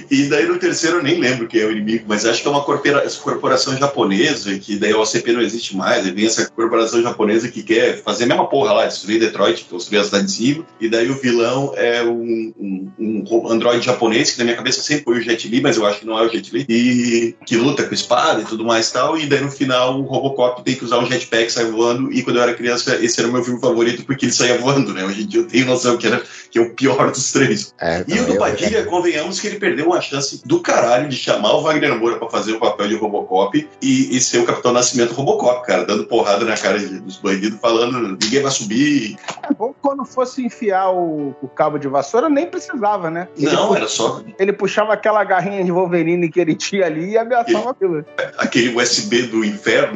E 0.10 0.24
daí 0.30 0.46
no 0.48 0.58
terceiro 0.60 0.98
eu 0.98 1.04
nem 1.04 1.20
lembro 1.20 1.48
quem 1.48 1.62
é 1.62 1.66
o 1.66 1.72
inimigo, 1.72 2.06
mas 2.08 2.26
acho 2.26 2.42
que 2.42 2.48
é 2.48 2.52
uma 2.52 2.64
corpora- 2.64 3.06
corporação 3.22 3.76
japonesa, 3.78 4.58
que 4.60 4.78
daí 4.78 4.92
a 4.92 4.98
OCP 5.00 5.32
não 5.34 5.42
existe 5.42 5.76
mais, 5.76 6.06
aí 6.06 6.12
vem 6.12 6.26
essa 6.26 6.50
corporação 6.50 7.02
japonesa 7.02 7.48
que 7.50 7.64
quer 7.64 8.02
fazer 8.04 8.24
a 8.26 8.28
mesma 8.28 8.48
porra 8.48 8.74
lá, 8.74 8.86
destruir 8.86 9.20
Detroit, 9.20 9.66
construir 9.66 10.00
a 10.00 10.04
cidade 10.04 10.26
de 10.26 10.32
cima, 10.32 10.66
e 10.80 10.88
daí 10.90 11.10
o 11.10 11.16
vilão 11.20 11.74
é 11.76 12.04
um, 12.04 12.54
um, 12.58 12.92
um 13.00 13.24
ro- 13.28 13.52
androide 13.52 13.86
japonês, 13.86 14.32
que 14.32 14.38
na 14.40 14.46
minha 14.46 14.56
cabeça 14.58 14.82
sempre 14.82 15.04
foi 15.04 15.18
o 15.18 15.22
Jet 15.22 15.48
Li, 15.48 15.62
mas 15.62 15.78
eu 15.78 15.86
acho 15.86 16.00
que 16.00 16.06
não 16.06 16.18
é 16.18 16.26
o 16.26 16.30
Jet 16.30 16.52
Li, 16.56 16.66
e 16.70 17.36
que 17.46 17.56
luta 17.58 17.84
com 17.84 17.94
espada 17.94 18.42
e 18.42 18.46
tudo 18.46 18.64
mais 18.64 18.90
e 18.90 18.94
tal, 18.94 19.18
e 19.18 19.26
daí 19.26 19.42
no 19.42 19.52
final 19.52 20.00
o 20.00 20.05
Robocop 20.06 20.64
tem 20.64 20.76
que 20.76 20.86
usar 20.86 21.00
um 21.00 21.06
jetpack, 21.06 21.52
sai 21.52 21.66
voando, 21.66 22.12
e 22.12 22.24
quando 22.24 22.38
eu 22.38 22.44
era 22.44 22.54
criança 22.54 22.96
esse 23.04 23.20
era 23.20 23.30
o 23.30 23.32
meu 23.34 23.44
filme 23.44 23.60
favorito 23.60 24.06
porque 24.06 24.26
ele 24.26 24.32
saía 24.34 24.58
voando, 24.58 24.94
né? 24.94 25.04
Hoje 25.04 25.24
em 25.24 25.28
dia 25.28 25.42
eu 25.42 25.48
tenho 25.48 25.66
noção 25.66 25.98
que, 25.98 26.08
era, 26.08 26.22
que 26.50 26.58
é 26.58 26.62
o 26.62 26.74
pior 26.74 27.12
dos 27.12 27.32
três. 27.32 27.74
É, 27.80 28.04
E 28.08 28.20
o 28.20 28.26
do 28.26 28.34
eu- 28.34 28.38
Padilha, 28.40 28.86
convenhamos 28.86 29.40
que 29.40 29.48
ele 29.48 29.60
perdeu 29.60 29.88
uma 29.88 30.02
chance 30.02 30.42
do 30.46 30.60
caralho 30.62 31.08
de 31.10 31.16
chamar 31.16 31.54
o 31.54 31.62
Wagner 31.62 31.98
Moura 31.98 32.18
pra 32.18 32.30
fazer 32.30 32.54
o 32.54 32.60
papel 32.60 32.88
de 32.88 32.96
Robocop 32.96 33.68
e, 33.82 34.16
e 34.16 34.20
ser 34.22 34.40
o 34.40 34.46
Capitão 34.46 34.72
Nascimento 34.72 35.14
Robocop, 35.14 35.66
cara, 35.66 35.86
dando 35.86 36.06
porrada 36.06 36.46
na 36.46 36.58
cara 36.58 36.80
de- 36.80 37.00
dos 37.00 37.18
bandidos, 37.18 37.60
falando 37.60 38.00
ninguém 38.22 38.42
vai 38.42 38.52
subir. 38.52 39.16
É 39.48 39.54
bom 39.54 39.70
que 39.70 39.80
quando 39.82 40.04
fosse 40.06 40.44
enfiar 40.46 40.90
o, 40.92 41.36
o 41.42 41.48
cabo 41.48 41.78
de 41.78 41.88
vassoura, 41.88 42.30
nem 42.30 42.46
precisava, 42.48 43.10
né? 43.10 43.28
Ele, 43.38 43.52
Não, 43.52 43.68
pu- 43.70 43.76
era 43.76 43.88
só 43.88 44.22
ele 44.40 44.54
puxava 44.54 44.94
aquela 44.94 45.24
garrinha 45.24 45.64
de 45.64 45.72
Wolverine 45.72 46.30
que 46.30 46.40
ele 46.40 46.56
tinha 46.56 46.86
ali 46.86 47.12
e 47.12 47.18
ameaçava 47.18 47.72
aquilo. 47.72 48.04
aquele 48.38 48.76
USB 48.76 49.24
do 49.24 49.44
inferno, 49.46 49.95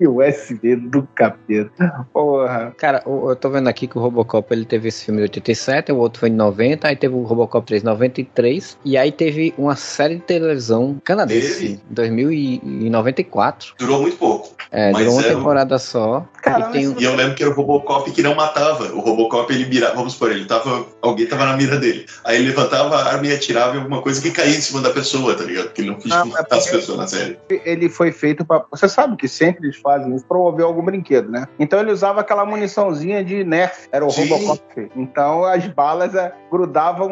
USB 0.00 0.76
do 0.88 1.02
capeta. 1.14 2.06
Porra. 2.12 2.74
Cara, 2.78 3.02
eu 3.06 3.36
tô 3.36 3.50
vendo 3.50 3.68
aqui 3.68 3.86
que 3.86 3.98
o 3.98 4.00
Robocop 4.00 4.52
ele 4.52 4.64
teve 4.64 4.88
esse 4.88 5.04
filme 5.04 5.18
de 5.20 5.24
87, 5.24 5.92
o 5.92 5.96
outro 5.98 6.20
foi 6.20 6.28
em 6.28 6.32
90, 6.34 6.88
aí 6.88 6.96
teve 6.96 7.14
o 7.14 7.22
Robocop 7.22 7.66
3 7.66 7.82
em 7.82 7.86
93, 7.86 8.78
e 8.84 8.96
aí 8.96 9.12
teve 9.12 9.54
uma 9.58 9.76
série 9.76 10.16
de 10.16 10.22
televisão 10.22 11.00
canadense 11.04 11.66
em 11.66 11.80
2094. 11.90 13.74
Durou 13.78 14.00
muito 14.02 14.16
pouco. 14.16 14.54
É, 14.70 14.90
Mas 14.92 15.04
durou 15.04 15.18
uma 15.20 15.26
é 15.26 15.34
temporada 15.34 15.78
só. 15.78 16.26
Cara, 16.42 16.68
e 16.70 16.72
tem 16.72 16.88
mas- 16.88 17.00
E 17.00 17.04
eu 17.04 17.14
lembro 17.14 17.34
que 17.34 17.42
era 17.42 17.52
o 17.52 17.54
Robocop 17.54 18.10
que 18.10 18.22
não 18.22 18.34
matava. 18.34 18.84
O 18.92 19.00
Robocop, 19.00 19.52
ele 19.52 19.66
mirava, 19.66 19.94
vamos 19.94 20.14
supor, 20.14 20.30
ele 20.32 20.44
tava. 20.44 20.86
Alguém 21.02 21.26
tava 21.26 21.44
na 21.46 21.56
mira 21.56 21.78
dele. 21.78 22.06
Aí 22.24 22.36
ele 22.36 22.48
levantava 22.48 22.96
a 22.96 23.04
arma 23.12 23.26
e 23.26 23.32
atirava 23.32 23.76
em 23.76 23.78
alguma 23.78 24.02
coisa 24.02 24.20
que 24.20 24.30
caía 24.30 24.56
em 24.56 24.60
cima 24.60 24.80
da 24.80 24.90
pessoa, 24.90 25.34
tá 25.34 25.44
ligado? 25.44 25.66
Porque 25.66 25.82
ele 25.82 25.90
não 25.90 25.96
quis 25.98 26.12
é 26.12 26.24
matar 26.24 26.56
as 26.56 26.64
porque- 26.64 26.78
pessoas 26.78 26.98
na 26.98 27.06
série. 27.06 27.35
Ele 27.48 27.88
foi 27.88 28.12
feito 28.12 28.44
pra. 28.44 28.64
Você 28.70 28.88
sabe 28.88 29.16
que 29.16 29.28
sempre 29.28 29.66
eles 29.66 29.76
fazem 29.76 30.14
isso 30.14 30.24
pra 30.26 30.36
promover 30.36 30.64
algum 30.64 30.84
brinquedo, 30.84 31.30
né? 31.30 31.46
Então 31.58 31.80
ele 31.80 31.92
usava 31.92 32.20
aquela 32.20 32.44
muniçãozinha 32.44 33.24
de 33.24 33.44
Nerf, 33.44 33.88
era 33.92 34.04
o 34.04 34.10
Sim. 34.10 34.28
Robocop. 34.28 34.90
Então 34.96 35.44
as 35.44 35.66
balas 35.68 36.14
é, 36.14 36.32
grudavam 36.50 37.08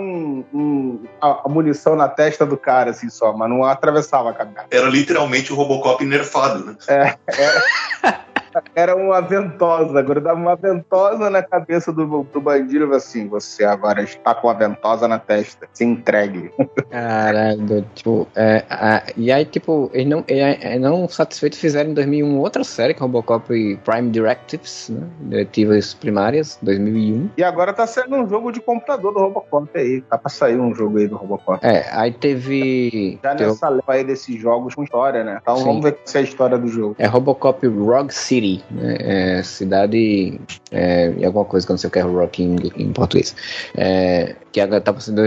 um- 0.53 1.01
a, 1.20 1.43
a 1.47 1.49
munição 1.49 1.97
na 1.97 2.09
testa 2.09 2.45
do 2.45 2.57
cara, 2.57 2.91
assim 2.91 3.09
só, 3.09 3.33
mas 3.33 3.49
não 3.49 3.64
atravessava 3.64 4.31
a 4.31 4.33
cabeça. 4.33 4.66
Era 4.70 4.89
literalmente 4.89 5.53
o 5.53 5.57
Robocop 5.57 6.05
nerfado, 6.05 6.64
né? 6.64 7.14
Era 8.75 8.97
uma 8.97 9.21
ventosa, 9.21 10.01
grudava 10.03 10.39
uma 10.39 10.57
ventosa 10.57 11.31
na 11.31 11.43
cabeça 11.43 11.93
do, 11.93 12.25
do 12.25 12.41
bandido 12.41 12.93
e 12.93 12.97
assim: 12.97 13.29
você 13.29 13.65
agora 13.65 14.03
está 14.03 14.35
com 14.35 14.49
a 14.49 14.55
ventosa 14.55 15.07
na 15.09 15.19
testa, 15.19 15.69
se 15.73 15.85
entregue. 15.85 16.51
Caralho, 16.91 17.85
tipo, 17.95 18.27
é, 18.35 18.65
a- 18.71 19.03
e 19.17 19.31
aí, 19.33 19.45
tipo, 19.45 19.91
eles 19.93 20.09
não, 20.09 20.25
é, 20.29 20.75
é, 20.75 20.79
não 20.79 21.09
satisfeitos 21.09 21.59
fizeram 21.59 21.91
em 21.91 21.95
2001 21.95 22.39
outra 22.39 22.65
série, 22.65 22.95
que 22.95 23.01
é 23.01 23.03
Robocop 23.03 23.47
Prime 23.85 24.11
Directives, 24.11 24.89
né? 24.91 25.07
Diretivas 25.23 25.95
Primárias, 25.95 26.59
2001. 26.63 27.31
E 27.37 27.45
agora 27.45 27.73
tá 27.73 27.87
saindo 27.87 28.17
um 28.17 28.29
jogo 28.29 28.51
de 28.53 28.61
computador 28.61 29.13
do 29.13 29.21
Robocop 29.21 29.69
aí. 29.75 30.01
Tá 30.03 30.17
pra 30.19 30.31
sair 30.31 30.59
um 30.59 30.75
jogo 30.75 30.99
aí 30.99 31.07
do 31.09 31.17
Robocop. 31.17 31.65
É, 31.65 31.87
aí 31.93 32.13
teve. 32.13 33.19
Já 33.23 33.35
teve 33.35 33.51
nessa 33.51 33.69
leva 33.69 33.93
aí 33.93 34.05
desses 34.05 34.41
jogos 34.41 34.75
com 34.75 34.85
história, 34.85 35.25
né? 35.25 35.39
Então 35.43 35.57
Sim. 35.57 35.65
vamos 35.65 35.83
ver 35.83 35.99
se 36.05 36.17
é 36.17 36.21
a 36.21 36.25
história 36.25 36.59
do 36.59 36.69
jogo. 36.69 36.97
É 36.99 37.07
Robocop 37.07 37.67
Rogue 37.67 38.13
City, 38.15 38.43
né? 38.70 38.97
É 39.01 39.42
cidade 39.42 40.40
é, 40.70 41.12
e 41.16 41.24
alguma 41.24 41.45
coisa 41.45 41.66
que 41.66 41.72
eu 41.72 41.74
não 41.74 41.78
sei 41.78 41.88
o 41.88 41.90
que 41.90 41.99
é 41.99 42.03
Rock 42.03 42.42
em, 42.42 42.92
português. 42.92 43.34
É, 43.76 44.36
que 44.53 44.61
agora 44.61 44.80
tá 44.80 44.99
sendo 45.01 45.22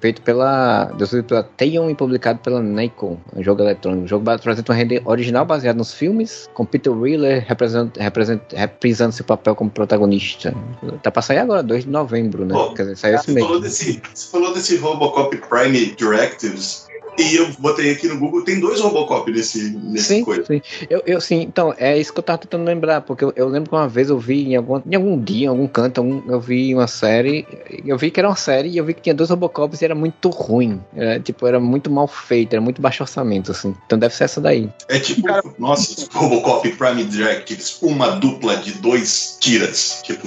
feito 0.00 0.22
pela, 0.22 0.92
pela 1.28 1.42
Teon 1.42 1.90
e 1.90 1.94
publicado 1.94 2.38
pela 2.40 2.60
Nikon, 2.60 3.16
um 3.34 3.42
jogo 3.42 3.62
eletrônico. 3.62 4.04
O 4.04 4.08
jogo 4.08 4.28
apresenta 4.30 4.72
uma 4.72 4.76
rede 4.76 5.00
original 5.04 5.44
baseada 5.44 5.78
nos 5.78 5.94
filmes, 5.94 6.48
com 6.54 6.64
Peter 6.64 6.92
Wheeler 6.92 7.44
represent, 7.46 7.96
represent, 7.96 8.40
reprisando 8.52 9.12
seu 9.12 9.24
papel 9.24 9.54
como 9.54 9.70
protagonista. 9.70 10.54
Tá 11.02 11.10
pra 11.10 11.22
sair 11.22 11.38
agora, 11.38 11.62
2 11.62 11.84
de 11.84 11.90
novembro, 11.90 12.44
né? 12.44 12.54
Pô, 12.54 12.74
Quer 12.74 12.82
dizer, 12.82 12.96
saiu 12.96 13.16
esse 13.16 13.30
mês. 13.32 13.46
falou, 13.46 13.60
desse, 13.60 14.02
você 14.12 14.30
falou 14.30 14.52
desse 14.52 14.76
Robocop 14.76 15.36
Prime 15.36 15.94
Directives. 15.94 16.91
E 17.18 17.36
eu 17.36 17.48
botei 17.58 17.92
aqui 17.92 18.08
no 18.08 18.18
Google, 18.18 18.42
tem 18.42 18.58
dois 18.58 18.80
Robocop 18.80 19.30
nesse, 19.30 19.70
nesse 19.76 20.06
Sim, 20.14 20.24
coisa. 20.24 20.44
sim. 20.46 20.62
Eu, 20.88 21.02
eu, 21.06 21.20
sim, 21.20 21.40
então, 21.42 21.74
é 21.76 21.98
isso 21.98 22.12
que 22.12 22.18
eu 22.18 22.22
tava 22.22 22.38
tentando 22.38 22.64
lembrar, 22.64 23.02
porque 23.02 23.22
eu, 23.24 23.32
eu 23.36 23.48
lembro 23.48 23.68
que 23.70 23.76
uma 23.76 23.88
vez 23.88 24.08
eu 24.08 24.18
vi 24.18 24.48
em 24.48 24.56
algum, 24.56 24.80
em 24.86 24.94
algum 24.94 25.20
dia, 25.20 25.44
em 25.44 25.48
algum 25.48 25.66
canto, 25.66 25.98
algum- 25.98 26.22
eu 26.30 26.40
vi 26.40 26.74
uma 26.74 26.86
série, 26.86 27.46
eu 27.84 27.98
vi 27.98 28.10
que 28.10 28.18
era 28.18 28.28
uma 28.28 28.36
série 28.36 28.70
e 28.70 28.78
eu 28.78 28.84
vi 28.84 28.94
que 28.94 29.02
tinha 29.02 29.14
dois 29.14 29.28
Robocops 29.30 29.80
e 29.80 29.84
era 29.84 29.94
muito 29.94 30.30
ruim. 30.30 30.80
Era, 30.96 31.20
tipo, 31.20 31.46
era 31.46 31.60
muito 31.60 31.90
mal 31.90 32.08
feito, 32.08 32.54
era 32.54 32.62
muito 32.62 32.80
baixo 32.80 33.02
orçamento, 33.02 33.50
assim. 33.52 33.74
Então 33.86 33.98
deve 33.98 34.14
ser 34.14 34.24
essa 34.24 34.40
daí. 34.40 34.70
É 34.88 34.98
tipo, 34.98 35.28
nossa, 35.58 36.06
Robocop 36.12 36.66
Prime 36.72 37.04
Directives, 37.04 37.78
uma 37.82 38.08
dupla 38.16 38.56
de 38.56 38.72
dois 38.72 39.36
tiras. 39.38 40.00
Tipo, 40.02 40.26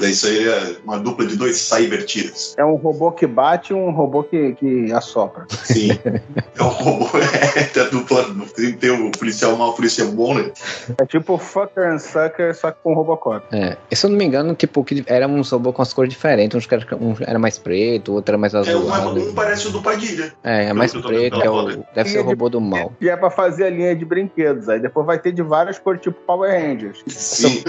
daí 0.00 0.10
isso 0.10 0.26
aí 0.26 0.46
é 0.46 0.76
uma 0.84 0.98
dupla 0.98 1.26
de 1.26 1.36
dois 1.36 1.56
cyber 1.56 2.04
tiras. 2.04 2.54
É 2.58 2.64
um 2.64 2.74
robô 2.74 3.10
que 3.12 3.26
bate 3.26 3.72
e 3.72 3.74
um 3.74 3.90
robô 3.90 4.22
que, 4.22 4.52
que 4.54 4.92
assopra. 4.92 5.46
Sim. 5.64 6.01
É 6.58 6.62
o 6.62 6.68
robô, 6.68 7.06
é, 7.18 7.64
tem 7.64 7.82
a 7.82 7.86
dupla, 7.86 8.24
tem, 8.54 8.72
tem 8.74 8.90
o 8.90 9.10
policial 9.10 9.56
mal, 9.56 9.70
o 9.70 9.72
policial 9.72 10.08
bom, 10.08 10.34
né? 10.34 10.52
É 11.00 11.06
tipo 11.06 11.38
Fucker 11.38 11.90
and 11.90 11.98
Sucker, 11.98 12.54
só 12.54 12.70
que 12.70 12.78
com 12.82 12.94
Robocop. 12.94 13.44
É. 13.52 13.76
E 13.90 13.96
se 13.96 14.04
eu 14.06 14.10
não 14.10 14.18
me 14.18 14.24
engano, 14.24 14.54
tipo, 14.54 14.84
que 14.84 15.02
era 15.06 15.26
um 15.26 15.40
robô 15.42 15.72
com 15.72 15.82
as 15.82 15.92
cores 15.92 16.10
diferentes. 16.12 16.56
Uns 16.56 16.70
era, 16.70 16.96
um 16.96 17.14
era 17.20 17.38
mais 17.38 17.58
preto, 17.58 18.12
outro 18.12 18.32
era 18.32 18.38
mais 18.38 18.54
É, 18.54 18.58
um, 18.58 18.60
azulado. 18.60 19.20
um 19.20 19.34
parece 19.34 19.68
o 19.68 19.70
do 19.70 19.82
Padilha. 19.82 20.32
É, 20.44 20.66
é 20.66 20.72
mais 20.72 20.92
preto, 20.92 21.40
é 21.40 21.50
o, 21.50 21.82
deve 21.94 22.10
ser 22.10 22.20
o 22.20 22.24
robô 22.24 22.48
do 22.48 22.60
mal. 22.60 22.92
E 23.00 23.08
é 23.08 23.16
pra 23.16 23.30
fazer 23.30 23.64
a 23.64 23.70
linha 23.70 23.96
de 23.96 24.04
brinquedos. 24.04 24.68
Aí 24.68 24.78
depois 24.78 25.06
vai 25.06 25.18
ter 25.18 25.32
de 25.32 25.42
várias 25.42 25.78
cores, 25.78 26.00
tipo 26.02 26.18
Power 26.26 26.50
Rangers. 26.50 27.02
Sim, 27.06 27.64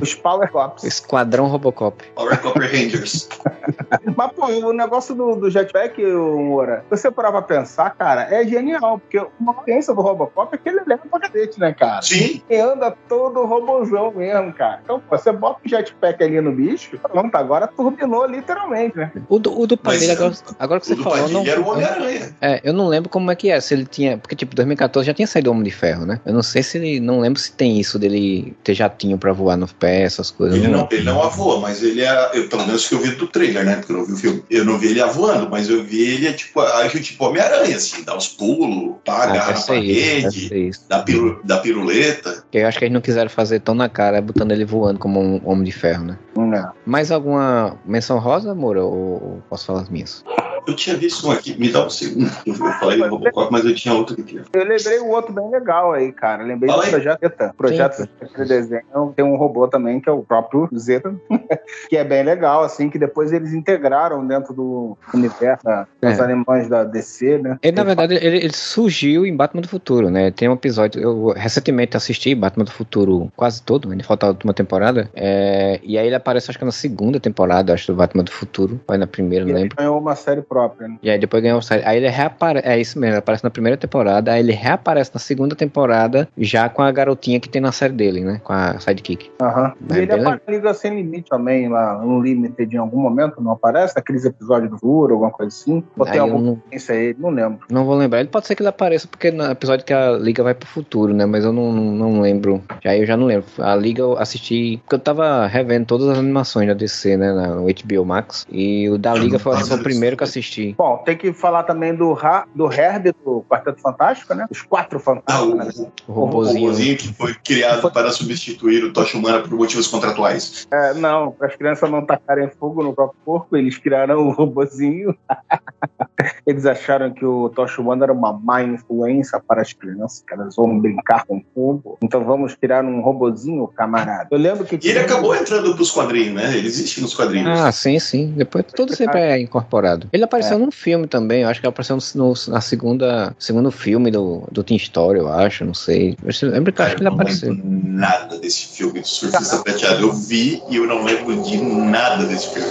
Os 0.00 0.14
Power 0.14 0.50
Cops. 0.50 0.84
Esquadrão 0.84 1.46
Robocop. 1.46 2.04
Power 2.14 2.40
Copper 2.40 2.70
Rangers. 2.70 3.28
Mas, 4.16 4.32
pô, 4.32 4.46
o 4.46 4.72
negócio 4.72 5.14
do, 5.14 5.36
do 5.36 5.50
jetpack, 5.50 6.02
Moura, 6.02 6.84
você 6.90 7.10
parar 7.10 7.32
pra 7.32 7.42
pensar, 7.42 7.73
cara, 7.74 8.22
é 8.34 8.46
genial. 8.46 8.98
Porque 8.98 9.20
uma 9.40 9.54
ciência 9.64 9.92
do 9.92 10.00
Robocop 10.00 10.54
é 10.54 10.58
que 10.58 10.68
ele 10.68 10.80
leva 10.86 11.02
pra 11.10 11.20
cacete, 11.20 11.58
né, 11.58 11.72
cara? 11.72 12.02
Sim, 12.02 12.42
E 12.48 12.56
anda 12.56 12.94
todo 13.08 13.44
robozão 13.44 14.12
mesmo, 14.12 14.52
cara. 14.52 14.80
Então, 14.84 15.00
pô, 15.00 15.16
você 15.18 15.32
bota 15.32 15.60
o 15.64 15.68
jetpack 15.68 16.22
ali 16.22 16.40
no 16.40 16.52
bicho, 16.52 16.98
pronto, 16.98 17.34
agora 17.34 17.66
turbinou 17.66 18.26
literalmente, 18.26 18.96
né? 18.96 19.10
O 19.28 19.38
do, 19.38 19.58
o 19.58 19.66
do 19.66 19.78
Mas, 19.82 19.94
Padilha, 19.94 20.12
agora, 20.12 20.34
agora 20.58 20.80
que 20.80 20.86
você 20.86 20.96
falou, 20.96 21.28
não. 21.28 21.40
Padilha 21.40 21.52
era 21.52 21.60
o 21.60 21.68
Homem-Aranha. 21.68 22.36
É, 22.40 22.60
eu 22.62 22.72
não 22.72 22.86
lembro 22.86 23.08
como 23.08 23.30
é 23.30 23.34
que 23.34 23.50
é, 23.50 23.60
se 23.60 23.74
ele 23.74 23.86
tinha. 23.86 24.18
Porque, 24.18 24.36
tipo, 24.36 24.54
2014 24.54 25.06
já 25.06 25.14
tinha 25.14 25.26
saído 25.26 25.50
o 25.50 25.52
Homem 25.52 25.64
de 25.64 25.70
Ferro, 25.70 26.06
né? 26.06 26.20
Eu 26.24 26.32
não 26.32 26.42
sei 26.42 26.62
se 26.62 26.78
ele. 26.78 27.00
Não 27.00 27.20
lembro 27.20 27.40
se 27.40 27.52
tem 27.52 27.80
isso 27.80 27.98
dele 27.98 28.54
ter 28.62 28.74
jatinho 28.74 29.18
pra 29.18 29.32
voar 29.32 29.56
no 29.56 29.66
pé, 29.66 30.02
essas 30.02 30.30
coisas. 30.30 30.56
Ele 30.58 30.68
não 30.68 30.84
não, 30.84 30.88
ele 30.90 31.02
não 31.02 31.22
avoa, 31.22 31.60
mas 31.60 31.82
ele 31.82 32.02
é. 32.02 32.30
Eu, 32.34 32.48
pelo 32.48 32.66
menos 32.66 32.88
que 32.88 32.94
eu 32.94 33.00
vi 33.00 33.10
do 33.10 33.26
trailer, 33.26 33.64
né? 33.64 33.76
Porque 33.76 33.92
eu 33.92 33.96
não 33.96 34.04
vi 34.04 34.12
o 34.12 34.16
filme. 34.16 34.44
Eu 34.50 34.64
não 34.64 34.78
vi 34.78 34.88
ele 34.88 35.00
avoando, 35.00 35.48
mas 35.48 35.68
eu 35.68 35.82
vi 35.82 36.02
ele, 36.02 36.32
tipo, 36.32 36.60
acho 36.60 37.00
tipo 37.00 37.24
Homem-Aranha, 37.24 37.63
assim, 37.72 38.04
dá 38.04 38.16
uns 38.16 38.28
pulos, 38.28 38.96
pá, 39.04 39.12
Ah, 39.14 39.22
agarra 39.24 39.38
deve 39.38 39.52
na 39.52 39.56
ser 39.56 39.78
isso, 39.78 40.22
deve 40.22 40.48
parede, 40.48 40.68
isso. 40.68 40.80
dá, 40.88 40.98
piru, 41.02 41.40
dá 41.44 41.58
piruleta. 41.58 42.44
Eu 42.52 42.66
acho 42.66 42.78
que 42.78 42.84
eles 42.84 42.92
não 42.94 43.00
quiseram 43.00 43.30
fazer 43.30 43.60
tão 43.60 43.74
na 43.74 43.88
cara, 43.88 44.20
botando 44.20 44.52
ele 44.52 44.64
voando 44.64 44.98
como 44.98 45.20
um 45.20 45.40
Homem 45.44 45.64
de 45.64 45.72
Ferro, 45.72 46.04
né? 46.04 46.18
Não. 46.36 46.72
Mais 46.84 47.10
alguma 47.10 47.78
menção 47.86 48.18
rosa, 48.18 48.50
amor? 48.52 48.76
Ou, 48.76 48.92
ou 48.92 49.42
posso 49.48 49.66
falar 49.66 49.82
as 49.82 49.88
minhas? 49.88 50.24
Eu 50.66 50.74
tinha 50.74 50.96
visto 50.96 51.26
um 51.26 51.30
aqui, 51.30 51.58
me 51.58 51.70
dá 51.70 51.84
um 51.86 51.90
segundo. 51.90 52.30
Eu 52.46 52.54
falei 52.54 52.98
do 52.98 53.08
Robocop, 53.08 53.52
mas 53.52 53.64
eu 53.64 53.74
tinha 53.74 53.92
outro 53.94 54.20
aqui. 54.20 54.40
Eu 54.52 54.64
lembrei 54.64 55.00
um 55.00 55.10
outro 55.10 55.32
bem 55.32 55.50
legal 55.50 55.92
aí, 55.92 56.10
cara. 56.12 56.42
Lembrei 56.42 56.70
Fala 56.70 56.82
do 56.82 56.86
aí. 56.86 56.90
Projeto 56.92 57.20
Zeta. 57.20 57.54
Projeto 57.56 57.92
Zeta, 57.96 58.44
desenho 58.44 59.12
tem 59.14 59.24
um 59.24 59.36
robô 59.36 59.68
também, 59.68 60.00
que 60.00 60.08
é 60.08 60.12
o 60.12 60.22
próprio 60.22 60.68
Zeta, 60.76 61.14
que 61.88 61.96
é 61.96 62.04
bem 62.04 62.22
legal, 62.22 62.62
assim, 62.62 62.88
que 62.88 62.98
depois 62.98 63.32
eles 63.32 63.52
integraram 63.52 64.26
dentro 64.26 64.54
do 64.54 64.96
universo 65.12 65.64
da- 65.64 65.86
dos 66.00 66.18
É. 66.18 66.22
animais 66.22 66.68
da 66.68 66.84
DC, 66.84 67.38
né? 67.38 67.58
Ele, 67.62 67.76
na 67.76 67.84
verdade, 67.84 68.14
ele, 68.14 68.36
ele 68.38 68.52
surgiu 68.54 69.26
em 69.26 69.34
Batman 69.36 69.60
do 69.62 69.68
Futuro, 69.68 70.10
né? 70.10 70.30
Tem 70.30 70.48
um 70.48 70.54
episódio. 70.54 71.00
Eu 71.00 71.28
recentemente 71.36 71.96
assisti 71.96 72.34
Batman 72.34 72.64
do 72.64 72.70
Futuro 72.72 73.30
quase 73.36 73.62
todo, 73.62 73.90
ainda 73.90 74.04
falta 74.04 74.26
a 74.26 74.28
última 74.30 74.54
temporada. 74.54 75.10
É, 75.14 75.78
e 75.82 75.98
aí 75.98 76.06
ele 76.06 76.14
aparece, 76.16 76.50
acho 76.50 76.58
que 76.58 76.64
na 76.64 76.72
segunda 76.72 77.20
temporada, 77.20 77.72
acho, 77.74 77.92
do 77.92 77.96
Batman 77.96 78.24
do 78.24 78.30
Futuro. 78.32 78.80
Ou 78.86 78.94
é 78.94 78.98
na 78.98 79.06
primeira, 79.06 79.44
não 79.44 79.52
Ele 79.52 79.60
lembro. 79.62 79.76
ganhou 79.76 79.98
uma 79.98 80.14
série 80.16 80.42
própria, 80.54 80.88
né? 80.88 80.98
E 81.02 81.10
aí 81.10 81.18
depois 81.18 81.42
ganhou 81.42 81.58
o 81.58 81.62
série. 81.62 81.82
Aí 81.84 81.96
ele 81.96 82.08
reaparece. 82.08 82.66
É 82.68 82.80
isso 82.80 82.98
mesmo, 82.98 83.18
aparece 83.18 83.42
na 83.42 83.50
primeira 83.50 83.76
temporada. 83.76 84.32
Aí 84.32 84.40
ele 84.40 84.52
reaparece 84.52 85.10
na 85.12 85.20
segunda 85.20 85.56
temporada, 85.56 86.28
já 86.38 86.68
com 86.68 86.82
a 86.82 86.90
garotinha 86.92 87.40
que 87.40 87.48
tem 87.48 87.60
na 87.60 87.72
série 87.72 87.92
dele, 87.92 88.20
né? 88.20 88.40
Com 88.44 88.52
a 88.52 88.78
sidekick. 88.78 89.30
Aham. 89.40 89.72
É 89.90 89.94
E 89.94 89.98
ele 90.02 90.12
aparece 90.12 90.42
na 90.46 90.52
Liga 90.52 90.74
Sem 90.74 90.94
Limite 90.94 91.28
também, 91.28 91.68
lá 91.68 91.98
no 91.98 92.22
Limited, 92.22 92.74
em 92.74 92.78
algum 92.78 93.00
momento, 93.00 93.40
não 93.40 93.52
aparece? 93.52 93.94
Naqueles 93.96 94.24
episódios 94.24 94.70
do 94.70 94.78
Futuro, 94.78 95.14
alguma 95.14 95.30
coisa 95.30 95.54
assim? 95.54 95.82
Ou 95.96 96.06
Aí 96.06 96.12
tem 96.12 96.20
alguma 96.20 96.40
não, 96.40 96.54
referência 96.54 96.94
a 96.94 96.98
ele? 96.98 97.16
Não 97.18 97.30
lembro. 97.30 97.60
não 97.70 97.84
vou 97.84 97.96
lembrar. 97.96 98.20
Ele 98.20 98.28
pode 98.28 98.46
ser 98.46 98.54
que 98.54 98.62
ele 98.62 98.68
apareça, 98.68 99.08
porque 99.08 99.30
no 99.30 99.44
episódio 99.50 99.84
que 99.84 99.92
a 99.92 100.12
Liga 100.12 100.42
vai 100.42 100.54
pro 100.54 100.68
futuro, 100.68 101.12
né? 101.12 101.26
Mas 101.26 101.44
eu 101.44 101.52
não, 101.52 101.72
não, 101.72 102.10
não 102.10 102.20
lembro. 102.20 102.62
Já 102.82 102.96
eu 102.96 103.06
já 103.06 103.16
não 103.16 103.26
lembro. 103.26 103.46
A 103.58 103.74
Liga 103.74 104.02
eu 104.02 104.18
assisti. 104.18 104.78
Porque 104.84 104.94
eu 104.94 104.98
tava 104.98 105.46
revendo 105.46 105.86
todas 105.86 106.08
as 106.08 106.18
animações 106.18 106.68
da 106.68 106.74
DC, 106.74 107.16
né? 107.16 107.32
No 107.32 107.64
HBO 107.64 108.04
Max. 108.04 108.46
E 108.50 108.88
o 108.88 108.98
da 108.98 109.14
Liga 109.14 109.38
foi, 109.38 109.56
foi 109.56 109.76
o 109.78 109.82
primeiro 109.82 110.16
que 110.16 110.22
eu 110.22 110.26
assisti. 110.26 110.43
Bom, 110.76 110.98
tem 111.04 111.16
que 111.16 111.32
falar 111.32 111.62
também 111.64 111.94
do, 111.94 112.12
Ra, 112.12 112.46
do 112.54 112.70
Herb 112.72 113.12
do 113.24 113.44
Quarteto 113.48 113.80
Fantástico, 113.80 114.34
né? 114.34 114.46
Os 114.50 114.62
quatro 114.62 114.98
Ah, 114.98 115.00
fantásticos, 115.00 115.52
o, 115.52 115.56
né? 115.56 115.70
O 116.06 116.12
o 116.12 116.14
robozinho. 116.14 116.60
robôzinho 116.66 116.96
que 116.96 117.12
foi 117.14 117.34
criado 117.34 117.90
para 117.90 118.10
substituir 118.12 118.84
o 118.84 118.92
Tocha 118.92 119.16
Humana 119.16 119.40
por 119.40 119.50
motivos 119.52 119.86
contratuais. 119.88 120.66
É, 120.72 120.94
não, 120.94 121.30
para 121.32 121.48
as 121.48 121.56
crianças 121.56 121.90
não 121.90 122.04
tacarem 122.04 122.48
fogo 122.58 122.82
no 122.82 122.92
próprio 122.94 123.18
corpo, 123.24 123.56
eles 123.56 123.76
criaram 123.78 124.26
o 124.26 124.30
robozinho. 124.30 125.14
eles 126.46 126.66
acharam 126.66 127.12
que 127.12 127.24
o 127.24 127.48
Tocha 127.50 127.80
Humana 127.80 128.04
era 128.04 128.12
uma 128.12 128.32
má 128.32 128.62
influência 128.62 129.40
para 129.40 129.62
as 129.62 129.72
crianças, 129.72 130.22
que 130.26 130.34
elas 130.34 130.56
vão 130.56 130.78
brincar 130.78 131.24
com 131.26 131.42
fogo. 131.54 131.98
Então 132.02 132.24
vamos 132.24 132.54
criar 132.54 132.84
um 132.84 133.00
robozinho, 133.00 133.66
camarada. 133.68 134.28
Eu 134.30 134.38
lembro 134.38 134.64
que 134.64 134.78
E 134.82 134.90
ele 134.90 134.98
acabou 135.00 135.34
entrando 135.34 135.74
pros 135.74 135.90
quadrinhos, 135.90 136.34
né? 136.34 136.56
Ele 136.56 136.66
existe 136.66 137.00
nos 137.00 137.14
quadrinhos. 137.14 137.60
Ah, 137.60 137.72
sim, 137.72 137.98
sim. 137.98 138.32
Depois 138.36 138.64
tudo 138.74 138.94
sempre 138.94 139.20
é 139.20 139.38
incorporado. 139.38 140.08
Ele 140.12 140.24
apareceu 140.34 140.58
num 140.58 140.70
filme 140.70 141.06
também, 141.06 141.42
eu 141.42 141.48
acho 141.48 141.60
que 141.60 141.66
ele 141.66 141.70
apareceu 141.70 141.96
no, 142.14 142.28
no- 142.28 142.34
na 142.48 142.60
segunda 142.60 143.34
segundo 143.38 143.70
filme 143.70 144.10
do, 144.10 144.42
do 144.50 144.62
Team 144.62 144.76
Story, 144.76 145.18
eu 145.18 145.32
acho, 145.32 145.64
não 145.64 145.74
sei. 145.74 146.16
Eu 146.22 146.50
lembro 146.50 146.72
que 146.72 146.80
eu 146.80 146.84
acho 146.86 146.94
Cara, 146.94 146.96
que 146.96 147.02
ele 147.02 147.04
não 147.10 147.14
apareceu. 147.14 147.50
lembro 147.50 147.66
nada 147.90 148.38
desse 148.38 148.66
filme 148.76 149.00
do 149.00 149.06
Surfista 149.06 149.58
Prateado. 149.58 150.02
Eu 150.02 150.12
vi 150.12 150.62
e 150.68 150.76
eu 150.76 150.86
não 150.86 151.04
lembro 151.04 151.42
de 151.42 151.56
nada 151.58 152.24
desse 152.24 152.48
filme. 152.52 152.68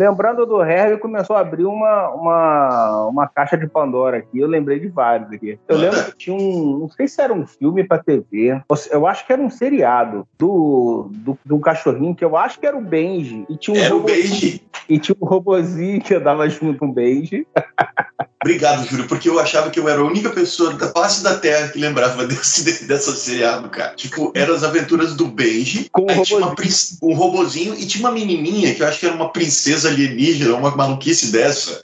Lembrando 0.00 0.46
do 0.46 0.62
Herb, 0.62 0.98
começou 0.98 1.36
a 1.36 1.40
abrir 1.40 1.66
uma, 1.66 2.08
uma, 2.08 3.06
uma 3.08 3.28
caixa 3.28 3.54
de 3.54 3.66
Pandora 3.66 4.16
aqui. 4.16 4.38
Eu 4.38 4.48
lembrei 4.48 4.80
de 4.80 4.88
vários 4.88 5.30
aqui. 5.30 5.58
Eu 5.68 5.76
lembro 5.76 6.02
que 6.06 6.16
tinha 6.16 6.34
um. 6.34 6.78
Não 6.78 6.88
sei 6.88 7.06
se 7.06 7.20
era 7.20 7.34
um 7.34 7.46
filme 7.46 7.84
pra 7.84 7.98
TV. 7.98 8.62
Eu 8.90 9.06
acho 9.06 9.26
que 9.26 9.32
era 9.34 9.42
um 9.42 9.50
seriado 9.50 10.26
do, 10.38 11.10
do, 11.12 11.38
do 11.44 11.58
cachorrinho, 11.60 12.14
que 12.14 12.24
eu 12.24 12.34
acho 12.34 12.58
que 12.58 12.66
era 12.66 12.78
o 12.78 12.80
Benji. 12.80 13.44
E 13.46 13.58
tinha 13.58 13.78
um, 13.78 13.84
Era 13.84 13.94
o 13.94 14.00
Beige. 14.00 14.66
e 14.88 14.98
tinha 14.98 15.14
um 15.20 15.26
robozinho 15.26 16.00
que 16.00 16.14
andava 16.14 16.48
junto 16.48 16.78
com 16.78 16.86
o 16.86 16.92
Benji. 16.94 17.46
Obrigado, 18.42 18.86
Júlio, 18.88 19.06
porque 19.06 19.28
eu 19.28 19.38
achava 19.38 19.68
que 19.68 19.78
eu 19.78 19.86
era 19.86 20.00
a 20.00 20.04
única 20.04 20.30
pessoa 20.30 20.72
da 20.72 20.88
face 20.88 21.22
da 21.22 21.36
Terra 21.38 21.68
que 21.68 21.78
lembrava 21.78 22.24
desse, 22.26 22.64
de- 22.64 22.86
dessa 22.86 23.12
seriado, 23.14 23.68
cara. 23.68 23.94
Tipo, 23.94 24.32
eram 24.34 24.54
as 24.54 24.64
aventuras 24.64 25.14
do 25.14 25.26
Benji, 25.26 25.88
Com 25.92 26.02
um 26.10 26.14
robozinho. 26.14 26.54
um 27.02 27.14
robozinho 27.14 27.74
e 27.74 27.84
tinha 27.86 28.00
uma 28.06 28.12
menininha 28.14 28.74
que 28.74 28.82
eu 28.82 28.86
acho 28.86 28.98
que 28.98 29.04
era 29.06 29.14
uma 29.14 29.30
princesa 29.30 29.88
alienígena, 29.88 30.54
uma 30.54 30.74
maluquice 30.74 31.30
dessa. 31.30 31.82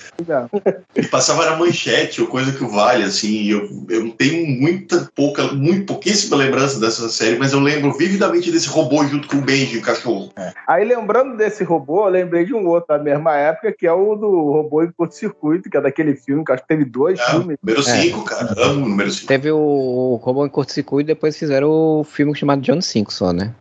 que 0.94 1.06
passava 1.08 1.44
na 1.44 1.56
manchete 1.56 2.22
ou 2.22 2.26
coisa 2.26 2.50
que 2.52 2.64
o 2.64 2.68
vale, 2.70 3.04
assim. 3.04 3.44
Eu, 3.48 3.68
eu 3.90 4.10
tenho 4.12 4.46
muita 4.58 5.10
pouca, 5.14 5.42
muito 5.52 5.84
pouquíssima 5.84 6.36
lembrança 6.38 6.80
dessa 6.80 7.08
série, 7.10 7.36
mas 7.38 7.52
eu 7.52 7.60
lembro 7.60 7.92
vividamente 7.92 8.50
desse 8.50 8.68
robô 8.68 9.04
junto 9.06 9.28
com 9.28 9.36
o 9.36 9.42
Benji, 9.42 9.76
o 9.78 9.82
cachorro. 9.82 10.32
Aí 10.66 10.84
lembrando 10.86 11.36
desse 11.36 11.62
robô, 11.64 12.06
eu 12.06 12.10
lembrei 12.12 12.46
de 12.46 12.54
um 12.54 12.66
outro 12.66 12.88
da 12.88 12.98
mesma 12.98 13.36
época, 13.36 13.74
que 13.78 13.86
é 13.86 13.92
o 13.92 14.14
do 14.14 14.30
robô 14.52 14.82
em 14.82 14.90
curto-circuito, 14.90 15.68
que 15.68 15.76
é 15.76 15.80
daquele 15.80 16.14
filme, 16.16 16.45
que 16.46 16.52
acho 16.52 16.62
que 16.62 16.68
teve 16.68 16.84
dois 16.84 17.18
É, 17.20 17.30
filmes. 17.30 17.58
número 17.62 17.80
É. 17.80 17.82
5, 18.02 18.24
cara. 18.24 18.54
Amo 18.64 18.86
o 18.86 18.88
número 18.88 19.10
5. 19.10 19.26
Teve 19.26 19.50
o, 19.50 20.20
Robô 20.22 20.46
em 20.46 20.48
Curto-Circuito 20.48 21.10
e 21.10 21.14
depois 21.14 21.36
fizeram 21.36 21.68
o 21.70 22.04
filme 22.04 22.34
chamado 22.34 22.62
John 22.62 22.80
5 22.80 23.12
só, 23.12 23.32
né? 23.32 23.52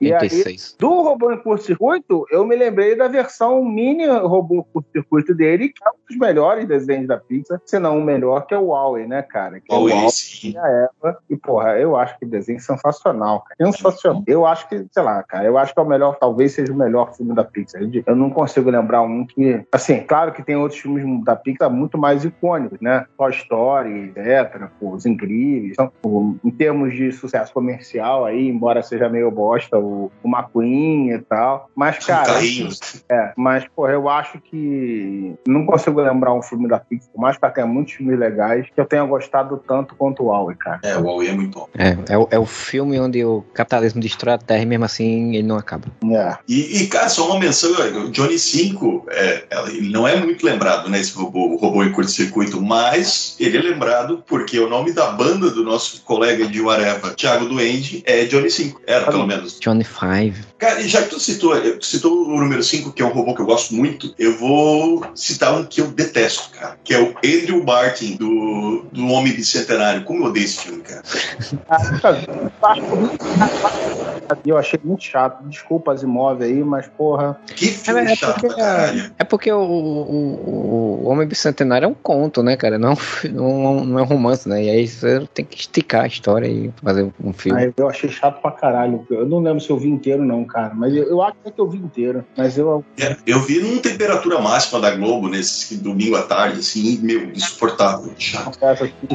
E 0.00 0.12
aí- 0.12 0.14
86. 0.14 0.76
Do 0.78 1.02
robô 1.02 1.32
em 1.32 1.38
curto-circuito, 1.38 2.24
eu 2.30 2.46
me 2.46 2.56
lembrei 2.56 2.96
da 2.96 3.08
versão 3.08 3.64
mini 3.64 4.06
robô 4.06 4.64
curto-circuito 4.64 5.34
dele, 5.34 5.68
que 5.68 5.84
é 5.84 5.90
um 5.90 5.94
dos 6.08 6.18
melhores 6.18 6.66
desenhos 6.66 7.06
da 7.06 7.16
Pixar, 7.16 7.60
se 7.64 7.78
não 7.78 7.98
o 7.98 8.02
melhor, 8.02 8.46
que 8.46 8.54
é 8.54 8.58
o 8.58 8.66
Wall-E, 8.66 9.06
né, 9.06 9.22
cara? 9.22 9.60
Que 9.60 9.72
é 9.72 9.76
o 9.76 9.88
e 9.88 10.56
a 10.56 10.68
Eva. 10.68 11.18
E, 11.28 11.36
porra, 11.36 11.78
eu 11.78 11.96
acho 11.96 12.18
que 12.18 12.24
o 12.24 12.28
desenho 12.28 12.56
é 12.56 12.60
sensacional, 12.60 13.42
cara. 13.42 13.72
Sensacional. 13.72 14.22
Eu 14.26 14.46
acho 14.46 14.68
que, 14.68 14.86
sei 14.90 15.02
lá, 15.02 15.22
cara, 15.22 15.44
eu 15.44 15.56
acho 15.58 15.72
que 15.72 15.80
é 15.80 15.82
o 15.82 15.88
melhor, 15.88 16.16
talvez 16.18 16.52
seja 16.52 16.72
o 16.72 16.76
melhor 16.76 17.14
filme 17.14 17.34
da 17.34 17.44
Pixar. 17.44 17.82
Eu 18.06 18.16
não 18.16 18.30
consigo 18.30 18.70
lembrar 18.70 19.02
um 19.02 19.26
que. 19.26 19.64
Assim, 19.72 20.00
claro 20.00 20.32
que 20.32 20.42
tem 20.42 20.56
outros 20.56 20.80
filmes 20.80 21.24
da 21.24 21.36
Pixar 21.36 21.70
muito 21.70 21.98
mais 21.98 22.24
icônicos, 22.24 22.80
né? 22.80 23.06
Toy 23.16 23.30
Story, 23.32 24.12
etc., 24.16 24.68
Os 24.80 25.06
Incríveis. 25.06 25.72
Então, 25.72 25.92
em 26.44 26.50
termos 26.50 26.94
de 26.94 27.12
sucesso 27.12 27.52
comercial 27.52 28.24
aí, 28.24 28.48
embora 28.48 28.82
seja 28.82 29.08
meio 29.08 29.30
bosta, 29.30 29.67
mostra 29.68 29.78
o, 29.78 30.10
o 30.22 30.28
McQueen 30.28 31.10
e 31.12 31.18
tal. 31.18 31.70
Mas, 31.74 32.04
cara. 32.04 32.26
Carrinhos. 32.26 32.80
É, 33.08 33.32
mas, 33.36 33.64
porra, 33.74 33.92
eu 33.92 34.08
acho 34.08 34.40
que. 34.40 35.34
Não 35.46 35.66
consigo 35.66 36.00
lembrar 36.00 36.32
um 36.32 36.42
filme 36.42 36.68
da 36.68 36.78
Pixar, 36.78 37.10
por 37.12 37.20
mais 37.20 37.36
que 37.36 37.48
tenha 37.54 37.66
muitos 37.66 37.94
filmes 37.94 38.18
legais, 38.18 38.66
que 38.74 38.80
eu 38.80 38.86
tenha 38.86 39.04
gostado 39.04 39.62
tanto 39.66 39.94
quanto 39.94 40.22
o 40.22 40.26
Huawei, 40.26 40.56
cara. 40.56 40.80
É, 40.82 40.96
o 40.96 41.02
Huawei 41.02 41.28
é 41.28 41.32
muito 41.32 41.58
bom. 41.58 41.68
É, 41.76 41.96
é, 42.12 42.18
o, 42.18 42.28
é 42.30 42.38
o 42.38 42.46
filme 42.46 42.98
onde 42.98 43.24
o 43.24 43.42
capitalismo 43.52 44.00
destrói 44.00 44.34
a 44.34 44.38
Terra 44.38 44.62
e 44.62 44.66
mesmo 44.66 44.84
assim 44.84 45.34
ele 45.36 45.46
não 45.46 45.56
acaba. 45.56 45.86
É. 46.04 46.36
E, 46.48 46.82
e, 46.82 46.86
cara, 46.86 47.08
só 47.08 47.30
uma 47.30 47.38
menção: 47.38 47.70
o 47.70 48.10
Johnny 48.10 48.38
5, 48.38 49.06
é, 49.10 49.44
ele 49.68 49.90
não 49.90 50.06
é 50.06 50.16
muito 50.16 50.44
lembrado, 50.44 50.88
né? 50.88 51.00
Esse 51.00 51.14
robô, 51.14 51.54
o 51.54 51.56
robô 51.56 51.84
em 51.84 51.92
curto-circuito, 51.92 52.60
mas 52.60 53.36
ele 53.38 53.58
é 53.58 53.60
lembrado 53.60 54.22
porque 54.26 54.58
o 54.58 54.68
nome 54.68 54.92
da 54.92 55.10
banda 55.10 55.50
do 55.50 55.62
nosso 55.62 56.02
colega 56.02 56.46
de 56.46 56.66
Areva, 56.68 57.14
Thiago 57.14 57.46
Duende, 57.46 58.02
é 58.04 58.24
Johnny 58.24 58.50
5. 58.50 58.82
Era, 58.86 59.06
pelo 59.06 59.26
menos. 59.26 59.57
Johnny 59.60 59.84
5. 59.84 60.36
Cara, 60.58 60.80
e 60.80 60.88
já 60.88 61.02
que 61.02 61.10
tu 61.10 61.20
citou, 61.20 61.54
tu 61.78 61.86
citou 61.86 62.26
o 62.26 62.40
número 62.40 62.62
5, 62.62 62.92
que 62.92 63.02
é 63.02 63.04
um 63.04 63.12
robô 63.12 63.34
que 63.34 63.40
eu 63.42 63.46
gosto 63.46 63.74
muito, 63.74 64.12
eu 64.18 64.36
vou 64.36 65.04
citar 65.14 65.54
um 65.54 65.64
que 65.64 65.80
eu 65.80 65.88
detesto, 65.88 66.50
cara. 66.50 66.76
Que 66.82 66.94
é 66.94 67.00
o 67.00 67.14
Andrew 67.24 67.62
Martin, 67.64 68.16
do, 68.16 68.84
do 68.92 69.06
Homem 69.08 69.32
Bicentenário. 69.32 70.04
Como 70.04 70.24
eu 70.24 70.28
odeio 70.28 70.44
esse 70.44 70.58
filme, 70.58 70.82
cara. 70.82 71.02
Eu 74.44 74.56
achei 74.56 74.78
muito 74.82 75.04
chato. 75.04 75.42
Desculpa 75.48 75.92
as 75.92 76.02
imóveis 76.02 76.50
aí, 76.50 76.62
mas 76.62 76.86
porra. 76.86 77.38
Que 77.46 77.66
filme 77.68 78.00
É, 78.00 78.12
é 78.12 78.16
chato, 78.16 78.40
porque, 78.40 78.56
caralho. 78.56 79.12
é 79.18 79.24
porque 79.24 79.52
o, 79.52 79.60
o, 79.60 81.00
o 81.04 81.08
Homem 81.08 81.26
Bicentenário 81.26 81.86
é 81.86 81.88
um 81.88 81.94
conto, 81.94 82.42
né, 82.42 82.56
cara? 82.56 82.78
Não, 82.78 82.96
não, 83.30 83.84
não 83.84 83.98
é 83.98 84.02
um 84.02 84.06
romance, 84.06 84.48
né? 84.48 84.64
E 84.64 84.70
aí 84.70 84.86
você 84.86 85.26
tem 85.32 85.44
que 85.44 85.58
esticar 85.58 86.04
a 86.04 86.06
história 86.06 86.46
e 86.46 86.70
fazer 86.82 87.10
um 87.22 87.32
filme. 87.32 87.60
Aí 87.60 87.72
eu 87.76 87.88
achei 87.88 88.10
chato 88.10 88.40
pra 88.40 88.50
caralho. 88.50 89.06
Eu 89.10 89.26
não 89.26 89.40
lembro 89.48 89.62
se 89.62 89.70
eu 89.70 89.78
vi 89.78 89.88
inteiro, 89.88 90.24
não, 90.24 90.44
cara. 90.44 90.72
Mas 90.74 90.94
eu, 90.94 91.04
eu 91.04 91.22
acho 91.22 91.34
que 91.54 91.60
eu 91.60 91.68
vi 91.68 91.78
inteiro. 91.78 92.24
Mas 92.36 92.56
eu. 92.58 92.84
É, 92.98 93.16
eu 93.26 93.40
vi 93.40 93.60
num 93.60 93.78
temperatura 93.78 94.40
máxima 94.40 94.80
da 94.80 94.94
Globo, 94.94 95.28
nesse 95.28 95.76
domingo 95.76 96.16
à 96.16 96.22
tarde, 96.22 96.60
assim, 96.60 96.98
meu, 97.02 97.30
insuportável, 97.30 98.12
chato. 98.18 98.58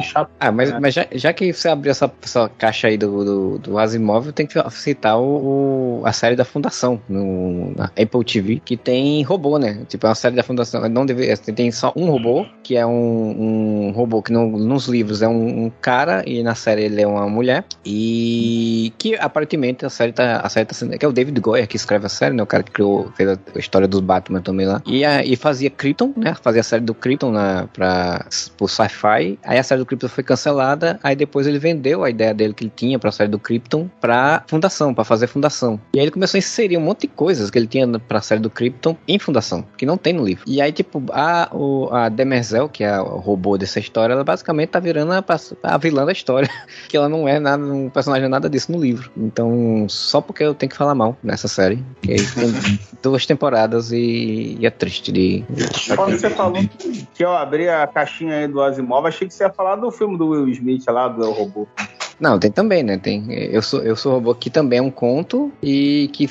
chato. 0.02 0.28
Ah, 0.40 0.52
mas, 0.52 0.70
É. 0.70 0.80
mas 0.80 0.94
já, 0.94 1.06
já 1.12 1.32
que 1.32 1.52
você 1.52 1.68
abriu 1.68 1.90
essa, 1.90 2.10
essa 2.22 2.48
caixa 2.58 2.88
aí 2.88 2.96
do, 2.98 3.24
do, 3.24 3.58
do 3.58 3.78
Asimov, 3.78 4.32
tem 4.32 4.46
que 4.46 4.54
citar 4.70 5.18
o, 5.18 6.00
o- 6.00 6.02
a 6.06 6.12
série 6.12 6.36
da 6.36 6.44
Fundação 6.44 7.00
no, 7.08 7.72
na 7.76 7.84
Apple 7.86 8.24
TV, 8.24 8.60
que 8.64 8.76
tem 8.76 9.22
robô, 9.22 9.58
né? 9.58 9.84
Tipo, 9.88 10.06
é 10.06 10.08
uma 10.10 10.14
série 10.14 10.36
da 10.36 10.42
Fundação. 10.42 10.86
Não 10.88 11.06
deve, 11.06 11.34
tem 11.36 11.70
só 11.70 11.92
um 11.96 12.10
robô, 12.10 12.46
que 12.62 12.76
é 12.76 12.84
um, 12.86 13.88
um 13.88 13.90
robô 13.92 14.22
que 14.22 14.32
no- 14.32 14.58
nos 14.58 14.86
livros 14.86 15.22
é 15.22 15.28
um, 15.28 15.64
um 15.66 15.70
cara 15.80 16.22
e 16.26 16.42
na 16.42 16.54
série 16.54 16.84
ele 16.84 17.00
é 17.02 17.06
uma 17.06 17.28
mulher. 17.28 17.64
E 17.84 18.92
que 18.98 19.14
aparentemente 19.16 19.84
a 19.84 19.90
série 19.90 20.12
tá, 20.12 20.23
a 20.24 20.48
série 20.48 20.66
tá 20.66 20.74
sendo. 20.74 20.96
Que 20.98 21.04
é 21.04 21.08
o 21.08 21.12
David 21.12 21.38
Goyer 21.40 21.66
que 21.66 21.76
escreve 21.76 22.06
a 22.06 22.08
série, 22.08 22.34
né? 22.34 22.42
O 22.42 22.46
cara 22.46 22.62
que 22.62 22.70
criou, 22.70 23.10
fez 23.16 23.28
a, 23.28 23.38
a 23.54 23.58
história 23.58 23.88
dos 23.88 24.00
Batman 24.00 24.40
também 24.40 24.66
lá. 24.66 24.82
E, 24.86 25.04
a, 25.04 25.24
e 25.24 25.36
fazia 25.36 25.70
Krypton, 25.70 26.12
né? 26.16 26.34
Fazia 26.40 26.60
a 26.60 26.64
série 26.64 26.82
do 26.82 26.94
Krypton 26.94 27.30
na, 27.30 27.66
pra, 27.72 28.26
pro 28.56 28.68
sci-fi. 28.68 29.38
Aí 29.42 29.58
a 29.58 29.62
série 29.62 29.80
do 29.80 29.86
Krypton 29.86 30.08
foi 30.08 30.24
cancelada. 30.24 30.98
Aí 31.02 31.16
depois 31.16 31.46
ele 31.46 31.58
vendeu 31.58 32.04
a 32.04 32.10
ideia 32.10 32.34
dele 32.34 32.54
que 32.54 32.64
ele 32.64 32.72
tinha 32.74 32.98
pra 32.98 33.12
série 33.12 33.30
do 33.30 33.38
Krypton 33.38 33.88
pra 34.00 34.42
fundação, 34.46 34.94
pra 34.94 35.04
fazer 35.04 35.26
fundação. 35.26 35.80
E 35.94 35.98
aí 35.98 36.04
ele 36.04 36.12
começou 36.12 36.38
a 36.38 36.40
inserir 36.40 36.76
um 36.76 36.80
monte 36.80 37.02
de 37.02 37.08
coisas 37.08 37.50
que 37.50 37.58
ele 37.58 37.66
tinha 37.66 37.86
pra 37.98 38.20
série 38.20 38.40
do 38.40 38.50
Krypton 38.50 38.96
em 39.06 39.18
fundação, 39.18 39.64
que 39.76 39.86
não 39.86 39.96
tem 39.96 40.12
no 40.12 40.24
livro. 40.24 40.44
E 40.46 40.60
aí, 40.60 40.72
tipo, 40.72 41.02
a, 41.10 41.48
o, 41.52 41.88
a 41.92 42.08
Demerzel, 42.08 42.68
que 42.68 42.84
é 42.84 43.00
o 43.00 43.18
robô 43.18 43.56
dessa 43.56 43.78
história, 43.78 44.12
ela 44.12 44.24
basicamente 44.24 44.70
tá 44.70 44.80
virando 44.80 45.12
a, 45.12 45.24
a 45.62 45.78
vilã 45.78 46.04
da 46.04 46.12
história. 46.12 46.48
que 46.88 46.96
ela 46.96 47.08
não 47.08 47.28
é 47.28 47.38
nada, 47.38 47.62
um 47.62 47.88
personagem 47.90 48.28
nada 48.28 48.48
disso 48.48 48.72
no 48.72 48.80
livro. 48.80 49.10
Então, 49.16 49.86
só 50.14 50.20
porque 50.20 50.44
eu 50.44 50.54
tenho 50.54 50.70
que 50.70 50.76
falar 50.76 50.94
mal 50.94 51.16
nessa 51.24 51.48
série. 51.48 51.84
Que 52.00 52.12
aí 52.12 52.18
tem 52.18 52.78
duas 53.02 53.26
temporadas 53.26 53.90
e, 53.90 54.56
e 54.60 54.64
é 54.64 54.70
triste 54.70 55.10
de. 55.10 55.44
Quando 55.96 56.16
você 56.16 56.30
falou 56.30 56.62
que 57.12 57.24
eu 57.24 57.36
abri 57.36 57.68
a 57.68 57.84
caixinha 57.84 58.36
aí 58.36 58.46
do 58.46 58.62
Asimov, 58.62 59.08
achei 59.08 59.26
que 59.26 59.34
você 59.34 59.42
ia 59.42 59.50
falar 59.50 59.74
do 59.74 59.90
filme 59.90 60.16
do 60.16 60.28
Will 60.28 60.48
Smith 60.50 60.86
lá, 60.86 61.08
do 61.08 61.24
El 61.24 61.32
Robô. 61.32 61.66
Não, 62.18 62.38
tem 62.38 62.50
também, 62.50 62.82
né? 62.82 62.98
Tem. 62.98 63.26
Eu 63.32 63.62
sou, 63.62 63.82
eu 63.82 63.96
sou 63.96 64.12
robô 64.12 64.34
que 64.34 64.50
também 64.50 64.78
é 64.78 64.82
um 64.82 64.90
conto 64.90 65.52
e 65.62 66.08
que 66.12 66.28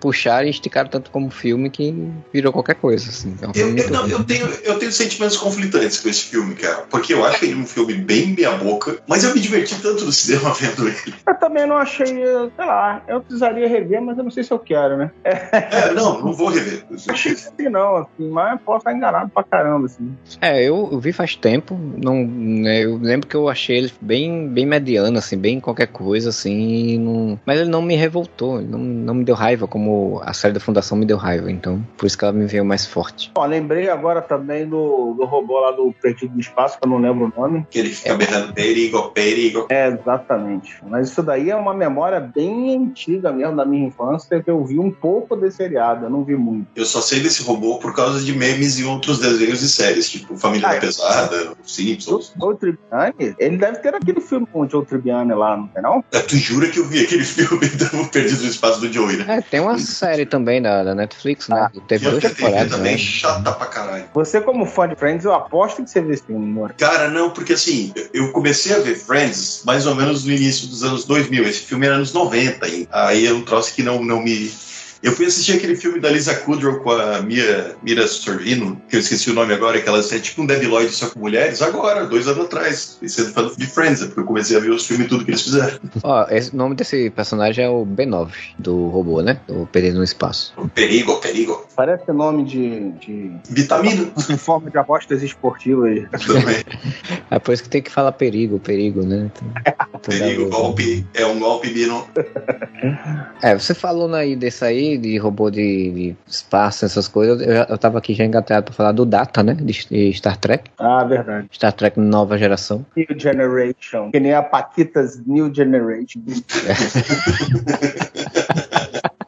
puxaram 0.00 0.46
e 0.46 0.50
esticaram 0.50 0.88
tanto 0.88 1.10
como 1.10 1.30
filme 1.30 1.70
que 1.70 1.94
virou 2.32 2.52
qualquer 2.52 2.74
coisa, 2.74 3.08
assim. 3.08 3.34
É 3.40 3.46
um 3.46 3.52
Eu, 3.54 3.76
eu, 3.76 3.90
não, 3.90 4.06
eu, 4.06 4.24
tenho, 4.24 4.46
eu 4.62 4.78
tenho 4.78 4.92
sentimentos 4.92 5.36
conflitantes 5.36 6.00
com 6.00 6.08
esse 6.08 6.24
filme, 6.24 6.54
cara. 6.54 6.84
Porque 6.90 7.14
eu 7.14 7.24
acho 7.24 7.44
ele 7.44 7.54
um 7.54 7.66
filme 7.66 7.94
bem 7.94 8.34
meia-boca, 8.34 8.98
mas 9.06 9.24
eu 9.24 9.34
me 9.34 9.40
diverti 9.40 9.80
tanto 9.80 10.04
no 10.04 10.12
cinema 10.12 10.52
vendo 10.58 10.88
ele. 10.88 11.14
Eu 11.26 11.34
também 11.38 11.66
não 11.66 11.76
achei, 11.76 12.06
sei 12.06 12.50
lá, 12.58 13.02
eu 13.08 13.20
precisaria 13.20 13.68
rever, 13.68 14.00
mas 14.02 14.18
eu 14.18 14.24
não 14.24 14.30
sei 14.30 14.44
se 14.44 14.52
eu 14.52 14.58
quero, 14.58 14.96
né? 14.96 15.10
É, 15.72 15.92
não, 15.92 16.20
não 16.20 16.32
vou 16.32 16.48
rever. 16.48 16.84
Achei 17.08 17.34
que 17.34 17.68
não, 17.68 17.96
assim, 17.96 18.28
mas 18.28 18.60
posso 18.62 18.78
estar 18.78 18.92
enganado 18.92 19.30
pra 19.30 19.42
caramba, 19.42 19.86
assim. 19.86 20.12
É, 20.40 20.62
eu, 20.62 20.88
eu 20.90 20.98
vi 20.98 21.12
faz 21.12 21.36
tempo. 21.36 21.78
Não, 21.96 22.24
né, 22.24 22.84
eu 22.84 22.96
lembro 22.96 23.26
que 23.26 23.34
eu 23.34 23.48
achei 23.48 23.78
ele 23.78 23.92
bem, 24.00 24.48
bem 24.48 24.66
mediano, 24.66 25.11
assim, 25.18 25.36
bem 25.36 25.60
qualquer 25.60 25.86
coisa, 25.86 26.30
assim. 26.30 26.98
Não, 26.98 27.40
mas 27.44 27.60
ele 27.60 27.70
não 27.70 27.82
me 27.82 27.96
revoltou, 27.96 28.60
ele 28.60 28.68
não, 28.68 28.78
não 28.78 29.14
me 29.14 29.24
deu 29.24 29.34
raiva, 29.34 29.66
como 29.66 30.20
a 30.24 30.32
série 30.32 30.54
da 30.54 30.60
Fundação 30.60 30.96
me 30.96 31.06
deu 31.06 31.16
raiva. 31.16 31.50
Então, 31.50 31.84
por 31.96 32.06
isso 32.06 32.18
que 32.18 32.24
ela 32.24 32.32
me 32.32 32.46
veio 32.46 32.64
mais 32.64 32.86
forte. 32.86 33.30
Ó, 33.34 33.44
lembrei 33.46 33.88
agora 33.88 34.20
também 34.20 34.66
do, 34.66 35.14
do 35.14 35.24
robô 35.24 35.58
lá 35.60 35.72
do 35.72 35.92
Perdido 36.00 36.34
do 36.34 36.40
Espaço, 36.40 36.78
que 36.78 36.86
eu 36.86 36.90
não 36.90 36.98
lembro 36.98 37.32
o 37.34 37.40
nome. 37.40 37.66
Que 37.70 37.78
ele 37.78 37.90
fica 37.90 38.14
berrando 38.14 38.52
perigo, 38.52 39.10
perigo. 39.10 39.66
É, 39.70 39.88
exatamente. 39.88 40.76
Mas 40.86 41.10
isso 41.10 41.22
daí 41.22 41.50
é 41.50 41.56
uma 41.56 41.74
memória 41.74 42.20
bem 42.20 42.76
antiga 42.76 43.32
mesmo 43.32 43.56
da 43.56 43.64
minha 43.64 43.86
infância, 43.86 44.42
que 44.42 44.50
eu 44.50 44.64
vi 44.64 44.78
um 44.78 44.90
pouco 44.90 45.36
desse 45.36 45.62
seriado, 45.62 46.06
eu 46.06 46.10
não 46.10 46.24
vi 46.24 46.34
muito. 46.34 46.66
Eu 46.74 46.84
só 46.84 47.00
sei 47.00 47.20
desse 47.20 47.42
robô 47.42 47.78
por 47.78 47.94
causa 47.94 48.20
de 48.20 48.36
memes 48.36 48.78
e 48.78 48.84
outros 48.84 49.20
desenhos 49.20 49.62
e 49.62 49.68
séries, 49.68 50.10
tipo 50.10 50.36
Família 50.36 50.68
Ah, 50.68 50.74
é. 50.74 50.80
Pesada, 50.80 51.52
Simpsons. 51.62 52.34
O 52.40 52.54
Tribbiani, 52.54 53.34
ele 53.38 53.56
deve 53.56 53.78
ter 53.78 53.94
aquele 53.94 54.20
filme 54.20 54.46
com 54.46 54.60
o 54.60 54.68
Joe 54.68 54.84
Tribbiani 55.02 55.34
lá, 55.34 55.56
não 55.56 55.66
tem 55.68 55.82
não? 55.82 56.04
É, 56.12 56.20
Tu 56.20 56.36
jura 56.36 56.68
que 56.68 56.78
eu 56.78 56.86
vi 56.86 57.00
aquele 57.00 57.24
filme 57.24 57.66
do 57.68 58.08
Perdido 58.08 58.42
no 58.42 58.48
Espaço 58.48 58.80
do 58.80 58.92
Joey, 58.92 59.16
né? 59.16 59.36
É, 59.38 59.40
tem 59.40 59.60
uma 59.60 59.78
série 59.78 60.24
também 60.24 60.62
da, 60.62 60.84
da 60.84 60.94
Netflix, 60.94 61.48
né? 61.48 61.68
Teve 61.88 62.04
Que 62.04 62.10
duas 62.10 62.24
a 62.24 62.28
TV 62.28 62.34
temporadas, 62.34 62.72
também 62.72 62.92
né? 62.92 62.98
chata 62.98 63.52
pra 63.52 63.66
caralho. 63.66 64.04
Você, 64.14 64.40
como 64.40 64.64
fã 64.64 64.88
de 64.88 64.94
Friends, 64.96 65.24
eu 65.24 65.34
aposto 65.34 65.82
que 65.82 65.90
você 65.90 66.00
vê 66.00 66.14
esse 66.14 66.22
filme, 66.24 66.44
amor. 66.44 66.72
Cara, 66.74 67.08
não, 67.08 67.30
porque 67.30 67.52
assim, 67.54 67.92
eu 68.14 68.32
comecei 68.32 68.74
a 68.74 68.78
ver 68.78 68.94
Friends 68.96 69.62
mais 69.66 69.86
ou 69.86 69.94
menos 69.94 70.24
no 70.24 70.32
início 70.32 70.68
dos 70.68 70.82
anos 70.84 71.04
2000. 71.04 71.44
Esse 71.44 71.60
filme 71.60 71.86
era 71.86 71.96
anos 71.96 72.12
90 72.12 72.64
ainda. 72.64 72.88
Aí 72.92 73.26
é 73.26 73.32
um 73.32 73.42
troço 73.42 73.74
que 73.74 73.82
não, 73.82 74.02
não 74.02 74.22
me. 74.22 74.50
Eu 75.02 75.12
fui 75.12 75.26
assistir 75.26 75.54
aquele 75.54 75.74
filme 75.74 75.98
da 75.98 76.08
Lisa 76.08 76.32
Kudrow 76.34 76.78
com 76.80 76.92
a 76.92 77.20
Mia, 77.22 77.74
Mira 77.82 78.06
Sorvino, 78.06 78.80
que 78.88 78.94
eu 78.94 79.00
esqueci 79.00 79.30
o 79.30 79.34
nome 79.34 79.52
agora, 79.52 79.80
que 79.80 79.88
ela 79.88 79.98
é 79.98 80.18
tipo 80.20 80.42
um 80.42 80.46
Debbie 80.46 80.66
Lloyd 80.66 80.92
só 80.94 81.10
com 81.10 81.18
mulheres, 81.18 81.60
agora, 81.60 82.06
dois 82.06 82.28
anos 82.28 82.44
atrás. 82.44 82.98
E 83.02 83.08
sendo 83.08 83.32
fã 83.32 83.50
de 83.56 83.66
Friends, 83.66 84.00
é 84.02 84.06
porque 84.06 84.20
eu 84.20 84.24
comecei 84.24 84.56
a 84.56 84.60
ver 84.60 84.70
os 84.70 84.86
filmes 84.86 85.06
e 85.06 85.08
tudo 85.08 85.24
que 85.24 85.32
eles 85.32 85.42
fizeram. 85.42 85.78
Ó, 86.04 86.24
o 86.24 86.56
nome 86.56 86.76
desse 86.76 87.10
personagem 87.10 87.64
é 87.64 87.68
o 87.68 87.84
B9, 87.84 88.30
do 88.58 88.86
robô, 88.88 89.22
né? 89.22 89.40
O 89.48 89.66
Perdido 89.66 89.98
no 89.98 90.04
Espaço. 90.04 90.54
Perigo, 90.72 91.16
perigo. 91.16 91.66
Parece 91.74 92.12
nome 92.12 92.44
de, 92.44 92.90
de... 92.92 93.32
Vitamina 93.50 94.08
em 94.30 94.36
forma 94.36 94.70
de 94.70 94.78
apostas 94.78 95.22
esportivas. 95.22 95.98
também. 96.26 96.62
É 97.28 97.38
por 97.40 97.52
isso 97.52 97.64
que 97.64 97.68
tem 97.68 97.82
que 97.82 97.90
falar 97.90 98.12
perigo, 98.12 98.60
perigo, 98.60 99.02
né? 99.02 99.30
Então, 99.34 100.00
perigo, 100.00 100.44
toda- 100.44 100.56
golpe. 100.56 101.06
É 101.14 101.26
um 101.26 101.40
golpe, 101.40 101.70
Bino. 101.70 102.06
É, 103.42 103.58
você 103.58 103.74
falou 103.74 104.12
aí 104.14 104.36
desse 104.36 104.64
aí, 104.64 104.91
de 104.98 105.16
robô 105.18 105.50
de, 105.50 105.90
de 105.90 106.16
espaço, 106.26 106.84
essas 106.84 107.06
coisas. 107.08 107.40
Eu, 107.40 107.54
já- 107.54 107.66
eu 107.68 107.78
tava 107.78 107.98
aqui 107.98 108.14
já 108.14 108.24
engatado 108.24 108.64
pra 108.66 108.74
falar 108.74 108.92
do 108.92 109.04
Data, 109.06 109.42
né? 109.42 109.54
De, 109.54 109.86
de 109.88 110.12
Star 110.14 110.36
Trek. 110.36 110.70
Ah, 110.78 111.04
verdade. 111.04 111.48
Star 111.52 111.72
Trek 111.72 111.98
nova 111.98 112.36
geração. 112.38 112.84
New 112.96 113.06
Generation. 113.18 114.10
Que 114.10 114.20
nem 114.20 114.34
a 114.34 114.42
Paquitas 114.42 115.20
New 115.26 115.52
Generation. 115.54 116.20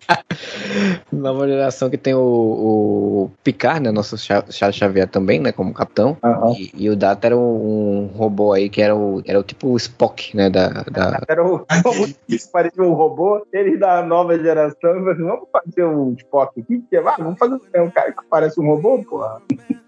Nova 1.13 1.47
geração 1.47 1.91
que 1.91 1.97
tem 1.99 2.15
o, 2.15 2.21
o 2.21 3.31
Picard, 3.43 3.81
né? 3.81 3.91
Nosso 3.91 4.17
Cha- 4.19 4.45
Charles 4.51 4.77
Xavier 4.77 5.09
também, 5.09 5.41
né? 5.41 5.53
Como 5.53 5.73
capitão. 5.75 6.17
E, 6.59 6.71
e 6.75 6.91
o 6.91 6.97
Data 6.97 7.27
era 7.27 7.37
um, 7.37 7.41
um 7.41 8.17
robô 8.17 8.53
aí 8.53 8.69
que 8.69 8.81
era 8.83 8.95
o, 8.95 9.23
era 9.27 9.39
o 9.39 9.43
tipo 9.43 9.69
o 9.69 9.77
Spock, 9.77 10.37
né? 10.37 10.51
Da, 10.51 10.69
da, 10.91 11.21
Era 11.29 11.45
o 11.45 11.65
parecia 12.53 12.83
um 12.83 12.95
robô, 12.95 13.47
eles 13.53 13.79
da 13.79 14.03
nova 14.03 14.39
geração, 14.39 15.05
vamos 15.05 15.49
fazer 15.53 15.85
um 15.85 16.15
Spock 16.15 16.61
aqui, 16.61 16.83
que 16.89 16.97
ah, 16.97 17.15
vamos 17.19 17.39
fazer 17.39 17.57
um 17.77 17.91
cara 17.91 18.13
que 18.13 18.23
parece 18.29 18.61
um 18.61 18.67
robô, 18.67 19.03
porra. 19.05 19.41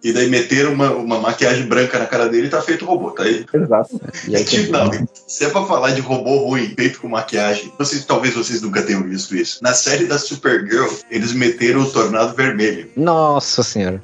E 0.02 0.12
daí 0.12 0.28
meteram 0.28 0.72
uma, 0.72 0.90
uma 0.92 1.18
maquiagem 1.18 1.66
branca 1.66 1.98
na 1.98 2.06
cara 2.06 2.28
dele 2.28 2.46
e 2.46 2.50
tá 2.50 2.60
feito 2.62 2.84
robô, 2.84 3.10
tá 3.10 3.24
aí? 3.24 3.44
Exato. 3.52 4.00
E 4.28 4.36
aí, 4.36 4.44
não, 4.70 4.90
se 5.26 5.44
é 5.44 5.48
pra 5.48 5.64
falar 5.64 5.90
de 5.92 6.00
robô 6.00 6.48
ruim 6.48 6.68
feito 6.76 7.00
com 7.00 7.08
maquiagem, 7.08 7.72
vocês, 7.78 8.04
talvez 8.04 8.34
vocês 8.34 8.62
nunca 8.62 8.82
tenham 8.82 9.02
visto 9.02 9.34
isso. 9.34 9.62
Na 9.62 9.74
série 9.74 10.06
da 10.06 10.18
Supergirl, 10.18 10.75
eles 11.10 11.32
meteram 11.32 11.82
o 11.82 11.90
Tornado 11.90 12.34
Vermelho. 12.34 12.90
Nossa 12.96 13.62
senhora. 13.62 14.02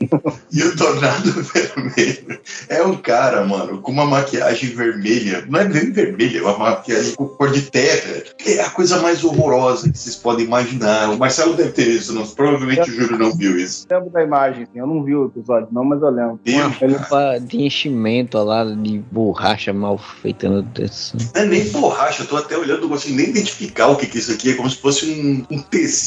E 0.52 0.62
o 0.62 0.76
Tornado 0.76 1.32
Vermelho 1.42 2.38
é 2.68 2.82
um 2.82 2.96
cara, 2.96 3.44
mano, 3.44 3.78
com 3.82 3.90
uma 3.90 4.06
maquiagem 4.06 4.70
vermelha. 4.70 5.44
Não 5.48 5.60
é 5.60 5.64
bem 5.64 5.90
vermelha, 5.90 6.38
é 6.38 6.42
uma 6.42 6.56
maquiagem 6.56 7.14
com 7.14 7.26
cor 7.26 7.50
de 7.50 7.62
terra. 7.62 8.22
É 8.46 8.60
a 8.60 8.70
coisa 8.70 9.00
mais 9.00 9.24
horrorosa 9.24 9.90
que 9.90 9.98
vocês 9.98 10.14
podem 10.14 10.46
imaginar. 10.46 11.10
O 11.10 11.18
Marcelo 11.18 11.54
deve 11.54 11.72
ter 11.72 11.88
isso, 11.88 12.14
não, 12.14 12.26
provavelmente 12.26 12.88
o 12.88 12.94
Júlio 12.94 13.18
não 13.18 13.34
viu 13.34 13.58
isso. 13.58 13.86
Eu 13.90 13.98
lembro 13.98 14.12
da 14.12 14.22
imagem, 14.22 14.66
eu 14.74 14.86
não 14.86 15.02
vi 15.02 15.14
o 15.14 15.26
episódio, 15.26 15.68
não, 15.72 15.84
mas 15.84 16.00
eu 16.00 16.10
lembro. 16.10 16.40
Roupa 16.46 17.38
de 17.40 17.62
enchimento 17.62 18.38
lá, 18.38 18.64
de 18.64 18.98
borracha 19.10 19.72
mal 19.72 19.98
feita. 19.98 20.46
Deus 20.62 21.06
céu. 21.06 21.20
Não 21.34 21.42
é 21.42 21.46
nem 21.46 21.68
borracha, 21.70 22.22
eu 22.22 22.26
tô 22.26 22.36
até 22.36 22.56
olhando, 22.56 22.82
não 22.82 22.88
consigo 22.88 23.16
nem 23.16 23.28
identificar 23.28 23.88
o 23.88 23.96
que, 23.96 24.06
que 24.06 24.18
é 24.18 24.20
isso 24.20 24.32
aqui 24.32 24.50
é, 24.50 24.54
como 24.54 24.68
se 24.68 24.76
fosse 24.76 25.06
um, 25.06 25.44
um 25.54 25.58
tecido. 25.60 26.05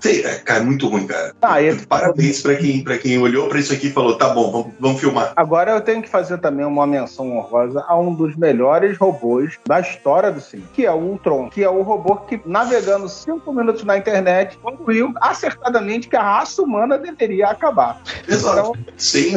Sei, 0.00 0.24
é, 0.24 0.34
cara, 0.36 0.60
é 0.60 0.62
muito 0.64 0.88
ruim, 0.88 1.06
cara. 1.06 1.34
Ah, 1.42 1.60
e 1.60 1.74
Parabéns 1.86 2.40
pra 2.42 2.54
quem, 2.56 2.82
pra 2.82 2.98
quem 2.98 3.18
olhou 3.18 3.48
pra 3.48 3.58
isso 3.58 3.72
aqui 3.72 3.88
e 3.88 3.92
falou: 3.92 4.16
tá 4.16 4.28
bom, 4.30 4.50
vamos, 4.50 4.66
vamos 4.78 5.00
filmar. 5.00 5.32
agora 5.36 5.72
eu 5.72 5.80
tenho 5.80 6.02
que 6.02 6.08
fazer 6.08 6.38
também 6.38 6.64
uma 6.64 6.86
menção 6.86 7.36
honrosa 7.36 7.84
a 7.86 7.98
um 7.98 8.14
dos 8.14 8.36
melhores 8.36 8.96
robôs 8.98 9.58
da 9.66 9.80
história 9.80 10.30
do 10.30 10.40
cinema, 10.40 10.68
que 10.72 10.84
é 10.86 10.92
o 10.92 10.96
Ultron, 10.96 11.48
que 11.50 11.62
é 11.62 11.68
o 11.68 11.82
robô 11.82 12.16
que, 12.16 12.40
navegando 12.46 13.08
cinco 13.08 13.52
minutos 13.52 13.84
na 13.84 13.96
internet, 13.98 14.56
concluiu 14.58 15.12
acertadamente 15.20 16.08
que 16.08 16.16
a 16.16 16.22
raça 16.22 16.62
humana 16.62 16.98
deveria 16.98 17.48
acabar. 17.48 18.00
Exato. 18.28 18.72
Sem, 18.96 19.32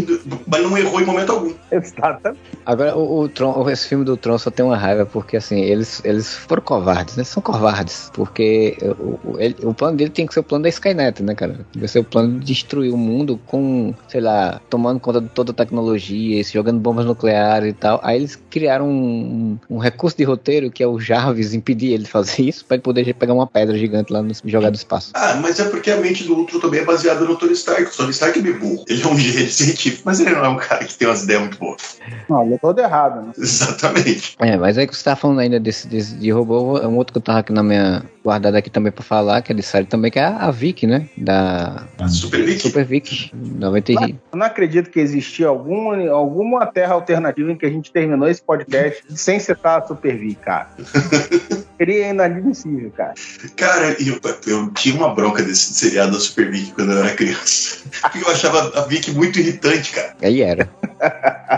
mas 0.48 0.64
não 0.64 0.78
errou 0.78 1.02
em 1.02 1.06
momento 1.06 1.32
algum. 1.32 1.54
Exatamente. 1.72 2.40
Agora, 2.66 2.96
o, 2.96 3.22
o 3.22 3.30
Tron, 3.30 3.70
esse 3.70 3.88
filme 3.88 4.04
do 4.06 4.18
Tron 4.18 4.38
só 4.38 4.50
tem 4.52 4.66
uma 4.66 4.78
raiva 4.78 5.06
porque, 5.06 5.38
assim, 5.38 5.60
eles, 5.62 6.02
eles 6.04 6.34
foram 6.36 6.62
covardes, 6.62 7.16
né? 7.16 7.24
São 7.24 7.42
covardes. 7.42 8.10
Porque 8.14 8.78
o, 9.00 9.32
o, 9.32 9.40
ele- 9.40 9.56
o 9.64 9.74
plano 9.80 9.96
dele 9.96 10.10
tem 10.10 10.28
que 10.28 10.34
ser 10.34 10.42
o 10.42 10.44
plano 10.44 10.64
da 10.64 10.70
Skynet, 10.70 11.24
né, 11.24 11.34
cara? 11.34 11.66
Vai 11.74 11.88
ser 11.88 12.00
o 12.00 12.04
plano 12.04 12.38
de 12.40 12.46
destruir 12.46 12.94
o 12.94 12.98
mundo 12.98 13.40
com, 13.48 13.96
sei 14.10 14.20
lá, 14.20 14.60
tomando 14.70 15.00
conta 15.00 15.22
de 15.22 15.30
toda 15.30 15.52
a 15.52 15.56
tecnologia, 15.56 16.44
se 16.44 16.54
jogando 16.54 16.82
bombas 16.82 17.06
nucleares 17.06 17.70
e 17.70 17.74
tal. 17.74 18.02
Aí 18.04 18.18
eles 18.18 18.38
criaram 18.50 18.90
um, 18.90 19.58
um 19.70 19.78
recurso 19.78 20.18
de 20.18 20.26
roteiro 20.26 20.70
que 20.70 20.84
é 20.84 20.88
o 20.88 21.00
Jarvis 21.00 21.54
impedir 21.54 21.94
ele 21.94 22.04
de 22.04 22.10
fazer 22.10 22.44
isso 22.44 22.66
pra 22.66 22.76
ele 22.76 22.84
poder 22.84 23.14
pegar 23.14 23.34
uma 23.34 23.48
pedra 23.48 23.78
gigante 23.78 24.12
lá 24.12 24.22
no, 24.22 24.32
e 24.32 24.52
jogar 24.52 24.70
do 24.70 24.76
espaço. 24.76 25.12
Ah, 25.14 25.36
mas 25.42 25.60
é 25.60 25.64
porque 25.64 25.90
a 25.90 25.98
mente 25.98 26.26
do 26.26 26.36
Ultron 26.36 26.60
também 26.60 26.82
é 26.82 26.86
baseada 26.86 27.24
no 27.24 27.38
Tony 27.38 27.54
Stark. 27.54 27.84
O 27.84 27.98
Tony 27.98 28.12
Stark 28.12 28.38
é 28.38 28.42
meio 28.42 28.60
burro. 28.60 28.84
Ele 28.90 29.02
é 29.02 29.08
um 29.08 29.18
gênio 29.18 29.50
científico, 29.50 30.04
mas 30.06 30.20
ele 30.20 30.32
não 30.32 30.44
é 30.44 30.50
um 30.50 30.58
cara 30.58 30.84
que 30.84 30.94
tem 30.94 31.08
umas 31.08 31.24
ideias 31.24 31.42
muito 31.42 31.58
boas. 31.58 32.00
Não, 32.28 32.44
ele 32.44 32.56
é 32.56 32.58
todo 32.58 32.80
errado, 32.80 33.28
né? 33.28 33.32
Exatamente. 33.38 34.36
É, 34.40 34.58
mas 34.58 34.78
aí 34.78 34.86
que 34.86 34.96
você 34.96 35.04
tá 35.06 35.16
falando 35.16 35.40
ainda 35.40 35.58
desse, 35.58 35.88
desse 35.88 36.16
de 36.16 36.30
robô, 36.32 36.78
é 36.80 36.88
um 36.88 36.98
outro 36.98 37.14
que 37.14 37.18
eu 37.18 37.24
tava 37.24 37.40
aqui 37.40 37.54
na 37.54 37.64
minha 37.64 38.04
guardada 38.24 38.58
aqui 38.58 38.70
também 38.70 38.92
pra 38.92 39.04
falar, 39.04 39.42
que 39.42 39.52
é 39.52 39.56
de 39.56 39.69
série 39.70 39.86
também, 39.86 40.12
que 40.12 40.20
é 40.20 40.26
a, 40.26 40.50
Vic, 40.52 40.88
né? 40.88 41.08
Da 41.16 41.86
Super 42.08 42.44
Vic. 42.44 42.62
Super 42.62 42.86
Vic, 42.86 43.32
90 43.34 43.92
e... 43.92 43.96
Eu 44.32 44.38
não 44.38 44.46
acredito 44.46 44.90
que 44.90 45.00
existia 45.00 45.48
alguma, 45.48 46.10
alguma 46.10 46.66
terra 46.66 46.94
alternativa 46.94 47.52
em 47.52 47.56
que 47.56 47.66
a 47.66 47.70
gente 47.70 47.92
terminou 47.92 48.28
esse 48.28 48.42
podcast 48.42 49.04
sem 49.16 49.40
citar 49.40 49.80
a 49.80 49.88
Super 49.88 50.18
V, 50.18 50.36
cara. 50.42 50.70
Seria 51.78 52.10
inadmissível, 52.10 52.92
cara. 52.92 53.14
Cara, 53.56 53.96
eu, 54.02 54.20
eu 54.48 54.70
tinha 54.72 54.96
uma 54.96 55.16
bronca 55.16 55.42
desse 55.42 55.74
seriado 55.74 56.12
da 56.12 56.20
Super 56.20 56.52
Vic 56.52 56.74
quando 56.74 56.92
eu 56.92 56.98
era 56.98 57.16
criança. 57.16 57.78
Porque 58.02 58.20
eu 58.20 58.30
achava 58.30 58.78
a 58.78 58.86
Vic 58.86 59.12
muito 59.12 59.40
irritante, 59.40 59.94
cara. 59.94 60.14
Aí 60.22 60.42
era. 60.42 60.66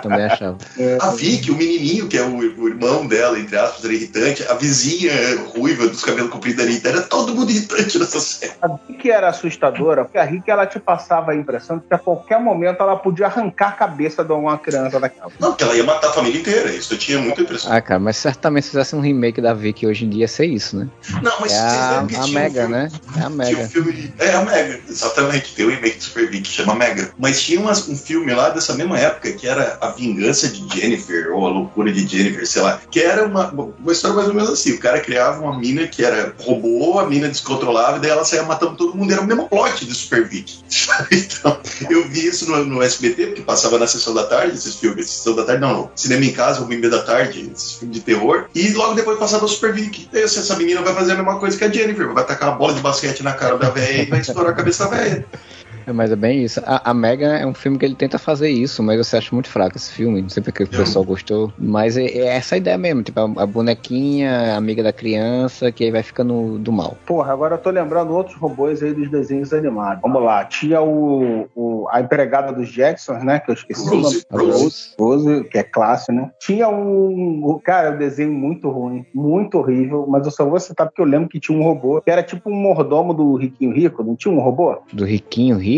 também 0.04 0.26
achava. 0.26 0.60
A 1.00 1.10
Vic, 1.12 1.50
o 1.50 1.56
menininho, 1.56 2.08
que 2.08 2.18
é 2.18 2.22
o, 2.22 2.38
o 2.38 2.68
irmão 2.68 3.08
dela, 3.08 3.40
entre 3.40 3.58
aspas, 3.58 3.84
era 3.84 3.94
irritante. 3.94 4.44
A 4.48 4.54
vizinha 4.54 5.12
ruiva 5.56 5.88
dos 5.88 6.04
cabelos 6.04 6.30
compridos 6.30 6.62
era 6.62 6.70
irritante. 6.70 6.98
Era 6.98 7.08
todo 7.08 7.34
mundo 7.34 7.50
irritante 7.50 7.98
nessa 8.02 8.20
série. 8.20 8.54
A 8.62 8.68
Rick 8.88 9.10
era 9.10 9.30
assustadora, 9.30 10.04
porque 10.06 10.18
a 10.18 10.24
Rick 10.24 10.50
ela 10.50 10.66
te 10.66 10.80
passava 10.80 11.32
a 11.32 11.36
impressão 11.36 11.78
de 11.78 11.84
que 11.88 11.94
a 11.94 11.98
qualquer 11.98 12.40
momento 12.40 12.82
ela 12.82 12.96
podia 12.96 13.28
arrancar 13.28 13.70
a 13.70 13.72
cabeça 13.74 14.24
de 14.24 14.34
uma 14.34 14.58
criança 14.58 15.00
daquela. 15.00 15.32
Não, 15.40 15.50
porque 15.50 15.64
ela 15.64 15.76
ia 15.76 15.84
matar 15.84 16.10
a 16.10 16.14
família 16.14 16.40
inteira. 16.40 16.70
Isso 16.72 16.94
eu 16.94 16.98
tinha 16.98 17.20
muita 17.20 17.42
impressão. 17.42 17.72
Ah, 17.72 17.82
cara, 17.82 18.00
mas 18.00 18.18
certamente 18.18 18.64
se 18.66 18.72
fizesse 18.72 18.96
um 18.96 19.00
remake 19.02 19.42
da 19.42 19.54
Vic 19.54 19.86
hoje 19.86 20.06
em 20.06 20.10
dia 20.10 20.22
ia 20.22 20.28
ser 20.28 20.46
isso, 20.46 20.78
né? 20.78 20.88
Não, 21.22 21.40
mas 21.40 21.52
É 21.54 21.60
a, 21.60 22.06
que 22.08 22.16
a 22.16 22.20
um 22.26 22.28
Mega, 22.30 22.62
filme- 22.62 22.76
né? 22.76 22.92
É 23.18 23.22
a 23.24 23.28
um 23.28 23.30
Mega. 23.30 23.68
filme. 23.68 24.14
É, 24.20 24.34
a 24.36 24.42
Mega, 24.44 24.80
exatamente. 24.88 25.56
Tem 25.56 25.66
um 25.66 25.70
remake 25.70 25.98
de 25.98 26.04
Super 26.04 26.30
Vic 26.30 26.44
que 26.44 26.50
chama 26.50 26.76
Mega. 26.76 27.12
Mas 27.18 27.42
tinha 27.42 27.60
umas- 27.60 27.88
um 27.88 27.96
filme 27.96 28.34
lá 28.34 28.50
dessa 28.50 28.74
mesma 28.74 28.98
época 29.00 29.32
que 29.32 29.48
era 29.48 29.78
A 29.82 29.90
Vingança 29.90 30.48
de 30.48 30.68
Jennifer, 30.80 31.32
ou 31.34 31.46
A 31.46 31.50
Loucura 31.50 31.92
de 31.92 32.06
Jennifer, 32.08 32.46
sei 32.48 32.62
lá. 32.62 32.80
Que 32.90 33.00
era 33.02 33.26
uma, 33.26 33.50
uma 33.52 33.92
história 33.92 34.16
mais 34.16 34.28
ou 34.28 34.34
menos 34.34 34.50
assim. 34.50 34.74
O 34.74 34.80
cara 34.80 35.00
criava 35.00 35.42
uma 35.42 35.58
mina 35.58 35.88
que 35.88 36.04
era 36.04 36.34
robô, 36.40 37.00
a 37.00 37.06
mina 37.08 37.28
descontrolava, 37.28 37.91
e 37.98 38.00
daí 38.00 38.12
ela 38.12 38.26
saía 38.26 38.44
matando 38.44 38.76
todo 38.76 38.96
mundo. 38.96 39.12
Era 39.12 39.22
o 39.22 39.26
mesmo 39.26 39.48
plot 39.48 39.86
de 39.86 39.94
Super 39.94 40.28
Vic. 40.28 40.62
Então, 41.12 41.60
eu 41.90 42.08
vi 42.08 42.28
isso 42.28 42.50
no, 42.50 42.64
no 42.64 42.84
SBT, 42.84 43.28
porque 43.28 43.42
passava 43.42 43.80
na 43.80 43.88
sessão 43.88 44.14
da 44.14 44.26
tarde 44.26 44.56
esses 44.56 44.76
filmes. 44.76 45.10
Sessão 45.10 45.36
da 45.36 45.44
tarde, 45.44 45.62
não, 45.62 45.74
não. 45.74 45.92
Cinema 45.96 46.26
em 46.26 46.32
casa, 46.32 46.62
uma 46.62 46.74
e 46.74 46.78
meia 46.78 46.92
da 46.92 47.02
tarde, 47.02 47.52
esses 47.54 47.74
filmes 47.74 47.98
de 47.98 48.04
terror. 48.04 48.46
E 48.54 48.72
logo 48.74 48.94
depois 48.94 49.18
passava 49.18 49.46
o 49.46 49.48
Super 49.48 49.74
Vic. 49.74 50.08
Daí, 50.12 50.24
assim, 50.24 50.40
essa 50.40 50.56
menina 50.56 50.82
vai 50.82 50.94
fazer 50.94 51.14
a 51.14 51.16
mesma 51.16 51.40
coisa 51.40 51.58
que 51.58 51.64
a 51.64 51.72
Jennifer. 51.72 52.14
Vai 52.14 52.26
tacar 52.26 52.50
uma 52.50 52.58
bola 52.58 52.74
de 52.74 52.82
basquete 52.82 53.24
na 53.24 53.34
cara 53.34 53.58
da 53.58 53.70
velha 53.70 54.04
e 54.04 54.06
vai 54.06 54.20
estourar 54.20 54.52
a 54.52 54.56
cabeça 54.56 54.86
da 54.86 54.98
velha. 54.98 55.26
É, 55.86 55.92
mas 55.92 56.12
é 56.12 56.16
bem 56.16 56.44
isso. 56.44 56.62
A, 56.66 56.92
a 56.92 56.94
Mega 56.94 57.28
é 57.38 57.46
um 57.46 57.54
filme 57.54 57.78
que 57.78 57.86
ele 57.86 57.96
tenta 57.96 58.18
fazer 58.20 58.50
isso, 58.50 58.82
mas 58.84 58.98
você 58.98 59.18
acha 59.18 59.34
muito 59.34 59.50
fraco 59.50 59.78
esse 59.78 59.92
filme. 59.92 60.22
Não 60.22 60.30
sei 60.30 60.44
porque 60.44 60.64
o 60.64 60.68
Eu- 60.72 60.80
pessoal 60.80 61.04
gostou. 61.06 61.52
Mas 61.58 61.98
é, 61.98 62.06
é 62.06 62.28
essa 62.28 62.56
a 62.56 62.58
ideia 62.58 62.78
mesmo. 62.78 63.04
Tipo, 63.04 63.20
a, 63.20 63.44
a 63.44 63.46
bonequinha, 63.46 64.54
a 64.54 64.58
amiga 64.58 64.84
da 64.84 64.94
criança, 64.94 65.72
que 65.72 65.84
aí 65.84 65.92
vai 65.92 66.04
ficando 66.04 66.58
do 66.60 66.72
mal. 66.72 66.96
Porra, 67.06 67.34
agora 67.34 67.56
eu 67.56 67.60
tô 67.60 67.70
lembrando 67.70 68.14
outros 68.14 68.36
robôs 68.38 68.82
aí 68.84 68.94
dos 68.94 69.10
desenhos 69.10 69.54
animados. 69.54 70.02
Vamos 70.02 70.24
lá, 70.24 70.46
tinha 70.46 70.82
o, 70.82 71.48
o- 71.56 71.88
a 71.90 72.00
empregada 72.02 72.52
dos 72.52 72.70
Jacksons, 72.72 73.24
né? 73.24 73.40
Que 73.40 73.52
eu 73.52 73.56
esqueci 73.56 73.82
o 73.88 73.92
nome. 74.02 74.02
Rose, 74.04 74.26
Rose. 74.32 74.52
Rose. 74.64 74.90
Rose, 75.00 75.44
que 75.46 75.58
é 75.58 75.64
classe, 75.64 76.12
né? 76.12 76.30
Tinha 76.40 76.70
um. 76.70 77.60
Cara, 77.64 77.92
um 77.96 77.98
desenho 77.98 78.32
muito 78.32 78.70
ruim, 78.70 79.06
muito 79.14 79.58
horrível, 79.58 80.06
mas 80.08 80.26
eu 80.26 80.32
só 80.32 80.46
vou 80.46 80.60
citar 80.60 80.88
porque 80.88 81.02
eu 81.02 81.06
lembro 81.06 81.30
que 81.30 81.40
tinha 81.40 81.58
um 81.58 81.64
robô 81.64 82.02
que 82.02 82.10
era 82.12 82.24
tipo 82.24 82.50
um 82.50 82.56
mordomo 82.56 83.14
do 83.14 83.36
Riquinho 83.36 83.74
Rico, 83.74 84.04
não 84.04 84.16
tinha 84.16 84.34
um 84.34 84.40
robô? 84.40 84.78
Do 84.94 85.06
riquinho 85.06 85.58
rico? 85.58 85.71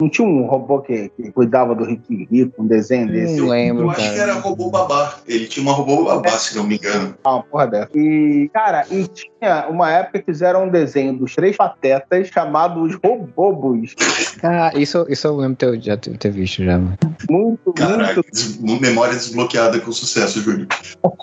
Não 0.00 0.08
tinha 0.08 0.26
um 0.26 0.46
robô 0.46 0.80
que, 0.80 1.10
que 1.16 1.30
cuidava 1.32 1.74
do 1.74 1.84
Riquinho 1.84 2.26
Rico, 2.30 2.62
um 2.62 2.66
desenho 2.66 3.08
desse? 3.08 3.36
Não 3.40 3.48
lembro, 3.48 3.84
Eu 3.84 3.90
acho 3.90 4.00
que 4.00 4.16
cara. 4.16 4.32
era 4.32 4.40
robô 4.40 4.70
babá. 4.70 5.16
Ele 5.26 5.46
tinha 5.46 5.62
uma 5.62 5.72
robô 5.72 6.04
babá, 6.04 6.30
se 6.30 6.56
não 6.56 6.64
me 6.64 6.76
engano. 6.76 7.14
Ah, 7.24 7.34
uma 7.36 7.42
porra 7.42 7.66
dessa. 7.66 7.90
E, 7.94 8.50
cara, 8.52 8.86
e 8.90 9.06
tinha 9.06 9.66
uma 9.68 9.90
época 9.90 10.18
que 10.20 10.24
fizeram 10.26 10.64
um 10.64 10.68
desenho 10.70 11.12
dos 11.16 11.34
três 11.34 11.56
patetas 11.56 12.28
chamado 12.28 12.82
Os 12.82 12.94
Robobos. 13.02 13.94
Ah, 14.42 14.70
isso, 14.74 15.06
isso 15.08 15.26
eu 15.26 15.36
lembro 15.36 15.56
de 15.56 15.80
ter, 15.80 15.82
já 15.82 15.96
ter, 15.96 16.16
ter 16.18 16.30
visto 16.30 16.62
já. 16.64 16.78
mano. 16.78 16.96
Muito, 17.30 17.72
Caraca, 17.72 18.14
muito. 18.14 18.30
des- 18.32 18.58
memória 18.80 19.14
desbloqueada 19.14 19.78
com 19.80 19.90
sucesso, 19.92 20.40
Júlio. 20.40 20.66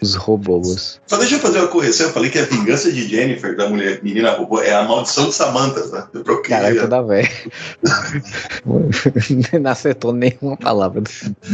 Os 0.00 0.14
robôs. 0.14 1.00
Só 1.06 1.16
deixa 1.16 1.34
eu 1.36 1.40
fazer 1.40 1.58
uma 1.58 1.68
correção. 1.68 2.06
Eu 2.06 2.12
falei 2.12 2.30
que 2.30 2.38
a 2.38 2.44
vingança 2.44 2.90
de 2.92 3.02
Jennifer, 3.08 3.56
da 3.56 3.68
mulher 3.68 4.00
menina 4.02 4.32
robô, 4.32 4.60
é 4.60 4.72
a 4.72 4.82
maldição 4.84 5.26
de 5.28 5.34
Samantha, 5.34 5.80
tá? 5.88 6.08
Eu 6.14 6.22
troquei. 6.22 6.56
Caraca, 6.56 6.80
toda 6.82 7.02
velha. 7.02 7.17
Não 9.60 9.70
acertou 9.70 10.12
nenhuma 10.12 10.56
palavra. 10.56 11.02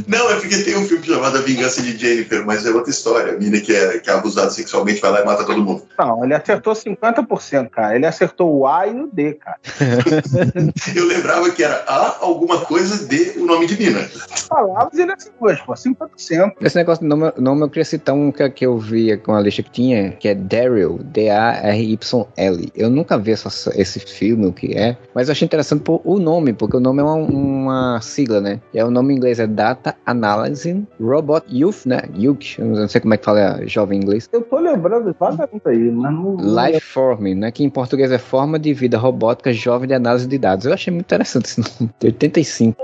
Não, 0.06 0.30
é 0.30 0.34
porque 0.36 0.58
tem 0.58 0.76
um 0.76 0.84
filme 0.86 1.04
chamado 1.06 1.38
A 1.38 1.40
Vingança 1.40 1.82
de 1.82 1.96
Jennifer, 1.96 2.44
mas 2.44 2.66
é 2.66 2.70
outra 2.70 2.90
história. 2.90 3.32
A 3.32 3.36
menina 3.36 3.60
que 3.60 3.74
é, 3.74 3.98
que 3.98 4.10
é 4.10 4.12
abusada 4.12 4.50
sexualmente 4.50 5.00
vai 5.00 5.10
lá 5.10 5.22
e 5.22 5.24
mata 5.24 5.44
todo 5.44 5.62
mundo. 5.62 5.82
Não, 5.98 6.24
ele 6.24 6.34
acertou 6.34 6.72
50%, 6.72 7.68
cara. 7.70 7.94
Ele 7.96 8.06
acertou 8.06 8.54
o 8.56 8.66
A 8.66 8.86
e 8.86 9.00
o 9.00 9.08
D, 9.12 9.34
cara. 9.34 9.56
Eu 10.94 11.06
lembrava 11.06 11.50
que 11.50 11.62
era 11.62 11.84
A 11.86 12.18
alguma 12.20 12.60
coisa 12.64 13.06
de 13.06 13.38
o 13.38 13.46
nome 13.46 13.66
de 13.66 13.76
mina. 13.78 14.08
Palavras 14.48 14.98
ele 14.98 15.12
acertou, 15.12 15.48
pô, 15.66 15.72
50%. 15.74 16.52
Esse 16.60 16.76
negócio 16.76 17.02
de 17.02 17.08
nome, 17.08 17.32
nome 17.38 17.62
eu 17.62 17.68
queria 17.68 17.84
citar 17.84 18.14
um 18.14 18.30
que, 18.30 18.48
que 18.50 18.66
eu 18.66 18.78
via 18.78 19.16
com 19.18 19.34
a 19.34 19.40
lista 19.40 19.62
que 19.62 19.70
tinha, 19.70 20.12
que 20.12 20.28
é 20.28 20.34
Daryl, 20.34 20.98
D-A-R-Y-L. 21.02 22.72
Eu 22.74 22.90
nunca 22.90 23.18
vi 23.18 23.32
essa- 23.32 23.72
esse 23.80 24.00
filme, 24.00 24.46
o 24.46 24.52
que 24.52 24.76
é, 24.76 24.96
mas 25.14 25.28
eu 25.28 25.32
achei 25.32 25.46
interessante 25.54 25.82
por 25.82 26.00
o 26.04 26.18
nome, 26.18 26.52
porque 26.52 26.76
o 26.76 26.80
nome 26.80 27.00
é 27.00 27.04
uma, 27.04 27.14
uma 27.14 28.00
sigla, 28.00 28.40
né? 28.40 28.60
E 28.72 28.78
é, 28.78 28.84
o 28.84 28.90
nome 28.90 29.12
em 29.14 29.16
inglês 29.16 29.38
é 29.40 29.46
Data 29.46 29.94
Analyzing 30.04 30.86
Robot 31.00 31.44
Youth, 31.50 31.86
né? 31.86 32.02
Youth, 32.16 32.58
não 32.58 32.88
sei 32.88 33.00
como 33.00 33.14
é 33.14 33.16
que 33.16 33.24
fala 33.24 33.66
jovem 33.66 33.98
em 33.98 34.02
inglês. 34.02 34.28
Eu 34.32 34.42
tô 34.42 34.58
lembrando 34.58 35.14
vagamente 35.18 35.62
aí, 35.66 35.90
mas 35.90 36.12
não. 36.12 36.36
Life 36.36 36.80
Forming, 36.80 37.34
né? 37.34 37.50
Que 37.50 37.64
em 37.64 37.70
português 37.70 38.10
é 38.10 38.18
Forma 38.18 38.58
de 38.58 38.72
Vida 38.74 38.98
Robótica 38.98 39.52
Jovem 39.52 39.88
de 39.88 39.94
Análise 39.94 40.26
de 40.26 40.38
Dados. 40.38 40.66
Eu 40.66 40.72
achei 40.72 40.92
muito 40.92 41.06
interessante 41.06 41.44
esse 41.46 41.60
nome. 41.60 41.90
De 42.00 42.06
85. 42.08 42.76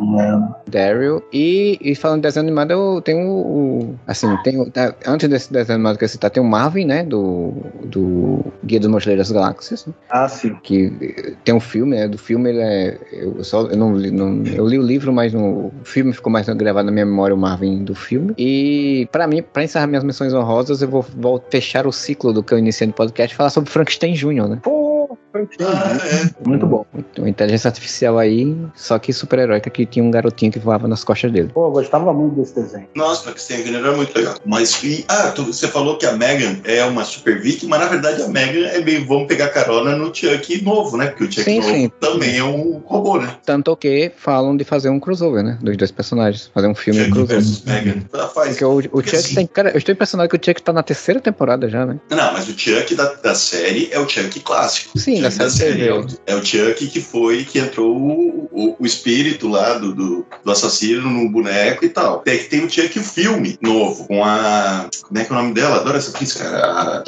não. 0.00 0.54
Daryl. 0.68 1.22
E, 1.32 1.78
e 1.80 1.94
falando 1.94 2.18
de 2.18 2.22
desenho 2.28 2.44
animado, 2.44 2.70
eu 2.72 3.00
tenho 3.00 3.26
o. 3.28 3.80
o- 3.82 3.94
assim, 4.06 4.28
tenho. 4.44 4.70
tá, 4.70 4.94
antes 5.06 5.28
desse 5.28 5.52
desenho 5.52 5.76
animado 5.76 5.96
que 5.98 6.04
eu 6.04 6.08
citar, 6.08 6.30
tem 6.30 6.42
o 6.42 6.46
Marvin, 6.46 6.84
né? 6.84 7.02
Do, 7.04 7.52
do 7.84 8.44
Guia 8.64 8.80
dos 8.80 8.88
Mochileiros 8.90 9.28
das 9.28 9.34
Galáxias. 9.34 9.86
né, 9.86 9.94
Ah, 10.10 10.28
sim. 10.28 10.54
Que 10.62 10.92
eh, 11.00 11.32
tem 11.44 11.54
um 11.54 11.60
filme, 11.60 11.96
né? 11.96 12.08
Do 12.16 12.18
filme, 12.18 12.50
ele 12.50 12.60
é. 12.60 12.98
Eu, 13.12 13.44
só, 13.44 13.62
eu, 13.66 13.76
não, 13.76 13.90
não, 13.90 14.44
eu 14.46 14.66
li 14.66 14.78
o 14.78 14.82
livro, 14.82 15.12
mas 15.12 15.32
no, 15.32 15.66
o 15.66 15.72
filme 15.84 16.12
ficou 16.12 16.32
mais 16.32 16.48
gravado 16.48 16.86
na 16.86 16.92
minha 16.92 17.06
memória, 17.06 17.34
o 17.34 17.38
Marvin 17.38 17.84
do 17.84 17.94
filme. 17.94 18.34
E 18.38 19.06
para 19.12 19.26
mim, 19.26 19.42
para 19.42 19.62
encerrar 19.62 19.86
minhas 19.86 20.02
missões 20.02 20.32
honrosas, 20.32 20.82
eu 20.82 20.88
vou, 20.88 21.04
vou, 21.16 21.42
fechar 21.50 21.86
o 21.86 21.92
ciclo 21.92 22.32
do 22.32 22.42
que 22.42 22.52
eu 22.52 22.58
iniciei 22.58 22.86
no 22.86 22.92
podcast 22.92 23.36
falar 23.36 23.50
sobre 23.50 23.70
Frankenstein 23.70 24.14
Jr., 24.14 24.48
né? 24.48 24.58
Pô, 24.62 24.95
Frankenstein. 25.36 25.66
Ah, 25.66 25.98
é. 26.44 26.48
Muito 26.48 26.66
bom. 26.66 26.86
Uma 27.18 27.28
inteligência 27.28 27.68
artificial 27.68 28.18
aí, 28.18 28.56
só 28.74 28.98
que 28.98 29.12
super-heróica, 29.12 29.68
que 29.70 29.84
tinha 29.84 30.04
um 30.04 30.10
garotinho 30.10 30.52
que 30.52 30.58
voava 30.58 30.88
nas 30.88 31.04
costas 31.04 31.30
dele. 31.30 31.50
Pô, 31.52 31.66
eu 31.66 31.72
gostava 31.72 32.12
muito 32.12 32.36
desse 32.36 32.54
desenho. 32.54 32.88
Nossa, 32.94 33.24
Frankenstein 33.24 33.64
Jr. 33.64 33.76
era 33.76 33.96
muito 33.96 34.16
legal. 34.16 34.36
Mas, 34.44 34.82
e, 34.82 35.04
ah, 35.08 35.32
tu, 35.34 35.44
você 35.44 35.68
falou 35.68 35.98
que 35.98 36.06
a 36.06 36.12
Megan 36.12 36.58
é 36.64 36.84
uma 36.84 37.04
super 37.04 37.40
Vic, 37.40 37.66
mas 37.66 37.80
na 37.80 37.86
verdade 37.86 38.22
a 38.22 38.28
Megan 38.28 38.66
é 38.66 38.80
meio, 38.80 39.06
vamos 39.06 39.26
pegar 39.26 39.48
carona 39.48 39.96
no 39.96 40.14
Chuck 40.14 40.62
novo, 40.62 40.96
né? 40.96 41.06
Porque 41.08 41.24
o 41.24 41.32
Chuck 41.32 41.44
sim, 41.44 41.60
novo 41.60 41.72
sim. 41.72 41.90
também 42.00 42.38
é 42.38 42.44
um 42.44 42.82
robô, 42.84 43.18
né? 43.18 43.36
Tanto 43.44 43.76
que 43.76 44.12
falam 44.16 44.56
de 44.56 44.64
fazer 44.64 44.88
um 44.88 44.98
crossover, 44.98 45.42
né? 45.42 45.58
Dos 45.60 45.76
dois 45.76 45.90
personagens. 45.90 46.50
Fazer 46.54 46.68
um 46.68 46.74
filme 46.74 47.04
Chuck 47.04 47.12
crossover. 47.12 47.84
Megan. 47.84 48.02
Ah, 48.12 48.28
faz. 48.28 48.50
Porque 48.50 48.64
o, 48.64 48.76
o 48.76 49.02
Chuck 49.02 49.16
assim, 49.16 49.34
tem. 49.34 49.46
Cara, 49.46 49.70
eu 49.70 49.78
estou 49.78 49.92
impressionado 49.92 50.28
que 50.28 50.36
o 50.36 50.40
Chuck 50.42 50.62
tá 50.62 50.72
na 50.72 50.82
terceira 50.82 51.20
temporada 51.20 51.68
já, 51.68 51.84
né? 51.84 51.98
Não, 52.10 52.32
mas 52.32 52.48
o 52.48 52.58
Chuck 52.58 52.94
da, 52.94 53.12
da 53.14 53.34
série 53.34 53.88
é 53.92 53.98
o 53.98 54.08
Chuck 54.08 54.40
clássico. 54.40 54.98
Sim, 54.98 55.20
da 55.28 55.30
série, 55.30 55.44
da 55.44 55.50
série 55.50 55.88
é, 55.88 55.94
o, 55.94 56.06
é 56.26 56.34
o 56.34 56.44
Chuck 56.44 56.86
que 56.86 57.00
foi, 57.00 57.44
que 57.44 57.58
entrou 57.58 57.96
o, 57.96 58.48
o, 58.52 58.76
o 58.78 58.86
espírito 58.86 59.48
lá 59.48 59.74
do, 59.78 59.94
do, 59.94 60.26
do, 60.44 60.50
assassino 60.50 61.08
no 61.08 61.28
boneco 61.30 61.84
e 61.84 61.88
tal. 61.88 62.16
Até 62.16 62.36
que 62.36 62.44
tem 62.44 62.64
o 62.64 62.70
Chuck 62.70 62.98
o 62.98 63.02
filme 63.02 63.58
novo, 63.60 64.06
com 64.06 64.24
a. 64.24 64.88
Como 65.02 65.18
é 65.18 65.24
que 65.24 65.32
é 65.32 65.36
o 65.36 65.38
nome 65.38 65.54
dela? 65.54 65.76
Adoro 65.76 65.96
essa 65.96 66.10
atriz, 66.10 66.34
cara. 66.34 67.04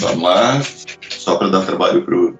Vamos 0.00 0.22
lá. 0.22 0.60
Só 1.10 1.36
pra 1.36 1.48
dar 1.48 1.64
trabalho 1.64 2.04
pro. 2.04 2.36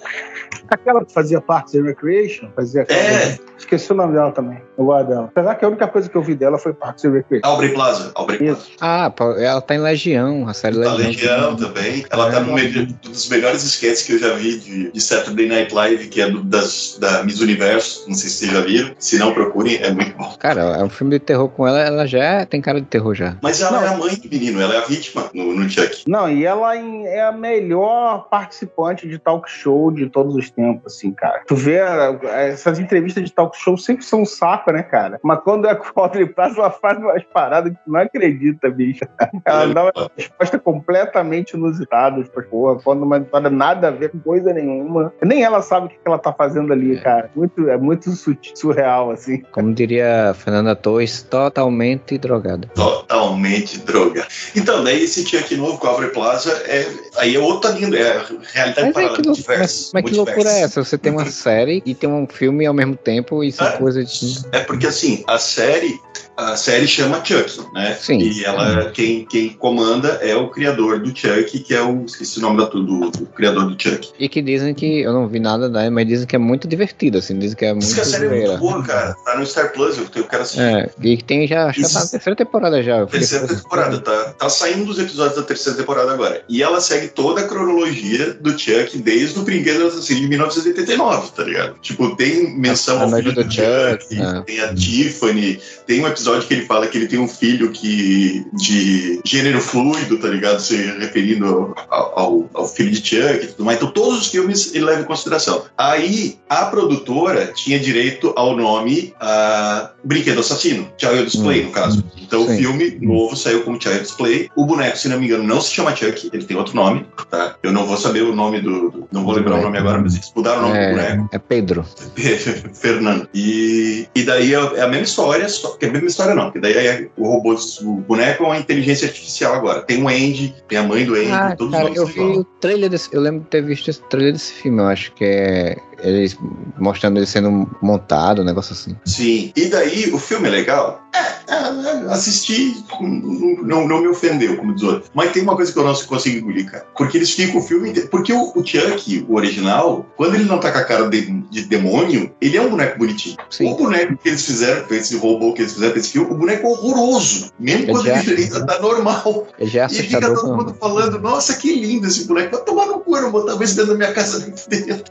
Aquela 0.69 1.05
que 1.05 1.13
fazia 1.13 1.41
parte 1.41 1.79
da 1.79 1.85
Recreation, 1.85 2.49
fazia 2.57 2.87
É. 2.89 3.39
Esqueci 3.59 3.93
o 3.93 3.95
nome 3.95 4.15
dela 4.15 4.33
também. 4.33 4.61
Dela. 4.83 5.25
Apesar 5.25 5.55
que 5.55 5.65
a 5.65 5.69
única 5.69 5.87
coisa 5.89 6.09
que 6.09 6.17
eu 6.17 6.23
vi 6.23 6.35
dela 6.35 6.59
foi 6.59 6.73
Parks 6.73 7.05
and 7.05 7.13
Recreation. 7.13 7.47
Aubrey 7.47 7.73
Plaza. 7.73 8.13
Aubrey 8.15 8.39
Plaza. 8.39 8.63
Ah, 8.81 9.13
ela 9.39 9.61
tá 9.61 9.75
em 9.75 9.79
Legião, 9.79 10.49
a 10.49 10.55
série 10.55 10.77
Legião. 10.77 10.97
Legião 10.97 11.57
também. 11.57 12.05
Ela 12.11 12.31
tá 12.31 12.39
é. 12.39 12.41
num 12.41 12.87
dos 13.03 13.29
melhores 13.29 13.63
sketches 13.63 14.03
que 14.03 14.13
eu 14.15 14.19
já 14.19 14.35
vi 14.35 14.59
de, 14.59 14.93
de 14.93 15.01
Saturday 15.01 15.49
Night 15.49 15.75
Live, 15.75 16.09
que 16.09 16.21
é 16.21 16.31
do, 16.31 16.43
das, 16.43 16.99
da 17.01 17.23
Miss 17.23 17.41
Universo. 17.41 18.05
Não 18.09 18.15
sei 18.15 18.29
se 18.29 18.37
vocês 18.37 18.53
já 18.53 18.61
viram. 18.61 18.95
Se 18.99 19.19
não, 19.19 19.33
procurem, 19.33 19.77
é 19.77 19.91
muito 19.91 20.17
bom. 20.17 20.35
Cara, 20.39 20.63
é 20.63 20.85
um 20.85 20.91
filme 20.91 21.19
de 21.19 21.21
terror 21.21 21.49
com 21.49 21.67
ela, 21.67 21.81
ela 21.81 22.07
já 22.07 22.23
é, 22.23 22.45
tem 22.45 22.61
cara 22.61 22.81
de 22.81 22.87
terror 22.87 23.15
já. 23.15 23.37
Mas 23.43 23.61
ela 23.61 23.81
não. 23.81 23.87
é 23.87 23.89
a 23.89 23.97
mãe 23.97 24.15
do 24.17 24.29
menino, 24.29 24.61
ela 24.61 24.75
é 24.75 24.79
a 24.79 24.85
vítima 24.87 25.31
no, 25.35 25.55
no 25.55 25.69
Chuck. 25.69 26.05
Não, 26.07 26.31
e 26.31 26.45
ela 26.45 26.77
é 26.77 27.23
a 27.23 27.33
melhor 27.33 28.29
participante 28.31 29.09
de 29.09 29.19
talk 29.19 29.51
show 29.51 29.91
de 29.91 30.09
todos 30.09 30.35
os 30.35 30.51
tempos, 30.51 30.95
assim, 30.95 31.13
cara. 31.13 31.43
Tu 31.47 31.55
vê 31.55 31.81
essas 32.25 32.79
entrevistas 32.79 33.25
de 33.25 33.33
talk 33.33 33.57
show 33.57 33.77
sempre 33.77 34.05
são 34.05 34.23
um 34.23 34.27
saco, 34.27 34.72
né, 34.73 34.83
cara? 34.83 35.21
Mas 35.23 35.41
quando 35.41 35.67
é 35.67 35.75
com 35.75 36.01
Audrey 36.01 36.27
Plaza, 36.27 36.59
ela 36.59 36.71
faz 36.71 36.99
umas 36.99 37.23
paradas 37.25 37.73
que 37.73 37.79
tu 37.85 37.91
não 37.91 38.01
acredita, 38.01 38.71
bicho. 38.71 39.05
Ela 39.45 39.67
dá 39.67 39.83
uma 39.85 40.11
resposta 40.17 40.59
completamente 40.59 41.53
inusitada. 41.53 42.23
Tipo, 42.23 42.43
porra, 42.43 42.81
quando 42.83 43.03
uma 43.03 43.19
história 43.19 43.51
nada 43.51 43.89
a 43.89 43.91
ver 43.91 44.11
com 44.11 44.19
coisa 44.19 44.53
nenhuma. 44.53 45.13
Nem 45.23 45.43
ela 45.43 45.63
sabe 45.63 45.87
o 45.87 45.89
que 45.89 45.99
ela 46.05 46.19
tá 46.19 46.33
fazendo 46.33 46.73
ali, 46.73 46.97
é. 46.97 47.01
cara. 47.01 47.31
Muito, 47.35 47.69
é 47.69 47.77
muito 47.77 48.11
surreal, 48.55 49.11
assim. 49.11 49.43
Como 49.53 49.73
diria 49.75 50.35
Fernanda 50.35 50.75
Torres, 50.75 51.23
totalmente 51.23 52.19
drogada. 52.19 52.69
Totalmente 52.75 53.79
drogada. 53.81 54.27
Então, 54.57 54.83
daí 54.83 55.05
esse 55.05 55.37
aqui 55.37 55.57
novo 55.57 55.79
com 55.79 55.87
a 55.87 55.91
Audrey 55.91 56.11
Plaza, 56.11 56.51
é, 56.67 56.87
aí 57.19 57.37
é 57.37 57.39
outra 57.39 57.71
linda, 57.71 57.99
é 57.99 58.17
a 58.17 58.27
realidade 58.53 58.87
mas 58.87 58.93
paralela, 58.93 59.19
é 59.19 59.23
que, 59.23 59.45
mas, 59.49 59.91
mas 59.95 60.05
que 60.05 60.15
loucura 60.15 60.51
é 60.51 60.63
essa? 60.63 60.85
Você 60.85 60.99
tem 60.99 61.13
uma 61.13 61.27
série 61.31 61.83
e 61.85 61.95
tem 61.95 62.09
um 62.09 62.27
filme 62.27 62.67
ao 62.67 62.75
mesmo 62.75 62.97
tempo 62.97 63.43
e 63.43 63.53
são 63.53 63.67
é, 63.67 63.77
coisas 63.77 64.13
de... 64.13 64.43
É 64.53 64.61
porque 64.61 64.87
assim, 64.87 65.25
a 65.27 65.39
série 65.39 66.01
a 66.37 66.57
série 66.57 66.87
chama 66.87 67.23
Chuck, 67.25 67.61
né? 67.75 67.95
Sim. 68.01 68.19
E 68.19 68.45
ela, 68.45 68.91
quem, 68.91 69.25
quem 69.27 69.51
comanda 69.51 70.09
é 70.23 70.35
o 70.35 70.49
criador 70.49 71.01
do 71.01 71.17
Chuck, 71.17 71.59
que 71.59 71.75
é 71.75 71.83
o, 71.83 72.05
esqueci 72.05 72.39
o 72.39 72.43
nome 72.43 72.59
da, 72.59 72.65
do, 72.65 73.11
do 73.11 73.27
criador 73.27 73.67
do 73.67 73.81
Chuck. 73.81 74.11
E 74.19 74.29
que 74.29 74.41
dizem 74.41 74.75
que, 74.75 75.01
eu 75.01 75.13
não 75.13 75.29
vi 75.29 75.39
nada 75.39 75.69
daí, 75.69 75.91
mas 75.91 76.07
dizem 76.07 76.27
que 76.27 76.37
é 76.37 76.39
muito 76.39 76.67
divertido, 76.67 77.19
assim, 77.19 77.39
dizem 77.39 77.57
que 77.57 77.65
é 77.65 77.73
muito 77.73 77.85
Diz 77.85 77.95
que 77.95 78.01
a 78.01 78.05
série 78.05 78.27
é 78.27 78.47
muito 78.47 78.59
boa, 78.59 78.83
cara. 78.83 79.15
Tá 79.25 79.37
no 79.37 79.47
Star 79.47 79.73
Plus, 79.73 79.99
eu, 79.99 80.07
eu 80.15 80.25
quero 80.25 80.43
assistir. 80.43 80.63
É, 80.63 80.91
e 81.03 81.17
que 81.17 81.25
tem 81.25 81.47
já, 81.47 81.67
acho 81.67 81.83
que 81.83 81.93
tá 81.93 82.01
na 82.01 82.07
terceira 82.07 82.37
temporada 82.37 82.83
já. 82.83 83.07
Terceira 83.07 83.47
temporada, 83.47 83.99
tá, 84.01 84.35
tá 84.39 84.49
saindo 84.49 84.87
dos 84.87 84.99
episódios 84.99 85.37
da 85.37 85.43
terceira 85.43 85.79
temporada 85.79 86.13
agora. 86.13 86.43
E 86.49 86.63
ela 86.63 86.81
segue 86.81 87.09
toda 87.09 87.43
a 87.43 87.49
cronologia 87.49 88.33
do 88.35 88.59
Chuck 88.59 88.97
desde 88.99 89.39
o 89.39 89.43
Brinquedo 89.43 89.87
Assassino 89.87 90.21
de 90.21 90.29
1989, 90.29 91.33
tá 91.33 91.45
ligado? 91.45 91.79
Tipo, 91.81 92.17
tem 92.17 92.57
menção 92.57 92.99
a, 92.99 93.03
ao 93.03 93.11
filho 93.11 93.33
do, 93.33 93.45
do 93.45 93.53
Chuck, 93.53 94.03
Chuck 94.03 94.21
é. 94.21 94.41
tem 94.43 94.61
a 94.61 94.75
Tiffany, 94.75 95.61
tem 95.93 96.03
um 96.03 96.07
episódio 96.07 96.49
que 96.49 96.55
ele 96.55 96.65
fala 96.65 96.87
que 96.87 96.97
ele 96.97 97.07
tem 97.07 97.19
um 97.19 97.29
filho 97.29 97.71
que 97.71 98.47
de 98.55 99.21
gênero 99.27 99.61
fluido, 99.61 100.17
tá 100.17 100.27
ligado? 100.27 100.59
Se 100.59 100.75
referindo 100.99 101.75
ao, 101.91 102.19
ao, 102.19 102.51
ao 102.55 102.67
filho 102.67 102.91
de 102.91 102.97
Chuck 102.97 103.45
e 103.45 103.49
tudo 103.49 103.65
mais. 103.67 103.77
Então, 103.77 103.91
todos 103.91 104.23
os 104.23 104.29
filmes 104.29 104.75
ele 104.75 104.87
leva 104.87 105.03
em 105.03 105.05
consideração. 105.05 105.65
Aí, 105.77 106.39
a 106.49 106.65
produtora 106.65 107.53
tinha 107.55 107.79
direito 107.79 108.33
ao 108.37 108.57
nome 108.57 109.13
uh, 109.21 109.89
Brinquedo 110.03 110.41
Assassino, 110.41 110.89
Child's 110.97 111.37
Play, 111.37 111.61
hum. 111.61 111.67
no 111.67 111.73
caso. 111.73 112.03
Então, 112.17 112.47
Sim. 112.47 112.55
o 112.55 112.57
filme 112.57 112.99
novo 113.03 113.37
saiu 113.37 113.63
como 113.63 113.81
Child's 113.81 114.13
Play. 114.13 114.49
O 114.57 114.65
boneco, 114.65 114.97
se 114.97 115.11
não 115.11 115.21
me 115.21 115.27
engano, 115.27 115.45
não 115.45 115.61
se 115.61 115.75
chama 115.75 115.95
Chuck, 115.95 116.31
ele 116.33 116.45
tem 116.45 116.57
outro 116.57 116.75
nome, 116.75 117.07
tá? 117.31 117.57
Eu 117.63 117.71
não 117.71 117.85
vou 117.85 117.99
saber 117.99 118.23
o 118.23 118.35
nome 118.35 118.63
do. 118.63 118.91
do 118.91 119.09
não 119.13 119.25
vou 119.25 119.35
lembrar 119.35 119.57
o 119.57 119.63
nome 119.63 119.77
agora, 119.77 120.01
mas 120.01 120.15
eles 120.15 120.33
mudaram 120.35 120.61
o 120.61 120.63
nome 120.69 120.79
é, 120.79 120.89
do 120.89 120.97
boneco. 120.97 121.29
É 121.33 121.39
Pedro. 121.39 121.85
Fernando. 122.73 123.29
E, 123.35 124.09
e 124.15 124.23
daí 124.23 124.55
é, 124.55 124.59
é 124.77 124.81
a 124.81 124.89
mesma 124.89 125.05
história, 125.05 125.47
só 125.51 125.77
que 125.83 125.87
é 125.87 125.89
a 125.89 125.93
mesma 125.93 126.07
história 126.07 126.35
não, 126.37 126.45
porque 126.45 126.61
daí 126.61 126.75
é, 126.87 127.09
o 127.17 127.27
robô, 127.27 127.57
o 127.83 127.95
boneco 127.97 128.45
é 128.45 128.47
uma 128.47 128.59
inteligência 128.59 129.09
artificial 129.09 129.55
agora. 129.55 129.83
Tem 129.83 130.01
o 130.01 130.07
Andy, 130.07 130.55
tem 130.69 130.79
a 130.79 130.85
mãe 130.85 131.05
do 131.05 131.17
Andy, 131.17 131.33
ah, 131.33 131.57
todos 131.57 131.75
cara, 131.75 131.91
os 131.91 131.97
eu 131.97 132.07
vi 132.07 132.21
o 132.21 132.45
trailer 132.45 132.89
desse, 132.89 133.13
eu 133.13 133.21
lembro 133.21 133.41
de 133.41 133.47
ter 133.47 133.63
visto 133.63 133.91
esse 133.91 134.01
trailer 134.03 134.33
desse 134.33 134.53
filme, 134.53 134.81
eu 134.81 134.87
acho 134.87 135.13
que 135.13 135.25
é 135.25 135.77
eles 136.03 136.37
mostrando 136.79 137.19
ele 137.19 137.27
sendo 137.27 137.71
montado, 137.81 138.43
um 138.43 138.45
negócio 138.45 138.73
assim. 138.73 138.97
Sim. 139.05 139.53
E 139.57 139.67
daí, 139.67 140.13
o 140.13 140.19
filme 140.19 140.49
é 140.49 140.51
legal? 140.51 141.03
É, 141.15 141.19
é, 141.19 142.07
é 142.09 142.13
assisti, 142.13 142.85
não, 143.01 143.87
não 143.87 144.01
me 144.01 144.09
ofendeu, 144.09 144.57
como 144.57 144.75
diz 144.75 144.83
outro. 144.83 145.11
Mas 145.15 145.33
tem 145.33 145.43
uma 145.43 145.55
coisa 145.55 145.73
que 145.73 145.79
eu 145.79 145.85
não 145.85 145.95
consigo 145.95 146.39
engolir, 146.39 146.71
cara. 146.71 146.87
Porque 146.97 147.19
eles 147.19 147.31
ficam 147.31 147.61
o 147.61 147.63
filme 147.63 147.91
inteiro. 147.91 148.09
Porque 148.09 148.33
o, 148.33 148.53
o 148.55 148.67
Chuck, 148.67 149.27
o 149.29 149.35
original, 149.35 150.07
quando 150.17 150.35
ele 150.35 150.45
não 150.45 150.59
tá 150.59 150.73
com 150.73 150.79
a 150.79 150.85
cara 150.85 151.09
de, 151.09 151.31
de 151.51 151.65
demônio, 151.65 152.31
ele 152.41 152.57
é 152.57 152.63
um 152.63 152.71
boneco 152.71 152.99
bonitinho. 152.99 153.37
Sim. 153.51 153.71
O 153.71 153.77
boneco 153.77 154.17
que 154.17 154.29
eles 154.29 154.45
fizeram, 154.45 154.87
esse 154.91 155.17
robô 155.17 155.53
que 155.53 155.63
eles 155.63 155.75
fizeram 155.75 155.97
esse 155.97 156.11
filme, 156.11 156.31
o 156.31 156.35
boneco 156.35 156.67
é 156.67 156.71
horroroso. 156.71 157.53
Mesmo 157.59 157.83
ele 157.83 157.93
quando 157.93 158.07
já, 158.07 158.21
ele 158.21 158.49
tá 158.49 158.81
normal. 158.81 159.47
Ele 159.59 159.71
já 159.71 159.85
é 159.85 159.87
e 159.87 159.95
fica 159.95 160.35
todo 160.35 160.57
mundo 160.57 160.75
falando, 160.81 161.21
nossa, 161.21 161.55
que 161.57 161.75
lindo 161.75 162.07
esse 162.07 162.25
boneco. 162.25 162.57
Vai 162.57 162.65
tomar 162.65 162.87
no 162.87 163.01
cu, 163.01 163.17
eu 163.17 163.23
não 163.23 163.31
botar 163.31 163.63
esse 163.63 163.77
dentro 163.77 163.93
da 163.93 163.99
minha 163.99 164.13
casa. 164.13 164.53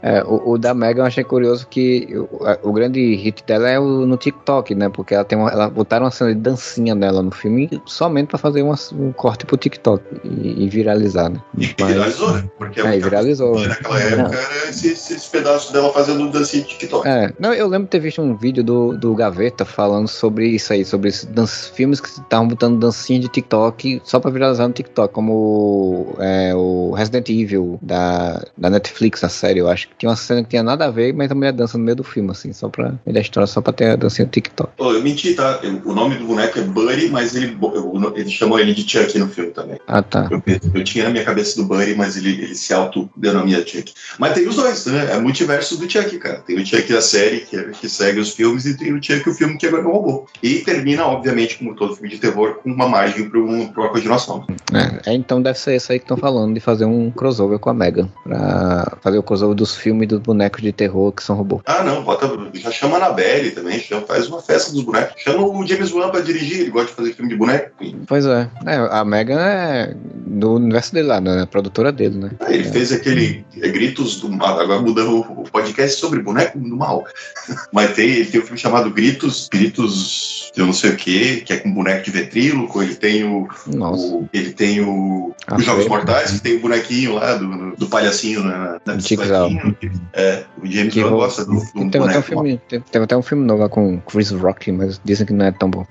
É, 0.02 0.22
o, 0.24 0.52
o 0.52 0.58
da 0.58 0.74
Megan 0.82 1.02
eu 1.02 1.06
achei 1.06 1.22
curioso 1.22 1.66
que 1.68 2.08
o, 2.12 2.68
o, 2.68 2.72
grande 2.72 3.14
hit 3.14 3.44
dela 3.44 3.68
é 3.68 3.78
o, 3.78 4.06
no 4.06 4.16
TikTok, 4.16 4.74
né? 4.74 4.88
Porque 4.88 5.14
ela 5.14 5.24
tem 5.24 5.38
uma, 5.38 5.50
ela 5.50 5.70
botaram 5.70 6.04
uma 6.04 6.10
cena 6.10 6.34
de 6.34 6.40
dancinha 6.40 6.94
dela 6.96 7.22
no 7.22 7.30
filme 7.30 7.70
somente 7.86 8.28
para 8.28 8.38
fazer 8.38 8.62
uma, 8.62 8.74
um 8.92 9.12
corte 9.12 9.46
pro 9.46 9.56
TikTok 9.56 10.02
e, 10.24 10.64
e 10.64 10.68
viralizar, 10.68 11.30
né? 11.30 11.40
E 11.56 11.74
Mas, 11.78 11.92
viralizou, 11.92 12.32
né? 12.32 12.50
Porque 12.58 12.80
é, 12.80 12.98
viralizou. 12.98 13.58
Naquela 13.60 14.00
época 14.00 14.36
era 14.36 14.68
esse, 14.68 14.88
esse 14.88 15.30
pedaço 15.30 15.72
dela 15.72 15.92
fazendo 15.92 16.30
dancinha 16.30 16.64
de 16.64 16.68
TikTok. 16.70 17.06
É, 17.06 17.32
não, 17.38 17.52
eu 17.52 17.68
lembro 17.68 17.84
de 17.84 17.90
ter 17.90 18.00
visto 18.00 18.20
um 18.20 18.36
vídeo 18.36 18.64
do, 18.64 18.96
do 18.98 19.14
Gaveta 19.14 19.64
falando 19.64 20.08
sobre 20.08 20.48
isso 20.48 20.72
aí, 20.72 20.84
sobre 20.84 21.08
esses 21.08 21.68
filmes 21.68 22.00
que 22.00 22.08
estavam 22.08 22.48
botando 22.48 22.78
dancinha 22.78 23.20
de 23.20 23.28
TikTok 23.28 24.02
só 24.04 24.18
pra 24.18 24.30
viralizar 24.30 24.66
no 24.66 24.74
TikTok, 24.74 25.12
como 25.12 26.14
é, 26.18 26.54
o 26.54 26.92
Resident 26.92 27.28
Evil 27.28 27.78
da, 27.82 28.42
da 28.56 28.70
Netflix, 28.70 29.22
a 29.24 29.28
série, 29.28 29.60
eu 29.60 29.68
acho 29.68 29.88
que 29.88 29.94
tinha 29.98 30.10
uma 30.10 30.16
cena 30.16 30.42
que 30.42 30.50
tinha 30.50 30.62
nada 30.72 30.86
a 30.86 30.90
ver, 30.90 31.12
mas 31.12 31.30
a 31.30 31.34
mulher 31.34 31.52
dança 31.52 31.78
no 31.78 31.84
meio 31.84 31.96
do 31.96 32.04
filme, 32.04 32.30
assim, 32.30 32.52
só 32.52 32.68
pra 32.68 32.94
ele 33.06 33.18
a 33.18 33.22
história, 33.22 33.46
só 33.46 33.60
pra 33.60 33.72
ter 33.72 33.90
a 33.90 33.96
dancinha 33.96 34.26
do 34.26 34.30
TikTok. 34.30 34.72
Oh, 34.78 34.92
eu 34.92 35.02
menti, 35.02 35.34
tá? 35.34 35.60
o 35.84 35.94
nome 35.94 36.16
do 36.16 36.26
boneco 36.26 36.58
é 36.58 36.62
Buddy, 36.62 37.08
mas 37.08 37.34
ele, 37.34 37.56
ele 38.14 38.30
chamou 38.30 38.58
ele 38.58 38.74
de 38.74 38.88
Chuck 38.88 39.18
no 39.18 39.28
filme 39.28 39.50
também. 39.50 39.78
Ah, 39.86 40.02
tá. 40.02 40.28
Eu, 40.30 40.42
eu 40.74 40.84
tinha 40.84 41.04
na 41.04 41.10
minha 41.10 41.24
cabeça 41.24 41.60
do 41.60 41.66
Buddy, 41.66 41.94
mas 41.94 42.16
ele, 42.16 42.30
ele 42.30 42.54
se 42.54 42.72
autodenomina 42.72 43.58
Chuck. 43.66 43.92
Mas 44.18 44.34
tem 44.34 44.48
os 44.48 44.56
dois, 44.56 44.86
né? 44.86 45.12
É 45.12 45.18
multiverso 45.18 45.76
do 45.78 45.90
Chuck, 45.90 46.18
cara. 46.18 46.38
Tem 46.40 46.56
o 46.56 46.66
Chuck 46.66 46.90
da 46.90 47.02
série, 47.02 47.40
que, 47.40 47.56
é, 47.56 47.70
que 47.70 47.88
segue 47.88 48.20
os 48.20 48.30
filmes, 48.30 48.64
e 48.64 48.76
tem 48.76 48.92
o 48.92 49.02
Chuck, 49.02 49.28
o 49.28 49.34
filme 49.34 49.56
que 49.56 49.66
agora 49.66 49.82
é 49.82 49.86
um 49.86 49.92
robô. 49.92 50.26
E 50.42 50.60
termina, 50.60 51.04
obviamente, 51.04 51.58
como 51.58 51.74
todo 51.74 51.94
filme 51.94 52.08
de 52.08 52.18
terror, 52.18 52.56
com 52.62 52.70
uma 52.70 52.88
margem 52.88 53.28
pra, 53.28 53.38
um, 53.38 53.64
uma 53.64 53.88
continuação. 53.90 54.46
É, 54.72 55.12
então 55.12 55.42
deve 55.42 55.58
ser 55.58 55.76
isso 55.76 55.92
aí 55.92 55.98
que 55.98 56.04
estão 56.04 56.16
falando, 56.16 56.54
de 56.54 56.60
fazer 56.60 56.84
um 56.84 57.10
crossover 57.10 57.58
com 57.58 57.70
a 57.70 57.74
Megan. 57.74 58.08
Pra 58.24 58.96
fazer 59.02 59.18
o 59.18 59.22
crossover 59.22 59.54
dos 59.54 59.74
filmes 59.74 60.08
dos 60.08 60.20
bonecos 60.20 60.61
de 60.62 60.72
terror 60.72 61.12
que 61.12 61.22
são 61.22 61.36
robôs. 61.36 61.62
Ah, 61.66 61.82
não, 61.82 62.02
bota, 62.02 62.28
já 62.54 62.70
chama 62.70 62.96
a 62.96 63.06
Anabelle 63.06 63.50
também, 63.50 63.80
faz 64.06 64.28
uma 64.28 64.40
festa 64.40 64.72
dos 64.72 64.82
bonecos. 64.82 65.20
Chama 65.22 65.44
o 65.44 65.66
James 65.66 65.92
Wan 65.92 66.10
pra 66.10 66.20
dirigir, 66.20 66.60
ele 66.60 66.70
gosta 66.70 66.90
de 66.90 66.94
fazer 66.94 67.14
filme 67.14 67.30
de 67.30 67.36
boneco. 67.36 67.70
Pois 68.06 68.24
é. 68.26 68.48
é 68.66 68.76
a 68.90 69.04
Megan 69.04 69.40
é 69.40 69.94
do 70.26 70.54
universo 70.54 70.94
dele 70.94 71.08
lá, 71.08 71.20
né? 71.20 71.42
A 71.42 71.46
produtora 71.46 71.92
dele, 71.92 72.18
né? 72.18 72.30
Ah, 72.40 72.52
ele 72.52 72.66
é. 72.66 72.72
fez 72.72 72.92
aquele 72.92 73.44
é, 73.60 73.68
Gritos 73.68 74.20
do 74.20 74.30
Mar, 74.30 74.58
agora 74.60 74.80
mudando 74.80 75.20
o, 75.20 75.42
podcast 75.52 76.00
sobre 76.00 76.20
boneco 76.20 76.58
do 76.58 76.76
mal. 76.76 77.04
Mas 77.72 77.94
tem, 77.94 78.08
ele 78.08 78.26
tem 78.26 78.40
um 78.40 78.44
filme 78.44 78.58
chamado 78.58 78.90
Gritos, 78.90 79.48
Gritos 79.50 80.50
eu 80.56 80.66
não 80.66 80.72
sei 80.72 80.90
o 80.90 80.96
que, 80.96 81.40
que 81.42 81.52
é 81.52 81.56
com 81.58 81.72
boneco 81.72 82.04
de 82.04 82.10
vetríloco, 82.10 82.82
ele 82.82 82.94
tem 82.94 83.24
o. 83.24 83.48
o 83.68 84.28
ele 84.32 84.52
tem 84.52 84.80
o. 84.80 85.34
Os 85.56 85.64
Jogos 85.64 85.88
Mortais, 85.88 86.32
que 86.32 86.40
tem 86.40 86.56
o 86.56 86.60
bonequinho 86.60 87.14
lá 87.14 87.34
do, 87.34 87.76
do 87.76 87.86
palhacinho 87.86 88.42
na, 88.42 88.80
na 88.84 88.94
bicicletinha. 88.94 89.76
É, 90.12 90.41
o 90.62 90.66
James 90.66 90.94
Gunn 90.94 91.10
gosta 91.10 91.44
do, 91.44 91.52
do 91.52 91.90
tem, 91.90 92.02
até 92.02 92.18
um 92.18 92.22
filme, 92.22 92.60
tem, 92.68 92.80
tem, 92.80 93.02
até 93.02 93.16
um 93.16 93.22
filme 93.22 93.44
novo 93.44 93.62
lá 93.62 93.68
com 93.68 93.98
Chris 94.00 94.30
Rock, 94.30 94.70
mas 94.72 95.00
dizem 95.04 95.26
que 95.26 95.32
não 95.32 95.46
é 95.46 95.52
tão 95.52 95.70
bom. 95.70 95.86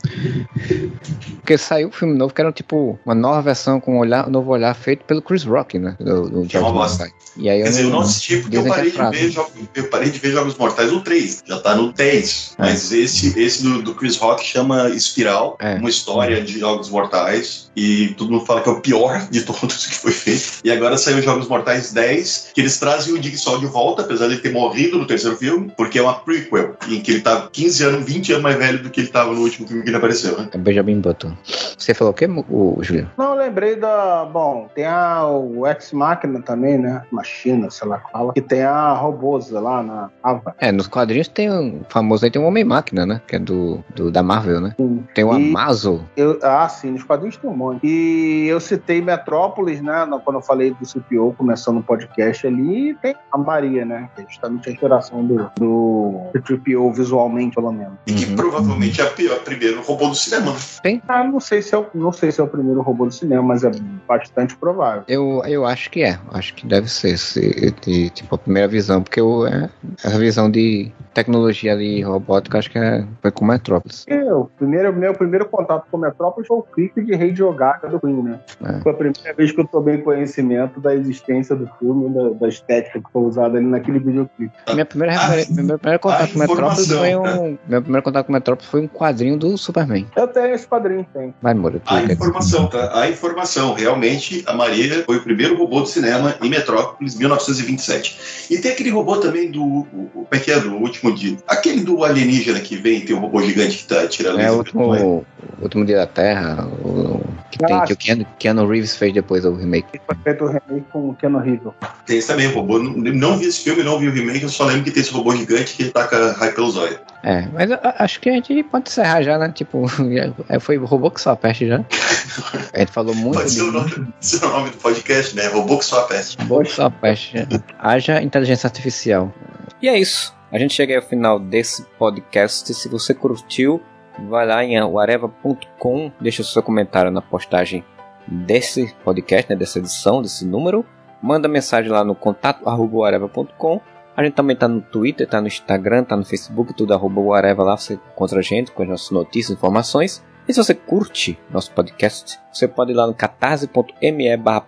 Porque 1.38 1.58
saiu 1.58 1.90
um 1.90 1.92
filme 1.92 2.18
novo 2.18 2.34
que 2.34 2.42
era 2.42 2.52
tipo 2.52 3.00
uma 3.06 3.16
nova 3.16 3.42
versão 3.42 3.80
com 3.80 3.96
um 3.96 4.00
olhar, 4.00 4.28
um 4.28 4.32
novo 4.32 4.52
olhar 4.52 4.74
feito 4.74 5.04
pelo 5.06 5.22
Chris 5.22 5.44
Rock, 5.44 5.80
né? 5.80 5.96
Do, 6.00 6.30
do 6.30 6.46
que 6.46 6.58
é 6.58 6.60
uma 6.60 6.72
bosta. 6.72 7.10
E 7.38 7.50
aí 7.50 7.60
Quer 7.60 7.68
eu 7.68 7.72
dizer, 7.72 7.84
eu 7.84 7.90
não 7.90 8.00
assisti 8.02 8.38
porque 8.38 8.58
eu 8.58 8.66
parei, 8.66 8.90
é 8.90 9.10
de 9.10 9.18
ver 9.18 9.32
jogos, 9.32 9.54
eu 9.74 9.90
parei 9.90 10.10
de 10.10 10.20
ver 10.20 10.32
Jogos 10.32 10.58
Mortais 10.58 10.92
no 10.92 11.02
3, 11.02 11.44
já 11.46 11.60
tá 11.60 11.76
no 11.76 11.94
10. 11.94 12.56
É. 12.58 12.62
Mas 12.62 12.92
esse, 12.92 13.40
esse 13.40 13.64
do, 13.64 13.82
do 13.82 13.96
Chris 13.96 14.18
Rock 14.18 14.44
chama 14.44 14.90
Espiral, 14.90 15.58
é. 15.60 15.76
uma 15.76 15.90
história 15.90 16.42
de 16.44 16.60
Jogos 16.60 16.90
Mortais, 16.90 17.71
e 17.76 18.10
todo 18.18 18.32
mundo 18.32 18.46
fala 18.46 18.62
que 18.62 18.70
é 18.70 18.72
o 18.72 18.82
pior 18.82 19.28
de 19.30 19.42
todos 19.44 19.88
que 19.88 19.96
foi 19.96 20.12
feito. 20.12 20.60
E 20.64 20.72
agora 20.72 20.98
saiu 20.98 21.22
Jogos 21.22 21.48
Mortais 21.48 21.92
10, 21.92 22.52
que 22.54 22.62
eles 22.62 22.80
trazem 22.80 23.14
o 23.14 23.22
Jigsaw 23.22 23.60
de 23.60 23.66
volta, 23.66 24.02
apesar 24.02 24.28
de 24.28 24.34
ele 24.34 24.42
ter 24.42 24.52
morrido 24.52 24.98
no 24.98 25.08
terceiro 25.08 25.38
filme, 25.38 25.72
porque 25.76 26.00
é 26.00 26.02
uma 26.02 26.14
prequel, 26.14 26.76
em 26.88 27.02
que 27.02 27.12
ele 27.12 27.22
tá 27.22 27.50
15 27.52 27.84
anos, 27.84 28.06
20 28.06 28.32
anos 28.34 28.44
mais 28.44 28.58
velho 28.58 28.84
do 28.84 28.90
que 28.90 29.02
ele 29.02 29.10
tava 29.10 29.34
no 29.34 29.42
último 29.42 29.68
filme 29.68 29.84
que 29.84 29.90
ele 29.90 29.98
apareceu, 29.98 30.38
né? 30.38 30.50
É 30.52 30.58
Benjamin 30.58 31.00
Button. 31.00 31.34
Você 31.78 31.94
falou 31.94 32.12
o 32.12 32.16
quê, 32.16 32.28
o 32.28 32.78
Juliano? 32.82 33.12
Não, 33.18 33.32
eu 33.32 33.38
lembrei 33.38 33.76
da. 33.76 34.26
Bom, 34.26 34.70
tem 34.74 34.86
a, 34.86 35.26
o 35.26 35.66
Ex 35.68 35.92
Machina 35.92 36.42
também, 36.42 36.78
né? 36.78 37.04
Machina, 37.12 37.70
sei 37.70 37.88
lá 37.88 38.02
fala. 38.12 38.34
Que 38.34 38.42
tem 38.42 38.64
a 38.64 38.94
Robosa 38.94 39.60
lá 39.60 39.82
na 39.82 40.10
Ava. 40.24 40.56
É, 40.60 40.72
nos 40.72 40.88
quadrinhos 40.88 41.28
tem 41.28 41.52
um 41.52 41.82
famoso 41.90 42.26
aí, 42.26 42.32
tem 42.32 42.42
um 42.42 42.46
Homem-Máquina, 42.46 43.06
né? 43.06 43.22
Que 43.28 43.36
é 43.36 43.40
do, 43.40 43.84
do 43.96 44.12
da 44.12 44.22
Marvel, 44.22 44.62
né? 44.62 44.74
Sim. 44.78 45.04
Tem 45.14 45.24
o 45.24 45.32
Amazo. 45.32 46.06
Eu, 46.16 46.40
ah, 46.42 46.68
sim, 46.70 46.92
nos 46.92 47.04
quadrinhos 47.04 47.38
tem 47.38 47.50
um 47.50 47.54
monte. 47.62 47.86
E 47.86 48.48
eu 48.48 48.60
citei 48.60 49.02
Metrópolis, 49.02 49.82
né? 49.82 50.08
Quando 50.24 50.38
eu 50.38 50.42
falei 50.42 50.72
do 50.72 50.86
CPO 50.86 51.36
começando 51.38 51.78
o 51.78 51.84
podcast 51.84 52.46
ali, 52.48 52.96
tem 53.02 53.16
a 53.32 53.38
Maria, 53.38 53.86
né? 53.86 54.10
Que 54.16 54.22
é 54.22 54.26
justamente 54.28 54.70
a 54.70 54.72
inspiração 54.72 55.26
do, 55.26 55.50
do 55.58 56.32
CPO 56.44 56.92
visualmente, 56.92 57.56
pelo 57.56 57.72
menos. 57.72 57.94
E 58.08 58.14
que 58.14 58.26
uhum. 58.26 58.36
provavelmente 58.36 59.02
é 59.02 59.04
a 59.04 59.10
pior, 59.10 59.40
primeiro 59.40 59.82
robô 59.82 60.10
do 60.10 60.16
cinema. 60.16 60.56
Tem? 60.82 61.02
Ah, 61.08 61.24
não 61.24 61.40
sei 61.40 61.62
se 61.62 61.76
é 61.76 61.78
o, 61.78 61.86
não 61.94 62.12
sei 62.12 62.32
se 62.32 62.42
é 62.42 62.44
o 62.44 62.48
primeiro 62.48 62.82
robô 62.82 63.06
do 63.06 63.14
cinema, 63.14 63.44
mas 63.44 63.64
é 63.64 63.72
bastante 64.08 64.56
provável. 64.56 65.04
Eu, 65.08 65.44
eu 65.46 65.66
acho 65.66 65.90
que 65.90 66.04
é. 66.04 66.20
Acho 66.32 66.54
que 66.56 66.66
deve 66.66 66.90
ser. 66.90 67.18
Se, 67.18 67.74
de, 67.82 68.10
tipo, 68.10 68.34
a 68.36 68.38
primeira 68.38 68.68
visão, 68.68 69.02
porque 69.04 69.20
eu, 69.20 69.46
é, 69.46 69.70
a 70.04 70.10
visão 70.18 70.50
de 70.50 70.92
tecnologia 71.14 71.74
ali 71.74 72.02
robótica, 72.02 72.58
acho 72.58 72.72
que 72.72 72.78
é, 72.78 73.06
foi 73.22 73.32
com 73.32 73.46
Metrópolis. 73.46 74.06
É, 74.08 74.34
o 74.34 74.46
primeiro, 74.46 74.94
meu 74.94 75.14
primeiro 75.14 75.46
contato 75.46 75.86
com 75.92 75.98
Metrópolis 75.98 76.48
foi 76.48 76.58
o 76.58 76.64
clipe 76.64 77.04
de 77.04 77.16
Rei 77.16 77.34
Jogada 77.52 77.88
do 77.90 78.00
Queen, 78.00 78.24
né? 78.24 78.40
É. 78.64 78.80
Foi 78.82 78.92
a 78.92 78.96
primeira 78.96 79.34
vez 79.36 79.52
que 79.52 79.60
eu 79.60 79.68
tomei 79.68 79.98
conhecimento 79.98 80.80
da 80.80 80.96
existência 80.96 81.56
do 81.56 81.70
filme, 81.78 82.10
da, 82.10 82.30
da 82.30 82.48
estética 82.48 83.00
que 83.00 83.12
foi 83.12 83.24
usada 83.24 83.58
ali 83.58 83.68
naquele 83.68 84.00
videoclipe. 84.00 84.52
Minha 84.74 84.86
primeira, 84.86 85.16
ah, 85.16 85.36
meu 85.50 85.78
primeiro 85.78 86.00
contato 86.00 86.34
com 86.34 86.40
Metrópolis 86.40 86.88
foi 86.88 87.16
um. 87.16 87.58
Meu 87.68 87.82
primeiro 87.82 88.04
contato 88.04 88.26
com 88.26 88.34
Metrópolis 88.34 88.70
foi 88.70 88.82
um 88.82 88.88
quadrinho 88.88 89.38
do 89.38 89.58
Superman. 89.58 90.08
Eu 90.16 90.28
tenho 90.28 90.54
esse 90.54 90.68
quadrinho, 90.68 91.06
tem. 91.14 91.34
Vai, 91.42 91.54
Moura. 91.54 91.82
A 91.86 92.02
informação, 92.04 92.68
tá? 92.68 93.02
A 93.02 93.10
informação. 93.10 93.74
Realmente, 93.74 94.44
a 94.48 94.54
Maria 94.54 95.04
foi 95.04 95.18
o 95.18 95.22
primeiro 95.22 95.58
robô 95.58 95.82
do 95.82 95.88
cinema 95.88 96.36
em 96.42 96.50
Metrópolis, 96.50 97.16
1927. 97.18 98.48
E 98.50 98.58
tem 98.58 98.72
aquele 98.72 98.90
robô 98.90 99.18
também 99.18 99.52
do. 99.52 99.86
Como 100.14 100.28
é 100.32 100.40
que 100.40 100.52
é? 100.52 100.60
Do 100.60 100.76
último 100.76 101.14
dia. 101.14 101.38
Aquele 101.48 101.82
do 101.82 102.04
alienígena 102.04 102.60
que 102.60 102.76
vem, 102.76 103.02
tem 103.02 103.16
um 103.16 103.20
robô 103.20 103.42
gigante 103.42 103.80
que 103.80 103.88
tá 103.88 104.08
tirando 104.08 104.40
É, 104.40 104.52
o 104.52 104.58
último, 104.58 104.94
o 104.94 105.26
último 105.62 105.86
dia 105.86 105.98
da 105.98 106.08
Terra. 106.08 106.68
O, 106.84 107.22
que, 107.50 107.58
tem, 107.58 107.84
que 107.86 107.94
o 107.94 107.98
Keanu, 107.98 108.26
Keanu, 108.38 108.68
Reeves 108.68 108.96
fez 108.96 109.14
depois 109.14 109.44
do 109.44 109.56
remake. 109.56 110.00
Foi 110.06 110.16
feito 110.24 110.44
o 110.44 110.48
remake 110.48 110.86
com 110.92 111.10
o 111.10 111.16
Keanu 111.16 111.40
Reeves. 111.40 111.74
Tem 112.06 112.18
esse 112.18 112.28
também, 112.28 112.48
o 112.48 112.54
robô. 112.54 112.80
Não, 112.80 112.94
não 112.94 113.38
vi 113.38 113.48
esse 113.48 113.64
filme, 113.64 113.84
não 113.84 114.00
vi 114.00 114.08
o 114.08 114.12
remake, 114.12 114.44
eu 114.44 114.50
só 114.50 114.66
lembro 114.66 114.84
que 114.84 114.92
tem 114.92 115.02
esse 115.02 115.12
robô 115.12 115.36
gigante 115.36 115.76
que 115.76 115.86
taca 115.86 116.34
raio 116.34 116.54
pelos 116.54 116.78
olhos. 116.78 117.00
É, 117.24 117.48
mas 117.54 117.70
acho 118.00 118.20
que 118.20 118.30
a 118.30 118.34
gente 118.34 118.64
pode 118.64 118.90
encerrar 118.90 119.22
já, 119.22 119.38
né? 119.38 119.52
Tipo, 119.54 119.86
é, 120.50 120.60
foi 120.60 120.78
o 120.78 120.86
robô 120.86 121.12
que 121.12 121.22
só 121.22 121.32
a 121.32 121.36
peste 121.36 121.68
já. 121.68 121.84
A 122.74 122.80
gente 122.80 122.92
falou 122.92 123.14
muito. 123.14 123.38
Pode 123.38 123.52
ser 123.52 123.62
o, 123.64 123.72
nome, 123.72 124.14
ser 124.22 124.46
o 124.46 124.50
nome 124.50 124.70
do 124.70 124.78
podcast, 124.78 125.36
né? 125.36 125.48
Robô 125.48 125.78
que 125.78 125.86
só 125.86 126.00
a 126.00 126.04
peste. 126.04 126.38
Robô 126.42 126.62
que 126.62 126.72
só 126.72 126.86
a 126.86 126.92
peste. 126.92 127.36
Haja 127.78 128.22
inteligência 128.22 128.68
artificial. 128.68 129.34
E 129.82 129.90
é 129.90 130.00
isso. 130.00 130.34
A 130.52 130.58
gente 130.58 130.74
chega 130.74 130.96
ao 130.96 131.02
final 131.02 131.40
desse 131.40 131.84
podcast. 132.00 132.74
Se 132.74 132.90
você 132.90 133.14
curtiu, 133.14 133.82
vai 134.28 134.46
lá 134.46 134.64
em 134.64 134.78
areva.com, 134.78 136.12
deixa 136.20 136.42
o 136.42 136.46
seu 136.46 136.62
comentário 136.64 137.12
na 137.12 137.22
postagem 137.22 137.84
desse 138.28 138.94
podcast, 139.04 139.50
né, 139.50 139.56
dessa 139.56 139.80
edição, 139.80 140.22
desse 140.22 140.46
número. 140.46 140.86
Manda 141.22 141.48
mensagem 141.48 141.92
lá 141.92 142.04
no 142.04 142.16
contato 142.16 142.68
areva.com. 142.68 143.82
A 144.16 144.24
gente 144.24 144.34
também 144.34 144.56
tá 144.56 144.68
no 144.68 144.82
Twitter, 144.82 145.28
tá 145.28 145.40
no 145.40 145.48
Instagram, 145.48 146.04
tá 146.04 146.16
no 146.16 146.26
Facebook, 146.26 146.74
tudo 146.74 146.94
arroba 146.94 147.38
areva 147.38 147.64
lá, 147.64 147.78
você 147.78 147.94
encontra 147.94 148.40
a 148.40 148.42
gente 148.42 148.72
com 148.72 148.84
as 148.84 148.90
nossas 148.90 149.12
notícias, 149.12 149.58
informações. 149.58 150.24
E 150.48 150.54
se 150.54 150.62
você 150.62 150.74
curte 150.74 151.40
nosso 151.50 151.72
podcast, 151.72 152.40
você 152.52 152.68
pode 152.68 152.92
ir 152.92 152.96
lá 152.96 153.08
no 153.08 153.14
catarse.me 153.14 154.38
barra 154.38 154.66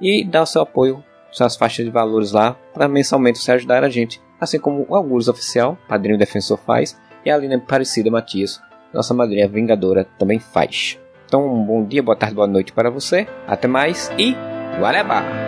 e 0.00 0.24
dar 0.24 0.42
o 0.42 0.46
seu 0.46 0.62
apoio 0.62 1.02
suas 1.30 1.56
faixas 1.56 1.84
de 1.84 1.90
valores 1.90 2.32
lá 2.32 2.56
para 2.72 2.88
mensalmente 2.88 3.38
você 3.38 3.52
ajudar 3.52 3.84
a 3.84 3.88
gente, 3.88 4.20
assim 4.40 4.58
como 4.58 4.86
o 4.88 4.94
Algures 4.94 5.28
Oficial, 5.28 5.76
Padrinho 5.88 6.18
Defensor 6.18 6.58
faz, 6.58 6.98
e 7.28 7.30
a 7.30 7.36
Lina 7.36 7.60
Parecida 7.60 8.10
Matias, 8.10 8.60
nossa 8.92 9.12
madrinha 9.12 9.46
Vingadora, 9.46 10.06
também 10.18 10.38
faz. 10.38 10.98
Então, 11.26 11.46
um 11.46 11.62
bom 11.62 11.84
dia, 11.84 12.02
boa 12.02 12.16
tarde, 12.16 12.34
boa 12.34 12.46
noite 12.46 12.72
para 12.72 12.90
você. 12.90 13.28
Até 13.46 13.68
mais 13.68 14.10
e 14.18 14.34
Guarabá! 14.80 15.47